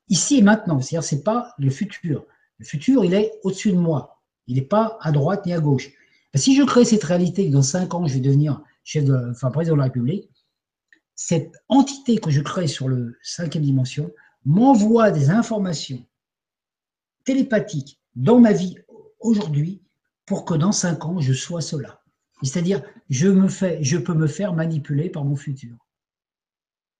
Ici 0.07 0.37
et 0.37 0.41
maintenant, 0.41 0.79
c'est-à-dire 0.79 1.05
c'est 1.05 1.23
pas 1.23 1.53
le 1.57 1.69
futur. 1.69 2.25
Le 2.59 2.65
futur, 2.65 3.03
il 3.03 3.13
est 3.13 3.33
au-dessus 3.43 3.71
de 3.71 3.77
moi. 3.77 4.21
Il 4.47 4.55
n'est 4.55 4.61
pas 4.61 4.97
à 5.01 5.11
droite 5.11 5.45
ni 5.45 5.51
à 5.51 5.59
gauche. 5.59 5.91
Si 6.33 6.55
je 6.55 6.63
crée 6.63 6.85
cette 6.85 7.03
réalité 7.03 7.45
que 7.45 7.51
dans 7.51 7.61
cinq 7.61 7.93
ans, 7.93 8.07
je 8.07 8.13
vais 8.13 8.19
devenir 8.21 8.61
chef 8.85 9.03
de, 9.03 9.31
enfin, 9.31 9.51
président 9.51 9.75
de 9.75 9.79
la 9.79 9.85
République, 9.85 10.29
cette 11.15 11.51
entité 11.67 12.19
que 12.19 12.31
je 12.31 12.39
crée 12.39 12.67
sur 12.67 12.87
le 12.87 13.17
cinquième 13.21 13.65
dimension 13.65 14.09
m'envoie 14.45 15.11
des 15.11 15.29
informations 15.29 16.05
télépathiques 17.23 17.99
dans 18.15 18.39
ma 18.39 18.53
vie 18.53 18.77
aujourd'hui 19.19 19.81
pour 20.25 20.45
que 20.45 20.53
dans 20.53 20.71
cinq 20.71 21.05
ans, 21.05 21.19
je 21.19 21.33
sois 21.33 21.61
cela. 21.61 22.01
C'est-à-dire, 22.43 22.81
je, 23.09 23.27
me 23.27 23.47
fais, 23.47 23.83
je 23.83 23.97
peux 23.97 24.13
me 24.13 24.27
faire 24.27 24.53
manipuler 24.53 25.09
par 25.09 25.25
mon 25.25 25.35
futur. 25.35 25.75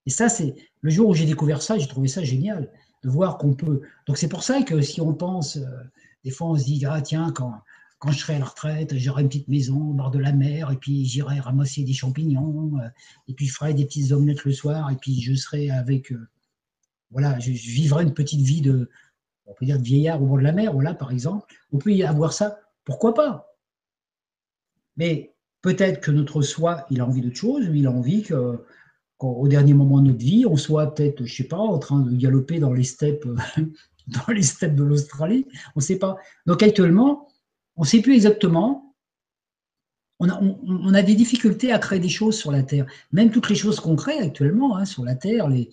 Et 0.05 0.09
ça, 0.09 0.29
c'est 0.29 0.55
le 0.81 0.89
jour 0.89 1.09
où 1.09 1.13
j'ai 1.13 1.25
découvert 1.25 1.61
ça, 1.61 1.77
j'ai 1.77 1.87
trouvé 1.87 2.07
ça 2.07 2.23
génial 2.23 2.71
de 3.03 3.09
voir 3.09 3.37
qu'on 3.37 3.53
peut. 3.53 3.81
Donc 4.07 4.17
c'est 4.17 4.27
pour 4.27 4.43
ça 4.43 4.61
que 4.63 4.81
si 4.81 5.01
on 5.01 5.13
pense, 5.13 5.57
euh, 5.57 5.65
des 6.23 6.31
fois 6.31 6.49
on 6.49 6.55
se 6.55 6.65
dit, 6.65 6.83
ah 6.85 7.01
tiens, 7.01 7.31
quand, 7.31 7.53
quand 7.99 8.11
je 8.11 8.19
serai 8.19 8.35
à 8.35 8.39
la 8.39 8.45
retraite, 8.45 8.97
j'aurai 8.97 9.21
une 9.21 9.29
petite 9.29 9.47
maison 9.47 9.77
au 9.89 9.93
bord 9.93 10.11
de 10.11 10.19
la 10.19 10.31
mer, 10.31 10.71
et 10.71 10.77
puis 10.77 11.05
j'irai 11.05 11.39
ramasser 11.39 11.83
des 11.83 11.93
champignons, 11.93 12.79
euh, 12.79 12.87
et 13.27 13.33
puis 13.33 13.45
je 13.45 13.53
ferai 13.53 13.73
des 13.73 13.85
petites 13.85 14.11
omelettes 14.11 14.43
le 14.45 14.51
soir, 14.51 14.89
et 14.89 14.95
puis 14.95 15.21
je 15.21 15.35
serai 15.35 15.69
avec. 15.69 16.11
Euh, 16.11 16.27
voilà, 17.11 17.39
je, 17.39 17.51
vivrai 17.51 18.03
une 18.03 18.13
petite 18.13 18.41
vie 18.41 18.61
de, 18.61 18.89
on 19.45 19.53
peut 19.53 19.65
dire 19.65 19.77
de 19.77 19.83
vieillard 19.83 20.21
au 20.21 20.25
bord 20.25 20.37
de 20.37 20.43
la 20.43 20.51
mer, 20.51 20.73
voilà, 20.73 20.93
par 20.93 21.11
exemple. 21.11 21.53
On 21.71 21.77
peut 21.77 21.91
y 21.91 22.03
avoir 22.03 22.33
ça, 22.33 22.59
pourquoi 22.83 23.13
pas? 23.13 23.55
Mais 24.97 25.33
peut-être 25.61 26.01
que 26.01 26.11
notre 26.11 26.41
soi, 26.41 26.85
il 26.89 27.01
a 27.01 27.05
envie 27.05 27.21
d'autre 27.21 27.35
chose, 27.35 27.69
il 27.73 27.87
a 27.87 27.91
envie 27.91 28.23
que 28.23 28.63
au 29.19 29.47
dernier 29.49 29.73
moment 29.73 29.99
de 29.99 30.07
notre 30.07 30.19
vie, 30.19 30.45
on 30.45 30.55
soit 30.55 30.93
peut-être, 30.93 31.25
je 31.25 31.35
sais 31.35 31.47
pas, 31.47 31.57
en 31.57 31.77
train 31.77 31.99
de 31.99 32.15
galoper 32.15 32.59
dans 32.59 32.71
les 32.71 32.83
steppes, 32.83 33.27
dans 34.07 34.33
les 34.33 34.43
steppes 34.43 34.75
de 34.75 34.83
l'Australie, 34.83 35.45
on 35.75 35.79
ne 35.79 35.83
sait 35.83 35.99
pas. 35.99 36.17
Donc 36.45 36.63
actuellement, 36.63 37.27
on 37.75 37.81
ne 37.81 37.87
sait 37.87 38.01
plus 38.01 38.13
exactement. 38.13 38.95
On 40.21 40.93
a, 40.93 41.01
des 41.01 41.15
difficultés 41.15 41.71
à 41.71 41.79
créer 41.79 41.99
des 41.99 42.09
choses 42.09 42.37
sur 42.37 42.51
la 42.51 42.61
Terre. 42.61 42.85
Même 43.13 43.31
toutes 43.31 43.47
les 43.47 43.55
choses 43.55 43.79
qu'on 43.79 43.95
crée 43.95 44.19
actuellement 44.19 44.75
hein, 44.75 44.83
sur 44.83 45.05
la 45.05 45.15
Terre, 45.15 45.47
les, 45.47 45.69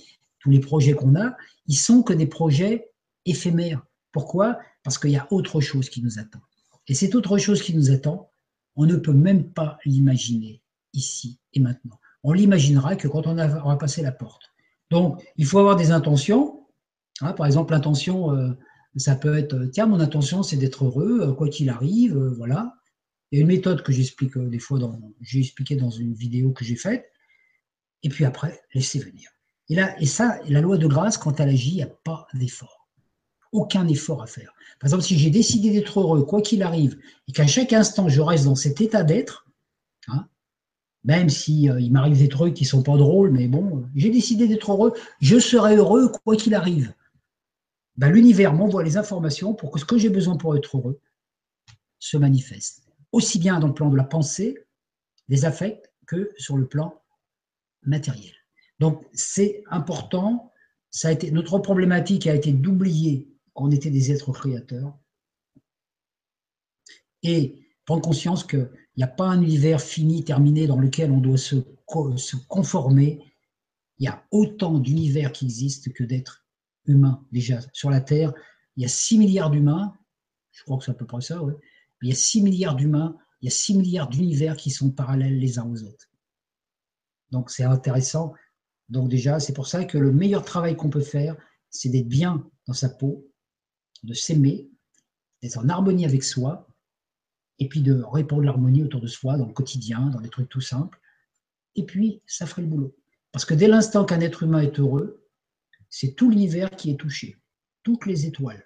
tous 0.47 0.51
les 0.51 0.61
projets 0.61 0.95
qu'on 0.95 1.17
a, 1.17 1.37
ils 1.67 1.77
sont 1.77 2.03
que 2.03 2.13
des 2.13 2.27
projets 2.27 2.91
éphémères. 3.25 3.85
Pourquoi? 4.13 4.59
Parce 4.85 4.97
qu'il 4.97 5.11
y 5.11 5.17
a 5.17 5.27
autre 5.33 5.61
chose 5.61 5.91
qui 5.91 6.03
nous 6.03 6.21
attend. 6.21 6.41
Et 6.87 6.95
cette 6.95 7.17
autre 7.17 7.37
chose 7.37 7.61
qui 7.61 7.75
nous 7.75 7.91
attend, 7.91 8.31
on 8.77 8.87
ne 8.87 8.97
peut 8.97 9.13
même 9.13 9.51
pas 9.53 9.79
l'imaginer 9.85 10.63
ici 10.93 11.41
et 11.53 11.61
maintenant 11.61 11.99
on 12.27 12.33
l'imaginera 12.33 12.97
que 12.97 13.07
quand 13.07 13.29
on 13.29 13.39
aura 13.39 13.79
passé 13.79 14.03
la 14.03 14.11
porte. 14.11 14.43
Donc, 14.91 15.23
il 15.37 15.47
faut 15.47 15.61
avoir 15.61 15.77
des 15.77 15.93
intentions. 15.93 16.67
Hein, 17.21 17.33
par 17.35 17.47
exemple, 17.47 17.73
l'intention, 17.73 18.35
euh, 18.35 18.51
ça 18.97 19.15
peut 19.15 19.39
être, 19.39 19.67
tiens, 19.67 19.87
mon 19.87 20.01
intention, 20.01 20.43
c'est 20.43 20.57
d'être 20.57 20.87
heureux, 20.87 21.21
euh, 21.21 21.33
quoi 21.33 21.49
qu'il 21.49 21.71
arrive, 21.71 22.17
euh, 22.17 22.35
voilà. 22.37 22.75
Il 23.31 23.39
y 23.39 23.39
a 23.39 23.43
une 23.43 23.47
méthode 23.47 23.85
que 23.85 23.93
j'explique 23.93 24.37
des 24.37 24.59
fois, 24.59 24.81
j'ai 25.21 25.39
expliqué 25.39 25.77
dans 25.77 25.91
une 25.91 26.15
vidéo 26.15 26.51
que 26.51 26.65
j'ai 26.65 26.75
faite. 26.75 27.07
Et 28.03 28.09
puis 28.09 28.25
après, 28.25 28.61
laisser 28.75 28.99
venir. 28.99 29.31
Et, 29.69 29.75
là, 29.75 30.01
et 30.01 30.07
ça, 30.07 30.39
la 30.49 30.61
loi 30.61 30.79
de 30.79 30.87
grâce, 30.87 31.19
quand 31.19 31.41
elle 31.41 31.49
agit, 31.49 31.71
il 31.71 31.77
n'y 31.77 31.83
a 31.83 31.87
pas 32.05 32.27
d'effort. 32.35 32.89
Aucun 33.53 33.87
effort 33.89 34.23
à 34.23 34.27
faire. 34.27 34.55
Par 34.81 34.89
exemple, 34.89 35.03
si 35.03 35.19
j'ai 35.19 35.31
décidé 35.31 35.73
d'être 35.73 36.01
heureux, 36.01 36.25
quoi 36.25 36.43
qu'il 36.43 36.63
arrive, 36.63 36.99
et 37.29 37.33
qu'à 37.33 37.47
chaque 37.47 37.73
instant, 37.73 38.09
je 38.09 38.21
reste 38.21 38.45
dans 38.45 38.55
cet 38.55 38.81
état 38.81 39.03
d'être, 39.03 39.47
même 41.07 41.29
si 41.29 41.71
euh, 41.71 41.81
m'arrive 41.91 42.19
des 42.19 42.29
trucs 42.29 42.55
qui 42.55 42.65
sont 42.65 42.83
pas 42.83 42.97
drôles, 42.97 43.31
mais 43.31 43.47
bon, 43.47 43.89
j'ai 43.95 44.11
décidé 44.11 44.49
d'être 44.49 44.73
heureux, 44.73 44.93
je 45.21 45.39
serai 45.39 45.77
heureux 45.77 46.11
quoi 46.25 46.37
qu'il 46.37 46.55
arrive. 46.55 46.93
Ben, 47.97 48.11
L'univers 48.11 48.53
m'envoie 48.53 48.83
les 48.83 48.97
informations 48.97 49.55
pour 49.55 49.71
que 49.71 49.79
ce 49.79 49.85
que 49.85 49.99
j'ai 49.99 50.11
besoin 50.11 50.37
pour 50.37 50.57
être 50.57 50.77
heureux 50.77 51.01
se 52.01 52.17
manifeste, 52.17 52.83
aussi 53.13 53.39
bien 53.39 53.61
dans 53.61 53.69
le 53.69 53.75
plan 53.75 53.89
de 53.89 53.97
la 53.97 54.05
pensée, 54.05 54.67
des 55.29 55.45
affects, 55.45 55.91
que 56.07 56.31
sur 56.37 56.57
le 56.57 56.67
plan 56.67 57.01
matériel. 57.83 58.35
Donc 58.79 59.05
c'est 59.13 59.63
important. 59.71 60.53
Ça 60.91 61.09
a 61.09 61.13
été, 61.13 61.31
notre 61.31 61.59
problématique 61.59 62.27
a 62.27 62.35
été 62.35 62.53
d'oublier 62.53 63.29
qu'on 63.53 63.71
était 63.71 63.91
des 63.91 64.13
êtres 64.13 64.33
créateurs 64.33 64.97
et 67.23 67.67
prendre 67.85 68.03
conscience 68.03 68.45
que 68.45 68.71
il 68.97 69.01
n'y 69.01 69.05
a 69.05 69.09
pas 69.09 69.27
un 69.27 69.43
univers 69.43 69.81
fini, 69.81 70.25
terminé, 70.25 70.67
dans 70.67 70.79
lequel 70.79 71.11
on 71.11 71.21
doit 71.21 71.37
se, 71.37 71.57
se 72.17 72.37
conformer. 72.49 73.21
Il 73.99 74.07
y 74.07 74.09
a 74.09 74.25
autant 74.31 74.79
d'univers 74.79 75.33
qui 75.33 75.45
existent 75.45 75.91
que 75.95 76.03
d'êtres 76.03 76.47
humains 76.87 77.23
déjà. 77.31 77.61
Sur 77.75 77.91
la 77.91 78.01
Terre, 78.01 78.33
il 78.77 78.83
y 78.83 78.87
a 78.87 78.89
6 78.89 79.19
milliards 79.19 79.51
d'humains, 79.51 79.95
je 80.51 80.63
crois 80.65 80.79
que 80.79 80.85
c'est 80.85 80.93
à 80.93 80.95
peu 80.95 81.07
près 81.07 81.21
ça, 81.21 81.43
ouais. 81.43 81.55
il 82.03 82.09
y 82.09 82.13
a 82.13 82.15
6 82.15 82.43
milliards 82.43 82.75
d'humains, 82.75 83.17
il 83.43 83.47
y 83.47 83.49
a 83.49 83.55
6 83.55 83.77
milliards 83.77 84.09
d'univers 84.09 84.57
qui 84.57 84.71
sont 84.71 84.91
parallèles 84.91 85.39
les 85.39 85.59
uns 85.59 85.67
aux 85.67 85.83
autres. 85.83 86.11
Donc 87.31 87.51
c'est 87.51 87.65
intéressant. 87.65 88.33
Donc 88.89 89.09
déjà, 89.09 89.41
c'est 89.41 89.53
pour 89.53 89.67
ça 89.67 89.85
que 89.85 89.99
le 89.99 90.13
meilleur 90.13 90.45
travail 90.45 90.77
qu'on 90.77 90.91
peut 90.91 91.01
faire, 91.01 91.37
c'est 91.71 91.89
d'être 91.89 92.09
bien 92.09 92.49
dans 92.67 92.73
sa 92.73 92.89
peau, 92.89 93.29
de 94.03 94.15
s'aimer, 94.15 94.71
d'être 95.43 95.59
en 95.59 95.69
harmonie 95.69 96.05
avec 96.05 96.23
soi, 96.23 96.69
et 97.59 97.69
puis 97.69 97.81
de 97.83 98.03
répandre 98.03 98.43
l'harmonie 98.43 98.83
autour 98.83 99.01
de 99.01 99.07
soi 99.07 99.37
dans 99.37 99.47
le 99.47 99.53
quotidien, 99.53 100.07
dans 100.11 100.21
des 100.21 100.29
trucs 100.29 100.49
tout 100.49 100.61
simples. 100.61 101.01
Et 101.75 101.85
puis, 101.85 102.23
ça 102.27 102.47
ferait 102.47 102.63
le 102.63 102.69
boulot. 102.69 102.97
Parce 103.33 103.45
que 103.45 103.55
dès 103.55 103.69
l'instant 103.69 104.05
qu'un 104.05 104.21
être 104.21 104.43
humain 104.43 104.61
est 104.61 104.79
heureux, 104.79 105.27
c'est 105.89 106.15
tout 106.15 106.31
l'univers 106.31 106.71
qui 106.71 106.91
est 106.91 106.97
touché, 106.97 107.37
toutes 107.83 108.07
les 108.07 108.27
étoiles. 108.27 108.65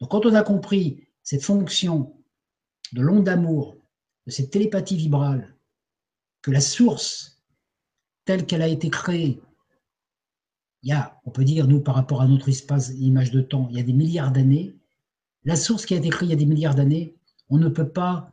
Donc 0.00 0.10
quand 0.10 0.26
on 0.26 0.34
a 0.34 0.42
compris 0.42 1.08
cette 1.22 1.42
fonction 1.42 2.16
de 2.92 3.00
l'onde 3.00 3.24
d'amour, 3.24 3.76
de 4.26 4.30
cette 4.30 4.50
télépathie 4.50 4.96
vibrale, 4.96 5.56
que 6.42 6.50
la 6.50 6.60
source, 6.60 7.33
telle 8.24 8.46
qu'elle 8.46 8.62
a 8.62 8.68
été 8.68 8.90
créée, 8.90 9.40
il 10.82 10.90
y 10.90 10.92
a, 10.92 11.20
on 11.24 11.30
peut 11.30 11.44
dire, 11.44 11.66
nous, 11.66 11.80
par 11.80 11.94
rapport 11.94 12.20
à 12.20 12.28
notre 12.28 12.48
espace, 12.48 12.90
image 12.98 13.30
de 13.30 13.40
temps, 13.40 13.68
il 13.70 13.76
y 13.76 13.80
a 13.80 13.84
des 13.84 13.92
milliards 13.92 14.32
d'années, 14.32 14.76
la 15.44 15.56
source 15.56 15.86
qui 15.86 15.94
a 15.94 15.98
été 15.98 16.08
créée 16.08 16.28
il 16.28 16.30
y 16.30 16.34
a 16.34 16.36
des 16.36 16.46
milliards 16.46 16.74
d'années, 16.74 17.16
on 17.48 17.58
ne 17.58 17.68
peut 17.68 17.88
pas 17.88 18.32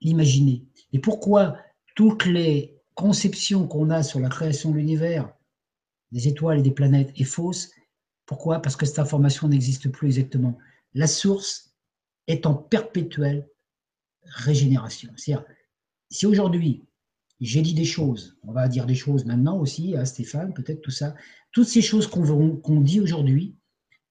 l'imaginer. 0.00 0.64
Et 0.92 0.98
pourquoi 0.98 1.56
toutes 1.94 2.26
les 2.26 2.80
conceptions 2.94 3.66
qu'on 3.66 3.90
a 3.90 4.02
sur 4.02 4.20
la 4.20 4.28
création 4.28 4.70
de 4.70 4.76
l'univers, 4.76 5.32
des 6.12 6.28
étoiles 6.28 6.60
et 6.60 6.62
des 6.62 6.70
planètes, 6.70 7.12
est 7.16 7.24
fausse? 7.24 7.70
Pourquoi? 8.26 8.60
Parce 8.60 8.76
que 8.76 8.86
cette 8.86 8.98
information 8.98 9.48
n'existe 9.48 9.88
plus 9.88 10.08
exactement. 10.08 10.58
La 10.94 11.06
source 11.06 11.74
est 12.26 12.46
en 12.46 12.54
perpétuelle 12.54 13.48
régénération. 14.22 15.12
C'est-à-dire, 15.16 15.46
si 16.10 16.26
aujourd'hui 16.26 16.87
j'ai 17.40 17.62
dit 17.62 17.74
des 17.74 17.84
choses, 17.84 18.36
on 18.42 18.52
va 18.52 18.68
dire 18.68 18.86
des 18.86 18.94
choses 18.94 19.24
maintenant 19.24 19.58
aussi 19.58 19.96
à 19.96 20.04
Stéphane, 20.04 20.54
peut-être 20.54 20.82
tout 20.82 20.90
ça, 20.90 21.14
toutes 21.52 21.68
ces 21.68 21.82
choses 21.82 22.06
qu'on 22.06 22.80
dit 22.80 23.00
aujourd'hui 23.00 23.54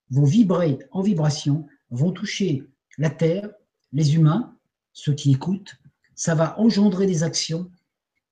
vont 0.10 0.24
vibrer 0.24 0.80
en 0.92 1.02
vibration, 1.02 1.68
vont 1.90 2.12
toucher 2.12 2.64
la 2.98 3.10
Terre, 3.10 3.50
les 3.92 4.16
humains, 4.16 4.58
ceux 4.94 5.14
qui 5.14 5.32
écoutent, 5.32 5.76
ça 6.16 6.36
va 6.36 6.60
engendrer 6.60 7.06
des 7.06 7.24
actions 7.24 7.70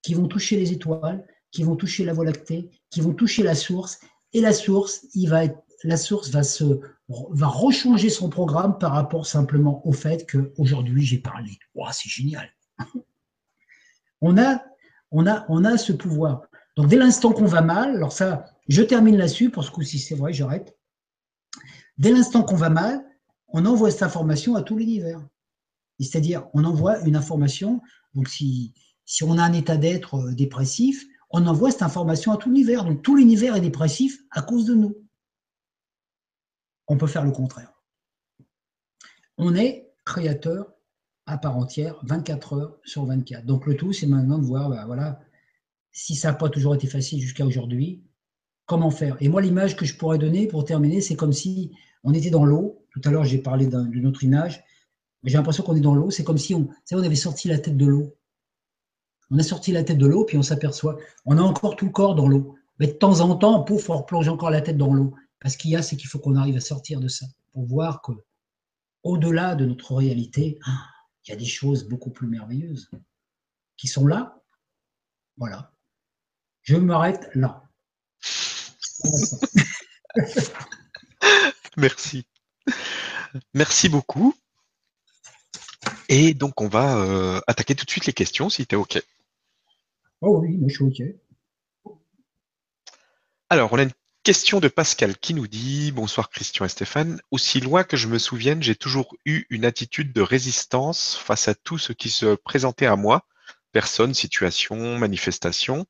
qui 0.02 0.14
vont 0.14 0.28
toucher 0.28 0.58
les 0.58 0.72
étoiles, 0.72 1.26
qui 1.52 1.64
vont 1.64 1.76
toucher 1.76 2.06
la 2.06 2.14
Voie 2.14 2.26
lactée, 2.26 2.70
qui 2.90 3.02
vont 3.02 3.14
toucher 3.14 3.44
la 3.44 3.56
source, 3.56 4.00
et 4.34 4.42
la 4.42 4.54
source, 4.54 5.06
il 5.14 5.30
va 5.30 5.44
la 5.84 5.98
source 5.98 6.30
va 6.30 6.44
se 6.44 6.64
va 7.08 7.48
rechanger 7.48 8.10
son 8.10 8.30
programme 8.30 8.78
par 8.80 8.94
rapport 8.94 9.28
simplement 9.28 9.86
au 9.88 9.92
fait 9.92 10.30
qu'aujourd'hui 10.30 11.06
j'ai 11.06 11.20
parlé. 11.20 11.60
Wow, 11.76 11.88
c'est 11.92 12.10
génial. 12.10 12.50
on 14.22 14.38
a, 14.38 14.64
on 15.12 15.26
a, 15.26 15.78
ce 15.78 15.94
pouvoir. 15.94 16.48
Donc 16.76 16.88
dès 16.88 16.98
l'instant 16.98 17.32
qu'on 17.32 17.46
va 17.46 17.62
mal, 17.62 17.96
alors 17.96 18.12
ça, 18.12 18.46
je 18.68 18.82
termine 18.82 19.18
là-dessus 19.18 19.50
parce 19.50 19.70
que 19.70 19.84
si 19.84 20.00
c'est 20.00 20.16
vrai, 20.16 20.34
j'arrête. 20.34 20.78
Dès 21.98 22.12
l'instant 22.12 22.44
qu'on 22.44 22.56
va 22.56 22.70
mal, 22.70 23.06
on 23.48 23.66
envoie 23.66 23.92
cette 23.92 24.04
information 24.04 24.56
à 24.56 24.62
tout 24.62 24.78
l'univers. 24.78 25.26
C'est-à-dire, 26.00 26.48
on 26.54 26.66
envoie 26.66 27.00
une 27.02 27.16
information. 27.16 27.82
Donc, 28.14 28.28
si, 28.28 28.74
si 29.06 29.24
on 29.24 29.38
a 29.38 29.44
un 29.44 29.54
état 29.54 29.78
d'être 29.78 30.16
euh, 30.16 30.34
dépressif, 30.34 31.06
on 31.30 31.46
envoie 31.48 31.72
cette 31.72 31.84
information 31.84 32.34
à 32.34 32.38
tout 32.38 32.50
l'univers. 32.50 32.84
Donc, 32.84 33.02
tout 33.02 33.16
l'univers 33.16 33.56
est 33.56 33.62
dépressif 33.62 34.20
à 34.32 34.42
cause 34.42 34.66
de 34.66 34.76
nous. 34.76 34.96
On 36.88 36.98
peut 36.98 37.08
faire 37.08 37.24
le 37.24 37.32
contraire. 37.32 37.82
On 39.38 39.56
est 39.56 39.94
créateur 40.06 40.75
à 41.26 41.38
part 41.38 41.58
entière, 41.58 41.96
24 42.04 42.54
heures 42.54 42.78
sur 42.84 43.06
24. 43.06 43.46
Donc, 43.46 43.66
le 43.66 43.76
tout, 43.76 43.94
c'est 43.94 44.08
maintenant 44.08 44.38
de 44.38 44.46
voir, 44.46 44.70
bah, 44.70 44.84
voilà, 44.86 45.20
si 45.92 46.16
ça 46.16 46.30
n'a 46.30 46.34
pas 46.36 46.50
toujours 46.50 46.76
été 46.76 46.88
facile 46.88 47.22
jusqu'à 47.22 47.46
aujourd'hui, 47.46 48.04
comment 48.66 48.92
faire 48.92 49.18
Et 49.22 49.30
moi, 49.30 49.42
l'image 49.42 49.76
que 49.76 49.86
je 49.86 49.98
pourrais 49.98 50.18
donner 50.18 50.48
pour 50.48 50.66
terminer, 50.66 51.02
c'est 51.02 51.16
comme 51.16 51.34
si 51.34 51.72
on 52.04 52.14
était 52.14 52.30
dans 52.30 52.46
l'eau. 52.46 52.86
Tout 52.92 53.02
à 53.06 53.12
l'heure, 53.12 53.26
j'ai 53.26 53.38
parlé 53.38 53.68
d'une 53.68 54.06
autre 54.08 54.24
image. 54.24 54.64
J'ai 55.24 55.38
l'impression 55.38 55.64
qu'on 55.64 55.76
est 55.76 55.82
dans 55.82 55.96
l'eau. 55.96 56.12
C'est 56.12 56.24
comme 56.24 56.38
si 56.38 56.54
on, 56.54 56.70
on 56.92 57.04
avait 57.04 57.16
sorti 57.16 57.48
la 57.48 57.58
tête 57.58 57.78
de 57.78 57.86
l'eau. 57.86 58.16
On 59.32 59.40
a 59.40 59.44
sorti 59.44 59.72
la 59.72 59.84
tête 59.84 59.98
de 59.98 60.06
l'eau, 60.06 60.24
puis 60.24 60.38
on 60.38 60.44
s'aperçoit, 60.44 60.98
on 61.26 61.38
a 61.38 61.42
encore 61.42 61.76
tout 61.76 61.86
le 61.86 61.92
corps 61.92 62.14
dans 62.14 62.28
l'eau. 62.28 62.56
Mais 62.80 62.88
de 62.88 62.92
temps 62.92 63.22
en 63.22 63.36
temps, 63.36 63.64
pouf, 63.64 63.90
on 63.90 63.98
replonge 63.98 64.28
encore 64.28 64.52
la 64.52 64.62
tête 64.62 64.78
dans 64.78 64.94
l'eau. 64.94 65.16
Parce 65.40 65.58
qu'il 65.58 65.72
y 65.72 65.76
a, 65.76 65.82
c'est 65.82 65.96
qu'il 65.96 66.10
faut 66.10 66.20
qu'on 66.20 66.36
arrive 66.36 66.58
à 66.58 66.62
sortir 66.62 67.00
de 67.00 67.08
ça 67.08 67.26
pour 67.54 67.66
voir 67.66 68.02
que, 68.02 68.12
au-delà 69.04 69.56
de 69.56 69.66
notre 69.66 69.96
réalité, 69.96 70.60
il 71.26 71.32
y 71.32 71.34
a 71.34 71.38
des 71.38 71.46
choses 71.46 71.88
beaucoup 71.88 72.12
plus 72.12 72.28
merveilleuses 72.28 72.92
qui 73.78 73.88
sont 73.88 74.06
là. 74.06 74.44
Voilà. 75.38 75.72
Je 76.62 76.76
m'arrête 76.78 77.30
là. 77.36 77.64
Merci. 81.78 82.26
Merci 83.54 83.90
beaucoup. 83.90 84.34
Et 86.10 86.34
donc, 86.34 86.62
on 86.62 86.68
va 86.68 86.98
euh, 86.98 87.42
attaquer 87.48 87.76
tout 87.76 87.86
de 87.86 87.90
suite 87.90 88.06
les 88.06 88.14
questions, 88.14 88.50
si 88.50 88.66
tu 88.66 88.76
es 88.76 88.78
OK. 88.78 89.02
Oh 90.22 90.40
oui, 90.40 90.60
je 90.68 90.74
suis 90.74 90.84
OK. 90.84 91.02
Alors, 93.50 93.72
on 93.74 93.78
a 93.78 93.84
une 93.84 93.92
question 94.26 94.60
de 94.60 94.70
Pascal 94.70 95.16
qui 95.16 95.36
nous 95.36 95.46
dit 95.46 95.92
Bonsoir 95.92 96.32
Christian 96.32 96.66
et 96.66 96.70
Stéphane. 96.70 97.22
Aussi 97.30 97.60
loin 97.60 97.84
que 97.84 97.96
je 97.96 98.08
me 98.08 98.18
souvienne, 98.18 98.64
j'ai 98.64 98.76
toujours 98.76 99.16
eu 99.24 99.46
une 99.52 99.66
attitude 99.66 100.14
de 100.14 100.22
résistance 100.22 101.16
face 101.16 101.48
à 101.48 101.54
tout 101.54 101.78
ce 101.78 101.94
qui 101.94 102.10
se 102.10 102.34
présentait 102.34 102.88
à 102.88 102.96
moi, 102.96 103.28
personne, 103.72 104.16
situation, 104.16 104.98
manifestation. 104.98 105.86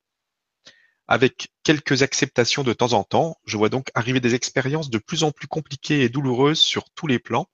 Avec 1.08 1.48
quelques 1.64 2.02
acceptations 2.02 2.64
de 2.64 2.74
temps 2.74 2.92
en 2.92 3.06
temps, 3.06 3.38
je 3.46 3.56
vois 3.56 3.70
donc 3.70 3.90
arriver 3.96 4.20
des 4.20 4.36
expériences 4.36 4.90
de 4.90 4.98
plus 4.98 5.24
en 5.24 5.32
plus 5.32 5.48
compliquées 5.48 6.02
et 6.02 6.10
douloureuses 6.10 6.60
sur 6.60 6.90
tous 6.90 7.08
les 7.08 7.20
plans. 7.20 7.48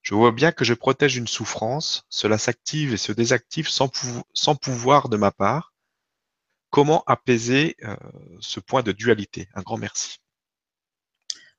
Je 0.00 0.14
vois 0.14 0.30
bien 0.30 0.52
que 0.52 0.64
je 0.64 0.74
protège 0.74 1.16
une 1.16 1.26
souffrance, 1.26 2.04
cela 2.08 2.38
s'active 2.38 2.94
et 2.94 2.98
se 2.98 3.10
désactive 3.10 3.68
sans, 3.68 3.90
sans, 4.32 4.54
pouvoir 4.54 5.08
de 5.08 5.16
ma 5.16 5.32
part. 5.32 5.69
Comment 6.70 7.02
apaiser 7.06 7.76
euh, 7.84 7.96
ce 8.40 8.60
point 8.60 8.82
de 8.82 8.92
dualité 8.92 9.48
Un 9.54 9.62
grand 9.62 9.76
merci. 9.76 10.18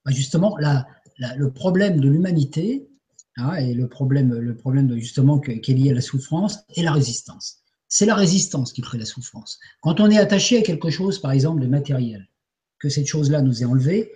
Bah, 0.05 0.11
justement, 0.11 0.57
le 0.57 1.51
problème 1.51 1.99
de 1.99 2.09
l'humanité 2.09 2.87
hein, 3.37 3.55
et 3.55 3.73
le 3.73 3.87
problème, 3.87 4.33
le 4.33 4.55
problème 4.55 4.97
justement 4.97 5.39
qui 5.39 5.51
est 5.51 5.75
lié 5.75 5.91
à 5.91 5.93
la 5.93 6.01
souffrance 6.01 6.59
est 6.75 6.81
la 6.81 6.91
résistance 6.91 7.61
c'est 7.91 8.05
la 8.05 8.15
résistance 8.15 8.71
qui 8.71 8.81
crée 8.81 8.97
la 8.97 9.05
souffrance. 9.05 9.59
Quand 9.81 9.99
on 9.99 10.09
est 10.09 10.17
attaché 10.17 10.57
à 10.57 10.61
quelque 10.61 10.89
chose, 10.89 11.19
par 11.19 11.31
exemple, 11.31 11.61
de 11.61 11.67
matériel, 11.67 12.25
que 12.79 12.87
cette 12.87 13.05
chose-là 13.05 13.41
nous 13.41 13.63
est 13.63 13.65
enlevée, 13.65 14.09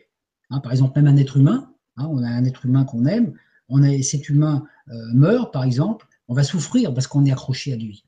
hein, 0.50 0.62
par 0.62 0.72
exemple, 0.72 0.98
même 1.02 1.14
un 1.14 1.18
être 1.18 1.36
humain, 1.36 1.70
hein, 1.98 2.08
on 2.10 2.24
a 2.24 2.28
un 2.28 2.46
être 2.46 2.66
humain 2.66 2.86
qu'on 2.86 3.06
aime, 3.06 3.34
on 3.68 3.84
a, 3.84 4.02
cet 4.02 4.30
humain 4.30 4.66
euh, 4.88 5.12
meurt, 5.14 5.52
par 5.52 5.66
exemple, 5.66 6.08
on 6.30 6.34
va 6.34 6.44
souffrir 6.44 6.94
parce 6.94 7.06
qu'on 7.08 7.26
est 7.26 7.34
accroché 7.34 7.74
à 7.74 7.76
lui. 7.76 8.06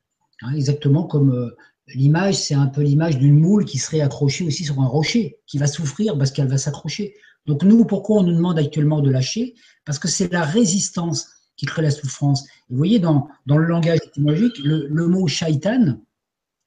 Exactement 0.56 1.04
comme 1.04 1.34
euh, 1.34 1.58
l'image, 1.94 2.36
c'est 2.36 2.54
un 2.54 2.68
peu 2.68 2.82
l'image 2.82 3.18
d'une 3.18 3.40
moule 3.40 3.66
qui 3.66 3.78
serait 3.78 4.02
accrochée 4.02 4.46
aussi 4.46 4.66
sur 4.66 4.80
un 4.82 4.88
rocher, 4.88 5.40
qui 5.46 5.58
va 5.58 5.68
souffrir 5.68 6.18
parce 6.18 6.32
qu'elle 6.32 6.48
va 6.48 6.58
s'accrocher. 6.58 7.16
Donc 7.46 7.64
nous, 7.64 7.86
pourquoi 7.86 8.18
on 8.18 8.24
nous 8.24 8.36
demande 8.36 8.60
actuellement 8.60 9.02
de 9.02 9.10
lâcher? 9.10 9.56
Parce 9.86 10.00
que 10.00 10.08
c'est 10.08 10.32
la 10.32 10.44
résistance 10.44 11.30
qui 11.56 11.66
crée 11.66 11.82
la 11.82 11.92
souffrance. 11.92 12.46
vous 12.70 12.78
voyez, 12.78 13.00
dans, 13.00 13.30
dans 13.46 13.58
le 13.58 13.66
langage 13.66 14.00
étymologique, 14.06 14.60
le, 14.60 15.08
mot 15.08 15.28
shaitan, 15.28 16.00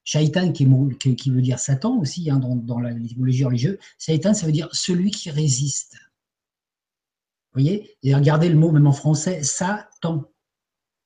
shaitan 0.04 0.52
qui, 0.52 0.66
qui, 0.98 1.16
qui, 1.16 1.30
veut 1.30 1.42
dire 1.42 1.58
Satan 1.58 1.98
aussi, 2.00 2.28
hein, 2.30 2.38
dans, 2.38 2.56
dans 2.56 2.80
l'étymologie 2.80 3.44
religieuse, 3.44 3.78
shaitan, 3.98 4.34
ça 4.34 4.46
veut 4.46 4.52
dire 4.52 4.68
celui 4.72 5.10
qui 5.10 5.30
résiste. 5.30 5.96
Vous 7.52 7.60
voyez? 7.60 7.96
Et 8.02 8.14
regardez 8.14 8.48
le 8.48 8.56
mot, 8.56 8.72
même 8.72 8.86
en 8.86 8.92
français, 8.92 9.42
Satan. 9.42 10.24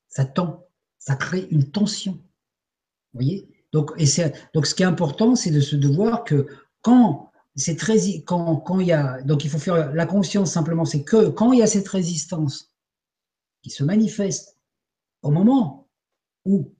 Satan. 0.08 0.64
Ça 0.98 1.16
crée 1.16 1.46
une 1.50 1.70
tension. 1.70 2.12
Vous 2.12 3.20
voyez? 3.20 3.53
Donc, 3.74 3.90
et 3.98 4.06
donc, 4.54 4.66
ce 4.66 4.74
qui 4.76 4.84
est 4.84 4.86
important, 4.86 5.34
c'est 5.34 5.50
de 5.50 5.60
se 5.60 5.74
de 5.74 5.88
voir 5.88 6.22
que 6.22 6.46
quand 6.80 7.32
c'est 7.56 7.74
très 7.74 7.98
quand, 8.20 8.54
quand 8.58 8.78
il 8.78 8.86
y 8.86 8.92
a 8.92 9.20
donc 9.22 9.44
il 9.44 9.50
faut 9.50 9.58
faire 9.58 9.92
la 9.92 10.06
conscience 10.06 10.52
simplement, 10.52 10.84
c'est 10.84 11.02
que 11.02 11.28
quand 11.30 11.52
il 11.52 11.58
y 11.58 11.62
a 11.62 11.66
cette 11.66 11.88
résistance 11.88 12.72
qui 13.62 13.70
se 13.70 13.82
manifeste 13.82 14.58
au 15.22 15.32
moment 15.32 15.88
où 16.44 16.72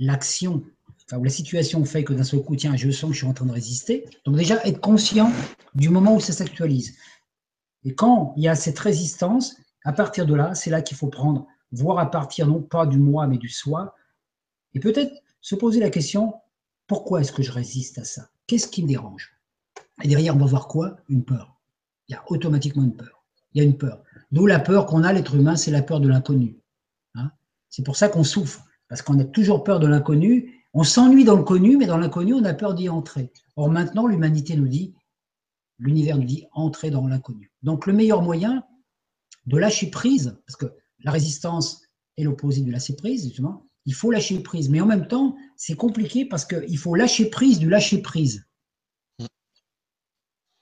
l'action, 0.00 0.64
enfin, 1.06 1.22
la 1.22 1.30
situation 1.30 1.84
fait 1.84 2.02
que 2.02 2.14
d'un 2.14 2.24
seul 2.24 2.42
coup, 2.42 2.56
tiens, 2.56 2.74
je 2.74 2.90
sens 2.90 3.10
que 3.10 3.14
je 3.14 3.18
suis 3.18 3.28
en 3.28 3.32
train 3.32 3.46
de 3.46 3.52
résister. 3.52 4.06
Donc 4.24 4.34
déjà, 4.34 4.56
être 4.66 4.80
conscient 4.80 5.30
du 5.76 5.88
moment 5.88 6.16
où 6.16 6.20
ça 6.20 6.32
s'actualise. 6.32 6.96
Et 7.84 7.94
quand 7.94 8.34
il 8.36 8.42
y 8.42 8.48
a 8.48 8.56
cette 8.56 8.78
résistance, 8.80 9.54
à 9.84 9.92
partir 9.92 10.26
de 10.26 10.34
là, 10.34 10.56
c'est 10.56 10.70
là 10.70 10.82
qu'il 10.82 10.96
faut 10.96 11.06
prendre, 11.10 11.46
voir 11.70 12.00
à 12.00 12.10
partir 12.10 12.48
non 12.48 12.60
pas 12.60 12.86
du 12.86 12.98
moi, 12.98 13.28
mais 13.28 13.38
du 13.38 13.48
soi, 13.48 13.94
et 14.74 14.80
peut-être 14.80 15.12
se 15.40 15.54
poser 15.54 15.80
la 15.80 15.90
question, 15.90 16.34
pourquoi 16.86 17.20
est-ce 17.20 17.32
que 17.32 17.42
je 17.42 17.52
résiste 17.52 17.98
à 17.98 18.04
ça? 18.04 18.30
Qu'est-ce 18.46 18.68
qui 18.68 18.82
me 18.82 18.88
dérange? 18.88 19.40
Et 20.02 20.08
derrière, 20.08 20.34
on 20.34 20.38
va 20.38 20.46
voir 20.46 20.68
quoi? 20.68 20.96
Une 21.08 21.24
peur. 21.24 21.60
Il 22.08 22.12
y 22.12 22.14
a 22.14 22.24
automatiquement 22.28 22.82
une 22.82 22.96
peur. 22.96 23.24
Il 23.52 23.58
y 23.58 23.64
a 23.64 23.64
une 23.64 23.76
peur. 23.78 24.02
D'où 24.32 24.46
la 24.46 24.58
peur 24.58 24.86
qu'on 24.86 25.02
a, 25.02 25.12
l'être 25.12 25.34
humain, 25.34 25.56
c'est 25.56 25.70
la 25.70 25.82
peur 25.82 26.00
de 26.00 26.08
l'inconnu. 26.08 26.58
Hein? 27.14 27.30
c'est 27.68 27.84
pour 27.84 27.96
ça 27.96 28.08
qu'on 28.08 28.24
souffre, 28.24 28.64
parce 28.88 29.02
qu'on 29.02 29.18
a 29.18 29.24
toujours 29.24 29.64
peur 29.64 29.80
de 29.80 29.86
l'inconnu. 29.86 30.64
On 30.72 30.84
s'ennuie 30.84 31.24
dans 31.24 31.36
le 31.36 31.42
connu, 31.42 31.76
mais 31.76 31.86
dans 31.86 31.96
l'inconnu, 31.96 32.34
on 32.34 32.44
a 32.44 32.54
peur 32.54 32.74
d'y 32.74 32.88
entrer. 32.88 33.32
Or 33.56 33.70
maintenant, 33.70 34.06
l'humanité 34.06 34.56
nous 34.56 34.68
dit, 34.68 34.94
l'univers 35.78 36.18
nous 36.18 36.24
dit, 36.24 36.46
entrer 36.52 36.90
dans 36.90 37.06
l'inconnu. 37.06 37.52
Donc 37.62 37.86
le 37.86 37.92
meilleur 37.92 38.22
moyen 38.22 38.64
de 39.46 39.56
lâcher 39.56 39.90
prise, 39.90 40.38
parce 40.46 40.56
que 40.56 40.66
la 41.00 41.10
résistance 41.10 41.82
est 42.16 42.24
l'opposé 42.24 42.60
du 42.60 42.70
lâcher 42.70 42.94
prise, 42.94 43.24
justement, 43.24 43.66
il 43.86 43.94
faut 43.94 44.10
lâcher 44.10 44.38
prise. 44.40 44.68
Mais 44.68 44.80
en 44.80 44.86
même 44.86 45.06
temps, 45.06 45.36
c'est 45.56 45.76
compliqué 45.76 46.24
parce 46.24 46.44
qu'il 46.44 46.78
faut 46.78 46.94
lâcher 46.94 47.30
prise 47.30 47.58
du 47.58 47.68
lâcher 47.68 48.02
prise. 48.02 48.44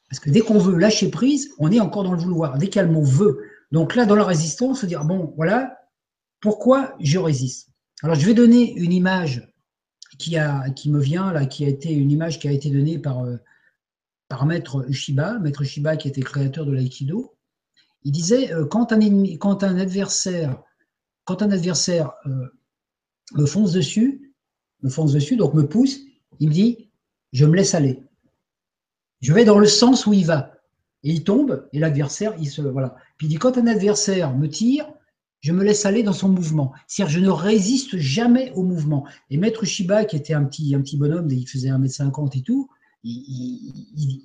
Parce 0.09 0.21
que 0.21 0.31
dès 0.31 0.41
qu'on 0.41 0.59
veut 0.59 0.79
lâcher 0.79 1.11
prise, 1.11 1.51
on 1.59 1.71
est 1.71 1.81
encore 1.81 2.05
dans 2.05 2.13
le 2.13 2.19
vouloir. 2.19 2.59
Dès 2.59 2.69
qu'il 2.69 2.77
y 2.77 2.79
a 2.79 2.85
le 2.85 2.93
mot 2.93 3.03
veut, 3.03 3.43
donc 3.71 3.95
là, 3.95 4.07
dans 4.07 4.17
la 4.17 4.25
résistance, 4.25 4.81
se 4.81 4.87
dire, 4.87 5.05
bon, 5.05 5.35
voilà, 5.37 5.79
pourquoi 6.41 6.97
je 7.01 7.19
résiste? 7.19 7.69
Alors, 8.03 8.17
je 8.17 8.25
vais 8.25 8.35
donner 8.35 8.73
une 8.75 8.93
image 8.93 9.53
qui, 10.19 10.37
a, 10.39 10.71
qui 10.71 10.91
me 10.91 11.01
vient, 11.01 11.33
là, 11.33 11.47
qui 11.47 11.65
a 11.65 11.69
été 11.69 11.93
une 11.93 12.11
image 12.11 12.39
qui 12.39 12.49
a 12.49 12.53
été 12.53 12.71
donnée 12.71 12.99
par, 12.99 13.25
euh, 13.25 13.37
par 14.29 14.47
Maître 14.47 14.87
Ushiba, 14.89 15.39
Maître 15.41 15.63
Ushiba 15.63 15.97
qui 15.97 16.09
était 16.09 16.23
créateur 16.23 16.65
de 16.65 16.73
l'aïkido. 16.73 17.37
Il 18.05 18.13
disait, 18.13 18.53
euh, 18.55 18.65
quand, 18.65 18.93
un 18.93 19.01
ennemi, 19.01 19.39
quand 19.39 19.63
un 19.63 19.79
adversaire, 19.79 20.63
quand 21.25 21.43
un 21.43 21.51
adversaire 21.51 22.13
euh, 22.27 22.47
me 23.35 23.47
fonce 23.47 23.73
dessus, 23.73 24.35
me 24.83 24.91
fonce 24.91 25.13
dessus, 25.13 25.37
donc 25.37 25.55
me 25.55 25.67
pousse, 25.67 26.01
il 26.41 26.49
me 26.49 26.55
dit, 26.55 26.89
je 27.33 27.47
me 27.47 27.57
laisse 27.57 27.75
aller. 27.75 28.03
Je 29.21 29.33
vais 29.33 29.45
dans 29.45 29.59
le 29.59 29.67
sens 29.67 30.07
où 30.07 30.13
il 30.13 30.25
va. 30.25 30.53
Et 31.05 31.11
il 31.11 31.25
tombe, 31.25 31.69
et 31.73 31.79
l'adversaire, 31.79 32.35
il 32.41 32.49
se. 32.49 32.61
Voilà. 32.61 32.97
Puis 33.17 33.27
il 33.27 33.31
dit 33.31 33.37
quand 33.37 33.57
un 33.57 33.67
adversaire 33.67 34.37
me 34.37 34.49
tire, 34.49 34.93
je 35.41 35.53
me 35.53 35.63
laisse 35.63 35.87
aller 35.87 36.03
dans 36.03 36.13
son 36.13 36.29
mouvement. 36.29 36.73
C'est-à-dire, 36.87 37.15
je 37.15 37.21
ne 37.21 37.31
résiste 37.31 37.97
jamais 37.97 38.53
au 38.57 38.65
mouvement. 38.65 39.07
Et 39.31 39.37
Maître 39.37 39.65
Shiba, 39.65 40.05
qui 40.05 40.17
était 40.17 40.35
un 40.35 40.45
petit, 40.45 40.75
un 40.75 40.81
petit 40.81 40.97
bonhomme, 40.97 41.31
il 41.31 41.47
faisait 41.47 41.69
1m50 41.69 42.39
et 42.39 42.43
tout, 42.43 42.69
il, 43.05 44.23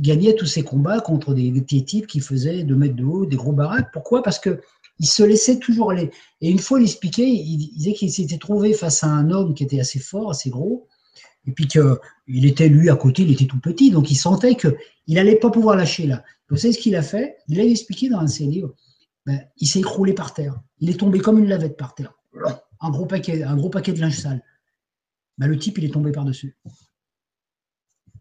gagnait 0.00 0.34
tous 0.34 0.46
ses 0.46 0.62
combats 0.62 1.00
contre 1.00 1.34
des, 1.34 1.52
petits 1.52 1.84
types 1.84 2.06
qui 2.06 2.20
faisaient 2.20 2.64
2 2.64 2.74
mètres 2.74 2.96
de 2.96 3.04
haut, 3.04 3.26
des 3.26 3.36
gros 3.36 3.52
baraques. 3.52 3.92
Pourquoi? 3.92 4.22
Parce 4.22 4.38
que 4.38 4.60
il 5.02 5.08
se 5.08 5.24
laissait 5.24 5.58
toujours 5.58 5.90
aller. 5.90 6.12
Et 6.40 6.48
une 6.48 6.60
fois, 6.60 6.80
il 6.80 6.84
expliquait, 6.84 7.28
il 7.28 7.56
disait 7.74 7.92
qu'il 7.92 8.10
s'était 8.10 8.38
trouvé 8.38 8.72
face 8.72 9.02
à 9.02 9.08
un 9.08 9.32
homme 9.32 9.52
qui 9.52 9.64
était 9.64 9.80
assez 9.80 9.98
fort, 9.98 10.30
assez 10.30 10.48
gros, 10.48 10.86
et 11.44 11.50
puis 11.50 11.66
qu'il 11.66 12.46
était 12.46 12.68
lui 12.68 12.88
à 12.88 12.94
côté, 12.94 13.22
il 13.22 13.32
était 13.32 13.46
tout 13.46 13.58
petit, 13.58 13.90
donc 13.90 14.12
il 14.12 14.14
sentait 14.14 14.54
qu'il 14.54 14.76
n'allait 15.08 15.34
pas 15.34 15.50
pouvoir 15.50 15.74
lâcher 15.74 16.06
là. 16.06 16.22
Vous 16.48 16.56
savez 16.56 16.72
ce 16.72 16.78
qu'il 16.78 16.94
a 16.94 17.02
fait 17.02 17.36
Il 17.48 17.58
l'a 17.58 17.64
expliqué 17.64 18.08
dans 18.08 18.18
un 18.18 18.24
de 18.24 18.30
ses 18.30 18.44
livres. 18.44 18.74
Ben, 19.26 19.44
il 19.56 19.66
s'est 19.66 19.80
écroulé 19.80 20.12
par 20.12 20.34
terre. 20.34 20.60
Il 20.78 20.88
est 20.88 21.00
tombé 21.00 21.18
comme 21.18 21.38
une 21.38 21.48
lavette 21.48 21.76
par 21.76 21.96
terre. 21.96 22.14
Un 22.80 22.90
gros 22.90 23.06
paquet, 23.06 23.42
un 23.42 23.56
gros 23.56 23.70
paquet 23.70 23.92
de 23.92 24.00
linge 24.00 24.18
sale. 24.18 24.40
Ben, 25.36 25.48
le 25.48 25.58
type, 25.58 25.78
il 25.78 25.84
est 25.84 25.92
tombé 25.92 26.12
par-dessus. 26.12 26.56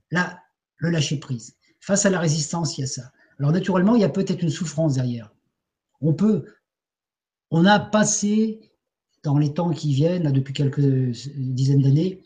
Là, 0.09 0.41
le 0.77 0.89
lâcher 0.89 1.19
prise. 1.19 1.55
Face 1.79 2.07
à 2.07 2.09
la 2.09 2.19
résistance, 2.19 2.77
il 2.77 2.81
y 2.81 2.83
a 2.85 2.87
ça. 2.87 3.11
Alors 3.37 3.51
naturellement, 3.51 3.95
il 3.95 4.01
y 4.01 4.05
a 4.05 4.09
peut-être 4.09 4.41
une 4.41 4.49
souffrance 4.49 4.95
derrière. 4.95 5.31
On 5.99 6.13
peut, 6.13 6.45
on 7.51 7.65
a 7.65 7.79
passé 7.79 8.71
dans 9.23 9.37
les 9.37 9.53
temps 9.53 9.71
qui 9.71 9.93
viennent, 9.93 10.31
depuis 10.31 10.53
quelques 10.53 10.79
dizaines 10.79 11.81
d'années, 11.81 12.23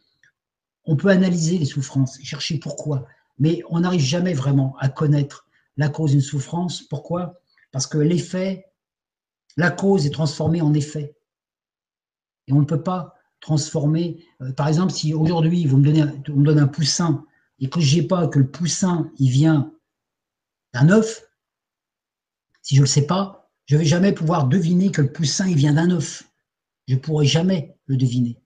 on 0.86 0.96
peut 0.96 1.10
analyser 1.10 1.58
les 1.58 1.66
souffrances, 1.66 2.20
chercher 2.24 2.60
pourquoi, 2.60 3.08
mais 3.40 3.64
on 3.70 3.82
n'arrive 3.82 4.02
jamais 4.02 4.34
vraiment 4.34 4.76
à 4.80 4.88
connaître 4.88 5.48
la 5.78 5.90
cause 5.90 6.12
d'une 6.12 6.22
souffrance. 6.22 6.84
Pourquoi? 6.84 7.42
Parce 7.72 7.88
que 7.88 7.98
l'effet, 7.98 8.72
la 9.58 9.72
cause 9.72 10.06
est 10.06 10.12
transformée 10.12 10.62
en 10.62 10.74
effet. 10.74 11.18
Et 12.48 12.54
on 12.54 12.60
ne 12.60 12.66
peut 12.66 12.84
pas 12.84 13.16
transformer. 13.42 14.24
Euh, 14.42 14.54
par 14.54 14.68
exemple, 14.68 14.94
si 14.94 15.14
aujourd'hui 15.14 15.66
vous 15.66 15.78
me 15.78 15.84
donnez, 15.84 16.04
on 16.30 16.38
me 16.38 16.46
donne 16.46 16.60
un 16.60 16.68
poussin 16.68 17.26
et 17.60 17.70
que 17.70 17.82
je 17.82 17.98
n'ai 17.98 18.04
pas 18.04 18.28
que 18.28 18.40
le 18.40 18.50
poussin 18.50 19.12
il 19.18 19.30
vient 19.30 19.74
d'un 20.74 20.90
œuf, 20.90 21.28
si 22.62 22.76
je 22.76 22.82
ne 22.82 22.86
le 22.86 22.90
sais 22.90 23.06
pas, 23.06 23.45
je 23.66 23.76
ne 23.76 23.80
vais 23.80 23.86
jamais 23.86 24.12
pouvoir 24.12 24.48
deviner 24.48 24.92
que 24.92 25.02
le 25.02 25.12
poussin 25.12 25.48
il 25.48 25.56
vient 25.56 25.74
d'un 25.74 25.92
œuf. 25.92 26.24
Je 26.88 26.96
ne 26.96 27.00
pourrai 27.00 27.26
jamais 27.26 27.76
le 27.88 27.98
deviner. 27.98 28.40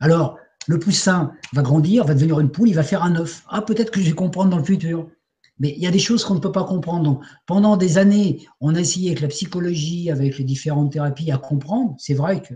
Alors, 0.00 0.38
le 0.66 0.78
poussin 0.78 1.32
va 1.52 1.62
grandir, 1.62 2.04
va 2.04 2.14
devenir 2.14 2.40
une 2.40 2.50
poule, 2.50 2.68
il 2.68 2.74
va 2.74 2.82
faire 2.82 3.02
un 3.02 3.16
œuf. 3.16 3.44
Ah, 3.48 3.62
peut-être 3.62 3.90
que 3.90 4.00
je 4.00 4.06
vais 4.06 4.14
comprendre 4.14 4.50
dans 4.50 4.58
le 4.58 4.64
futur. 4.64 5.10
Mais 5.58 5.74
il 5.76 5.82
y 5.82 5.86
a 5.86 5.90
des 5.90 5.98
choses 5.98 6.24
qu'on 6.24 6.34
ne 6.34 6.40
peut 6.40 6.52
pas 6.52 6.64
comprendre. 6.64 7.20
pendant 7.46 7.76
des 7.76 7.98
années, 7.98 8.46
on 8.60 8.74
a 8.74 8.80
essayé 8.80 9.10
avec 9.10 9.20
la 9.20 9.28
psychologie, 9.28 10.10
avec 10.10 10.38
les 10.38 10.44
différentes 10.44 10.92
thérapies 10.92 11.30
à 11.30 11.38
comprendre. 11.38 11.94
C'est 11.98 12.14
vrai 12.14 12.40
que 12.42 12.54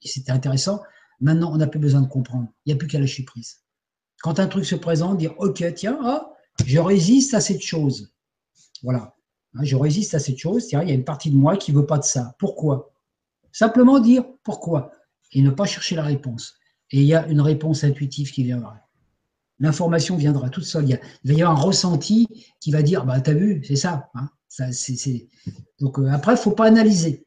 c'était 0.00 0.32
intéressant. 0.32 0.82
Maintenant, 1.20 1.52
on 1.52 1.56
n'a 1.56 1.68
plus 1.68 1.78
besoin 1.78 2.02
de 2.02 2.08
comprendre. 2.08 2.48
Il 2.66 2.70
n'y 2.70 2.74
a 2.74 2.76
plus 2.76 2.88
qu'à 2.88 2.98
lâcher 2.98 3.24
prise. 3.24 3.60
Quand 4.22 4.40
un 4.40 4.48
truc 4.48 4.64
se 4.64 4.74
présente, 4.74 5.18
dire 5.18 5.34
OK, 5.38 5.64
tiens, 5.74 5.98
ah, 6.02 6.32
je 6.66 6.78
résiste 6.78 7.34
à 7.34 7.40
cette 7.40 7.62
chose. 7.62 8.12
Voilà. 8.82 9.14
Hein, 9.54 9.64
je 9.64 9.76
résiste 9.76 10.14
à 10.14 10.18
cette 10.18 10.38
chose. 10.38 10.70
Il 10.70 10.74
y 10.74 10.76
a 10.76 10.94
une 10.94 11.04
partie 11.04 11.30
de 11.30 11.36
moi 11.36 11.56
qui 11.56 11.72
ne 11.72 11.78
veut 11.78 11.86
pas 11.86 11.98
de 11.98 12.04
ça. 12.04 12.34
Pourquoi? 12.38 12.92
Simplement 13.52 14.00
dire 14.00 14.24
pourquoi 14.42 14.92
et 15.32 15.42
ne 15.42 15.50
pas 15.50 15.64
chercher 15.64 15.96
la 15.96 16.04
réponse. 16.04 16.54
Et 16.90 17.00
il 17.00 17.06
y 17.06 17.14
a 17.14 17.26
une 17.26 17.40
réponse 17.40 17.84
intuitive 17.84 18.30
qui 18.30 18.44
viendra. 18.44 18.78
L'information 19.58 20.16
viendra 20.16 20.50
toute 20.50 20.64
seule. 20.64 20.88
Il, 20.88 20.98
va 21.24 21.32
y 21.32 21.42
avoir 21.42 21.58
un 21.58 21.62
ressenti 21.62 22.26
qui 22.60 22.70
va 22.70 22.82
dire 22.82 23.04
bah, 23.04 23.20
T'as 23.20 23.32
vu, 23.32 23.62
c'est 23.64 23.76
ça. 23.76 24.10
Hein. 24.14 24.28
Donc 25.78 25.98
euh, 25.98 26.08
après, 26.10 26.32
il 26.32 26.36
ne 26.36 26.40
faut 26.40 26.50
pas 26.50 26.66
analyser. 26.66 27.26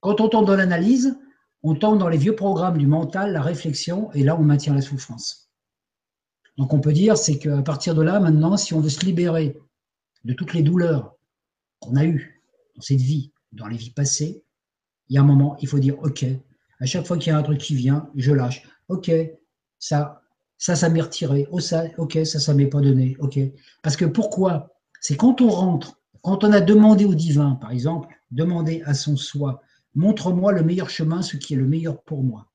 Quand 0.00 0.20
on 0.20 0.28
tombe 0.28 0.46
dans 0.46 0.56
l'analyse, 0.56 1.18
on 1.62 1.74
tombe 1.74 1.98
dans 1.98 2.08
les 2.08 2.18
vieux 2.18 2.36
programmes 2.36 2.78
du 2.78 2.86
mental, 2.86 3.32
la 3.32 3.42
réflexion, 3.42 4.10
et 4.12 4.22
là, 4.22 4.36
on 4.38 4.42
maintient 4.42 4.74
la 4.74 4.80
souffrance. 4.80 5.50
Donc 6.56 6.72
on 6.72 6.80
peut 6.80 6.92
dire, 6.92 7.18
c'est 7.18 7.38
qu'à 7.38 7.62
partir 7.62 7.94
de 7.94 8.02
là, 8.02 8.20
maintenant, 8.20 8.56
si 8.56 8.72
on 8.72 8.80
veut 8.80 8.88
se 8.88 9.04
libérer 9.04 9.58
de 10.24 10.32
toutes 10.32 10.54
les 10.54 10.62
douleurs 10.62 11.15
qu'on 11.86 11.96
a 11.96 12.04
eues 12.04 12.42
dans 12.74 12.82
cette 12.82 13.00
vie, 13.00 13.32
dans 13.52 13.66
les 13.66 13.76
vies 13.76 13.90
passées, 13.90 14.44
il 15.08 15.14
y 15.14 15.18
a 15.18 15.22
un 15.22 15.24
moment, 15.24 15.56
il 15.60 15.68
faut 15.68 15.78
dire, 15.78 15.98
OK, 16.00 16.24
à 16.80 16.86
chaque 16.86 17.06
fois 17.06 17.16
qu'il 17.16 17.32
y 17.32 17.34
a 17.34 17.38
un 17.38 17.42
truc 17.42 17.58
qui 17.58 17.74
vient, 17.74 18.10
je 18.16 18.32
lâche. 18.32 18.62
OK, 18.88 19.10
ça, 19.78 20.22
ça, 20.58 20.76
ça 20.76 20.88
m'est 20.88 21.00
retiré. 21.00 21.46
Oh, 21.50 21.60
ça, 21.60 21.84
OK, 21.98 22.18
ça, 22.24 22.38
ça 22.38 22.54
m'est 22.54 22.66
pas 22.66 22.80
donné. 22.80 23.16
OK. 23.20 23.38
Parce 23.82 23.96
que 23.96 24.04
pourquoi? 24.04 24.74
C'est 25.00 25.16
quand 25.16 25.40
on 25.40 25.48
rentre, 25.48 26.00
quand 26.22 26.44
on 26.44 26.52
a 26.52 26.60
demandé 26.60 27.04
au 27.04 27.14
divin, 27.14 27.54
par 27.56 27.70
exemple, 27.70 28.14
demander 28.30 28.82
à 28.84 28.94
son 28.94 29.16
soi, 29.16 29.62
montre-moi 29.94 30.52
le 30.52 30.62
meilleur 30.62 30.90
chemin, 30.90 31.22
ce 31.22 31.36
qui 31.36 31.54
est 31.54 31.56
le 31.56 31.66
meilleur 31.66 32.02
pour 32.02 32.22
moi. 32.22 32.50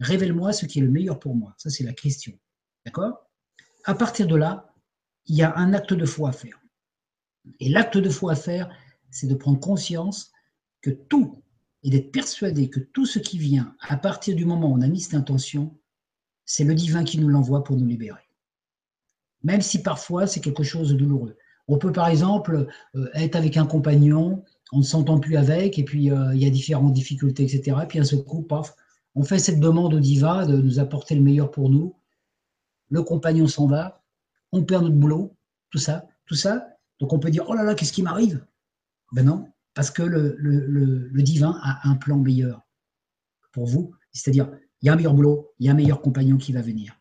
Révèle-moi 0.00 0.52
ce 0.52 0.66
qui 0.66 0.78
est 0.78 0.82
le 0.82 0.90
meilleur 0.90 1.18
pour 1.18 1.34
moi. 1.34 1.54
Ça, 1.58 1.70
c'est 1.70 1.84
la 1.84 1.92
question. 1.92 2.32
D'accord? 2.86 3.26
À 3.84 3.94
partir 3.94 4.26
de 4.26 4.36
là, 4.36 4.72
il 5.26 5.36
y 5.36 5.42
a 5.42 5.56
un 5.56 5.74
acte 5.74 5.92
de 5.92 6.06
foi 6.06 6.30
à 6.30 6.32
faire. 6.32 6.60
Et 7.60 7.68
l'acte 7.68 7.98
de 7.98 8.10
foi 8.10 8.32
à 8.32 8.36
faire, 8.36 8.70
c'est 9.10 9.26
de 9.26 9.34
prendre 9.34 9.60
conscience 9.60 10.32
que 10.80 10.90
tout 10.90 11.42
et 11.82 11.90
d'être 11.90 12.12
persuadé 12.12 12.68
que 12.68 12.80
tout 12.80 13.06
ce 13.06 13.18
qui 13.18 13.38
vient 13.38 13.74
à 13.80 13.96
partir 13.96 14.34
du 14.34 14.44
moment 14.44 14.70
où 14.70 14.74
on 14.74 14.80
a 14.80 14.88
mis 14.88 15.00
cette 15.00 15.14
intention, 15.14 15.76
c'est 16.44 16.64
le 16.64 16.74
divin 16.74 17.04
qui 17.04 17.18
nous 17.18 17.28
l'envoie 17.28 17.62
pour 17.62 17.76
nous 17.76 17.86
libérer. 17.86 18.28
Même 19.42 19.60
si 19.60 19.82
parfois 19.82 20.26
c'est 20.26 20.40
quelque 20.40 20.64
chose 20.64 20.90
de 20.90 20.96
douloureux. 20.96 21.36
On 21.68 21.78
peut 21.78 21.92
par 21.92 22.08
exemple 22.08 22.66
euh, 22.96 23.08
être 23.14 23.36
avec 23.36 23.56
un 23.56 23.66
compagnon, 23.66 24.42
on 24.72 24.78
ne 24.78 24.82
s'entend 24.82 25.20
plus 25.20 25.36
avec, 25.36 25.78
et 25.78 25.84
puis 25.84 26.10
euh, 26.10 26.34
il 26.34 26.42
y 26.42 26.46
a 26.46 26.50
différentes 26.50 26.92
difficultés, 26.92 27.44
etc. 27.44 27.76
Et 27.82 27.86
puis 27.86 27.98
un 27.98 28.04
seul 28.04 28.24
coup, 28.24 28.46
on 29.14 29.22
fait 29.22 29.38
cette 29.38 29.60
demande 29.60 29.94
au 29.94 30.00
divin 30.00 30.46
de 30.46 30.56
nous 30.56 30.78
apporter 30.80 31.14
le 31.14 31.22
meilleur 31.22 31.50
pour 31.50 31.70
nous. 31.70 31.94
Le 32.90 33.02
compagnon 33.02 33.46
s'en 33.46 33.66
va, 33.66 34.02
on 34.52 34.64
perd 34.64 34.84
notre 34.84 34.96
boulot, 34.96 35.36
tout 35.70 35.78
ça, 35.78 36.06
tout 36.26 36.34
ça. 36.34 36.77
Donc 37.00 37.12
on 37.12 37.18
peut 37.18 37.30
dire, 37.30 37.44
oh 37.48 37.54
là 37.54 37.62
là, 37.62 37.74
qu'est-ce 37.74 37.92
qui 37.92 38.02
m'arrive? 38.02 38.44
Ben 39.12 39.24
non, 39.24 39.48
parce 39.74 39.90
que 39.90 40.02
le, 40.02 41.22
divin 41.22 41.58
a 41.62 41.88
un 41.88 41.94
plan 41.94 42.18
meilleur 42.18 42.62
pour 43.52 43.66
vous. 43.66 43.94
C'est-à-dire, 44.12 44.50
il 44.82 44.86
y 44.86 44.88
a 44.88 44.92
un 44.92 44.96
meilleur 44.96 45.14
boulot, 45.14 45.52
il 45.58 45.66
y 45.66 45.68
a 45.68 45.72
un 45.72 45.76
meilleur 45.76 46.00
compagnon 46.00 46.36
qui 46.36 46.52
va 46.52 46.62
venir. 46.62 46.98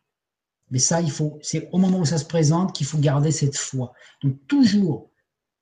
Mais 0.70 0.80
ça, 0.80 1.02
il 1.02 1.12
faut, 1.12 1.40
c'est 1.42 1.70
au 1.72 1.78
moment 1.78 2.00
où 2.00 2.06
ça 2.06 2.18
se 2.18 2.26
présente 2.26 2.76
qu'il 2.76 2.86
faut 2.86 2.98
garder 2.98 3.32
cette 3.32 3.56
foi. 3.56 3.94
Donc 4.22 4.36
toujours, 4.48 5.12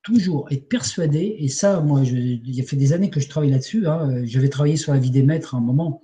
toujours 0.02 0.46
être 0.50 0.68
persuadé, 0.68 1.36
et 1.38 1.48
ça, 1.48 1.80
moi, 1.80 2.02
il 2.02 2.54
y 2.54 2.60
a 2.60 2.64
fait 2.64 2.76
des 2.76 2.92
années 2.92 3.10
que 3.10 3.20
je 3.20 3.28
travaille 3.28 3.50
là-dessus. 3.50 3.86
Hein, 3.86 4.24
J'avais 4.24 4.48
travaillé 4.48 4.76
sur 4.76 4.92
la 4.92 4.98
vie 4.98 5.10
des 5.10 5.22
maîtres 5.22 5.54
à 5.54 5.58
un 5.58 5.60
moment. 5.60 6.02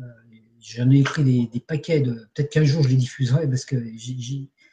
Euh, 0.00 0.04
j'en 0.60 0.90
ai 0.90 0.98
écrit 0.98 1.48
des, 1.48 1.60
paquets 1.60 2.00
de. 2.00 2.12
Peut-être 2.34 2.50
qu'un 2.50 2.64
jour 2.64 2.82
je 2.82 2.88
les 2.88 2.96
diffuserai 2.96 3.48
parce 3.48 3.64
que 3.64 3.76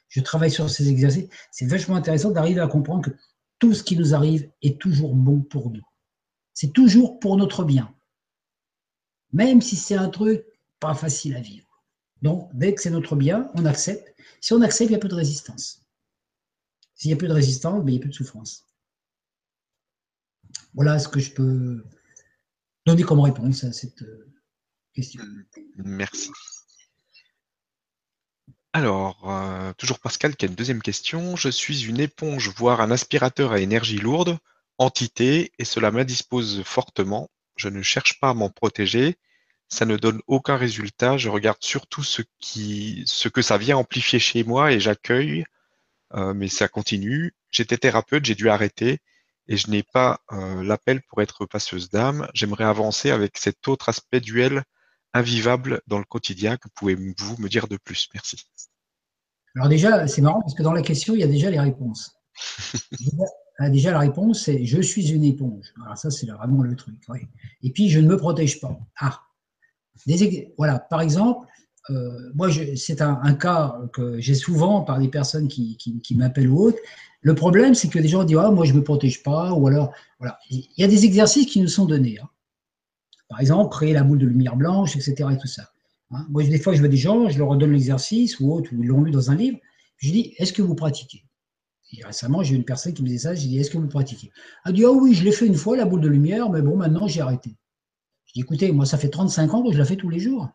je 0.09 0.21
travaille 0.21 0.51
sur 0.51 0.69
ces 0.69 0.89
exercices. 0.89 1.29
C'est 1.51 1.65
vachement 1.65 1.95
intéressant 1.95 2.31
d'arriver 2.31 2.59
à 2.59 2.67
comprendre 2.67 3.03
que 3.03 3.15
tout 3.59 3.73
ce 3.73 3.83
qui 3.83 3.95
nous 3.95 4.13
arrive 4.13 4.49
est 4.61 4.79
toujours 4.79 5.15
bon 5.15 5.41
pour 5.41 5.69
nous. 5.71 5.85
C'est 6.53 6.73
toujours 6.73 7.19
pour 7.19 7.37
notre 7.37 7.63
bien. 7.63 7.93
Même 9.31 9.61
si 9.61 9.75
c'est 9.75 9.95
un 9.95 10.09
truc 10.09 10.43
pas 10.79 10.95
facile 10.95 11.35
à 11.35 11.41
vivre. 11.41 11.67
Donc, 12.21 12.49
dès 12.53 12.73
que 12.73 12.81
c'est 12.81 12.89
notre 12.89 13.15
bien, 13.15 13.49
on 13.53 13.65
accepte. 13.65 14.13
Si 14.41 14.53
on 14.53 14.61
accepte, 14.61 14.89
il 14.89 14.93
y 14.93 14.95
a 14.95 14.99
peu 14.99 15.07
de 15.07 15.15
résistance. 15.15 15.83
S'il 16.95 17.11
y 17.11 17.13
a 17.13 17.17
peu 17.17 17.27
de 17.27 17.33
résistance, 17.33 17.83
ben, 17.83 17.93
il 17.93 17.95
y 17.95 17.99
a 17.99 18.01
peu 18.01 18.09
de 18.09 18.13
souffrance. 18.13 18.65
Voilà 20.73 20.99
ce 20.99 21.07
que 21.07 21.19
je 21.19 21.31
peux 21.31 21.85
donner 22.85 23.03
comme 23.03 23.19
réponse 23.19 23.63
à 23.63 23.71
cette 23.71 24.01
euh, 24.01 24.33
question. 24.93 25.23
Merci. 25.77 26.29
Alors, 28.73 29.29
euh, 29.29 29.73
toujours 29.73 29.99
Pascal 29.99 30.35
qui 30.35 30.45
a 30.45 30.47
une 30.47 30.55
deuxième 30.55 30.81
question. 30.81 31.35
Je 31.35 31.49
suis 31.49 31.85
une 31.85 31.99
éponge, 31.99 32.49
voire 32.49 32.81
un 32.81 32.91
aspirateur 32.91 33.51
à 33.51 33.59
énergie 33.59 33.97
lourde, 33.97 34.37
entité, 34.77 35.51
et 35.57 35.65
cela 35.65 35.91
m'indispose 35.91 36.63
fortement. 36.63 37.29
Je 37.55 37.67
ne 37.69 37.81
cherche 37.81 38.19
pas 38.19 38.29
à 38.29 38.33
m'en 38.33 38.49
protéger. 38.49 39.17
Ça 39.69 39.85
ne 39.85 39.97
donne 39.97 40.21
aucun 40.27 40.55
résultat. 40.55 41.17
Je 41.17 41.29
regarde 41.29 41.57
surtout 41.61 42.03
ce, 42.03 42.21
que 43.29 43.41
ça 43.41 43.57
vient 43.57 43.77
amplifier 43.77 44.19
chez 44.19 44.43
moi 44.43 44.71
et 44.71 44.79
j'accueille, 44.79 45.45
euh, 46.13 46.33
mais 46.33 46.47
ça 46.47 46.67
continue. 46.67 47.33
J'étais 47.51 47.77
thérapeute, 47.77 48.25
j'ai 48.25 48.35
dû 48.35 48.49
arrêter 48.49 48.99
et 49.47 49.57
je 49.57 49.69
n'ai 49.71 49.83
pas 49.83 50.21
euh, 50.31 50.63
l'appel 50.63 51.01
pour 51.03 51.21
être 51.21 51.45
passeuse 51.45 51.89
d'âme. 51.89 52.27
J'aimerais 52.33 52.65
avancer 52.65 53.11
avec 53.11 53.37
cet 53.37 53.67
autre 53.67 53.89
aspect 53.89 54.21
duel 54.21 54.63
invivable 55.13 55.81
dans 55.87 55.99
le 55.99 56.05
quotidien. 56.05 56.57
Que 56.57 56.69
pouvez-vous 56.75 57.37
me 57.39 57.47
dire 57.47 57.67
de 57.67 57.77
plus? 57.77 58.09
Merci. 58.13 58.37
Alors 59.55 59.69
déjà, 59.69 60.07
c'est 60.07 60.21
marrant 60.21 60.41
parce 60.41 60.53
que 60.53 60.63
dans 60.63 60.73
la 60.73 60.81
question, 60.81 61.13
il 61.13 61.21
y 61.21 61.23
a 61.23 61.27
déjà 61.27 61.49
les 61.49 61.59
réponses. 61.59 62.15
déjà, 63.59 63.91
la 63.91 63.99
réponse, 63.99 64.43
c'est 64.45 64.65
je 64.65 64.81
suis 64.81 65.11
une 65.11 65.23
éponge. 65.23 65.73
Alors 65.83 65.97
ça, 65.97 66.11
c'est 66.11 66.27
vraiment 66.27 66.61
le 66.61 66.75
truc. 66.75 66.95
Et 67.63 67.71
puis, 67.71 67.89
je 67.89 67.99
ne 67.99 68.07
me 68.07 68.17
protège 68.17 68.59
pas. 68.61 68.79
Ah, 68.99 69.21
voilà. 70.57 70.79
Par 70.79 71.01
exemple, 71.01 71.47
euh, 71.89 72.31
moi, 72.35 72.49
c'est 72.75 73.01
un, 73.01 73.33
cas 73.33 73.75
que 73.93 74.19
j'ai 74.19 74.35
souvent 74.35 74.81
par 74.81 74.99
des 74.99 75.07
personnes 75.07 75.47
qui, 75.47 76.15
m'appellent 76.15 76.49
ou 76.49 76.59
autres. 76.59 76.79
Le 77.21 77.35
problème, 77.35 77.73
c'est 77.73 77.89
que 77.89 77.99
des 77.99 78.07
gens 78.07 78.23
disent 78.23 78.37
ah, 78.37 78.51
moi, 78.51 78.65
je 78.65 78.73
ne 78.73 78.77
me 78.77 78.83
protège 78.83 79.23
pas, 79.23 79.51
ou 79.51 79.67
alors, 79.67 79.91
voilà. 80.19 80.39
Il 80.49 80.67
y 80.77 80.83
a 80.83 80.87
des 80.87 81.05
exercices 81.05 81.47
qui 81.47 81.59
nous 81.59 81.67
sont 81.67 81.85
donnés. 81.85 82.17
Hein. 82.21 82.29
Par 83.29 83.39
exemple, 83.39 83.71
créer 83.71 83.93
la 83.93 84.03
boule 84.03 84.17
de 84.17 84.25
lumière 84.25 84.55
blanche, 84.55 84.95
etc. 84.95 85.29
Et 85.31 85.37
tout 85.37 85.47
ça. 85.47 85.69
Hein. 86.11 86.25
Moi, 86.29 86.43
des 86.43 86.59
fois, 86.59 86.73
je 86.73 86.79
vois 86.79 86.87
des 86.89 86.97
gens, 86.97 87.29
je 87.29 87.37
leur 87.37 87.49
redonne 87.49 87.71
l'exercice 87.71 88.39
ou 88.39 88.51
autre, 88.51 88.71
ou 88.73 88.83
ils 88.83 88.87
l'ont 88.87 89.03
lu 89.03 89.11
dans 89.11 89.31
un 89.31 89.35
livre. 89.35 89.57
Je 89.97 90.11
dis, 90.11 90.33
est-ce 90.37 90.51
que 90.51 90.61
vous 90.61 90.75
pratiquez? 90.75 91.23
Récemment, 92.03 92.43
j'ai 92.43 92.55
une 92.55 92.65
personne 92.65 92.93
qui 92.93 93.01
me 93.01 93.07
disait 93.07 93.29
ça. 93.29 93.35
J'ai 93.35 93.47
dit, 93.47 93.59
est-ce 93.59 93.69
que 93.71 93.77
vous 93.77 93.87
pratiquez? 93.87 94.31
Elle 94.65 94.73
dit, 94.73 94.85
ah 94.85 94.91
oui, 94.91 95.13
je 95.13 95.23
l'ai 95.23 95.31
fait 95.31 95.45
une 95.45 95.55
fois, 95.55 95.77
la 95.77 95.85
boule 95.85 96.01
de 96.01 96.07
lumière, 96.07 96.49
mais 96.49 96.61
bon, 96.61 96.75
maintenant, 96.75 97.07
j'ai 97.07 97.21
arrêté. 97.21 97.55
Je 98.25 98.33
dis, 98.33 98.41
écoutez, 98.41 98.71
moi, 98.71 98.85
ça 98.85 98.97
fait 98.97 99.09
35 99.09 99.53
ans 99.53 99.63
que 99.63 99.71
je 99.71 99.77
la 99.77 99.85
fais 99.85 99.95
tous 99.95 100.09
les 100.09 100.19
jours. 100.19 100.49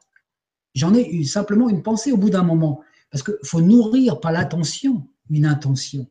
J'en 0.75 0.95
ai 0.95 1.09
eu 1.09 1.25
simplement 1.25 1.69
une 1.69 1.83
pensée 1.83 2.13
au 2.13 2.17
bout 2.17 2.31
d'un 2.31 2.43
moment. 2.43 2.81
Parce 3.11 3.23
qu'il 3.23 3.35
faut 3.45 3.61
nourrir, 3.61 4.21
pas 4.21 4.33
l'attention, 4.33 5.09
une 5.31 5.47
intention. 5.47 6.09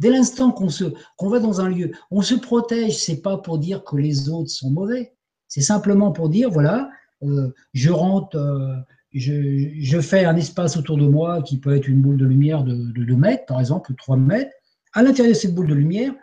Dès 0.00 0.10
l'instant 0.10 0.50
qu'on 0.50 0.68
qu'on 1.16 1.28
va 1.28 1.38
dans 1.38 1.60
un 1.60 1.68
lieu, 1.68 1.92
on 2.10 2.22
se 2.22 2.34
protège, 2.34 2.98
c'est 2.98 3.20
pas 3.20 3.38
pour 3.38 3.58
dire 3.58 3.84
que 3.84 3.96
les 3.96 4.28
autres 4.28 4.50
sont 4.50 4.70
mauvais. 4.70 5.14
C'est 5.50 5.62
simplement 5.62 6.12
pour 6.12 6.28
dire, 6.28 6.48
voilà, 6.48 6.90
euh, 7.24 7.52
je 7.74 7.90
rentre, 7.90 8.36
euh, 8.36 8.76
je, 9.12 10.00
fais 10.00 10.24
un 10.24 10.36
espace 10.36 10.76
autour 10.76 10.96
de 10.96 11.06
moi 11.06 11.42
qui 11.42 11.58
peut 11.58 11.74
être 11.76 11.88
une 11.88 12.00
boule 12.00 12.16
de 12.16 12.24
lumière 12.24 12.62
de, 12.62 12.72
2 12.74 13.16
mètres, 13.16 13.46
par 13.46 13.58
exemple, 13.58 13.90
ou 13.90 13.94
3 13.96 14.16
mètres. 14.16 14.52
À 14.92 15.02
l'intérieur 15.02 15.34
de 15.34 15.38
cette 15.38 15.54
boule 15.54 15.66
de 15.66 15.74
lumière, 15.74 16.14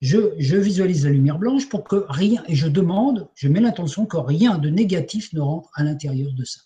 je, 0.00 0.56
visualise 0.56 1.04
la 1.04 1.12
lumière 1.12 1.38
blanche 1.38 1.68
pour 1.68 1.84
que 1.84 2.06
rien, 2.08 2.42
et 2.48 2.54
je 2.54 2.66
demande, 2.66 3.28
je 3.34 3.46
mets 3.48 3.60
l'intention 3.60 4.06
que 4.06 4.16
rien 4.16 4.56
de 4.56 4.70
négatif 4.70 5.34
ne 5.34 5.40
rentre 5.40 5.70
à 5.74 5.84
l'intérieur 5.84 6.32
de 6.32 6.44
ça. 6.44 6.60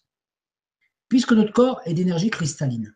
Puisque 1.09 1.33
notre 1.33 1.53
corps 1.53 1.81
est 1.87 1.95
d'énergie 1.95 2.31
cristalline. 2.31 2.95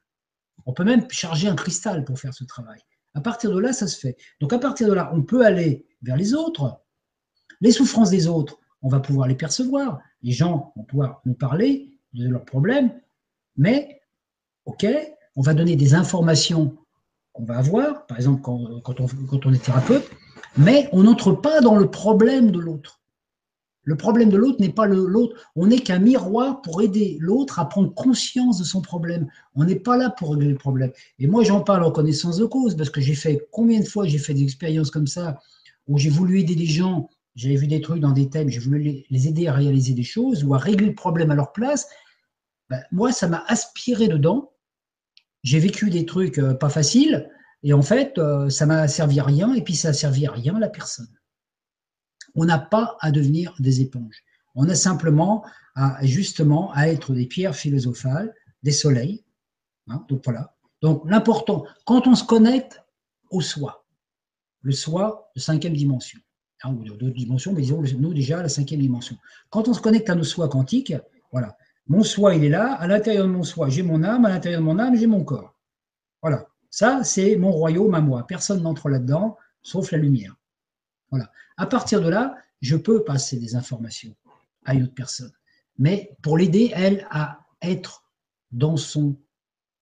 On 0.67 0.73
peut 0.73 0.85
même 0.85 1.11
charger 1.11 1.49
un 1.49 1.57
cristal 1.57 2.05
pour 2.05 2.21
faire 2.21 2.33
ce 2.33 2.45
travail. 2.45 2.79
À 3.15 3.21
partir 3.21 3.51
de 3.51 3.59
là, 3.59 3.73
ça 3.73 3.89
se 3.89 3.99
fait. 3.99 4.17
Donc 4.41 4.53
à 4.53 4.61
partir 4.61 4.87
de 4.87 4.93
là, 4.93 5.11
on 5.13 5.23
peut 5.23 5.45
aller 5.45 5.89
vers 6.03 6.17
les 6.17 6.33
autres. 6.33 6.81
Les 7.61 7.73
souffrances 7.73 8.11
des 8.11 8.29
autres, 8.29 8.60
on 8.83 8.89
va 8.89 9.01
pouvoir 9.01 9.29
les 9.29 9.35
percevoir. 9.35 10.01
Les 10.23 10.33
gens 10.33 10.73
vont 10.77 10.85
pouvoir 10.85 11.21
nous 11.25 11.35
parler 11.35 11.91
de 12.15 12.29
leurs 12.29 12.45
problèmes. 12.45 12.93
Mais, 13.57 14.01
OK, 14.65 14.87
on 15.37 15.43
va 15.43 15.55
donner 15.55 15.77
des 15.77 15.95
informations 15.95 16.77
qu'on 17.33 17.45
va 17.45 17.59
avoir, 17.59 18.07
par 18.07 18.17
exemple 18.17 18.43
quand, 18.43 19.01
on, 19.01 19.09
quand 19.27 19.47
on 19.47 19.53
est 19.53 19.65
thérapeute, 19.65 20.09
mais 20.57 20.89
on 20.93 21.05
n'entre 21.05 21.33
pas 21.33 21.61
dans 21.61 21.77
le 21.77 21.91
problème 21.91 22.51
de 22.51 22.59
l'autre. 22.59 23.01
Le 23.83 23.97
problème 23.97 24.29
de 24.29 24.37
l'autre 24.37 24.61
n'est 24.61 24.73
pas 24.73 24.87
l'autre. 24.87 25.51
On 25.57 25.67
n'est 25.67 25.79
qu'un 25.79 25.99
miroir 25.99 26.61
pour 26.63 26.83
aider 26.83 27.17
l'autre 27.21 27.59
à 27.59 27.69
prendre 27.69 27.93
conscience 27.95 28.59
de 28.59 28.65
son 28.65 28.83
problème. 28.83 29.27
On 29.55 29.65
n'est 29.65 29.79
pas 29.79 29.97
là 29.97 30.11
pour 30.11 30.33
régler 30.33 30.51
le 30.51 30.59
problème. 30.59 30.93
Et 31.19 31.27
moi, 31.27 31.45
j'en 31.45 31.61
parle 31.61 31.85
en 31.85 31.91
connaissance 31.91 32.37
de 32.37 32.45
cause 32.45 32.77
parce 32.77 32.91
que 32.91 33.01
j'ai 33.01 33.15
fait 33.15 33.49
combien 33.51 33.81
de 33.81 33.87
fois 33.87 34.07
j'ai 34.07 34.19
fait 34.19 34.35
des 34.35 34.43
expériences 34.43 34.91
comme 34.91 35.07
ça 35.07 35.41
où 35.89 35.99
j'ai 35.99 36.11
voulu 36.11 36.41
aider 36.41 36.55
des 36.55 36.67
gens. 36.67 37.09
J'avais 37.37 37.57
vu 37.57 37.67
des 37.67 37.81
trucs 37.81 38.01
dans 38.01 38.13
des 38.13 38.29
thèmes, 38.29 38.49
j'ai 38.49 38.59
voulu 38.59 39.05
les 39.09 39.29
aider 39.29 39.47
à 39.47 39.53
réaliser 39.53 39.95
des 39.95 40.03
choses 40.03 40.45
ou 40.45 40.55
à 40.55 40.59
régler 40.59 40.89
le 40.89 40.95
problème 40.95 41.31
à 41.31 41.35
leur 41.35 41.53
place. 41.53 41.89
Ben, 42.69 42.83
moi, 42.91 43.13
ça 43.13 43.29
m'a 43.29 43.45
aspiré 43.47 44.09
dedans. 44.09 44.53
J'ai 45.43 45.59
vécu 45.59 45.91
des 45.91 46.07
trucs 46.07 46.39
euh, 46.39 46.55
pas 46.55 46.69
faciles 46.69 47.31
et 47.63 47.73
en 47.73 47.83
fait, 47.83 48.19
euh, 48.19 48.49
ça 48.49 48.67
m'a 48.67 48.89
servi 48.89 49.21
à 49.21 49.25
rien, 49.25 49.53
et 49.55 49.63
puis 49.63 49.77
ça 49.77 49.89
a 49.89 49.93
servi 49.93 50.27
à 50.27 50.33
rien 50.33 50.57
à 50.57 50.61
la 50.61 50.69
personne. 50.69 51.15
On 52.35 52.45
n'a 52.45 52.59
pas 52.59 52.97
à 53.01 53.11
devenir 53.11 53.55
des 53.59 53.81
éponges. 53.81 54.23
On 54.55 54.69
a 54.69 54.75
simplement 54.75 55.45
à, 55.75 55.99
justement, 56.05 56.73
à 56.73 56.89
être 56.89 57.13
des 57.13 57.27
pierres 57.27 57.57
philosophales, 57.57 58.35
des 58.63 58.73
soleils. 58.73 59.25
Hein, 59.89 60.05
donc 60.09 60.23
voilà. 60.25 60.57
Donc 60.81 61.03
l'important, 61.05 61.65
quand 61.85 62.07
on 62.07 62.15
se 62.15 62.25
connecte 62.25 62.83
au 63.31 63.41
soi, 63.41 63.85
le 64.63 64.73
soi 64.73 65.31
de 65.35 65.41
cinquième 65.41 65.75
dimension, 65.75 66.21
hein, 66.63 66.73
ou 66.73 66.85
d'autres 66.85 67.15
dimensions, 67.15 67.53
mais 67.53 67.63
disons 67.63 67.83
nous 67.99 68.15
déjà 68.15 68.43
la 68.43 68.49
cinquième 68.49 68.81
dimension. 68.81 69.17
Quand 69.51 69.69
on 69.69 69.75
se 69.75 69.81
connecte 69.81 70.11
à 70.11 70.15
nos 70.15 70.25
soi 70.25 70.49
quantiques, 70.49 70.95
voilà, 71.33 71.57
mon 71.87 72.03
soi 72.03 72.35
il 72.35 72.45
est 72.45 72.49
là, 72.49 72.75
à 72.75 72.87
l'intérieur 72.87 73.27
de 73.27 73.31
mon 73.31 73.43
soi 73.43 73.69
j'ai 73.69 73.83
mon 73.83 74.03
âme, 74.03 74.25
à 74.25 74.29
l'intérieur 74.29 74.61
de 74.61 74.67
mon 74.67 74.79
âme 74.79 74.97
j'ai 74.97 75.07
mon 75.07 75.25
corps. 75.25 75.55
Voilà. 76.23 76.47
Ça, 76.71 77.03
c'est 77.03 77.37
mon 77.37 77.51
royaume 77.51 77.95
à 77.95 78.01
moi. 78.01 78.27
Personne 78.27 78.63
n'entre 78.63 78.89
là-dedans, 78.89 79.37
sauf 79.63 79.91
la 79.91 79.99
lumière. 79.99 80.37
Voilà. 81.11 81.31
À 81.57 81.67
partir 81.67 82.01
de 82.01 82.09
là, 82.09 82.37
je 82.61 82.77
peux 82.77 83.03
passer 83.03 83.39
des 83.39 83.57
informations 83.57 84.15
à 84.65 84.75
une 84.75 84.85
autre 84.85 84.95
personne. 84.95 85.33
Mais 85.79 86.17
pour 86.23 86.39
l'aider, 86.39 86.71
elle, 86.75 87.07
à 87.11 87.41
être 87.63 88.05
dans, 88.53 88.77
son, 88.77 89.17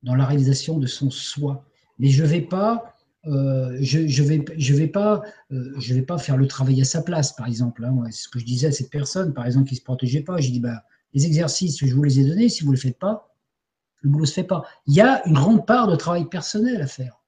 dans 0.03 0.15
la 0.15 0.25
réalisation 0.25 0.79
de 0.79 0.87
son 0.87 1.11
soi. 1.11 1.65
Mais 1.99 2.09
je 2.09 2.23
ne 2.23 2.29
vais 2.29 2.41
pas 2.41 2.97
euh, 3.29 3.77
je 3.81 3.99
ne 4.01 4.39
euh, 5.53 5.95
vais 5.95 6.03
pas 6.03 6.19
faire 6.19 6.37
le 6.37 6.47
travail 6.47 6.81
à 6.81 6.85
sa 6.85 7.03
place, 7.03 7.33
par 7.33 7.47
exemple. 7.47 7.85
Hein. 7.85 7.95
C'est 8.07 8.23
ce 8.23 8.29
que 8.29 8.39
je 8.39 8.45
disais 8.45 8.69
à 8.69 8.73
cette 8.73 8.91
personne, 8.91 9.35
par 9.35 9.47
exemple, 9.47 9.69
qui 9.69 9.75
ne 9.75 9.79
se 9.79 9.85
protégeait 9.85 10.23
pas. 10.23 10.39
J'ai 10.39 10.51
dit, 10.51 10.61
bah, 10.61 10.83
les 11.15 11.27
exercices, 11.27 11.79
je 11.85 11.95
vous 11.95 12.03
les 12.03 12.21
ai 12.21 12.25
donnés, 12.25 12.49
si 12.49 12.65
vous 12.65 12.71
ne 12.71 12.77
les 12.77 12.81
faites 12.81 12.99
pas, 12.99 13.35
le 14.01 14.11
boulot 14.11 14.25
ne 14.25 14.29
se 14.29 14.35
fait 14.35 14.45
pas. 14.45 14.65
Il 14.87 14.95
y 14.95 15.01
a 15.01 15.27
une 15.27 15.35
grande 15.35 15.67
part 15.67 15.89
de 15.89 15.97
travail 15.97 16.29
personnel 16.29 16.81
à 16.81 16.87
faire. 16.87 17.23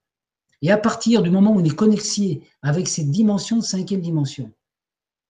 Et 0.61 0.71
à 0.71 0.77
partir 0.77 1.23
du 1.23 1.29
moment 1.29 1.51
où 1.51 1.59
on 1.59 1.63
est 1.63 1.75
connecté 1.75 2.43
avec 2.61 2.87
cette 2.87 3.09
dimension, 3.09 3.61
cinquième 3.61 4.01
dimension, 4.01 4.51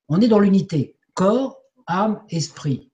on 0.10 0.19
est 0.19 0.27
dans 0.27 0.39
l'unité. 0.39 0.98
Corps, 1.14 1.61
âme, 1.88 2.22
esprit. 2.30 2.91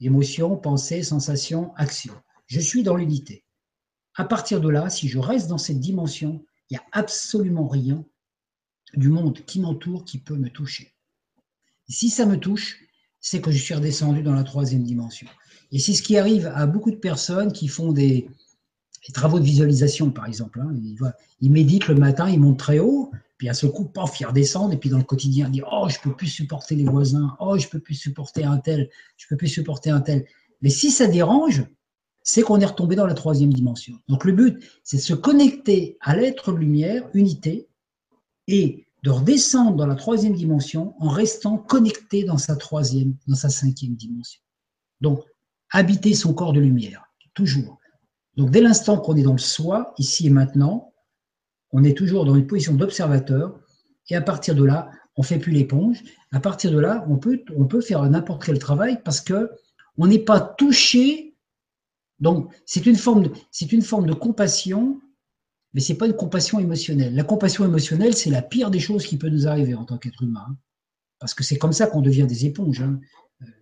Émotion, 0.00 0.56
pensée, 0.56 1.02
sensation, 1.02 1.72
action. 1.76 2.14
Je 2.46 2.60
suis 2.60 2.82
dans 2.82 2.96
l'unité. 2.96 3.44
À 4.14 4.24
partir 4.24 4.60
de 4.60 4.68
là, 4.68 4.90
si 4.90 5.08
je 5.08 5.18
reste 5.18 5.48
dans 5.48 5.58
cette 5.58 5.80
dimension, 5.80 6.44
il 6.70 6.74
n'y 6.74 6.78
a 6.78 6.84
absolument 6.92 7.66
rien 7.66 8.04
du 8.94 9.08
monde 9.08 9.38
qui 9.44 9.60
m'entoure 9.60 10.04
qui 10.04 10.18
peut 10.18 10.36
me 10.36 10.48
toucher. 10.48 10.94
si 11.88 12.10
ça 12.10 12.26
me 12.26 12.38
touche, 12.38 12.80
c'est 13.20 13.40
que 13.40 13.50
je 13.50 13.58
suis 13.58 13.74
redescendu 13.74 14.22
dans 14.22 14.34
la 14.34 14.44
troisième 14.44 14.82
dimension. 14.82 15.26
Et 15.72 15.78
c'est 15.78 15.94
ce 15.94 16.02
qui 16.02 16.16
arrive 16.16 16.50
à 16.54 16.66
beaucoup 16.66 16.90
de 16.90 16.96
personnes 16.96 17.52
qui 17.52 17.68
font 17.68 17.92
des, 17.92 18.28
travaux 19.12 19.38
de 19.38 19.44
visualisation, 19.44 20.10
par 20.10 20.26
exemple. 20.26 20.60
Hein. 20.60 20.74
Ils, 21.40 21.50
méditent 21.50 21.88
le 21.88 21.94
matin, 21.94 22.28
ils 22.28 22.40
montent 22.40 22.58
très 22.58 22.78
haut, 22.78 23.10
puis 23.36 23.48
à 23.48 23.54
ce 23.54 23.66
coup, 23.66 23.84
paf, 23.84 24.20
ils 24.20 24.26
redescendent, 24.26 24.72
et 24.72 24.76
puis 24.76 24.90
dans 24.90 24.98
le 24.98 25.04
quotidien, 25.04 25.46
ils 25.46 25.52
disent 25.52 25.64
Oh, 25.70 25.88
je 25.88 25.98
peux 26.00 26.14
plus 26.14 26.26
supporter 26.26 26.74
les 26.74 26.84
voisins, 26.84 27.36
oh, 27.40 27.58
je 27.58 27.68
peux 27.68 27.80
plus 27.80 27.94
supporter 27.94 28.44
un 28.44 28.58
tel, 28.58 28.90
je 29.16 29.26
peux 29.28 29.36
plus 29.36 29.48
supporter 29.48 29.90
un 29.90 30.00
tel. 30.00 30.26
Mais 30.62 30.70
si 30.70 30.90
ça 30.90 31.06
dérange, 31.06 31.64
c'est 32.30 32.42
qu'on 32.42 32.60
est 32.60 32.66
retombé 32.66 32.94
dans 32.94 33.06
la 33.06 33.14
troisième 33.14 33.54
dimension. 33.54 33.98
Donc 34.06 34.26
le 34.26 34.32
but, 34.32 34.62
c'est 34.84 34.98
de 34.98 35.02
se 35.02 35.14
connecter 35.14 35.96
à 36.02 36.14
l'être 36.14 36.52
lumière, 36.52 37.08
unité, 37.14 37.70
et 38.48 38.84
de 39.02 39.08
redescendre 39.08 39.76
dans 39.76 39.86
la 39.86 39.94
troisième 39.94 40.34
dimension 40.34 40.94
en 41.00 41.08
restant 41.08 41.56
connecté 41.56 42.24
dans 42.24 42.36
sa 42.36 42.54
troisième, 42.54 43.16
dans 43.28 43.34
sa 43.34 43.48
cinquième 43.48 43.94
dimension. 43.94 44.42
Donc, 45.00 45.24
habiter 45.70 46.12
son 46.12 46.34
corps 46.34 46.52
de 46.52 46.60
lumière, 46.60 47.02
toujours. 47.32 47.78
Donc 48.36 48.50
dès 48.50 48.60
l'instant 48.60 48.98
qu'on 48.98 49.16
est 49.16 49.22
dans 49.22 49.32
le 49.32 49.38
soi, 49.38 49.94
ici 49.96 50.26
et 50.26 50.30
maintenant, 50.30 50.92
on 51.72 51.82
est 51.82 51.96
toujours 51.96 52.26
dans 52.26 52.36
une 52.36 52.46
position 52.46 52.74
d'observateur, 52.74 53.58
et 54.10 54.16
à 54.16 54.20
partir 54.20 54.54
de 54.54 54.64
là, 54.64 54.90
on 55.16 55.22
fait 55.22 55.38
plus 55.38 55.52
l'éponge. 55.52 56.02
À 56.30 56.40
partir 56.40 56.72
de 56.72 56.78
là, 56.78 57.06
on 57.08 57.16
peut, 57.16 57.42
on 57.56 57.64
peut 57.64 57.80
faire 57.80 58.02
n'importe 58.02 58.44
quel 58.44 58.58
travail 58.58 59.00
parce 59.02 59.22
que 59.22 59.50
on 59.96 60.06
n'est 60.06 60.18
pas 60.18 60.40
touché. 60.40 61.27
Donc 62.20 62.52
c'est 62.66 62.86
une 62.86 62.96
forme 62.96 63.24
de, 63.24 63.32
c'est 63.50 63.72
une 63.72 63.82
forme 63.82 64.06
de 64.06 64.14
compassion, 64.14 65.00
mais 65.74 65.80
c'est 65.80 65.94
pas 65.94 66.06
une 66.06 66.16
compassion 66.16 66.58
émotionnelle. 66.58 67.14
La 67.14 67.24
compassion 67.24 67.64
émotionnelle, 67.64 68.16
c'est 68.16 68.30
la 68.30 68.42
pire 68.42 68.70
des 68.70 68.80
choses 68.80 69.06
qui 69.06 69.16
peut 69.16 69.28
nous 69.28 69.46
arriver 69.46 69.74
en 69.74 69.84
tant 69.84 69.98
qu'être 69.98 70.22
humain, 70.22 70.56
parce 71.18 71.34
que 71.34 71.44
c'est 71.44 71.58
comme 71.58 71.72
ça 71.72 71.86
qu'on 71.86 72.00
devient 72.02 72.26
des 72.26 72.46
éponges. 72.46 72.80
Hein. 72.80 73.00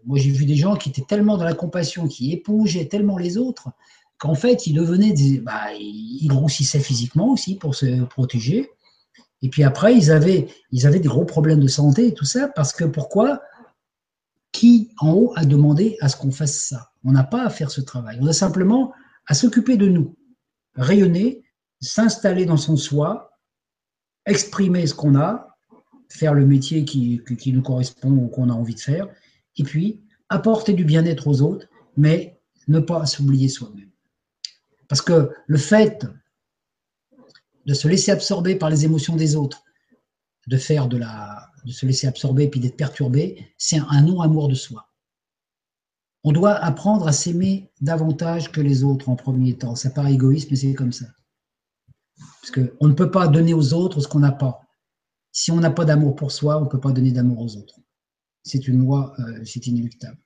Moi, 0.05 0.19
j'ai 0.19 0.31
vu 0.31 0.47
des 0.47 0.57
gens 0.57 0.77
qui 0.77 0.89
étaient 0.89 1.05
tellement 1.07 1.37
dans 1.37 1.45
la 1.45 1.55
compassion, 1.55 2.09
qui 2.09 2.33
épongeaient 2.33 2.87
tellement 2.87 3.19
les 3.19 3.37
autres, 3.37 3.71
qu'en 4.19 4.35
fait, 4.35 4.67
ils 4.67 4.75
devenaient 4.75 5.13
des. 5.13 5.41
Bah, 5.41 5.73
ils 5.79 6.29
grossissaient 6.29 6.81
physiquement 6.81 7.33
aussi 7.33 7.57
pour 7.57 7.75
se 7.75 8.05
protéger. 8.05 8.71
Et 9.43 9.51
puis 9.51 9.65
après, 9.65 9.95
ils 9.95 10.11
avaient, 10.11 10.49
ils 10.73 10.87
avaient 10.87 11.01
des 11.01 11.09
gros 11.09 11.25
problèmes 11.27 11.61
de 11.61 11.69
santé 11.69 12.09
et 12.09 12.15
tout 12.15 12.25
ça, 12.25 12.49
parce 12.49 12.73
que 12.73 12.85
pourquoi 12.85 13.43
Qui 14.53 14.86
en 14.99 15.13
haut 15.13 15.33
a 15.37 15.45
demandé 15.45 15.97
à 16.01 16.09
ce 16.09 16.17
qu'on 16.17 16.31
fasse 16.31 16.59
ça 16.59 16.93
On 17.05 17.13
n'a 17.13 17.25
pas 17.25 17.45
à 17.45 17.51
faire 17.51 17.71
ce 17.71 17.81
travail. 17.81 18.19
On 18.21 18.27
a 18.27 18.33
simplement 18.33 18.93
à 19.27 19.35
s'occuper 19.35 19.77
de 19.77 19.89
nous, 19.89 20.17
rayonner, 20.75 21.45
s'installer 21.81 22.47
dans 22.47 22.57
son 22.57 22.77
soi, 22.77 23.39
exprimer 24.25 24.87
ce 24.87 24.95
qu'on 24.95 25.17
a, 25.17 25.57
faire 26.09 26.35
le 26.35 26.47
métier 26.47 26.85
qui, 26.85 27.21
qui 27.39 27.53
nous 27.53 27.63
correspond 27.63 28.11
ou 28.11 28.29
qu'on 28.29 28.51
a 28.51 28.53
envie 28.53 28.75
de 28.75 28.81
faire, 28.81 29.09
et 29.57 29.65
puis 29.65 30.03
apporter 30.29 30.73
du 30.73 30.85
bien-être 30.85 31.27
aux 31.27 31.43
autres, 31.43 31.67
mais 31.97 32.41
ne 32.69 32.81
pas 32.81 33.07
s'oublier 33.07 33.49
soi-même. 33.49 33.91
Parce 34.89 35.03
que 35.03 35.31
le 35.47 35.59
fait 35.59 36.07
de 37.67 37.75
se 37.75 37.89
laisser 37.89 38.13
absorber 38.13 38.57
par 38.57 38.71
les 38.71 38.85
émotions 38.85 39.17
des 39.17 39.35
autres, 39.35 39.63
de 40.47 40.57
faire 40.57 40.87
de 40.87 40.97
la, 40.97 41.36
de 41.67 41.73
se 41.73 41.85
laisser 41.85 42.07
absorber 42.07 42.49
puis 42.49 42.61
d'être 42.61 42.77
perturbé, 42.77 43.47
c'est 43.59 43.79
un 43.91 44.03
non-amour 44.03 44.49
de 44.49 44.55
soi. 44.55 44.89
On 46.25 46.33
doit 46.33 46.55
apprendre 46.55 47.07
à 47.07 47.13
s'aimer 47.13 47.71
davantage 47.81 48.51
que 48.51 48.63
les 48.63 48.83
autres 48.83 49.11
en 49.11 49.17
premier 49.17 49.59
temps. 49.59 49.77
Ça 49.77 49.91
paraît 49.91 50.15
égoïste, 50.15 50.51
mais 50.51 50.57
c'est 50.57 50.73
comme 50.73 50.93
ça. 50.93 51.07
Parce 52.41 52.51
qu'on 52.53 52.89
ne 52.89 52.95
peut 52.95 53.11
pas 53.11 53.29
donner 53.29 53.53
aux 53.53 53.75
autres 53.75 54.01
ce 54.01 54.09
qu'on 54.09 54.21
n'a 54.21 54.33
pas. 54.33 54.61
Si 55.33 55.51
on 55.51 55.61
n'a 55.61 55.71
pas 55.71 55.85
d'amour 55.85 56.17
pour 56.17 56.33
soi, 56.33 56.59
on 56.59 56.65
ne 56.65 56.69
peut 56.69 56.81
pas 56.81 56.93
donner 56.93 57.13
d'amour 57.13 57.41
aux 57.41 57.57
autres 57.57 57.79
c'est 58.47 58.69
une 58.69 58.79
loi, 58.79 59.13
euh, 59.19 59.45
c'est 59.45 59.67
inéluctable. 59.67 60.19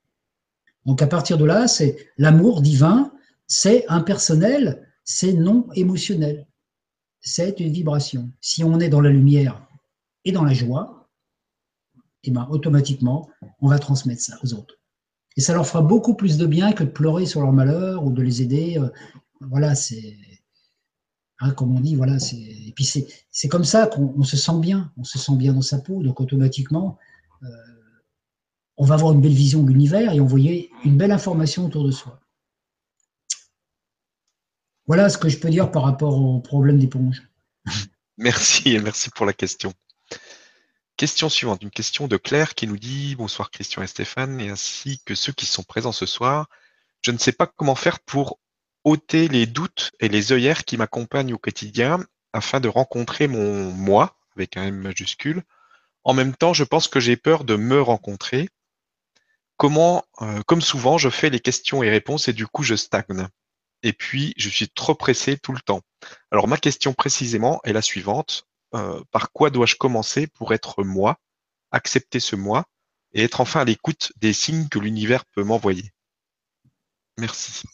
Donc 0.85 1.03
à 1.03 1.07
partir 1.07 1.39
de 1.39 1.45
là, 1.45 1.67
c'est 1.67 1.97
l'amour 2.19 2.61
divin, 2.61 3.13
c'est 3.47 3.87
impersonnel, 3.89 4.87
c'est 5.05 5.33
non 5.33 5.67
émotionnel. 5.75 6.47
C'est 7.23 7.61
une 7.61 7.73
vibration. 7.73 8.31
Si 8.41 8.63
on 8.63 8.79
est 8.79 8.89
dans 8.89 9.01
la 9.01 9.11
lumière 9.11 9.67
et 10.25 10.33
dans 10.33 10.45
la 10.45 10.55
joie, 10.55 11.00
et 12.25 12.31
ben, 12.31 12.47
automatiquement, 12.51 13.29
on 13.61 13.69
va 13.69 13.79
transmettre 13.79 14.23
ça 14.23 14.37
aux 14.43 14.55
autres. 14.55 14.77
Et 15.37 15.41
ça 15.41 15.55
leur 15.55 15.67
fera 15.67 15.83
beaucoup 15.83 16.15
plus 16.15 16.37
de 16.37 16.47
bien 16.47 16.73
que 16.73 16.85
de 16.85 16.91
pleurer 16.91 17.27
sur 17.27 17.41
leur 17.41 17.53
malheur 17.53 18.05
ou 18.05 18.13
de 18.13 18.23
les 18.23 18.43
aider. 18.43 18.79
Euh, 18.79 18.89
voilà, 19.41 19.75
c'est. 19.75 20.17
Hein, 21.41 21.53
comme 21.53 21.75
on 21.75 21.81
dit. 21.81 21.99
Et 22.69 22.73
puis 22.73 22.85
c'est 22.85 23.49
comme 23.49 23.65
ça 23.65 23.87
qu'on 23.87 24.23
se 24.23 24.37
sent 24.37 24.59
bien, 24.61 24.93
on 24.99 25.05
se 25.05 25.19
sent 25.19 25.37
bien 25.37 25.55
dans 25.55 25.63
sa 25.63 25.79
peau, 25.79 26.03
donc 26.03 26.21
automatiquement, 26.21 26.99
euh, 27.43 27.47
on 28.77 28.85
va 28.85 28.95
avoir 28.97 29.13
une 29.13 29.23
belle 29.23 29.33
vision 29.33 29.63
de 29.63 29.69
l'univers 29.69 30.13
et 30.13 30.21
envoyer 30.21 30.71
une 30.85 30.99
belle 30.99 31.13
information 31.13 31.65
autour 31.65 31.85
de 31.85 31.91
soi. 31.91 32.21
Voilà 34.87 35.09
ce 35.09 35.17
que 35.17 35.31
je 35.31 35.39
peux 35.39 35.49
dire 35.49 35.71
par 35.71 35.85
rapport 35.85 36.15
au 36.15 36.41
problème 36.41 36.79
d'éponge. 36.79 37.23
Merci 38.19 38.79
merci 38.79 39.09
pour 39.09 39.25
la 39.25 39.33
question. 39.33 39.73
Question 41.01 41.31
suivante, 41.31 41.63
une 41.63 41.71
question 41.71 42.09
de 42.09 42.19
Claire 42.19 42.55
qui 42.55 42.67
nous 42.67 42.77
dit 42.77 43.17
Bonsoir 43.17 43.51
Christian 43.51 43.83
et 43.83 43.87
Stéphane, 43.87 44.39
et 44.39 44.51
ainsi 44.51 45.01
que 45.07 45.15
ceux 45.15 45.33
qui 45.33 45.47
sont 45.47 45.63
présents 45.63 45.93
ce 45.93 46.05
soir. 46.05 46.47
Je 47.01 47.11
ne 47.11 47.17
sais 47.17 47.33
pas 47.33 47.47
comment 47.47 47.75
faire 47.75 48.01
pour 48.01 48.39
ôter 48.85 49.27
les 49.29 49.47
doutes 49.47 49.93
et 50.01 50.11
les 50.11 50.31
œillères 50.31 50.67
qui 50.67 50.77
m'accompagnent 50.77 51.33
au 51.33 51.39
quotidien 51.39 52.05
afin 52.35 52.61
de 52.61 52.69
rencontrer 52.69 53.29
mon 53.29 53.73
moi, 53.73 54.15
avec 54.37 54.59
un 54.59 54.65
M 54.65 54.77
majuscule. 54.77 55.43
En 56.05 56.13
même 56.13 56.37
temps, 56.37 56.53
je 56.53 56.65
pense 56.65 56.87
que 56.87 57.01
j'ai 57.01 57.17
peur 57.17 57.45
de 57.45 57.57
me 57.57 57.81
rencontrer. 57.81 58.51
Comment, 59.57 60.05
euh, 60.21 60.43
comme 60.43 60.61
souvent, 60.61 60.99
je 60.99 61.09
fais 61.09 61.31
les 61.31 61.41
questions 61.41 61.83
et 61.83 61.89
réponses 61.89 62.29
et 62.29 62.35
du 62.35 62.47
coup 62.47 62.63
je 62.63 62.75
stagne. 62.75 63.27
Et 63.83 63.95
puis, 63.95 64.35
je 64.37 64.51
suis 64.51 64.69
trop 64.69 64.95
pressé 64.95 65.39
tout 65.39 65.55
le 65.55 65.61
temps. 65.61 65.81
Alors, 66.31 66.47
ma 66.47 66.59
question 66.59 66.93
précisément 66.93 67.59
est 67.65 67.73
la 67.73 67.81
suivante. 67.81 68.50
Euh, 68.75 69.03
par 69.11 69.33
quoi 69.33 69.51
dois-je 69.51 69.77
commencer 69.77 70.27
pour 70.27 70.55
être 70.55 70.85
moi, 70.85 71.19
accepter 71.73 72.21
ce 72.21 72.37
moi 72.37 72.67
et 73.13 73.25
être 73.25 73.41
enfin 73.41 73.61
à 73.61 73.65
l'écoute 73.65 74.13
des 74.17 74.33
signes 74.33 74.69
que 74.69 74.79
l'univers 74.79 75.25
peut 75.27 75.43
m'envoyer? 75.43 75.93
Merci. 77.19 77.65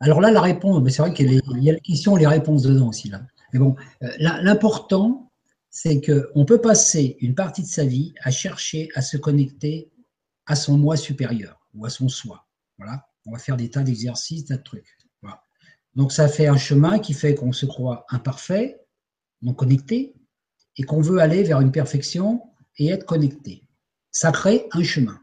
Alors 0.00 0.20
là, 0.20 0.30
la 0.30 0.40
réponse, 0.40 0.82
c'est 0.90 1.02
vrai 1.02 1.12
qu'il 1.12 1.32
y 1.32 1.70
a 1.70 1.72
la 1.72 1.80
question 1.80 2.16
et 2.16 2.20
les 2.20 2.26
réponses 2.26 2.62
dedans 2.62 2.88
aussi. 2.88 3.08
Là. 3.08 3.22
Mais 3.52 3.58
bon, 3.58 3.76
euh, 4.02 4.10
l'important, 4.18 5.30
c'est 5.70 6.00
qu'on 6.00 6.44
peut 6.44 6.60
passer 6.60 7.16
une 7.20 7.34
partie 7.34 7.62
de 7.62 7.68
sa 7.68 7.84
vie 7.84 8.14
à 8.22 8.30
chercher 8.30 8.88
à 8.94 9.02
se 9.02 9.16
connecter 9.16 9.90
à 10.46 10.56
son 10.56 10.76
moi 10.76 10.96
supérieur 10.96 11.60
ou 11.74 11.84
à 11.86 11.90
son 11.90 12.08
soi. 12.08 12.46
Voilà. 12.78 13.06
On 13.26 13.32
va 13.32 13.38
faire 13.38 13.56
des 13.56 13.70
tas 13.70 13.82
d'exercices, 13.82 14.46
tas 14.46 14.56
de 14.56 14.62
trucs. 14.62 14.94
Donc 15.94 16.12
ça 16.12 16.28
fait 16.28 16.46
un 16.46 16.56
chemin 16.56 16.98
qui 16.98 17.14
fait 17.14 17.34
qu'on 17.34 17.52
se 17.52 17.66
croit 17.66 18.04
imparfait, 18.08 18.83
non 19.44 19.54
et 20.76 20.82
qu'on 20.82 21.00
veut 21.00 21.18
aller 21.18 21.42
vers 21.42 21.60
une 21.60 21.70
perfection 21.70 22.42
et 22.78 22.88
être 22.88 23.06
connecté. 23.06 23.62
Ça 24.10 24.32
crée 24.32 24.66
un 24.72 24.82
chemin. 24.82 25.20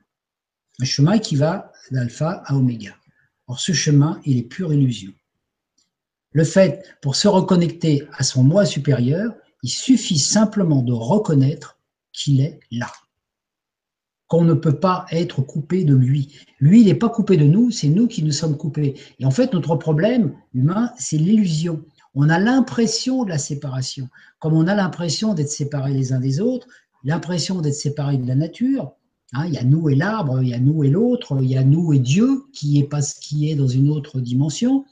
Un 0.80 0.86
chemin 0.86 1.20
qui 1.20 1.36
va 1.36 1.72
d'alpha 1.92 2.44
à 2.46 2.56
oméga. 2.56 2.96
Or, 3.48 3.60
ce 3.60 3.74
chemin, 3.74 4.22
il 4.26 4.38
est 4.38 4.44
pure 4.44 4.74
illusion. 4.74 5.12
Le 6.32 6.46
fait, 6.46 6.86
pour 7.02 7.16
se 7.16 7.28
reconnecter 7.28 8.08
à 8.14 8.24
son 8.24 8.44
moi 8.44 8.66
supérieur, 8.66 9.34
il 9.64 9.70
suffit 9.70 10.20
simplement 10.20 10.82
de 10.82 10.94
reconnaître 10.94 11.78
qu'il 12.14 12.40
est 12.42 12.60
là. 12.72 12.92
Qu'on 14.28 14.46
ne 14.46 14.54
peut 14.54 14.80
pas 14.80 15.06
être 15.12 15.42
coupé 15.42 15.84
de 15.84 15.94
lui. 15.94 16.40
Lui, 16.60 16.82
il 16.82 16.86
n'est 16.86 16.96
pas 16.96 17.10
coupé 17.10 17.36
de 17.36 17.44
nous, 17.44 17.70
c'est 17.70 17.90
nous 17.90 18.08
qui 18.08 18.24
nous 18.24 18.32
sommes 18.32 18.58
coupés. 18.58 18.96
Et 19.20 19.26
en 19.26 19.32
fait, 19.32 19.52
notre 19.52 19.76
problème 19.76 20.34
humain, 20.54 20.94
c'est 20.98 21.18
l'illusion. 21.18 21.84
On 22.14 22.30
a 22.30 22.40
l'impression 22.40 23.24
de 23.24 23.30
la 23.30 23.38
séparation. 23.38 24.10
Comme 24.40 24.54
on 24.54 24.68
a 24.68 24.76
l'impression 24.76 25.34
d'être 25.34 25.50
séparés 25.50 25.94
les 25.94 26.14
uns 26.14 26.20
des 26.20 26.40
autres, 26.40 26.68
l'impression 27.04 27.62
d'être 27.62 27.76
séparés 27.76 28.18
de 28.18 28.28
la 28.28 28.36
nature, 28.36 28.94
Hein, 29.34 29.46
il 29.48 29.54
y 29.54 29.58
a 29.58 29.64
nous 29.64 29.90
et 29.90 29.96
l'arbre, 29.96 30.42
il 30.42 30.50
y 30.50 30.54
a 30.54 30.60
nous 30.60 30.84
et 30.84 30.90
l'autre, 30.90 31.38
il 31.42 31.50
y 31.50 31.58
a 31.58 31.64
nous 31.64 31.94
et 31.94 32.00
Dieu 32.00 32.44
qui 32.54 32.80
est, 32.80 32.84
pas, 32.84 33.02
qui 33.02 33.50
est 33.50 33.56
dans 33.56 33.68
une 33.68 33.90
autre 33.90 34.20
dimension. 34.20 34.86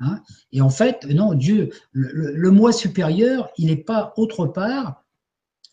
Hein. 0.00 0.22
Et 0.52 0.62
en 0.62 0.70
fait, 0.70 1.04
non, 1.04 1.34
Dieu, 1.34 1.70
le, 1.92 2.50
moi 2.50 2.72
supérieur, 2.72 3.50
il 3.58 3.66
n'est 3.66 3.76
pas 3.76 4.14
autre 4.16 4.46
part. 4.46 5.04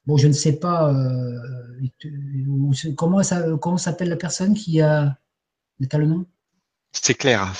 Bon, 0.05 0.17
je 0.17 0.27
ne 0.27 0.33
sais 0.33 0.59
pas 0.59 0.93
euh, 0.93 1.39
comment, 2.97 3.23
ça, 3.23 3.45
comment 3.61 3.77
s'appelle 3.77 4.09
la 4.09 4.17
personne 4.17 4.53
qui 4.53 4.81
a. 4.81 5.17
as 5.89 5.97
le 5.97 6.05
nom? 6.05 6.25
C'est 6.91 7.13
Claire. 7.13 7.53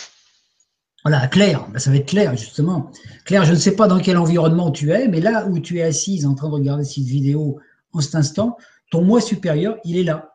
Voilà, 1.03 1.27
Claire, 1.27 1.67
ben, 1.69 1.79
ça 1.79 1.89
va 1.89 1.97
être 1.97 2.07
Claire, 2.07 2.35
justement. 2.37 2.91
Claire, 3.25 3.45
je 3.45 3.51
ne 3.51 3.57
sais 3.57 3.75
pas 3.75 3.87
dans 3.87 3.99
quel 3.99 4.17
environnement 4.17 4.71
tu 4.71 4.91
es, 4.91 5.07
mais 5.07 5.19
là 5.19 5.45
où 5.47 5.59
tu 5.59 5.79
es 5.79 5.83
assise 5.83 6.25
en 6.25 6.33
train 6.33 6.47
de 6.47 6.53
regarder 6.53 6.85
cette 6.85 7.03
vidéo 7.03 7.59
en 7.91 7.99
cet 7.99 8.15
instant, 8.15 8.57
ton 8.89 9.03
moi 9.03 9.19
supérieur, 9.19 9.77
il 9.83 9.97
est 9.97 10.03
là 10.03 10.33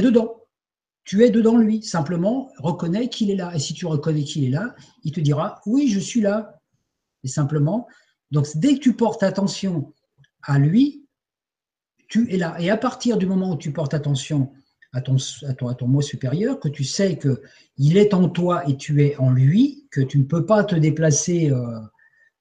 dedans. 0.00 0.40
Tu 1.04 1.22
es 1.24 1.30
dedans 1.30 1.56
lui. 1.56 1.82
Simplement, 1.82 2.50
reconnais 2.58 3.08
qu'il 3.08 3.30
est 3.30 3.36
là. 3.36 3.54
Et 3.54 3.58
si 3.58 3.74
tu 3.74 3.86
reconnais 3.86 4.24
qu'il 4.24 4.44
est 4.44 4.50
là, 4.50 4.74
il 5.02 5.12
te 5.12 5.20
dira 5.20 5.60
Oui, 5.66 5.88
je 5.88 6.00
suis 6.00 6.20
là. 6.20 6.60
Et 7.22 7.28
simplement, 7.28 7.86
donc 8.30 8.46
dès 8.54 8.74
que 8.74 8.80
tu 8.80 8.94
portes 8.94 9.22
attention 9.22 9.92
à 10.42 10.58
lui, 10.58 11.06
tu 12.08 12.32
es 12.32 12.36
là. 12.36 12.56
Et 12.58 12.70
à 12.70 12.76
partir 12.76 13.16
du 13.16 13.26
moment 13.26 13.52
où 13.52 13.56
tu 13.56 13.72
portes 13.72 13.94
attention 13.94 14.52
à 14.94 15.00
ton, 15.00 15.16
à 15.46 15.54
ton, 15.54 15.68
à 15.68 15.74
ton 15.74 15.86
moi 15.86 16.02
supérieur, 16.02 16.60
que 16.60 16.68
tu 16.68 16.84
sais 16.84 17.18
que 17.18 17.42
il 17.76 17.96
est 17.96 18.14
en 18.14 18.28
toi 18.28 18.66
et 18.68 18.76
tu 18.76 19.02
es 19.02 19.16
en 19.16 19.30
lui, 19.30 19.86
que 19.90 20.00
tu 20.00 20.18
ne 20.18 20.24
peux 20.24 20.46
pas 20.46 20.64
te 20.64 20.76
déplacer, 20.76 21.50
euh, 21.50 21.80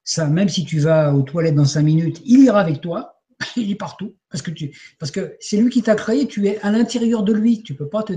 ça, 0.04 0.28
même 0.28 0.50
si 0.50 0.64
tu 0.64 0.80
vas 0.80 1.14
aux 1.14 1.24
toilettes 1.24 1.56
dans 1.56 1.66
cinq 1.66 1.82
minutes, 1.82 2.22
il 2.26 2.42
ira 2.42 2.62
avec 2.62 2.80
toi. 2.80 3.14
il 3.56 3.72
est 3.72 3.76
partout. 3.76 4.16
Parce 4.30 4.42
que, 4.42 4.52
tu, 4.52 4.78
parce 5.00 5.12
que 5.12 5.36
c'est 5.40 5.58
lui 5.58 5.70
qui 5.70 5.82
t'a 5.82 5.96
créé, 5.96 6.28
tu 6.28 6.48
es 6.48 6.60
à 6.60 6.72
l'intérieur 6.72 7.24
de 7.24 7.34
lui. 7.34 7.64
Tu 7.64 7.74
ne 7.74 7.78
peux, 7.78 7.90
pas 7.90 8.04
te 8.04 8.14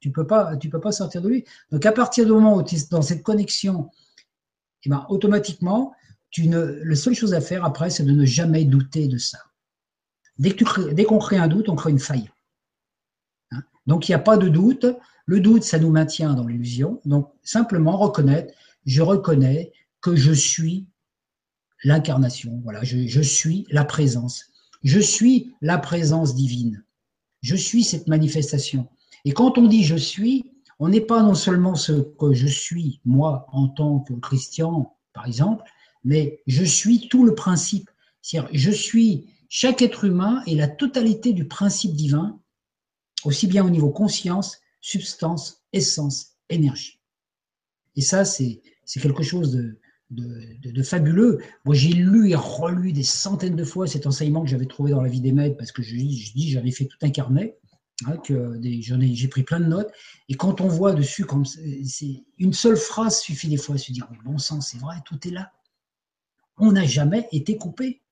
tu 0.00 0.10
peux, 0.12 0.26
pas, 0.26 0.56
peux 0.56 0.80
pas 0.80 0.92
sortir 0.92 1.22
de 1.22 1.28
lui. 1.28 1.44
Donc 1.70 1.86
à 1.86 1.92
partir 1.92 2.26
du 2.26 2.32
moment 2.32 2.56
où 2.56 2.62
tu 2.62 2.76
es 2.76 2.78
dans 2.90 3.02
cette 3.02 3.22
connexion, 3.22 3.88
eh 4.84 4.90
ben, 4.90 5.06
automatiquement, 5.08 5.94
tu 6.30 6.48
ne, 6.48 6.80
la 6.84 6.94
seule 6.94 7.14
chose 7.14 7.34
à 7.34 7.40
faire 7.40 7.64
après, 7.64 7.90
c'est 7.90 8.04
de 8.04 8.12
ne 8.12 8.24
jamais 8.24 8.64
douter 8.64 9.08
de 9.08 9.18
ça. 9.18 9.38
Dès 10.38 10.54
qu'on 11.04 11.18
crée 11.18 11.36
un 11.36 11.48
doute, 11.48 11.68
on 11.68 11.76
crée 11.76 11.90
une 11.90 11.98
faille. 11.98 12.30
Donc 13.86 14.08
il 14.08 14.12
n'y 14.12 14.16
a 14.16 14.20
pas 14.20 14.36
de 14.36 14.48
doute. 14.48 14.86
Le 15.26 15.40
doute, 15.40 15.62
ça 15.62 15.78
nous 15.78 15.90
maintient 15.90 16.34
dans 16.34 16.46
l'illusion. 16.46 17.00
Donc 17.04 17.30
simplement 17.42 17.96
reconnaître, 17.96 18.54
je 18.84 19.02
reconnais 19.02 19.72
que 20.00 20.16
je 20.16 20.32
suis 20.32 20.86
l'incarnation. 21.84 22.60
Voilà, 22.62 22.82
je, 22.82 23.20
suis 23.20 23.66
la 23.70 23.84
présence. 23.84 24.46
Je 24.82 25.00
suis 25.00 25.54
la 25.60 25.78
présence 25.78 26.34
divine. 26.34 26.84
Je 27.40 27.56
suis 27.56 27.82
cette 27.84 28.08
manifestation. 28.08 28.88
Et 29.24 29.32
quand 29.32 29.58
on 29.58 29.66
dit 29.66 29.84
je 29.84 29.96
suis, 29.96 30.44
on 30.78 30.88
n'est 30.88 31.00
pas 31.00 31.22
non 31.22 31.34
seulement 31.34 31.74
ce 31.74 31.92
que 31.92 32.32
je 32.32 32.46
suis, 32.46 33.00
moi, 33.04 33.46
en 33.52 33.68
tant 33.68 34.00
que 34.00 34.14
Christian, 34.14 34.96
par 35.12 35.26
exemple, 35.26 35.64
mais 36.04 36.40
je 36.46 36.64
suis 36.64 37.08
tout 37.08 37.24
le 37.24 37.34
principe. 37.34 37.90
C'est-à-dire, 38.20 38.50
je 38.52 38.70
suis 38.70 39.26
chaque 39.48 39.82
être 39.82 40.04
humain 40.04 40.42
et 40.46 40.54
la 40.54 40.68
totalité 40.68 41.32
du 41.32 41.46
principe 41.46 41.94
divin, 41.94 42.40
aussi 43.24 43.46
bien 43.46 43.64
au 43.64 43.70
niveau 43.70 43.90
conscience, 43.90 44.60
substance, 44.80 45.62
essence, 45.72 46.36
énergie. 46.48 47.00
Et 47.96 48.00
ça, 48.00 48.24
c'est 48.24 48.60
quelque 49.00 49.22
chose 49.22 49.52
de, 49.52 49.78
de, 50.10 50.82
fabuleux. 50.82 51.38
Moi, 51.64 51.74
j'ai 51.74 51.92
lu 51.92 52.30
et 52.30 52.34
relu 52.34 52.92
des 52.92 53.02
centaines 53.02 53.56
de 53.56 53.64
fois 53.64 53.86
cet 53.86 54.06
enseignement 54.06 54.42
que 54.42 54.48
j'avais 54.48 54.66
trouvé 54.66 54.90
dans 54.92 55.02
la 55.02 55.08
vie 55.08 55.20
des 55.20 55.32
maîtres, 55.32 55.56
parce 55.56 55.72
que 55.72 55.82
je, 55.82 55.96
je 55.96 56.32
dis, 56.32 56.50
j'avais 56.50 56.70
fait 56.70 56.86
tout 56.86 56.98
un 57.02 57.10
carnet, 57.10 57.58
hein, 58.06 58.16
j'ai 58.26 59.28
pris 59.28 59.42
plein 59.42 59.60
de 59.60 59.66
notes. 59.66 59.92
Et 60.28 60.34
quand 60.34 60.60
on 60.60 60.68
voit 60.68 60.92
dessus, 60.92 61.24
comme 61.24 61.44
c'est 61.44 62.24
une 62.38 62.52
seule 62.52 62.76
phrase 62.76 63.20
suffit 63.20 63.48
des 63.48 63.56
fois 63.56 63.76
à 63.76 63.78
se 63.78 63.92
dire, 63.92 64.08
bon 64.24 64.38
sang, 64.38 64.60
c'est 64.60 64.78
vrai, 64.78 64.96
tout 65.04 65.26
est 65.26 65.32
là. 65.32 65.52
On 66.58 66.72
n'a 66.72 66.84
jamais 66.84 67.28
été 67.32 67.56
coupé. 67.56 68.02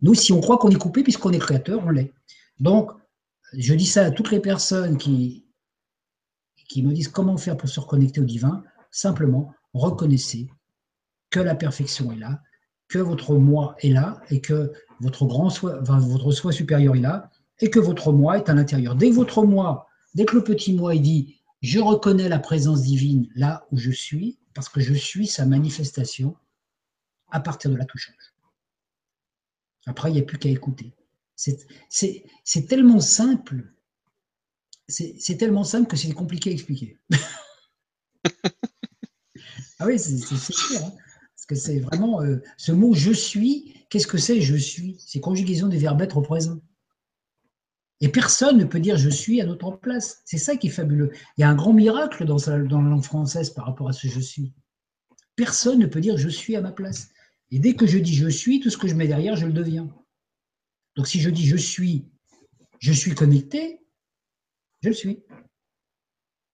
Nous, 0.00 0.14
si 0.14 0.32
on 0.32 0.40
croit 0.40 0.58
qu'on 0.58 0.70
est 0.70 0.76
coupé, 0.76 1.02
puisqu'on 1.02 1.32
est 1.32 1.38
créateur, 1.38 1.82
on 1.84 1.90
l'est. 1.90 2.12
Donc, 2.60 2.92
je 3.52 3.74
dis 3.74 3.86
ça 3.86 4.06
à 4.06 4.10
toutes 4.10 4.30
les 4.30 4.40
personnes 4.40 4.98
qui, 4.98 5.44
me 6.76 6.92
disent 6.92 7.08
comment 7.08 7.36
faire 7.36 7.56
pour 7.56 7.68
se 7.68 7.80
reconnecter 7.80 8.20
au 8.20 8.24
divin. 8.24 8.62
Simplement, 8.90 9.52
reconnaissez 9.74 10.48
que 11.30 11.40
la 11.40 11.54
perfection 11.54 12.12
est 12.12 12.16
là, 12.16 12.42
que 12.88 12.98
votre 12.98 13.34
moi 13.34 13.76
est 13.80 13.90
là 13.90 14.20
et 14.30 14.40
que 14.40 14.72
votre 15.00 15.26
grand 15.26 15.50
soi, 15.50 15.80
votre 15.82 16.32
soi 16.32 16.52
supérieur 16.52 16.96
est 16.96 17.00
là 17.00 17.30
et 17.60 17.70
que 17.70 17.78
votre 17.78 18.12
moi 18.12 18.38
est 18.38 18.48
à 18.48 18.54
l'intérieur. 18.54 18.94
Dès 18.94 19.10
que 19.10 19.14
votre 19.14 19.44
moi, 19.44 19.86
dès 20.14 20.24
que 20.24 20.36
le 20.36 20.44
petit 20.44 20.74
moi 20.74 20.94
il 20.94 21.02
dit 21.02 21.34
je 21.60 21.80
reconnais 21.80 22.28
la 22.28 22.38
présence 22.38 22.82
divine 22.82 23.28
là 23.34 23.66
où 23.72 23.78
je 23.78 23.90
suis 23.90 24.38
parce 24.54 24.68
que 24.68 24.80
je 24.80 24.94
suis 24.94 25.26
sa 25.26 25.44
manifestation, 25.46 26.36
à 27.30 27.40
partir 27.40 27.70
de 27.70 27.76
là 27.76 27.84
tout 27.84 27.98
change. 27.98 28.34
Après, 29.86 30.10
il 30.10 30.14
n'y 30.14 30.20
a 30.20 30.24
plus 30.24 30.38
qu'à 30.38 30.48
écouter. 30.48 30.92
C'est 31.38 32.66
tellement 32.68 33.00
simple, 33.00 33.72
c'est 34.88 35.36
tellement 35.38 35.64
simple 35.64 35.88
que 35.88 35.96
c'est 35.96 36.12
compliqué 36.12 36.50
à 36.50 36.52
expliquer. 36.52 36.98
ah 39.78 39.86
oui, 39.86 39.98
c'est 39.98 40.18
sûr. 40.18 40.84
Hein 40.84 40.92
que 41.48 41.56
c'est 41.56 41.80
vraiment 41.80 42.22
euh, 42.22 42.36
ce 42.56 42.70
mot 42.70 42.94
je 42.94 43.10
suis. 43.10 43.74
Qu'est-ce 43.90 44.06
que 44.06 44.18
c'est 44.18 44.40
je 44.40 44.54
suis? 44.54 44.96
C'est 45.04 45.18
conjugaison 45.18 45.66
des 45.66 45.78
verbes 45.78 46.02
être 46.02 46.18
au 46.18 46.22
présent. 46.22 46.60
Et 48.00 48.08
personne 48.10 48.58
ne 48.58 48.64
peut 48.64 48.78
dire 48.78 48.96
je 48.96 49.08
suis 49.08 49.40
à 49.40 49.46
notre 49.46 49.72
place. 49.72 50.22
C'est 50.24 50.38
ça 50.38 50.56
qui 50.56 50.68
est 50.68 50.70
fabuleux. 50.70 51.10
Il 51.36 51.40
y 51.40 51.44
a 51.44 51.48
un 51.48 51.56
grand 51.56 51.72
miracle 51.72 52.24
dans 52.24 52.38
la 52.46 52.58
langue 52.58 53.02
française 53.02 53.50
par 53.50 53.64
rapport 53.64 53.88
à 53.88 53.92
ce 53.92 54.06
je 54.06 54.20
suis. 54.20 54.52
Personne 55.34 55.80
ne 55.80 55.86
peut 55.86 56.00
dire 56.00 56.16
je 56.16 56.28
suis 56.28 56.54
à 56.54 56.60
ma 56.60 56.70
place. 56.70 57.08
Et 57.50 57.58
dès 57.58 57.74
que 57.74 57.86
je 57.86 57.98
dis 57.98 58.14
je 58.14 58.28
suis, 58.28 58.60
tout 58.60 58.70
ce 58.70 58.76
que 58.76 58.86
je 58.86 58.94
mets 58.94 59.08
derrière, 59.08 59.34
je 59.34 59.46
le 59.46 59.52
deviens. 59.52 59.88
Donc 60.98 61.06
si 61.06 61.20
je 61.20 61.30
dis 61.30 61.46
je 61.46 61.56
suis, 61.56 62.04
je 62.80 62.92
suis 62.92 63.14
connecté, 63.14 63.86
je 64.82 64.88
le 64.88 64.94
suis. 64.96 65.22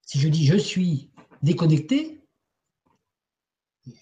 Si 0.03 0.21
je 0.21 0.29
dis 0.29 0.45
je 0.45 0.59
suis 0.59 1.11
déconnecté, 1.43 2.23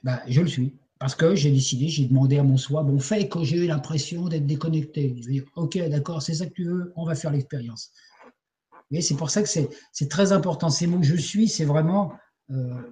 ben, 0.03 0.21
je 0.27 0.41
le 0.41 0.49
suis 0.49 0.77
Parce 0.99 1.15
que 1.15 1.37
j'ai 1.37 1.53
décidé, 1.53 1.87
j'ai 1.87 2.07
demandé 2.07 2.39
à 2.39 2.43
mon 2.43 2.57
soi, 2.57 2.83
bon, 2.83 2.99
fait 2.99 3.29
que 3.29 3.45
j'ai 3.45 3.59
eu 3.59 3.67
l'impression 3.69 4.27
d'être 4.27 4.45
déconnecté. 4.45 5.15
Je 5.21 5.27
vais 5.29 5.33
dire, 5.35 5.45
ok, 5.55 5.79
d'accord, 5.89 6.21
c'est 6.21 6.35
ça 6.35 6.47
que 6.47 6.55
tu 6.55 6.65
veux, 6.65 6.93
on 6.97 7.07
va 7.07 7.15
faire 7.15 7.31
l'expérience. 7.31 7.93
Mais 8.91 9.01
c'est 9.01 9.15
pour 9.15 9.31
ça 9.31 9.45
que 9.45 9.49
c'est 9.49 10.09
très 10.09 10.33
important. 10.33 10.71
Ces 10.71 10.89
mots 10.89 11.05
je 11.05 11.15
suis, 11.15 11.47
c'est 11.47 11.65
vraiment 11.65 12.15
euh, 12.51 12.83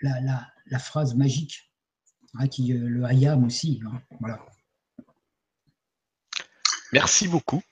la, 0.00 0.78
phrase 0.78 1.14
magique, 1.16 1.70
hein, 2.38 2.46
euh, 2.46 2.88
le 2.88 3.04
ayam 3.04 3.44
aussi. 3.44 3.82
Hein, 3.84 4.00
voilà. 4.20 4.42
Merci 6.92 7.28
beaucoup. 7.28 7.62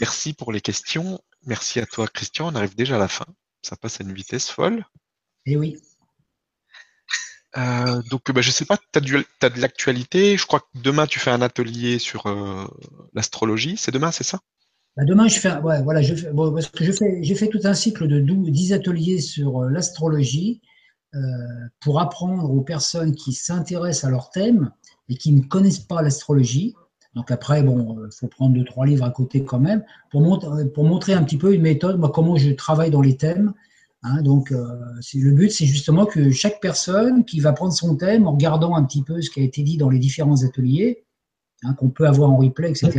Merci 0.00 0.32
pour 0.32 0.52
les 0.52 0.60
questions. 0.60 1.20
Merci 1.44 1.80
à 1.80 1.86
toi, 1.86 2.06
Christian. 2.06 2.48
On 2.52 2.54
arrive 2.54 2.76
déjà 2.76 2.96
à 2.96 2.98
la 2.98 3.08
fin. 3.08 3.26
Ça 3.62 3.76
passe 3.76 4.00
à 4.00 4.04
une 4.04 4.12
vitesse 4.12 4.48
folle. 4.48 4.84
Eh 5.46 5.56
oui. 5.56 5.76
Euh, 7.56 8.00
donc, 8.10 8.30
bah, 8.32 8.40
je 8.40 8.50
sais 8.50 8.64
pas, 8.64 8.78
tu 8.78 8.98
as, 9.42 9.50
de 9.50 9.60
l'actualité. 9.60 10.36
Je 10.36 10.46
crois 10.46 10.60
que 10.60 10.66
demain, 10.74 11.06
tu 11.06 11.18
fais 11.18 11.30
un 11.30 11.42
atelier 11.42 11.98
sur 11.98 12.26
euh, 12.26 12.66
l'astrologie. 13.12 13.76
C'est 13.76 13.90
demain, 13.90 14.10
c'est 14.10 14.24
ça? 14.24 14.40
Bah, 14.96 15.04
Demain, 15.04 15.28
je 15.28 15.38
fais, 15.38 15.56
ouais, 15.58 15.82
voilà, 15.82 16.00
je 16.00 16.14
parce 16.26 16.68
que 16.68 16.84
je 16.84 16.92
fais, 16.92 17.22
j'ai 17.22 17.34
fait 17.34 17.48
tout 17.48 17.60
un 17.64 17.74
cycle 17.74 18.06
de 18.08 18.20
10 18.20 18.72
ateliers 18.72 19.20
sur 19.20 19.62
euh, 19.62 19.70
l'astrologie 19.70 20.60
pour 21.80 22.00
apprendre 22.00 22.50
aux 22.50 22.62
personnes 22.62 23.14
qui 23.14 23.34
s'intéressent 23.34 24.04
à 24.04 24.10
leur 24.10 24.30
thème 24.30 24.72
et 25.10 25.16
qui 25.16 25.32
ne 25.32 25.42
connaissent 25.42 25.78
pas 25.78 26.00
l'astrologie. 26.00 26.74
Donc 27.14 27.30
après, 27.30 27.62
bon, 27.62 28.06
il 28.06 28.12
faut 28.12 28.26
prendre 28.26 28.54
deux, 28.54 28.64
trois 28.64 28.86
livres 28.86 29.04
à 29.04 29.10
côté 29.10 29.44
quand 29.44 29.60
même 29.60 29.84
pour, 30.10 30.22
pour 30.74 30.84
montrer 30.84 31.12
un 31.12 31.22
petit 31.22 31.36
peu 31.36 31.54
une 31.54 31.62
méthode, 31.62 31.98
moi, 31.98 32.10
comment 32.10 32.36
je 32.36 32.50
travaille 32.50 32.90
dans 32.90 33.02
les 33.02 33.16
thèmes 33.16 33.52
Hein, 34.04 34.22
donc, 34.22 34.50
euh, 34.50 34.66
le 35.14 35.30
but, 35.30 35.50
c'est 35.50 35.66
justement 35.66 36.06
que 36.06 36.30
chaque 36.32 36.60
personne 36.60 37.24
qui 37.24 37.38
va 37.38 37.52
prendre 37.52 37.72
son 37.72 37.96
thème 37.96 38.26
en 38.26 38.32
regardant 38.32 38.74
un 38.74 38.82
petit 38.84 39.02
peu 39.02 39.22
ce 39.22 39.30
qui 39.30 39.40
a 39.40 39.44
été 39.44 39.62
dit 39.62 39.76
dans 39.76 39.90
les 39.90 40.00
différents 40.00 40.42
ateliers, 40.44 41.04
hein, 41.62 41.74
qu'on 41.74 41.90
peut 41.90 42.06
avoir 42.06 42.30
en 42.30 42.38
replay, 42.38 42.70
etc., 42.70 42.90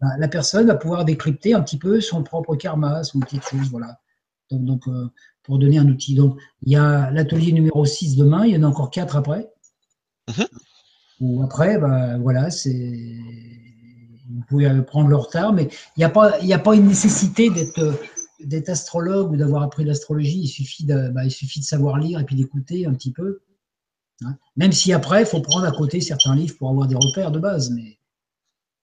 bah, 0.00 0.08
la 0.18 0.28
personne 0.28 0.68
va 0.68 0.76
pouvoir 0.76 1.04
décrypter 1.04 1.52
un 1.52 1.60
petit 1.60 1.78
peu 1.78 2.00
son 2.00 2.22
propre 2.22 2.54
karma, 2.54 3.02
son 3.02 3.18
petite 3.18 3.42
chose, 3.42 3.68
voilà. 3.70 4.00
Donc, 4.50 4.86
euh, 4.88 5.10
pour 5.42 5.58
donner 5.58 5.78
un 5.78 5.88
outil. 5.88 6.14
Donc, 6.14 6.38
il 6.62 6.72
y 6.72 6.76
a 6.76 7.10
l'atelier 7.10 7.52
numéro 7.52 7.84
6 7.84 8.16
demain, 8.16 8.46
il 8.46 8.54
y 8.54 8.56
en 8.56 8.62
a 8.62 8.66
encore 8.66 8.90
4 8.90 9.16
après. 9.16 9.50
Mhm. 10.28 10.46
Ou 11.20 11.42
après, 11.42 11.78
bah, 11.78 12.18
voilà, 12.18 12.50
c'est. 12.50 13.16
Vous 14.32 14.42
pouvez 14.48 14.82
prendre 14.82 15.08
le 15.08 15.16
retard, 15.16 15.52
mais 15.52 15.64
il 15.96 16.00
n'y 16.00 16.04
a, 16.04 16.08
pas, 16.08 16.38
a 16.40 16.58
pas 16.58 16.74
une 16.74 16.86
nécessité 16.86 17.50
d'être 17.50 17.98
d'être 18.44 18.68
astrologue 18.68 19.32
ou 19.32 19.36
d'avoir 19.36 19.62
appris 19.62 19.84
l'astrologie, 19.84 20.40
il, 20.40 20.48
suffit 20.48 20.84
de, 20.84 21.08
bah, 21.10 21.24
il 21.24 21.30
suffit 21.30 21.60
de 21.60 21.64
savoir 21.64 21.98
lire 21.98 22.20
et 22.20 22.24
puis 22.24 22.36
d'écouter 22.36 22.86
un 22.86 22.94
petit 22.94 23.12
peu. 23.12 23.42
Hein. 24.24 24.36
Même 24.56 24.72
si 24.72 24.92
après, 24.92 25.22
il 25.22 25.26
faut 25.26 25.40
prendre 25.40 25.66
à 25.66 25.72
côté 25.72 26.00
certains 26.00 26.34
livres 26.34 26.56
pour 26.58 26.70
avoir 26.70 26.86
des 26.86 26.94
repères 26.94 27.30
de 27.30 27.38
base. 27.38 27.70
Mais 27.70 27.98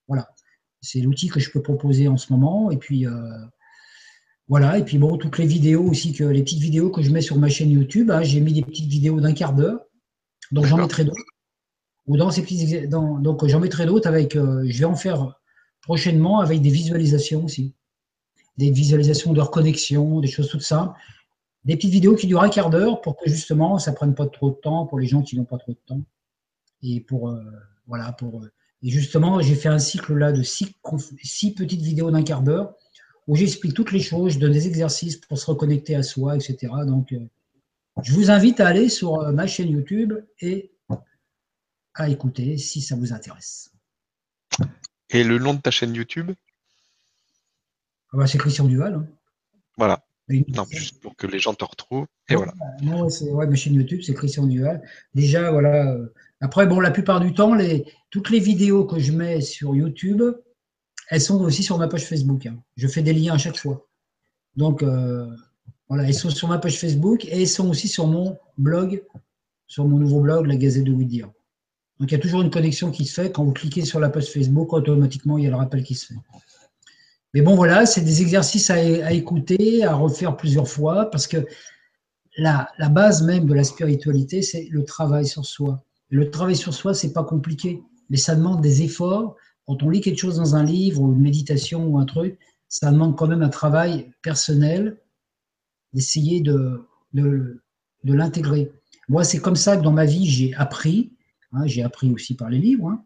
voilà, 0.08 0.30
c'est 0.82 1.02
l'outil 1.02 1.28
que 1.28 1.40
je 1.40 1.52
peux 1.52 1.62
proposer 1.62 2.08
en 2.08 2.18
ce 2.18 2.32
moment. 2.32 2.72
Et 2.72 2.78
puis, 2.78 3.06
euh, 3.06 3.12
voilà. 4.48 4.78
Et 4.78 4.84
puis, 4.84 4.98
bon, 4.98 5.18
toutes 5.18 5.38
les 5.38 5.48
vidéos 5.48 5.84
aussi, 5.84 6.14
que 6.14 6.24
les 6.24 6.44
petites 6.44 6.62
vidéos 6.62 6.90
que 6.90 7.02
je 7.02 7.12
mets 7.12 7.22
sur 7.22 7.38
ma 7.38 7.50
chaîne 7.50 7.72
YouTube, 7.72 8.12
hein, 8.12 8.24
j'ai 8.24 8.40
mis 8.40 8.54
des 8.54 8.64
petites 8.64 8.90
vidéos 8.90 9.20
d'un 9.20 9.34
quart 9.34 9.54
d'heure. 9.54 9.82
Donc, 10.52 10.66
j'en 10.66 10.78
mettrai 10.78 11.04
d'autres. 11.04 11.18
Ou 12.08 12.18
dans 12.18 12.32
ces 12.32 12.42
petites, 12.42 12.90
donc, 12.90 13.46
j'en 13.48 13.60
mettrai 13.60 13.86
d'autres 13.86 14.08
avec, 14.08 14.36
euh, 14.36 14.64
je 14.68 14.80
vais 14.80 14.86
en 14.86 14.96
faire 14.96 15.40
prochainement 15.82 16.40
avec 16.40 16.62
des 16.62 16.70
visualisations 16.70 17.46
aussi 17.46 17.74
des 18.58 18.72
visualisations 18.72 19.34
de 19.34 19.42
reconnexion, 19.42 20.20
des 20.20 20.28
choses 20.28 20.50
toutes 20.50 20.62
simples. 20.62 21.00
Des 21.64 21.76
petites 21.76 21.92
vidéos 21.92 22.16
qui 22.16 22.28
durent 22.28 22.44
un 22.44 22.50
quart 22.50 22.70
d'heure 22.70 23.02
pour 23.02 23.18
que 23.18 23.30
justement 23.30 23.78
ça 23.78 23.94
prenne 23.94 24.16
pas 24.16 24.28
trop 24.28 24.50
de 24.52 24.56
temps 24.56 24.86
pour 24.86 25.00
les 25.00 25.08
gens 25.08 25.22
qui 25.22 25.38
n'ont 25.38 25.46
pas 25.46 25.58
trop 25.58 25.74
de 25.74 25.80
temps. 25.86 26.02
Et 26.82 27.02
pour 27.02 27.30
euh, 27.30 27.42
voilà 27.88 28.12
pour 28.14 28.42
euh, 28.42 28.52
et 28.84 28.90
justement 28.90 29.42
j'ai 29.42 29.56
fait 29.56 29.70
un 29.70 29.80
cycle 29.80 30.14
là 30.14 30.32
de 30.32 30.44
six, 30.44 30.74
six 31.24 31.54
petites 31.54 31.82
vidéos 31.82 32.12
d'un 32.12 32.24
quart 32.24 32.42
d'heure 32.42 32.74
où 33.28 33.36
j'explique 33.36 33.74
toutes 33.74 33.92
les 33.92 34.00
choses, 34.00 34.34
je 34.34 34.40
donne 34.40 34.54
des 34.54 34.68
exercices 34.68 35.18
pour 35.18 35.38
se 35.38 35.46
reconnecter 35.48 35.96
à 35.96 36.04
soi, 36.04 36.36
etc. 36.36 36.72
Donc 36.86 37.14
je 38.02 38.14
vous 38.14 38.32
invite 38.32 38.62
à 38.62 38.68
aller 38.68 38.88
sur 38.88 39.34
ma 39.34 39.48
chaîne 39.48 39.70
YouTube 39.70 40.14
et 40.40 40.72
à 41.98 42.10
écouter 42.10 42.58
si 42.58 42.82
ça 42.82 42.96
vous 42.96 43.12
intéresse. 43.12 43.72
Et 45.10 45.24
le 45.24 45.40
nom 45.40 45.54
de 45.54 45.62
ta 45.62 45.72
chaîne 45.72 45.94
YouTube? 45.94 46.32
Ah 48.14 48.18
bah, 48.18 48.28
c'est 48.28 48.38
Christian 48.38 48.66
Duval. 48.66 48.96
Hein. 48.96 49.08
Voilà. 49.78 50.04
Non, 50.30 50.66
juste 50.70 51.00
pour 51.00 51.16
que 51.16 51.26
les 51.26 51.40
gens 51.40 51.54
te 51.54 51.64
retrouvent. 51.64 52.08
Et 52.30 52.36
voilà. 52.36 52.54
Non, 52.82 53.10
c'est, 53.10 53.32
ouais, 53.32 53.48
ma 53.48 53.56
chaîne 53.56 53.74
YouTube, 53.74 54.02
c'est 54.04 54.14
Christian 54.14 54.46
Duval. 54.46 54.82
Déjà, 55.14 55.52
voilà. 55.52 55.92
Euh, 55.92 56.14
après, 56.42 56.68
bon, 56.68 56.80
la 56.80 56.92
plupart 56.92 57.20
du 57.20 57.34
temps, 57.34 57.56
les, 57.56 57.86
toutes 58.10 58.30
les 58.30 58.40
vidéos 58.40 58.86
que 58.86 59.00
je 59.00 59.12
mets 59.12 59.42
sur 59.42 59.76
YouTube, 59.76 60.22
elles 61.10 61.22
sont 61.22 61.42
aussi 61.42 61.64
sur 61.64 61.78
ma 61.78 61.88
page 61.88 62.06
Facebook. 62.06 62.46
Hein. 62.46 62.62
Je 62.76 62.88
fais 62.88 63.02
des 63.02 63.14
liens 63.14 63.36
à 63.36 63.38
chaque 63.38 63.58
fois. 63.58 63.88
Donc, 64.56 64.84
euh, 64.84 65.28
voilà, 65.88 66.04
elles 66.04 66.14
sont 66.14 66.30
sur 66.30 66.50
ma 66.50 66.58
page 66.58 66.78
Facebook 66.78 67.24
et 67.26 67.42
elles 67.42 67.48
sont 67.48 67.70
aussi 67.70 67.88
sur 67.88 68.08
mon 68.08 68.38
blog, 68.58 69.04
sur 69.68 69.88
mon 69.88 69.98
nouveau 69.98 70.20
blog, 70.20 70.46
la 70.48 70.58
Gazette 70.58 70.84
de 70.84 70.92
Widir. 70.92 71.32
Donc, 72.00 72.12
il 72.12 72.16
y 72.16 72.18
a 72.18 72.20
toujours 72.20 72.42
une 72.42 72.50
connexion 72.50 72.92
qui 72.92 73.06
se 73.06 73.14
fait. 73.22 73.32
Quand 73.32 73.44
vous 73.44 73.54
cliquez 73.54 73.84
sur 73.84 74.00
la 74.00 74.10
page 74.10 74.28
Facebook, 74.28 74.74
automatiquement, 74.74 75.38
il 75.38 75.46
y 75.46 75.48
a 75.48 75.50
le 75.50 75.56
rappel 75.56 75.84
qui 75.84 75.96
se 75.96 76.08
fait. 76.08 76.20
Mais 77.34 77.42
bon, 77.42 77.56
voilà, 77.56 77.86
c'est 77.86 78.02
des 78.02 78.22
exercices 78.22 78.70
à, 78.70 79.12
écouter, 79.12 79.84
à 79.84 79.96
refaire 79.96 80.38
plusieurs 80.38 80.68
fois, 80.68 81.10
parce 81.10 81.28
que 81.28 81.46
la, 82.38 82.70
base 82.92 83.24
même 83.24 83.46
de 83.46 83.54
la 83.54 83.64
spiritualité, 83.64 84.42
c'est 84.42 84.68
le 84.72 84.84
travail 84.84 85.28
sur 85.28 85.46
soi. 85.46 85.84
le 86.10 86.30
travail 86.30 86.56
sur 86.56 86.74
soi, 86.74 86.94
c'est 86.94 87.14
pas 87.14 87.24
compliqué, 87.24 87.82
mais 88.10 88.18
ça 88.18 88.36
demande 88.36 88.62
des 88.62 88.84
efforts. 88.84 89.36
Quand 89.66 89.84
on 89.84 89.90
lit 89.90 90.02
quelque 90.02 90.20
chose 90.20 90.38
dans 90.38 90.56
un 90.56 90.64
livre 90.64 91.02
ou 91.02 91.12
une 91.12 91.20
méditation 91.20 91.86
ou 91.86 91.98
un 91.98 92.06
truc, 92.06 92.40
ça 92.70 92.92
demande 92.92 93.16
quand 93.18 93.28
même 93.28 93.42
un 93.42 93.50
travail 93.50 94.12
personnel 94.22 94.98
d'essayer 95.94 96.42
de, 96.42 96.86
de, 97.14 97.62
l'intégrer. 98.04 98.72
Moi, 99.10 99.24
c'est 99.24 99.40
comme 99.40 99.56
ça 99.56 99.78
que 99.78 99.84
dans 99.84 99.92
ma 99.92 100.06
vie, 100.06 100.26
j'ai 100.26 100.54
appris. 100.56 101.12
Hein, 101.54 101.66
j'ai 101.66 101.84
appris 101.84 102.12
aussi 102.12 102.36
par 102.36 102.50
les 102.50 102.60
livres. 102.60 102.90
Hein, 102.90 103.04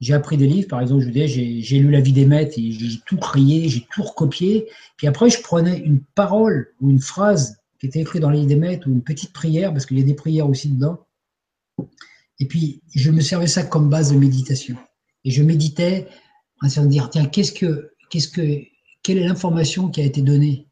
j'ai 0.00 0.14
appris 0.14 0.36
des 0.36 0.46
livres, 0.46 0.68
par 0.68 0.80
exemple, 0.80 1.00
je 1.00 1.06
vous 1.06 1.12
disais, 1.12 1.26
j'ai 1.28 1.78
lu 1.78 1.90
La 1.90 2.00
vie 2.00 2.12
des 2.12 2.26
maîtres 2.26 2.54
et 2.56 2.70
j'ai 2.70 3.00
tout 3.04 3.16
crié, 3.16 3.68
j'ai 3.68 3.84
tout 3.92 4.02
recopié. 4.02 4.68
Puis 4.96 5.06
après, 5.08 5.28
je 5.28 5.40
prenais 5.42 5.78
une 5.78 6.00
parole 6.14 6.72
ou 6.80 6.90
une 6.90 7.00
phrase 7.00 7.56
qui 7.80 7.86
était 7.86 8.00
écrite 8.00 8.22
dans 8.22 8.30
La 8.30 8.38
vie 8.38 8.46
des 8.46 8.56
maîtres 8.56 8.88
ou 8.88 8.92
une 8.92 9.02
petite 9.02 9.32
prière, 9.32 9.72
parce 9.72 9.86
qu'il 9.86 9.98
y 9.98 10.02
a 10.02 10.04
des 10.04 10.14
prières 10.14 10.48
aussi 10.48 10.68
dedans. 10.68 11.00
Et 12.38 12.46
puis, 12.46 12.82
je 12.94 13.10
me 13.10 13.20
servais 13.20 13.48
ça 13.48 13.64
comme 13.64 13.90
base 13.90 14.12
de 14.12 14.18
méditation. 14.18 14.76
Et 15.24 15.30
je 15.32 15.42
méditais 15.42 16.06
en 16.60 16.66
de 16.66 16.88
dire, 16.88 17.10
tiens, 17.10 17.26
qu'est-ce 17.26 17.52
que, 17.52 17.90
qu'est-ce 18.10 18.28
que, 18.28 18.62
quelle 19.02 19.18
est 19.18 19.26
l'information 19.26 19.88
qui 19.88 20.00
a 20.00 20.04
été 20.04 20.22
donnée? 20.22 20.66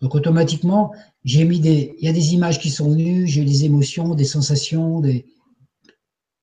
Donc, 0.00 0.14
automatiquement, 0.14 0.92
j'ai 1.24 1.44
mis 1.44 1.60
des, 1.60 1.94
il 1.98 2.06
y 2.06 2.08
a 2.08 2.12
des 2.14 2.32
images 2.32 2.58
qui 2.58 2.70
sont 2.70 2.90
venues, 2.90 3.26
j'ai 3.26 3.44
des 3.44 3.66
émotions, 3.66 4.14
des 4.14 4.24
sensations, 4.24 5.00
des, 5.00 5.26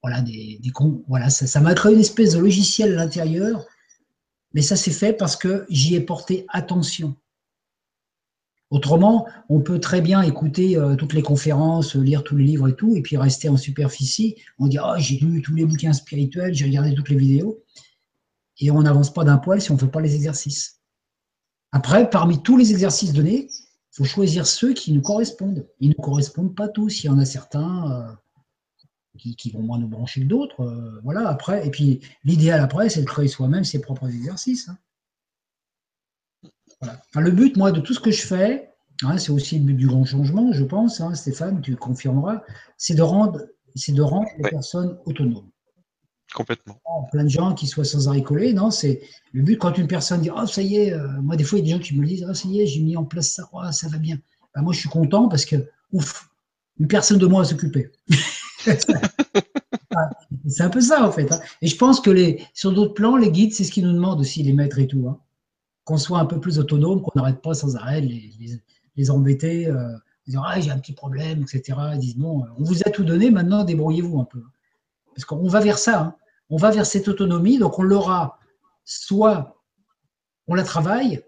voilà, 0.08 0.22
des, 0.22 0.62
voilà 1.10 1.30
ça 1.30 1.60
m'a 1.60 1.74
créé 1.74 1.94
une 1.94 2.00
espèce 2.00 2.32
de 2.32 2.40
logiciel 2.40 2.94
à 2.94 3.04
l'intérieur, 3.04 3.66
mais 4.54 4.62
ça 4.62 4.78
s'est 4.78 4.92
fait 4.92 5.12
parce 5.12 5.36
que 5.36 5.66
j'y 5.70 5.96
ai 5.96 6.00
porté 6.00 6.46
attention. 6.48 7.18
Autrement, 8.70 9.28
on 9.50 9.60
peut 9.60 9.82
très 9.82 10.00
bien 10.00 10.22
écouter 10.22 10.78
euh, 10.78 10.96
toutes 10.96 11.14
les 11.14 11.22
conférences, 11.22 11.96
lire 11.96 12.24
tous 12.24 12.38
les 12.38 12.46
livres 12.46 12.70
et 12.70 12.76
tout, 12.76 12.96
et 12.96 13.02
puis 13.02 13.18
rester 13.18 13.50
en 13.50 13.58
superficie. 13.58 14.36
On 14.60 14.68
dit, 14.68 14.78
oh, 14.82 14.94
j'ai 14.98 15.18
lu 15.18 15.42
tous 15.42 15.56
les 15.56 15.66
bouquins 15.66 15.94
spirituels, 15.94 16.54
j'ai 16.54 16.66
regardé 16.66 16.94
toutes 16.94 17.10
les 17.10 17.18
vidéos, 17.18 17.62
et 18.60 18.72
on 18.72 18.82
n'avance 18.82 19.14
pas 19.14 19.26
d'un 19.26 19.38
poil 19.38 19.62
si 19.62 19.72
on 19.72 19.74
ne 19.74 19.80
fait 19.80 19.88
pas 19.88 20.02
les 20.02 20.16
exercices. 20.16 20.80
Après, 21.74 22.10
parmi 22.10 22.42
tous 22.42 22.56
les 22.56 22.72
exercices 22.72 23.12
donnés, 23.12 23.50
il 23.50 23.96
faut 23.98 24.06
choisir 24.06 24.48
ceux 24.48 24.74
qui 24.74 24.94
nous 24.94 25.02
correspondent. 25.02 25.68
Ils 25.82 25.90
ne 25.90 25.96
correspondent 25.96 26.56
pas 26.56 26.70
tous. 26.70 27.04
Il 27.04 27.08
y 27.08 27.10
en 27.10 27.20
a 27.20 27.26
certains, 27.26 27.92
euh, 27.92 28.14
qui, 29.18 29.52
vont 29.52 29.62
moins 29.62 29.78
nous 29.80 29.88
brancher 29.88 30.22
que 30.22 30.26
d'autres. 30.26 30.62
Euh, 30.62 31.00
voilà, 31.04 31.28
après, 31.28 31.66
et 31.66 31.72
puis 31.72 32.00
l'idéal 32.24 32.62
après, 32.62 32.90
c'est 32.90 33.02
de 33.02 33.06
créer 33.06 33.28
soi-même 33.28 33.64
ses 33.64 33.80
propres 33.80 34.08
exercices. 34.08 34.70
Hein. 36.82 36.96
le 37.16 37.32
but, 37.32 37.58
moi, 37.58 37.72
de 37.72 37.80
tout 37.80 37.94
ce 37.94 38.00
que 38.00 38.12
je 38.12 38.26
fais, 38.26 38.70
hein, 39.04 39.18
c'est 39.18 39.32
aussi 39.32 39.60
le 39.60 39.66
but 39.66 39.76
du 39.76 39.88
grand 39.88 40.06
changement, 40.06 40.52
je 40.54 40.64
pense, 40.64 41.02
hein, 41.02 41.14
Stéphane, 41.16 41.62
tu 41.62 41.76
confirmeras, 41.76 42.44
c'est 42.78 42.96
de 42.96 43.02
rendre, 43.02 43.42
c'est 43.76 43.94
de 43.94 44.02
rendre 44.02 44.30
les 44.38 44.50
personnes 44.50 44.98
autonomes. 45.06 45.50
Complètement. 46.34 46.78
plein 47.12 47.24
de 47.24 47.30
gens 47.30 47.54
qui 47.54 47.68
soient 47.68 47.86
sans 47.86 48.10
arrêt 48.10 48.22
non, 48.54 48.70
c'est 48.70 49.02
le 49.32 49.42
but 49.44 49.58
quand 49.58 49.78
une 49.78 49.88
personne 49.88 50.22
dit, 50.22 50.30
oh, 50.30 50.46
ça 50.46 50.62
y 50.62 50.76
est, 50.76 50.94
euh, 50.94 51.08
moi, 51.22 51.36
des 51.36 51.44
fois, 51.44 51.58
il 51.58 51.68
y 51.68 51.72
a 51.72 51.78
des 51.78 51.82
gens 51.82 51.88
qui 51.88 51.98
me 51.98 52.06
disent, 52.06 52.26
oh, 52.30 52.34
ça 52.34 52.48
y 52.48 52.62
est, 52.62 52.68
j'ai 52.68 52.82
mis 52.82 52.98
en 52.98 53.06
place 53.06 53.32
ça, 53.32 53.50
oh, 53.54 53.62
ça 53.72 53.88
va 53.88 53.98
bien. 53.98 54.18
Ben, 54.54 54.62
moi, 54.62 54.74
je 54.74 54.80
suis 54.80 54.90
content 54.90 55.30
parce 55.30 55.46
que, 55.46 55.56
ouf, 55.94 56.30
une 56.80 56.88
personne 56.88 57.18
de 57.18 57.26
moi 57.26 57.42
à 57.42 57.46
s'occuper. 57.46 57.92
c'est 60.48 60.64
un 60.64 60.70
peu 60.70 60.82
ça, 60.82 61.08
en 61.08 61.12
fait. 61.12 61.32
Hein. 61.32 61.40
Et 61.62 61.68
je 61.68 61.78
pense 61.78 62.00
que 62.00 62.10
les, 62.10 62.46
sur 62.54 62.72
d'autres 62.72 62.94
plans, 62.94 63.16
les 63.18 63.32
guides, 63.32 63.54
c'est 63.54 63.64
ce 63.64 63.72
qu'ils 63.72 63.86
nous 63.86 63.94
demandent 63.94 64.20
aussi, 64.20 64.44
les 64.44 64.54
maîtres 64.54 64.80
et 64.80 64.88
tout. 64.88 65.08
Hein. 65.08 65.20
Qu'on 65.84 65.98
soit 65.98 66.20
un 66.20 66.26
peu 66.26 66.40
plus 66.40 66.60
autonome, 66.60 67.02
qu'on 67.02 67.12
n'arrête 67.16 67.42
pas 67.42 67.54
sans 67.54 67.76
arrêt 67.76 68.02
les, 68.02 68.32
les, 68.96 69.12
embêter. 69.12 69.68
Euh, 69.68 69.98
ah, 70.36 70.60
j'ai 70.60 70.72
un 70.72 70.80
petit 70.80 70.94
problème, 70.94 71.44
etc. 71.44 71.78
Ils 71.94 72.00
disent 72.00 72.18
bon, 72.18 72.46
on 72.58 72.64
vous 72.64 72.82
a 72.86 72.90
tout 72.90 73.06
donné, 73.06 73.32
maintenant 73.32 73.64
débrouillez-vous 73.64 74.20
un 74.20 74.26
peu. 74.26 74.44
Parce 75.16 75.24
qu'on 75.24 75.48
va 75.48 75.62
vers 75.62 75.78
ça, 75.78 76.02
hein. 76.02 76.16
on 76.50 76.58
va 76.58 76.72
vers 76.72 76.86
cette 76.86 77.08
autonomie, 77.08 77.58
donc 77.58 77.80
on 77.80 77.84
l'aura 77.84 78.38
soit 78.84 79.58
on 80.48 80.56
la 80.56 80.64
travaille, 80.64 81.22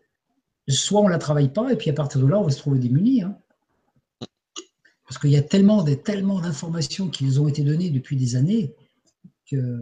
soit 0.67 1.01
on 1.01 1.05
ne 1.05 1.09
la 1.09 1.17
travaille 1.17 1.49
pas, 1.49 1.71
et 1.71 1.75
puis 1.75 1.89
à 1.89 1.93
partir 1.93 2.21
de 2.21 2.27
là, 2.27 2.39
on 2.39 2.43
va 2.43 2.51
se 2.51 2.57
trouver 2.57 2.79
démunis. 2.79 3.23
Parce 5.09 5.19
qu'il 5.19 5.31
y 5.31 5.37
a 5.37 5.41
tellement, 5.41 5.83
tellement 5.83 6.39
d'informations 6.39 7.09
qui 7.09 7.25
nous 7.25 7.39
ont 7.39 7.47
été 7.47 7.63
données 7.63 7.89
depuis 7.89 8.15
des 8.15 8.35
années 8.35 8.75
que 9.49 9.81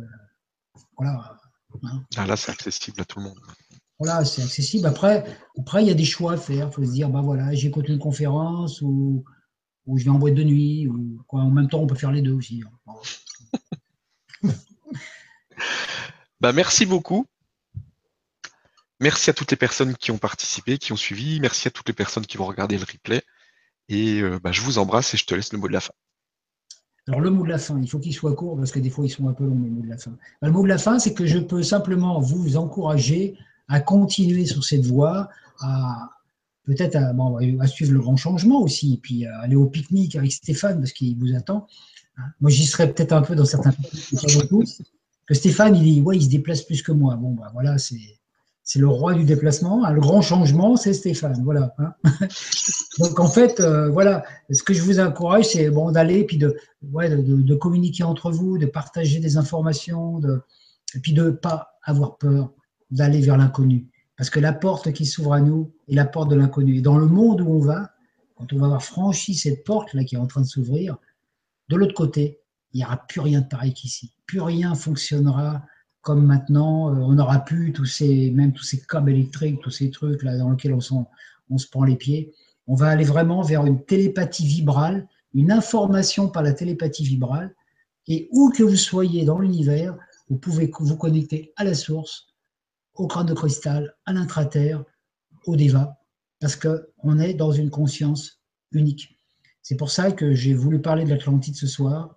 voilà. 0.97 1.37
Hein. 1.83 2.05
Ah, 2.15 2.25
là, 2.25 2.37
c'est 2.37 2.51
accessible 2.51 3.01
à 3.01 3.05
tout 3.05 3.19
le 3.19 3.25
monde. 3.25 3.39
Voilà, 3.99 4.23
c'est 4.23 4.41
accessible. 4.41 4.87
Après, 4.87 5.25
après, 5.59 5.83
il 5.83 5.87
y 5.87 5.91
a 5.91 5.95
des 5.95 6.05
choix 6.05 6.33
à 6.33 6.37
faire. 6.37 6.67
Il 6.67 6.73
faut 6.73 6.85
se 6.85 6.91
dire, 6.91 7.09
bah 7.09 7.19
voilà, 7.21 7.53
j'écoute 7.53 7.89
une 7.89 7.99
conférence 7.99 8.81
ou, 8.81 9.25
ou, 9.85 9.97
je 9.97 10.05
vais 10.05 10.11
en 10.11 10.17
boîte 10.17 10.35
de 10.35 10.43
nuit. 10.43 10.87
Ou, 10.87 11.21
quoi. 11.27 11.41
En 11.41 11.51
même 11.51 11.67
temps, 11.67 11.79
on 11.79 11.87
peut 11.87 11.95
faire 11.95 12.13
les 12.13 12.21
deux 12.21 12.31
aussi. 12.31 12.63
Hein. 12.87 14.51
bah, 16.39 16.53
merci 16.53 16.85
beaucoup. 16.85 17.25
Merci 19.01 19.29
à 19.29 19.33
toutes 19.33 19.51
les 19.51 19.57
personnes 19.57 19.93
qui 19.97 20.11
ont 20.11 20.17
participé, 20.17 20.77
qui 20.77 20.93
ont 20.93 20.97
suivi. 20.97 21.41
Merci 21.41 21.67
à 21.67 21.71
toutes 21.71 21.89
les 21.89 21.93
personnes 21.93 22.25
qui 22.25 22.37
vont 22.37 22.45
regarder 22.45 22.77
le 22.77 22.85
replay. 22.85 23.23
Et 23.89 24.21
euh, 24.21 24.39
bah, 24.39 24.51
je 24.51 24.61
vous 24.61 24.77
embrasse 24.77 25.13
et 25.13 25.17
je 25.17 25.25
te 25.25 25.33
laisse 25.35 25.51
le 25.53 25.59
mot 25.59 25.67
de 25.67 25.73
la 25.73 25.79
fin. 25.79 25.93
Alors 27.07 27.21
le 27.21 27.29
mot 27.29 27.43
de 27.43 27.49
la 27.49 27.57
fin, 27.57 27.79
il 27.81 27.89
faut 27.89 27.99
qu'il 27.99 28.13
soit 28.13 28.35
court 28.35 28.57
parce 28.57 28.71
que 28.71 28.79
des 28.79 28.89
fois 28.89 29.05
ils 29.05 29.09
sont 29.09 29.29
un 29.29 29.33
peu 29.33 29.45
longs 29.45 29.59
les 29.63 29.69
mots 29.69 29.81
de 29.81 29.87
la 29.87 29.97
fin. 29.97 30.11
Bah, 30.41 30.47
le 30.47 30.51
mot 30.51 30.63
de 30.63 30.67
la 30.67 30.77
fin, 30.77 30.99
c'est 30.99 31.13
que 31.13 31.25
je 31.25 31.39
peux 31.39 31.63
simplement 31.63 32.19
vous 32.19 32.57
encourager 32.57 33.37
à 33.69 33.79
continuer 33.79 34.45
sur 34.45 34.63
cette 34.63 34.85
voie, 34.85 35.29
à 35.61 36.09
peut-être 36.65 36.97
à, 36.97 37.67
suivre 37.67 37.93
le 37.93 37.99
grand 37.99 38.17
changement 38.17 38.61
aussi, 38.61 38.95
et 38.95 38.97
puis 38.97 39.25
à 39.25 39.39
aller 39.39 39.55
au 39.55 39.67
pique-nique 39.67 40.17
avec 40.17 40.33
Stéphane 40.33 40.79
parce 40.79 40.91
qu'il 40.91 41.17
vous 41.17 41.33
attend. 41.33 41.67
Hein? 42.17 42.25
Moi 42.41 42.51
j'y 42.51 42.65
serai 42.65 42.91
peut-être 42.93 43.13
un 43.13 43.21
peu 43.21 43.35
dans 43.35 43.45
certains. 43.45 43.73
Que 45.27 45.33
Stéphane, 45.33 45.75
il, 45.75 46.01
ouais, 46.03 46.15
il 46.15 46.23
se 46.23 46.29
déplace 46.29 46.61
plus 46.61 46.81
que 46.81 46.93
moi. 46.93 47.17
Bon, 47.17 47.31
bah 47.31 47.49
voilà, 47.51 47.77
c'est 47.77 47.99
c'est 48.67 48.79
le 48.79 48.89
roi 48.89 49.13
du 49.13 49.23
déplacement. 49.23 49.85
Hein, 49.85 49.93
le 49.93 50.01
grand 50.01 50.21
changement, 50.21 50.75
c'est 50.75 50.93
Stéphane. 50.93 51.41
Voilà. 51.41 51.73
Hein. 51.79 51.93
Donc 52.99 53.17
en 53.17 53.29
fait, 53.29 53.61
euh, 53.61 53.89
voilà, 53.89 54.25
ce 54.51 54.61
que 54.61 54.73
je 54.73 54.81
vous 54.81 54.99
encourage, 54.99 55.45
c'est 55.45 55.69
bon 55.69 55.89
d'aller 55.89 56.25
puis 56.25 56.37
de, 56.37 56.57
ouais, 56.91 57.09
de, 57.09 57.55
communiquer 57.55 58.03
entre 58.03 58.29
vous, 58.29 58.57
de 58.57 58.65
partager 58.65 59.21
des 59.21 59.37
informations, 59.37 60.19
de, 60.19 60.41
et 60.95 60.99
puis 60.99 61.13
de 61.13 61.29
pas 61.29 61.79
avoir 61.81 62.17
peur 62.17 62.51
d'aller 62.91 63.21
vers 63.21 63.37
l'inconnu. 63.37 63.87
Parce 64.17 64.29
que 64.29 64.41
la 64.41 64.51
porte 64.51 64.91
qui 64.91 65.05
s'ouvre 65.05 65.31
à 65.31 65.39
nous 65.39 65.71
est 65.87 65.95
la 65.95 66.05
porte 66.05 66.29
de 66.29 66.35
l'inconnu. 66.35 66.75
Et 66.75 66.81
dans 66.81 66.97
le 66.97 67.07
monde 67.07 67.39
où 67.39 67.49
on 67.49 67.59
va, 67.59 67.91
quand 68.35 68.51
on 68.51 68.57
va 68.57 68.65
avoir 68.65 68.83
franchi 68.83 69.33
cette 69.33 69.63
porte-là 69.63 70.03
qui 70.03 70.15
est 70.15 70.19
en 70.19 70.27
train 70.27 70.41
de 70.41 70.45
s'ouvrir, 70.45 70.97
de 71.69 71.77
l'autre 71.77 71.93
côté, 71.93 72.41
il 72.73 72.79
n'y 72.79 72.85
aura 72.85 72.97
plus 72.97 73.21
rien 73.21 73.39
de 73.39 73.47
pareil 73.47 73.73
qu'ici. 73.73 74.11
Plus 74.25 74.41
rien 74.41 74.75
fonctionnera 74.75 75.63
comme 76.07 76.25
maintenant, 76.25 76.89
euh, 76.89 76.99
on 76.99 77.15
n'aura 77.15 77.39
plus 77.39 77.73
tous 77.73 77.83
ces, 77.83 78.31
même 78.31 78.53
tous 78.53 78.63
ces 78.63 78.79
câbles 78.79 79.11
électriques, 79.11 79.59
tous 79.59 79.71
ces 79.71 79.91
trucs 79.91 80.23
là 80.23 80.37
dans 80.37 80.51
lesquels 80.51 80.73
on, 80.73 81.05
on 81.49 81.57
se 81.57 81.67
prend 81.67 81.83
les 81.83 81.97
pieds. 81.97 82.33
On 82.65 82.75
va 82.75 82.87
aller 82.87 83.03
vraiment 83.03 83.41
vers 83.41 83.65
une 83.65 83.83
télépathie 83.83 84.47
vibrale, 84.47 85.05
une 85.33 85.51
information 85.51 86.29
par 86.29 86.43
la 86.43 86.53
télépathie 86.53 87.03
vibrale. 87.03 87.53
Et 88.07 88.29
où 88.31 88.51
que 88.51 88.63
vous 88.63 88.77
soyez 88.77 89.25
dans 89.25 89.39
l'univers, 89.39 89.97
vous 90.29 90.37
pouvez 90.37 90.71
vous 90.79 90.95
connecter 90.95 91.51
à 91.57 91.65
la 91.65 91.73
source, 91.73 92.27
au 92.93 93.07
crâne 93.07 93.27
de 93.27 93.33
cristal, 93.33 93.93
à 94.05 94.13
l'intraterre, 94.13 94.85
au 95.45 95.57
déva, 95.57 95.97
parce 96.39 96.55
qu'on 96.55 97.19
est 97.19 97.33
dans 97.33 97.51
une 97.51 97.69
conscience 97.69 98.41
unique. 98.71 99.19
C'est 99.61 99.75
pour 99.75 99.91
ça 99.91 100.13
que 100.13 100.33
j'ai 100.33 100.53
voulu 100.53 100.81
parler 100.81 101.03
de 101.03 101.09
l'Atlantide 101.09 101.57
ce 101.57 101.67
soir, 101.67 102.16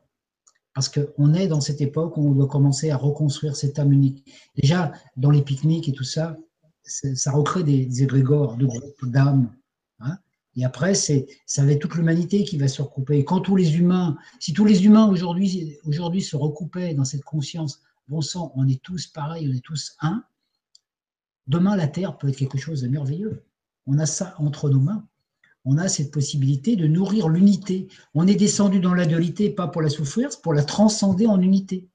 parce 0.74 0.88
qu'on 0.88 1.34
est 1.34 1.48
dans 1.48 1.60
cette 1.60 1.80
époque 1.80 2.16
où 2.16 2.28
on 2.28 2.32
doit 2.32 2.46
commencer 2.46 2.90
à 2.90 2.96
reconstruire 2.96 3.56
cette 3.56 3.78
âme 3.78 3.92
unique. 3.92 4.24
Déjà, 4.56 4.92
dans 5.16 5.30
les 5.30 5.42
pique-niques 5.42 5.88
et 5.88 5.92
tout 5.92 6.04
ça, 6.04 6.36
ça 6.82 7.32
recrée 7.32 7.62
des, 7.62 8.02
égrégores 8.02 8.56
de 8.56 8.66
groupes 8.66 9.06
d'âmes. 9.06 9.52
Hein. 10.00 10.16
et 10.56 10.64
après, 10.64 10.94
c'est, 10.94 11.26
ça 11.44 11.64
va 11.64 11.72
être 11.72 11.80
toute 11.80 11.94
l'humanité 11.94 12.44
qui 12.44 12.56
va 12.56 12.68
se 12.68 12.80
recouper. 12.80 13.24
quand 13.24 13.40
tous 13.40 13.56
les 13.56 13.76
humains, 13.76 14.16
si 14.38 14.52
tous 14.52 14.64
les 14.64 14.84
humains 14.84 15.08
aujourd'hui, 15.08 15.76
aujourd'hui 15.84 16.22
se 16.22 16.36
recoupaient 16.36 16.94
dans 16.94 17.04
cette 17.04 17.24
conscience, 17.24 17.82
bon 18.08 18.22
sang, 18.22 18.52
on 18.54 18.66
est 18.66 18.82
tous 18.82 19.08
pareils, 19.08 19.48
on 19.48 19.54
est 19.54 19.64
tous 19.64 19.96
un, 20.00 20.24
demain 21.46 21.76
la 21.76 21.88
Terre 21.88 22.16
peut 22.16 22.28
être 22.28 22.36
quelque 22.36 22.58
chose 22.58 22.82
de 22.82 22.88
merveilleux. 22.88 23.44
On 23.86 23.98
a 23.98 24.06
ça 24.06 24.34
entre 24.38 24.70
nos 24.70 24.80
mains 24.80 25.06
on 25.64 25.76
a 25.76 25.88
cette 25.88 26.10
possibilité 26.10 26.76
de 26.76 26.86
nourrir 26.86 27.28
l'unité. 27.28 27.88
On 28.14 28.26
est 28.26 28.34
descendu 28.34 28.80
dans 28.80 28.94
la 28.94 29.06
dualité, 29.06 29.50
pas 29.50 29.68
pour 29.68 29.82
la 29.82 29.90
souffrir, 29.90 30.32
c'est 30.32 30.42
pour 30.42 30.54
la 30.54 30.64
transcender 30.64 31.26
en 31.26 31.40
unité. 31.40 31.88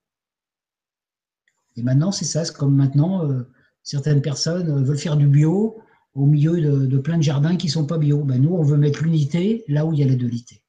Et 1.75 1.83
maintenant, 1.83 2.11
c'est 2.11 2.25
ça, 2.25 2.45
c'est 2.45 2.55
comme 2.55 2.75
maintenant, 2.75 3.29
euh, 3.29 3.43
certaines 3.83 4.21
personnes 4.21 4.69
euh, 4.69 4.83
veulent 4.83 4.97
faire 4.97 5.17
du 5.17 5.27
bio 5.27 5.77
au 6.13 6.25
milieu 6.25 6.61
de, 6.87 6.97
plein 6.97 7.17
de 7.17 7.23
jardins 7.23 7.57
qui 7.57 7.67
ne 7.67 7.71
sont 7.71 7.85
pas 7.85 7.97
bio. 7.97 8.23
Ben, 8.23 8.41
nous, 8.41 8.53
on 8.53 8.63
veut 8.63 8.77
mettre 8.77 9.03
l'unité 9.03 9.65
là 9.67 9.85
où 9.85 9.93
il 9.93 9.99
y 9.99 10.03
a 10.03 10.07
la 10.07 10.15
dualité. 10.15 10.63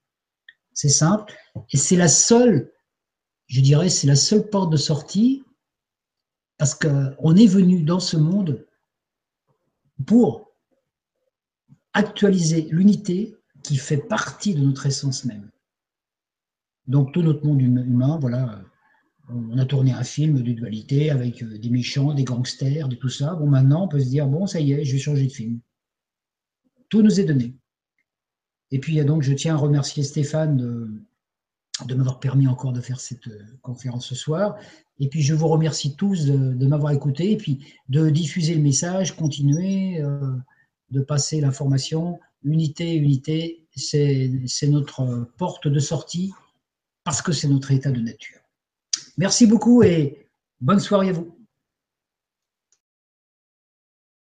C'est 0.72 0.88
simple. 0.88 1.32
Et 1.70 1.76
c'est 1.76 1.96
la 1.96 2.08
seule, 2.08 2.72
je 3.46 3.60
dirais, 3.60 3.88
c'est 3.88 4.08
la 4.08 4.16
seule 4.16 4.48
porte 4.50 4.72
de 4.72 4.76
sortie 4.76 5.44
parce 6.58 6.74
qu'on 6.74 7.36
est 7.36 7.46
venu 7.46 7.82
dans 7.82 8.00
ce 8.00 8.16
monde 8.16 8.66
pour 10.04 10.45
actualiser 11.96 12.68
l'unité 12.70 13.34
qui 13.62 13.76
fait 13.76 13.96
partie 13.96 14.54
de 14.54 14.60
notre 14.60 14.84
essence 14.84 15.24
même. 15.24 15.50
Donc 16.86 17.12
tout 17.12 17.22
notre 17.22 17.44
monde 17.44 17.62
humain, 17.62 18.18
voilà, 18.20 18.62
on 19.30 19.56
a 19.58 19.64
tourné 19.64 19.92
un 19.92 20.04
film 20.04 20.42
de 20.42 20.52
dualité 20.52 21.10
avec 21.10 21.42
euh, 21.42 21.58
des 21.58 21.70
méchants, 21.70 22.12
des 22.12 22.22
gangsters, 22.22 22.88
de 22.88 22.94
tout 22.94 23.08
ça. 23.08 23.34
Bon, 23.34 23.46
maintenant, 23.46 23.84
on 23.84 23.88
peut 23.88 23.98
se 23.98 24.08
dire, 24.08 24.26
bon, 24.26 24.46
ça 24.46 24.60
y 24.60 24.72
est, 24.72 24.84
je 24.84 24.92
vais 24.92 24.98
changer 24.98 25.26
de 25.26 25.32
film. 25.32 25.58
Tout 26.90 27.02
nous 27.02 27.18
est 27.18 27.24
donné. 27.24 27.56
Et 28.70 28.78
puis, 28.78 29.02
donc, 29.04 29.22
je 29.22 29.32
tiens 29.32 29.54
à 29.54 29.58
remercier 29.58 30.04
Stéphane 30.04 30.56
de, 30.56 31.94
m'avoir 31.94 32.20
permis 32.20 32.46
encore 32.46 32.72
de 32.72 32.80
faire 32.80 33.00
cette 33.00 33.26
euh, 33.26 33.42
conférence 33.62 34.06
ce 34.06 34.14
soir. 34.14 34.56
Et 35.00 35.08
puis, 35.08 35.22
je 35.22 35.34
vous 35.34 35.48
remercie 35.48 35.96
tous 35.96 36.26
de, 36.26 36.66
m'avoir 36.66 36.92
écouté 36.92 37.32
et 37.32 37.36
puis 37.36 37.64
de 37.88 38.10
diffuser 38.10 38.54
le 38.54 38.62
message, 38.62 39.16
continuer. 39.16 40.00
Euh, 40.00 40.36
de 40.90 41.00
passer 41.00 41.40
l'information. 41.40 42.18
Unité, 42.42 42.94
unité, 42.94 43.66
c'est 43.74 44.68
notre 44.68 45.28
porte 45.36 45.68
de 45.68 45.78
sortie 45.78 46.32
parce 47.04 47.22
que 47.22 47.32
c'est 47.32 47.48
notre 47.48 47.70
état 47.72 47.90
de 47.90 48.00
nature. 48.00 48.38
Merci 49.18 49.46
beaucoup 49.46 49.82
et 49.82 50.28
bonne 50.60 50.80
soirée 50.80 51.10
à 51.10 51.12
vous. 51.12 51.35